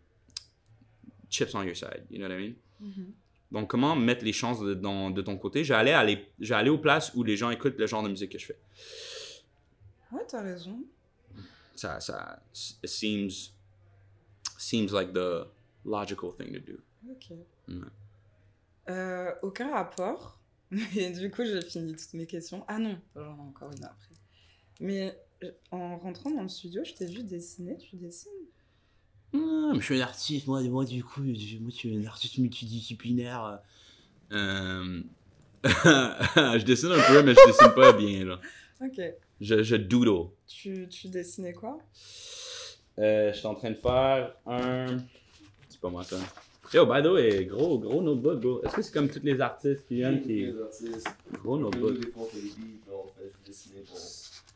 chips 1.29 1.53
on 1.55 1.63
your 1.63 1.75
side, 1.75 2.05
you 2.11 2.17
know 2.17 2.27
what 2.27 2.35
I 2.35 2.47
mean? 2.47 2.53
Mhm. 2.79 3.13
Donc, 3.51 3.69
comment 3.69 3.95
mettre 3.95 4.25
les 4.25 4.33
chances 4.33 4.59
de, 4.61 5.21
ton 5.21 5.37
côté? 5.37 5.63
J'allais 5.63 5.93
aller, 5.93 6.27
j'allais 6.39 6.69
aux 6.69 6.77
places 6.77 7.13
où 7.15 7.23
les 7.23 7.37
gens 7.37 7.49
écoutent 7.49 7.77
le 7.77 7.87
genre 7.87 8.03
de 8.03 8.09
musique 8.09 8.31
que 8.33 8.37
je 8.37 8.47
fais. 8.47 8.59
Ouais, 10.11 10.21
t'as 10.27 10.41
raison. 10.41 10.83
Ça, 11.73 11.99
ça, 11.99 12.41
it 12.83 12.89
seems, 12.89 13.51
seems 14.57 14.91
like 14.91 15.13
the 15.13 15.47
logical 15.87 16.31
thing 16.37 16.53
to 16.53 16.59
do. 16.59 16.77
Ok. 17.09 17.31
Ouais. 17.67 17.75
Euh, 18.89 19.31
aucun 19.41 19.71
rapport. 19.71 20.39
Mais 20.71 21.11
du 21.11 21.31
coup, 21.31 21.43
j'ai 21.45 21.61
fini 21.61 21.95
toutes 21.95 22.13
mes 22.13 22.25
questions. 22.27 22.63
Ah 22.67 22.77
non, 22.77 22.99
j'en 23.15 23.37
ai 23.37 23.39
encore 23.41 23.71
une 23.71 23.83
après. 23.85 24.15
Mais 24.81 25.17
en 25.71 25.97
rentrant 25.97 26.29
dans 26.31 26.43
le 26.43 26.49
studio, 26.49 26.83
je 26.83 26.93
t'ai 26.93 27.05
vu 27.05 27.23
dessiner. 27.23 27.77
Tu 27.77 27.95
dessines? 27.95 28.31
Mais 29.33 29.79
je 29.79 29.81
suis 29.81 29.99
un 30.01 30.03
artiste, 30.03 30.47
moi, 30.47 30.61
moi 30.63 30.85
du 30.85 31.03
coup, 31.03 31.21
je- 31.25 31.57
moi, 31.59 31.69
je 31.71 31.75
suis 31.75 31.95
un 31.97 32.05
artiste 32.05 32.37
multidisciplinaire. 32.37 33.59
Euh... 34.31 35.01
je 35.63 36.63
dessine 36.63 36.91
un 36.91 37.01
peu, 37.01 37.23
mais 37.23 37.33
je 37.33 37.47
dessine 37.47 37.73
pas 37.75 37.93
bien, 37.93 38.25
là. 38.25 38.39
Ok. 38.81 39.01
Je, 39.41 39.63
je 39.63 39.75
doodle. 39.75 40.29
Tu, 40.47 40.87
tu 40.89 41.09
dessinais 41.09 41.53
quoi? 41.53 41.77
Euh, 42.99 43.31
je 43.33 43.37
suis 43.37 43.47
en 43.47 43.55
train 43.55 43.69
de 43.71 43.75
faire 43.75 44.35
un... 44.45 44.97
C'est 45.77 45.81
pas 45.81 45.89
moi, 45.89 46.03
ça. 46.03 46.17
Yo, 46.73 46.87
by 46.87 47.03
the 47.03 47.11
way, 47.11 47.45
gros, 47.45 47.77
gros 47.77 48.01
notebook, 48.01 48.39
bro. 48.41 48.61
Est-ce 48.63 48.75
que 48.75 48.81
c'est 48.81 48.91
comme 48.91 49.09
tous 49.09 49.21
les 49.23 49.39
artistes 49.39 49.87
qui 49.87 49.95
viennent 49.95 50.23
qui... 50.23 50.47
Les 50.47 50.59
artistes. 50.59 51.07
Gros 51.43 51.59
notebook. 51.59 51.97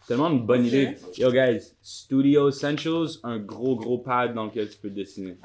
Tellement 0.08 0.32
une 0.32 0.44
bonne 0.44 0.66
idée. 0.66 0.98
Yo, 1.16 1.32
guys, 1.32 1.76
Studio 1.84 2.50
Essentials, 2.50 3.20
un 3.22 3.38
gros, 3.38 3.76
gros 3.76 4.00
pad 4.00 4.34
dans 4.34 4.46
lequel 4.46 4.68
tu 4.68 4.78
peux 4.80 4.90
dessiner. 4.90 5.38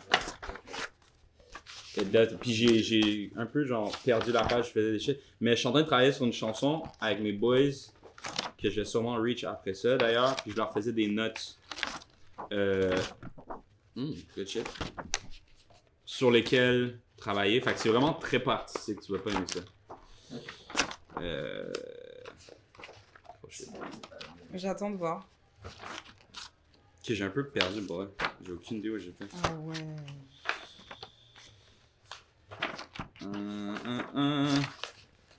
Et 1.98 2.04
là, 2.06 2.26
Puis 2.26 2.54
j'ai, 2.54 3.30
un 3.36 3.44
peu 3.44 3.64
genre 3.64 3.94
perdu 4.02 4.32
la 4.32 4.42
page, 4.42 4.68
je 4.68 4.70
faisais 4.70 4.92
des 4.92 4.98
shit. 4.98 5.20
Mais 5.40 5.50
je 5.50 5.56
suis 5.56 5.68
en 5.68 5.72
train 5.72 5.82
de 5.82 5.86
travailler 5.86 6.12
sur 6.12 6.24
une 6.24 6.32
chanson 6.32 6.82
avec 7.00 7.20
mes 7.20 7.32
boys 7.32 7.68
que 8.56 8.70
je 8.70 8.80
vais 8.80 8.86
sûrement 8.86 9.16
reach 9.16 9.44
après 9.44 9.74
ça 9.74 9.98
d'ailleurs. 9.98 10.34
Puis 10.36 10.52
je 10.52 10.56
leur 10.56 10.72
faisais 10.72 10.92
des 10.92 11.08
notes. 11.08 11.58
Euh, 12.50 12.96
hmm, 13.94 14.12
good 14.34 14.48
shit. 14.48 14.66
Sur 16.06 16.30
lesquelles 16.30 16.98
travailler. 17.18 17.60
Fait 17.60 17.74
que 17.74 17.78
c'est 17.80 17.88
vraiment 17.88 18.14
très 18.14 18.38
pas 18.38 18.54
artistique, 18.54 19.00
tu 19.00 19.12
vas 19.12 19.18
pas 19.18 19.30
aimer 19.32 19.46
ça. 19.46 19.60
Euh... 21.20 21.72
oh 23.42 23.46
shit. 23.50 23.68
J'attends 24.54 24.90
de 24.90 24.96
voir. 24.96 25.26
Ok, 25.64 27.12
j'ai 27.12 27.24
un 27.24 27.30
peu 27.30 27.48
perdu 27.48 27.80
le 27.80 27.86
bras. 27.86 28.06
J'ai 28.44 28.52
aucune 28.52 28.78
idée 28.78 28.90
où 28.90 28.98
j'ai 28.98 29.12
fait. 29.12 29.26
Ah 29.44 29.52
ouais. 29.54 29.74
Hum, 33.22 33.76
hum, 33.84 34.02
hum. 34.14 34.62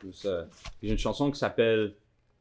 Comme 0.01 0.13
ça? 0.13 0.47
J'ai 0.83 0.91
une 0.91 0.97
chanson 0.97 1.31
qui 1.31 1.39
s'appelle 1.39 1.95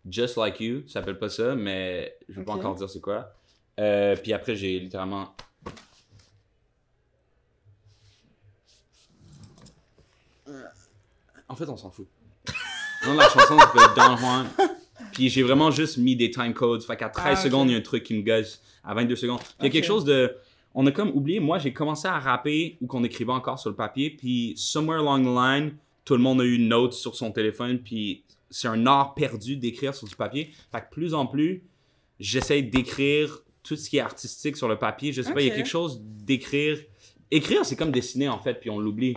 Just 0.08 0.36
Like 0.36 0.60
You. 0.60 0.82
Ça 0.86 0.94
s'appelle 0.94 1.18
pas 1.18 1.28
ça, 1.28 1.54
mais 1.54 2.16
je 2.28 2.40
veux 2.40 2.44
pas 2.44 2.54
Ok. 2.54 2.58
encore 2.60 2.74
dire 2.74 2.90
c'est 2.90 3.00
quoi. 3.00 3.32
Euh, 3.78 4.16
puis 4.16 4.32
après, 4.32 4.56
j'ai 4.56 4.78
littéralement. 4.80 5.34
En 11.56 11.58
fait, 11.58 11.70
on 11.70 11.76
s'en 11.78 11.90
fout. 11.90 12.06
Non, 13.06 13.14
la 13.14 13.26
chanson 13.30 13.58
s'appelle 13.58 13.94
Don 13.96 14.14
Juan. 14.18 14.46
Puis 15.12 15.30
j'ai 15.30 15.42
vraiment 15.42 15.70
juste 15.70 15.96
mis 15.96 16.14
des 16.14 16.30
time 16.30 16.52
codes. 16.52 16.82
Fait 16.82 16.98
qu'à 16.98 17.08
13 17.08 17.24
Ah, 17.26 17.36
secondes, 17.36 17.70
il 17.70 17.72
y 17.72 17.74
a 17.74 17.78
un 17.78 17.82
truc 17.82 18.02
qui 18.02 18.12
me 18.12 18.20
gosse. 18.20 18.60
À 18.84 18.92
22 18.92 19.16
secondes. 19.16 19.38
Puis 19.38 19.48
il 19.60 19.64
y 19.64 19.68
a 19.68 19.70
quelque 19.70 19.86
chose 19.86 20.04
de. 20.04 20.36
On 20.74 20.86
a 20.86 20.92
comme 20.92 21.08
oublié, 21.12 21.40
moi 21.40 21.58
j'ai 21.58 21.72
commencé 21.72 22.06
à 22.06 22.18
rapper 22.18 22.76
ou 22.82 22.86
qu'on 22.86 23.02
écrivait 23.04 23.32
encore 23.32 23.58
sur 23.58 23.70
le 23.70 23.76
papier. 23.76 24.10
Puis 24.10 24.52
somewhere 24.58 24.98
along 24.98 25.22
the 25.22 25.34
line, 25.34 25.76
tout 26.04 26.12
le 26.12 26.20
monde 26.20 26.42
a 26.42 26.44
eu 26.44 26.56
une 26.56 26.68
note 26.68 26.92
sur 26.92 27.16
son 27.16 27.32
téléphone. 27.32 27.78
Puis 27.78 28.22
c'est 28.50 28.68
un 28.68 28.86
art 28.86 29.14
perdu 29.14 29.56
d'écrire 29.56 29.94
sur 29.94 30.06
du 30.06 30.14
papier. 30.14 30.50
Fait 30.70 30.82
que 30.82 30.90
plus 30.90 31.14
en 31.14 31.24
plus, 31.24 31.64
j'essaie 32.20 32.60
d'écrire 32.60 33.38
tout 33.62 33.76
ce 33.76 33.88
qui 33.88 33.96
est 33.96 34.00
artistique 34.00 34.58
sur 34.58 34.68
le 34.68 34.76
papier. 34.76 35.14
Je 35.14 35.22
sais 35.22 35.32
pas, 35.32 35.40
il 35.40 35.48
y 35.48 35.50
a 35.50 35.54
quelque 35.54 35.70
chose 35.70 36.02
d'écrire. 36.02 36.76
Écrire, 37.30 37.64
c'est 37.64 37.76
comme 37.76 37.92
dessiner 37.92 38.28
en 38.28 38.38
fait, 38.40 38.60
puis 38.60 38.68
on 38.68 38.78
l'oublie. 38.78 39.16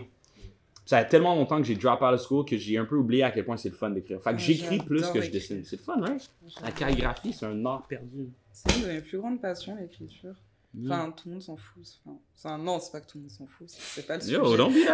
Ça 0.90 0.98
a 0.98 1.04
tellement 1.04 1.36
longtemps 1.36 1.58
que 1.58 1.62
j'ai 1.68 1.76
drop 1.76 2.02
out 2.02 2.14
of 2.14 2.20
school 2.20 2.44
que 2.44 2.56
j'ai 2.56 2.76
un 2.76 2.84
peu 2.84 2.96
oublié 2.96 3.22
à 3.22 3.30
quel 3.30 3.44
point 3.44 3.56
c'est 3.56 3.68
le 3.68 3.76
fun 3.76 3.90
d'écrire. 3.90 4.20
Fait 4.20 4.30
que 4.30 4.34
Ouais, 4.38 4.42
j'écris 4.42 4.78
plus 4.78 5.06
que 5.12 5.20
je 5.20 5.30
dessine. 5.30 5.62
C'est 5.64 5.76
le 5.76 5.82
fun, 5.82 6.00
right? 6.00 6.28
La 6.64 6.72
calligraphie, 6.72 7.32
c'est 7.32 7.46
un 7.46 7.64
art 7.64 7.86
perdu. 7.86 8.28
C'est 8.52 8.74
une 8.76 8.82
de 8.82 8.88
mes 8.88 9.00
plus 9.00 9.18
grandes 9.18 9.40
passions, 9.40 9.76
l'écriture. 9.80 10.34
Mm. 10.74 10.90
Enfin, 10.90 11.12
tout 11.12 11.28
le 11.28 11.34
monde 11.34 11.42
s'en 11.42 11.54
fout. 11.54 11.84
Enfin, 12.04 12.16
enfin, 12.36 12.58
non, 12.58 12.80
c'est 12.80 12.90
pas 12.90 13.00
que 13.02 13.06
tout 13.06 13.18
le 13.18 13.22
monde 13.22 13.30
s'en 13.30 13.46
fout. 13.46 13.68
c'est- 13.70 13.78
C'est 14.00 14.04
pas 14.04 14.16
le 14.16 14.20
sujet. 14.20 14.34
Yo, 14.34 14.56
don't 14.56 14.72
be 14.72 14.78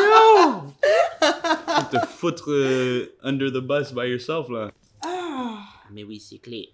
Yo! 0.00 0.62
Te 1.90 2.06
foutre 2.06 2.50
euh, 2.50 3.14
under 3.22 3.50
the 3.52 3.60
bus 3.60 3.92
by 3.92 4.08
yourself, 4.08 4.48
là. 4.48 4.70
Ah, 5.04 5.58
Mais 5.92 6.04
oui, 6.04 6.18
c'est 6.20 6.38
clé. 6.38 6.72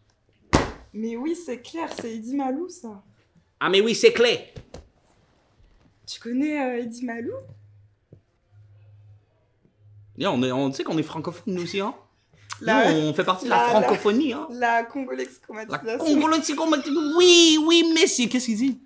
mais 0.95 1.17
oui, 1.17 1.35
c'est 1.35 1.61
clair, 1.61 1.89
c'est 2.01 2.15
Eddie 2.15 2.37
Malou, 2.37 2.69
ça. 2.69 3.03
Ah, 3.59 3.69
mais 3.69 3.81
oui, 3.81 3.97
c'est 3.97 4.13
clé. 4.13 4.53
Tu 6.07 6.21
connais 6.21 6.61
euh, 6.63 6.83
Eddie 6.83 7.05
Malou? 7.05 7.33
Yo, 10.19 10.31
on, 10.31 10.43
est- 10.43 10.53
on 10.53 10.73
sait 10.73 10.85
qu'on 10.85 10.97
est 10.99 11.03
francophone, 11.03 11.55
nous 11.55 11.63
aussi, 11.63 11.81
hein? 11.81 11.95
La, 12.63 12.91
Nous, 12.91 12.99
on 13.01 13.13
fait 13.13 13.25
partie 13.25 13.45
de 13.45 13.51
la, 13.51 13.57
la- 13.57 13.69
francophonie, 13.69 14.33
hein? 14.33 14.47
la 14.51 14.81
La 14.81 14.85
congolexcomatisation. 14.85 15.99
congolaisécomatisation. 15.99 17.17
Oui, 17.19 17.59
oui, 17.67 17.85
Messi, 17.95 18.29
qu'est-ce 18.31 18.47
qu'il 18.47 18.57
dit? 18.57 18.81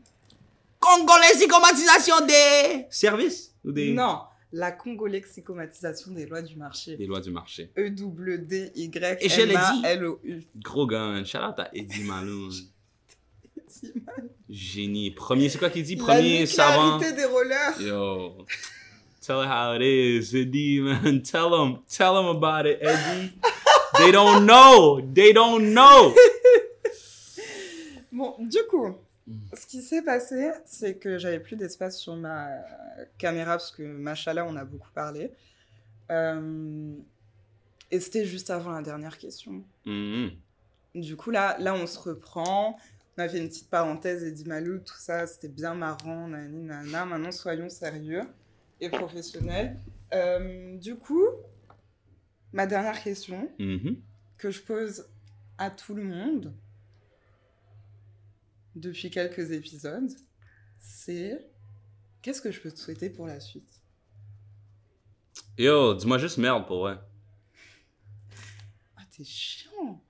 Congolaisécomatisation 0.80 2.26
des 2.26 2.86
services 2.90 3.54
ou 3.64 3.70
des 3.70 3.92
Non, 3.92 4.22
la 4.50 4.72
congolexcomatisation 4.72 6.10
des 6.12 6.26
lois 6.26 6.42
du 6.42 6.56
marché. 6.56 6.96
des 6.96 7.06
lois 7.06 7.20
du 7.20 7.30
marché. 7.30 7.70
E 7.78 7.90
W-D-Y 7.90 9.18
Et 9.20 9.28
je 9.28 9.42
l'ai 9.42 9.54
dit. 9.54 9.84
L-O-U. 9.84 10.42
Gros 10.56 10.86
gars, 10.88 11.22
shout 11.24 11.38
out 11.38 11.58
à 11.60 11.68
Eddie 11.72 12.02
Malou. 12.04 12.50
Génie. 14.48 15.10
Premier, 15.10 15.48
c'est 15.48 15.58
quoi 15.58 15.70
qu'il 15.70 15.82
dit? 15.84 15.96
La 15.96 16.04
Premier 16.04 16.46
savant. 16.46 16.94
nucléarité 16.98 17.20
des 17.20 17.26
rollers. 17.26 17.80
Yo. 17.80 18.46
Tell 19.20 19.36
her 19.36 19.46
how 19.46 19.74
it 19.74 19.82
is, 19.82 20.34
Eddie, 20.36 20.80
man. 20.80 21.22
Tell 21.22 21.50
them. 21.50 21.78
Tell 21.88 22.14
them 22.14 22.26
about 22.26 22.66
it, 22.66 22.78
Eddie. 22.80 23.32
They 23.98 24.12
don't 24.12 24.46
know. 24.46 25.00
They 25.14 25.32
don't 25.32 25.72
know. 25.74 26.14
Bon, 28.12 28.34
du 28.40 28.58
coup, 28.68 28.96
ce 29.54 29.66
qui 29.66 29.80
s'est 29.82 30.02
passé, 30.02 30.50
c'est 30.66 30.96
que 30.98 31.16
j'avais 31.18 31.38
plus 31.40 31.56
d'espace 31.56 31.98
sur 31.98 32.16
ma 32.16 32.48
caméra 33.18 33.52
parce 33.52 33.70
que 33.70 33.82
machallah, 33.82 34.44
on 34.44 34.56
a 34.56 34.64
beaucoup 34.64 34.90
parlé. 34.94 35.30
Euh, 36.10 36.92
Et 37.92 38.00
c'était 38.00 38.24
juste 38.26 38.50
avant 38.50 38.72
la 38.72 38.82
dernière 38.82 39.16
question. 39.16 39.62
Mhm. 39.86 40.32
Du 40.96 41.16
coup, 41.16 41.30
là, 41.30 41.56
là 41.60 41.72
on 41.74 41.86
se 41.86 41.98
reprend. 42.00 42.76
On 43.20 43.22
a 43.22 43.28
fait 43.28 43.36
une 43.36 43.48
petite 43.50 43.68
parenthèse 43.68 44.24
et 44.24 44.32
dit 44.32 44.46
Malou, 44.46 44.78
tout 44.78 44.96
ça, 44.96 45.26
c'était 45.26 45.50
bien 45.50 45.74
marrant, 45.74 46.26
nani, 46.26 46.62
nana. 46.62 47.04
Maintenant, 47.04 47.30
soyons 47.32 47.68
sérieux 47.68 48.22
et 48.80 48.88
professionnels. 48.88 49.78
Euh, 50.14 50.78
du 50.78 50.96
coup, 50.96 51.26
ma 52.54 52.66
dernière 52.66 52.98
question 53.02 53.52
Mhm. 53.58 54.00
que 54.38 54.50
je 54.50 54.62
pose 54.62 55.04
à 55.58 55.70
tout 55.70 55.94
le 55.94 56.02
monde 56.02 56.54
depuis 58.74 59.10
quelques 59.10 59.50
épisodes, 59.50 60.10
c'est 60.78 61.46
qu'est-ce 62.22 62.40
que 62.40 62.50
je 62.50 62.58
peux 62.62 62.72
te 62.72 62.78
souhaiter 62.78 63.10
pour 63.10 63.26
la 63.26 63.38
suite? 63.38 63.82
Yo, 65.58 65.92
dis-moi 65.92 66.16
juste 66.16 66.38
merde 66.38 66.66
pour 66.66 66.78
vrai. 66.78 66.98
Ah, 68.96 69.02
t'es 69.14 69.24
chiant 69.24 70.02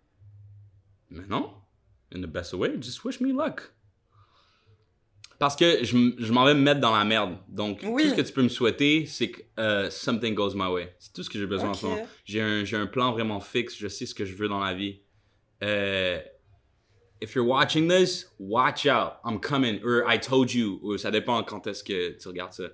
Mais 1.11 1.27
non. 1.27 1.60
In 2.15 2.21
the 2.23 2.27
best 2.27 2.53
way, 2.55 2.77
just 2.81 3.05
wish 3.05 3.21
me 3.21 3.33
luck. 3.33 3.73
Parce 5.39 5.57
que 5.57 5.83
je, 5.85 5.97
je 6.19 6.33
m'en 6.33 6.45
vais 6.45 6.55
me 6.55 6.61
mettre 6.61 6.81
dans 6.81 6.95
la 6.95 7.05
merde. 7.05 7.37
Donc, 7.49 7.81
Oui. 7.85 8.03
tout 8.05 8.11
ce 8.11 8.15
que 8.15 8.21
tu 8.21 8.33
peux 8.33 8.43
me 8.43 8.49
souhaiter, 8.49 9.07
c'est 9.07 9.31
que 9.31 9.41
euh, 9.59 9.89
something 9.91 10.35
goes 10.35 10.55
my 10.55 10.67
way. 10.71 10.95
C'est 10.99 11.13
tout 11.15 11.23
ce 11.23 11.31
que 11.31 11.39
j'ai 11.39 11.47
besoin 11.47 11.71
en 11.71 11.75
ce 11.75 11.87
moment. 11.87 12.07
J'ai 12.27 12.43
un, 12.43 12.65
j'ai 12.65 12.77
un 12.77 12.87
plan 12.87 13.13
vraiment 13.13 13.41
fixe. 13.41 13.77
Je 13.79 13.89
sais 13.89 14.05
ce 14.05 14.15
que 14.15 14.25
je 14.27 14.35
veux 14.35 14.49
dans 14.49 14.61
la 14.61 14.75
vie. 14.75 15.01
Euh, 15.63 16.19
if 17.23 17.35
you're 17.35 17.47
watching 17.47 17.89
this, 17.89 18.31
watch 18.39 18.85
out. 18.87 19.15
I'm 19.25 19.41
coming. 19.41 19.81
Or 19.83 20.03
I 20.13 20.19
told 20.21 20.53
you. 20.53 20.79
Ou 20.83 20.99
ça 20.99 21.11
dépend 21.11 21.43
quand 21.43 21.67
est-ce 21.67 21.83
que 21.85 22.19
tu 22.19 22.29
regardes 22.29 22.53
ça. 22.53 22.65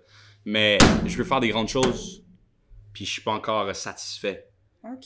Mais 0.45 0.79
je 1.05 1.17
veux 1.17 1.25
faire 1.25 1.41
des 1.41 1.51
grandes 1.51 1.69
choses. 1.69 2.25
Puis 2.93 3.05
je 3.05 3.11
suis 3.13 3.23
pas 3.23 3.33
encore 3.33 3.77
satisfait. 3.77 4.49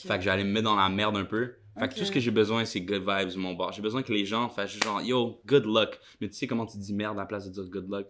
Fait 0.06 0.16
que 0.16 0.22
j'allais 0.24 0.44
me 0.44 0.50
mettre 0.52 0.64
dans 0.66 0.76
la 0.76 0.88
merde 0.88 1.16
un 1.18 1.24
peu. 1.24 1.56
Fait 1.78 1.88
que 1.88 1.94
tout 1.94 2.04
ce 2.04 2.10
que 2.12 2.20
j'ai 2.20 2.30
besoin, 2.30 2.64
c'est 2.64 2.80
good 2.80 3.02
vibes, 3.06 3.36
mon 3.36 3.54
bar. 3.54 3.72
J'ai 3.72 3.80
besoin 3.82 4.02
que 4.02 4.12
les 4.12 4.24
gens 4.26 4.48
fassent 4.48 4.76
genre, 4.84 5.00
yo, 5.02 5.40
good 5.46 5.64
luck. 5.64 5.98
Mais 6.20 6.28
tu 6.28 6.34
sais 6.34 6.46
comment 6.46 6.66
tu 6.66 6.76
dis 6.78 6.92
merde 6.92 7.16
à 7.16 7.22
la 7.22 7.26
place 7.26 7.46
de 7.46 7.52
dire 7.52 7.70
good 7.70 7.88
luck? 7.90 8.06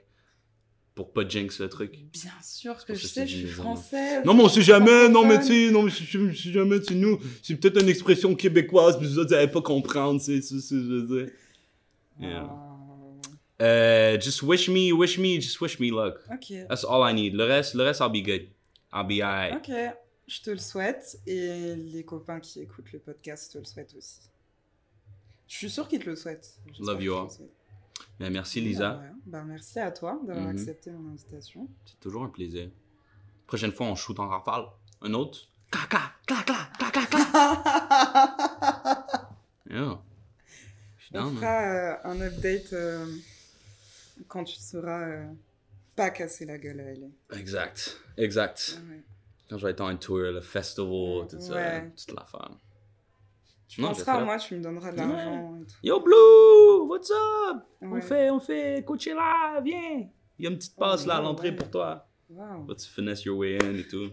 Pour 0.95 1.13
pas 1.13 1.27
jinx 1.27 1.61
le 1.61 1.69
truc. 1.69 1.93
Bien 2.13 2.31
sûr 2.43 2.75
que 2.85 2.95
je 2.95 3.03
que 3.03 3.07
sais, 3.09 3.27
je 3.27 3.37
suis 3.39 3.47
française. 3.47 4.25
Non, 4.25 4.35
mais 4.35 4.43
on 4.43 4.49
sait 4.49 4.61
jamais, 4.63 5.09
non, 5.09 5.25
mais 5.25 5.39
tu 5.39 5.47
sais, 5.47 5.71
non, 5.71 5.83
mais 5.85 5.91
je 5.91 6.33
sais 6.35 6.51
jamais, 6.53 6.81
tu 6.81 6.95
nous, 6.97 7.19
c'est 7.43 7.55
peut-être 7.57 7.81
une 7.81 7.89
expression 7.89 8.35
québécoise, 8.35 8.99
mais 9.01 9.07
vous 9.07 9.19
autres, 9.19 9.29
vous 9.29 9.35
allez 9.35 9.51
pas 9.51 9.63
comprendre, 9.63 10.21
c'est 10.21 10.41
ça, 10.43 10.57
c'est, 10.61 10.75
je 10.75 10.81
veux 10.81 11.23
dire. 11.25 11.33
Yeah. 12.19 12.49
Ah, 12.51 12.67
Euh, 13.63 14.19
just 14.19 14.43
wish 14.43 14.69
me, 14.69 14.91
wish 14.93 15.19
me, 15.19 15.39
just 15.41 15.61
wish 15.61 15.79
me 15.79 15.91
luck. 15.91 16.19
ok. 16.33 16.67
That's 16.69 16.83
all 16.85 17.03
I 17.09 17.13
need. 17.15 17.35
Le 17.35 17.45
reste, 17.45 17.75
le 17.75 17.85
reste, 17.85 18.01
I'll 18.01 18.09
be 18.11 18.25
good. 18.25 18.49
I'll 18.93 19.07
be 19.07 19.23
alright. 19.23 19.55
Ok, 19.55 19.71
je 20.31 20.43
te 20.43 20.51
le 20.51 20.59
souhaite 20.59 21.18
et 21.26 21.74
les 21.74 22.05
copains 22.05 22.39
qui 22.41 22.61
écoutent 22.61 22.93
le 22.93 23.01
podcast 23.01 23.53
te 23.53 23.59
le 23.59 23.64
souhaitent 23.64 23.95
aussi. 23.97 24.20
Je 25.49 25.57
suis 25.57 25.70
sûre 25.70 25.89
qu'ils 25.89 25.99
te 26.05 26.09
le 26.09 26.14
souhaitent. 26.14 26.57
Love 26.78 27.03
you 27.03 27.12
all. 27.14 27.28
Mais 28.20 28.31
merci, 28.31 28.61
Lisa. 28.61 29.03
Bah, 29.26 29.39
ouais. 29.41 29.45
Merci 29.47 29.81
à 29.81 29.91
toi 29.91 30.20
d'avoir 30.24 30.47
Mhm. 30.47 30.57
accepté 30.59 30.91
mon 30.93 31.11
invitation. 31.11 31.68
C'est 31.85 31.99
toujours 31.99 32.22
un 32.24 32.28
plaisir. 32.28 32.70
Prochaine 33.49 33.72
fois, 33.72 33.87
on 33.87 33.97
shoot 33.97 34.18
en 34.20 34.28
rafale. 34.28 34.66
Un 35.03 35.14
autre? 35.14 35.49
Clac, 35.70 35.89
clac, 35.89 36.12
clac, 36.26 36.47
clac, 36.47 36.72
clac, 36.78 36.93
clac, 36.93 37.11
clac. 37.11 37.28
Yeah. 39.68 39.99
Je 40.99 41.05
suis 41.07 41.16
On 41.16 41.24
down, 41.24 41.37
fera 41.37 41.62
euh, 41.62 41.97
un 42.05 42.20
update 42.20 42.72
euh, 42.72 43.07
quand 44.28 44.45
tu 44.45 44.57
seras 44.61 45.01
euh, 45.09 45.26
pas 45.97 46.11
cassé 46.11 46.45
la 46.45 46.59
gueule 46.59 46.81
à 46.81 46.85
elle. 46.85 47.11
Exact. 47.33 48.01
Exact. 48.16 48.81
Ouais. 48.89 49.03
Quand 49.51 49.59
je 49.59 49.64
vais 49.66 49.72
être 49.72 49.80
en 49.80 49.96
tour, 49.96 50.18
le 50.18 50.40
festival, 50.40 51.26
tout 51.28 51.40
ça, 51.40 51.55
Ouais. 51.55 51.92
toute 51.96 52.16
l'affaire. 52.16 52.51
Tu 53.66 53.80
penseras 53.80 54.12
à 54.12 54.24
moi, 54.24 54.36
tu 54.38 54.55
me 54.55 54.62
donneras 54.62 54.92
de 54.92 54.98
l'argent. 54.98 55.59
Yo, 55.82 55.98
Blue! 55.98 56.88
What's 56.88 57.11
up? 57.11 57.57
On 57.82 58.01
fait, 58.01 58.30
on 58.30 58.38
fait 58.38 58.84
Coachella, 58.86 59.61
viens! 59.64 60.07
Il 60.38 60.44
y 60.44 60.46
a 60.46 60.51
une 60.51 60.57
petite 60.57 60.76
passe 60.76 61.05
là 61.05 61.16
à 61.16 61.20
l'entrée 61.20 61.51
ouais. 61.51 61.57
pour 61.57 61.68
toi. 61.68 62.07
Waouh! 62.28 62.64
Va 62.64 62.74
tu 62.76 62.88
finesse 62.88 63.24
your 63.24 63.38
way 63.38 63.59
in 63.61 63.74
et 63.74 63.88
tout. 63.88 64.11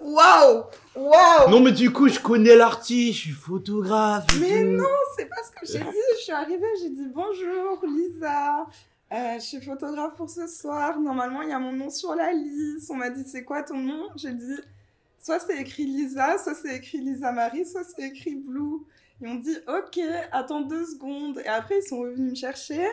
Waouh! 0.00 0.64
Waouh! 0.94 1.50
Non, 1.50 1.60
mais 1.60 1.72
du 1.72 1.92
coup, 1.92 2.08
je 2.08 2.20
connais 2.20 2.54
l'artiste, 2.54 3.18
je 3.18 3.22
suis 3.22 3.30
photographe. 3.32 4.26
Mais 4.40 4.62
tout. 4.62 4.70
non, 4.70 4.84
c'est 5.16 5.26
pas 5.26 5.42
ce 5.44 5.50
que 5.50 5.66
j'ai 5.66 5.84
dit. 5.84 5.98
Je 6.18 6.22
suis 6.22 6.32
arrivée, 6.32 6.66
j'ai 6.80 6.90
dit 6.90 7.08
bonjour 7.12 7.82
Lisa. 7.84 8.64
Euh, 9.12 9.34
je 9.34 9.40
suis 9.40 9.60
photographe 9.60 10.14
pour 10.16 10.30
ce 10.30 10.46
soir. 10.46 10.98
Normalement, 10.98 11.42
il 11.42 11.50
y 11.50 11.52
a 11.52 11.58
mon 11.58 11.72
nom 11.72 11.90
sur 11.90 12.14
la 12.14 12.32
liste. 12.32 12.90
On 12.90 12.96
m'a 12.96 13.10
dit 13.10 13.24
c'est 13.26 13.44
quoi 13.44 13.62
ton 13.62 13.76
nom? 13.76 14.08
J'ai 14.16 14.32
dit 14.32 14.56
soit 15.20 15.38
c'est 15.38 15.60
écrit 15.60 15.84
Lisa, 15.84 16.38
soit 16.38 16.54
c'est 16.54 16.76
écrit 16.76 16.98
Lisa 16.98 17.30
Marie, 17.30 17.66
soit 17.66 17.84
c'est 17.84 18.06
écrit 18.06 18.36
Blue. 18.36 18.80
Ils 19.20 19.28
m'ont 19.28 19.34
dit 19.34 19.56
ok, 19.68 20.00
attends 20.32 20.62
deux 20.62 20.86
secondes. 20.86 21.40
Et 21.44 21.48
après, 21.48 21.80
ils 21.80 21.86
sont 21.86 21.98
revenus 21.98 22.30
me 22.30 22.34
chercher 22.34 22.86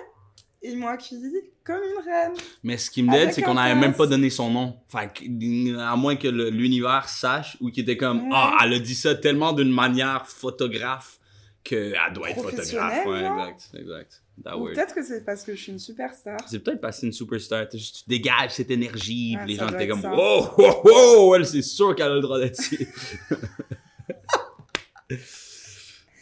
et 0.61 0.71
ils 0.71 0.77
m'ont 0.77 0.87
accueilli 0.89 1.39
comme 1.63 1.81
une 1.81 2.03
reine. 2.03 2.33
Mais 2.63 2.77
ce 2.77 2.91
qui 2.91 3.01
me 3.01 3.13
Avec 3.13 3.33
c'est 3.33 3.41
qu'on 3.41 3.53
n'avait 3.53 3.79
même 3.79 3.93
pas 3.93 4.05
donné 4.05 4.29
son 4.29 4.49
nom. 4.49 4.75
Que, 4.91 5.79
à 5.79 5.95
moins 5.95 6.17
que 6.17 6.27
l'univers 6.27 7.07
sache 7.07 7.57
ou 7.61 7.71
qu'il 7.71 7.83
était 7.83 7.97
comme 7.97 8.23
Ouais. 8.23 8.29
Ah, 8.33 8.57
elle 8.63 8.73
a 8.73 8.79
dit 8.79 8.95
ça 8.95 9.15
tellement 9.15 9.53
d'une 9.53 9.71
manière 9.71 10.27
photographe 10.27 11.18
qu'elle 11.63 11.95
doit 12.13 12.29
être 12.29 12.41
photographe. 12.41 13.05
Ouais, 13.05 13.19
exact, 13.19 13.69
exact. 13.75 14.23
Peut-être 14.43 14.95
que 14.95 15.03
c'est 15.03 15.25
parce 15.25 15.43
que 15.43 15.53
je 15.55 15.61
suis 15.61 15.71
une 15.73 15.79
superstar. 15.79 16.37
C'est 16.47 16.59
peut-être 16.59 16.79
parce 16.81 16.95
que 16.97 17.01
c'est 17.01 17.07
une 17.07 17.13
superstar. 17.13 17.67
Tu 17.69 17.77
dégages 18.07 18.51
cette 18.51 18.71
énergie. 18.71 19.35
Puis 19.43 19.53
les 19.53 19.59
gens 19.59 19.67
étaient 19.69 19.87
comme 19.87 20.01
ça. 20.01 20.13
Wow, 20.13 20.51
wow, 20.57 20.81
wow, 20.83 21.35
elle, 21.35 21.45
c'est 21.45 21.61
sûr 21.61 21.93
qu'elle 21.95 22.11
a 22.11 22.15
le 22.15 22.21
droit 22.21 22.39
d'être 22.39 22.59
ici. 22.59 22.87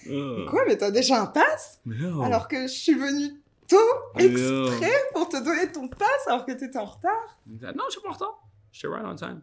Oh. 0.09 0.45
Quoi, 0.49 0.63
mais 0.67 0.77
t'as 0.77 0.91
déjà 0.91 1.21
un 1.21 1.27
pass? 1.27 1.79
Oh. 1.87 2.21
Alors 2.21 2.47
que 2.47 2.63
je 2.63 2.73
suis 2.73 2.93
venue 2.95 3.41
tôt 3.67 3.75
Oh. 4.15 4.19
exprès 4.19 4.93
pour 5.13 5.27
te 5.29 5.37
donner 5.43 5.71
ton 5.71 5.87
pass 5.87 6.27
alors 6.27 6.45
que 6.45 6.53
t'étais 6.53 6.77
en 6.79 6.85
retard. 6.85 7.37
Non, 7.47 7.83
je 7.87 7.91
suis 7.91 8.01
pas 8.01 8.09
en 8.09 8.13
retard. 8.13 8.41
J'étais 8.71 8.87
right 8.87 9.05
on 9.05 9.15
time. 9.15 9.41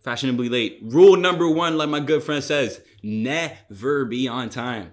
Fashionably 0.00 0.48
late. 0.48 0.78
Rule 0.82 1.16
number 1.16 1.48
one, 1.48 1.76
like 1.76 1.88
my 1.88 2.00
good 2.00 2.22
friend 2.22 2.42
says, 2.42 2.80
never 3.02 4.04
be 4.06 4.28
on 4.28 4.48
time. 4.48 4.92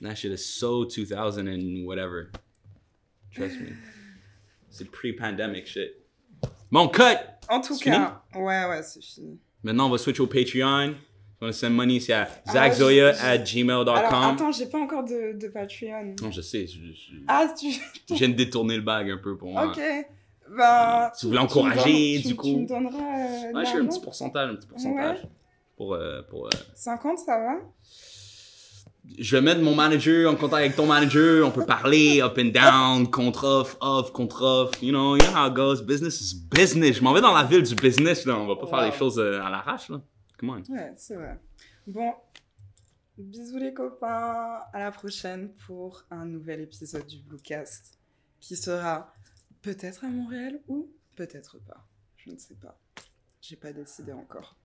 That 0.00 0.18
shit 0.18 0.32
is 0.32 0.44
so 0.44 0.84
2000 0.84 1.46
and 1.48 1.86
whatever. 1.86 2.30
Trust 3.34 3.60
me. 3.60 3.72
C'est 4.70 4.90
pre-pandemic 4.90 5.66
shit. 5.66 6.04
Bon, 6.70 6.88
cut! 6.88 7.18
En 7.48 7.60
tout 7.60 7.74
C'est 7.74 7.84
cas, 7.90 8.22
ouais, 8.34 8.64
ouais, 8.68 8.82
c'est 8.82 9.02
fini. 9.02 9.38
Maintenant, 9.62 9.86
on 9.86 9.90
va 9.90 9.98
switch 9.98 10.18
au 10.20 10.26
Patreon. 10.26 10.94
On 11.40 11.46
va 11.46 11.52
send 11.52 11.74
money, 11.74 11.98
c'est 12.00 12.12
à 12.12 12.28
Ah, 12.46 12.52
zachzoya 12.52 13.08
at 13.20 13.42
Alors, 13.44 14.24
attends, 14.24 14.52
j'ai 14.52 14.66
pas 14.66 14.78
encore 14.78 15.04
de, 15.04 15.36
de 15.38 15.48
Patreon. 15.48 16.14
Non, 16.22 16.30
je 16.30 16.40
sais. 16.40 16.66
Je, 16.66 16.78
je- 16.92 17.16
Ah, 17.28 17.52
tu... 17.58 17.70
je 18.08 18.14
viens 18.14 18.28
de 18.28 18.34
détourner 18.34 18.76
le 18.76 18.82
bag 18.82 19.10
un 19.10 19.18
peu 19.18 19.36
pour 19.36 19.50
moi. 19.52 19.66
Ok. 19.66 19.80
Ben... 20.56 21.10
Si 21.14 21.26
vous 21.26 21.32
voulez 21.32 21.46
tu 21.46 21.58
encourager, 21.58 22.18
du 22.20 22.36
coup. 22.36 22.48
Tu 22.48 22.60
me 22.60 22.66
donneras 22.66 22.98
euh, 22.98 23.52
Ouais, 23.52 23.64
je 23.64 23.70
fais 23.70 23.78
un 23.78 23.86
petit 23.86 24.00
pourcentage, 24.00 24.50
un 24.50 24.54
petit 24.56 24.68
pourcentage. 24.68 25.18
Pour, 25.76 25.94
euh, 25.94 26.22
pour, 26.28 26.46
euh, 26.46 26.50
50, 26.74 27.18
ça 27.18 27.38
va 27.38 27.54
je 29.18 29.36
vais 29.36 29.42
mettre 29.42 29.60
mon 29.60 29.74
manager 29.74 30.30
en 30.30 30.36
contact 30.36 30.60
avec 30.60 30.76
ton 30.76 30.86
manager. 30.86 31.46
On 31.46 31.50
peut 31.50 31.66
parler 31.66 32.20
up 32.22 32.38
and 32.38 32.52
down, 32.52 33.10
contre 33.10 33.44
off, 33.44 33.76
off, 33.80 34.12
contre 34.12 34.42
off. 34.42 34.82
You 34.82 34.92
know, 34.92 35.16
you 35.16 35.22
know 35.22 35.34
how 35.34 35.48
it 35.48 35.54
goes. 35.54 35.82
Business 35.82 36.20
is 36.20 36.34
business. 36.34 36.96
Je 36.96 37.02
m'en 37.02 37.12
vais 37.12 37.20
dans 37.20 37.34
la 37.34 37.44
ville 37.44 37.62
du 37.62 37.74
business, 37.74 38.24
là. 38.26 38.38
On 38.38 38.46
va 38.46 38.56
pas 38.56 38.66
faire 38.66 38.82
les 38.82 38.92
choses 38.92 39.18
euh, 39.18 39.42
à 39.42 39.50
l'arrache, 39.50 39.88
là. 39.88 40.00
Come 40.38 40.50
on. 40.50 40.72
Ouais, 40.72 40.92
c'est 40.96 41.16
vrai. 41.16 41.38
Bon, 41.86 42.12
bisous 43.18 43.58
les 43.58 43.74
copains. 43.74 44.60
À 44.72 44.78
la 44.78 44.92
prochaine 44.92 45.52
pour 45.66 46.04
un 46.10 46.24
nouvel 46.24 46.60
épisode 46.60 47.06
du 47.06 47.18
Bluecast 47.18 47.98
qui 48.40 48.56
sera 48.56 49.12
peut-être 49.62 50.04
à 50.04 50.08
Montréal 50.08 50.60
ou 50.68 50.90
peut-être 51.16 51.58
pas. 51.58 51.88
Je 52.16 52.30
ne 52.30 52.38
sais 52.38 52.54
pas. 52.54 52.80
J'ai 53.40 53.56
pas 53.56 53.72
décidé 53.72 54.12
encore. 54.12 54.56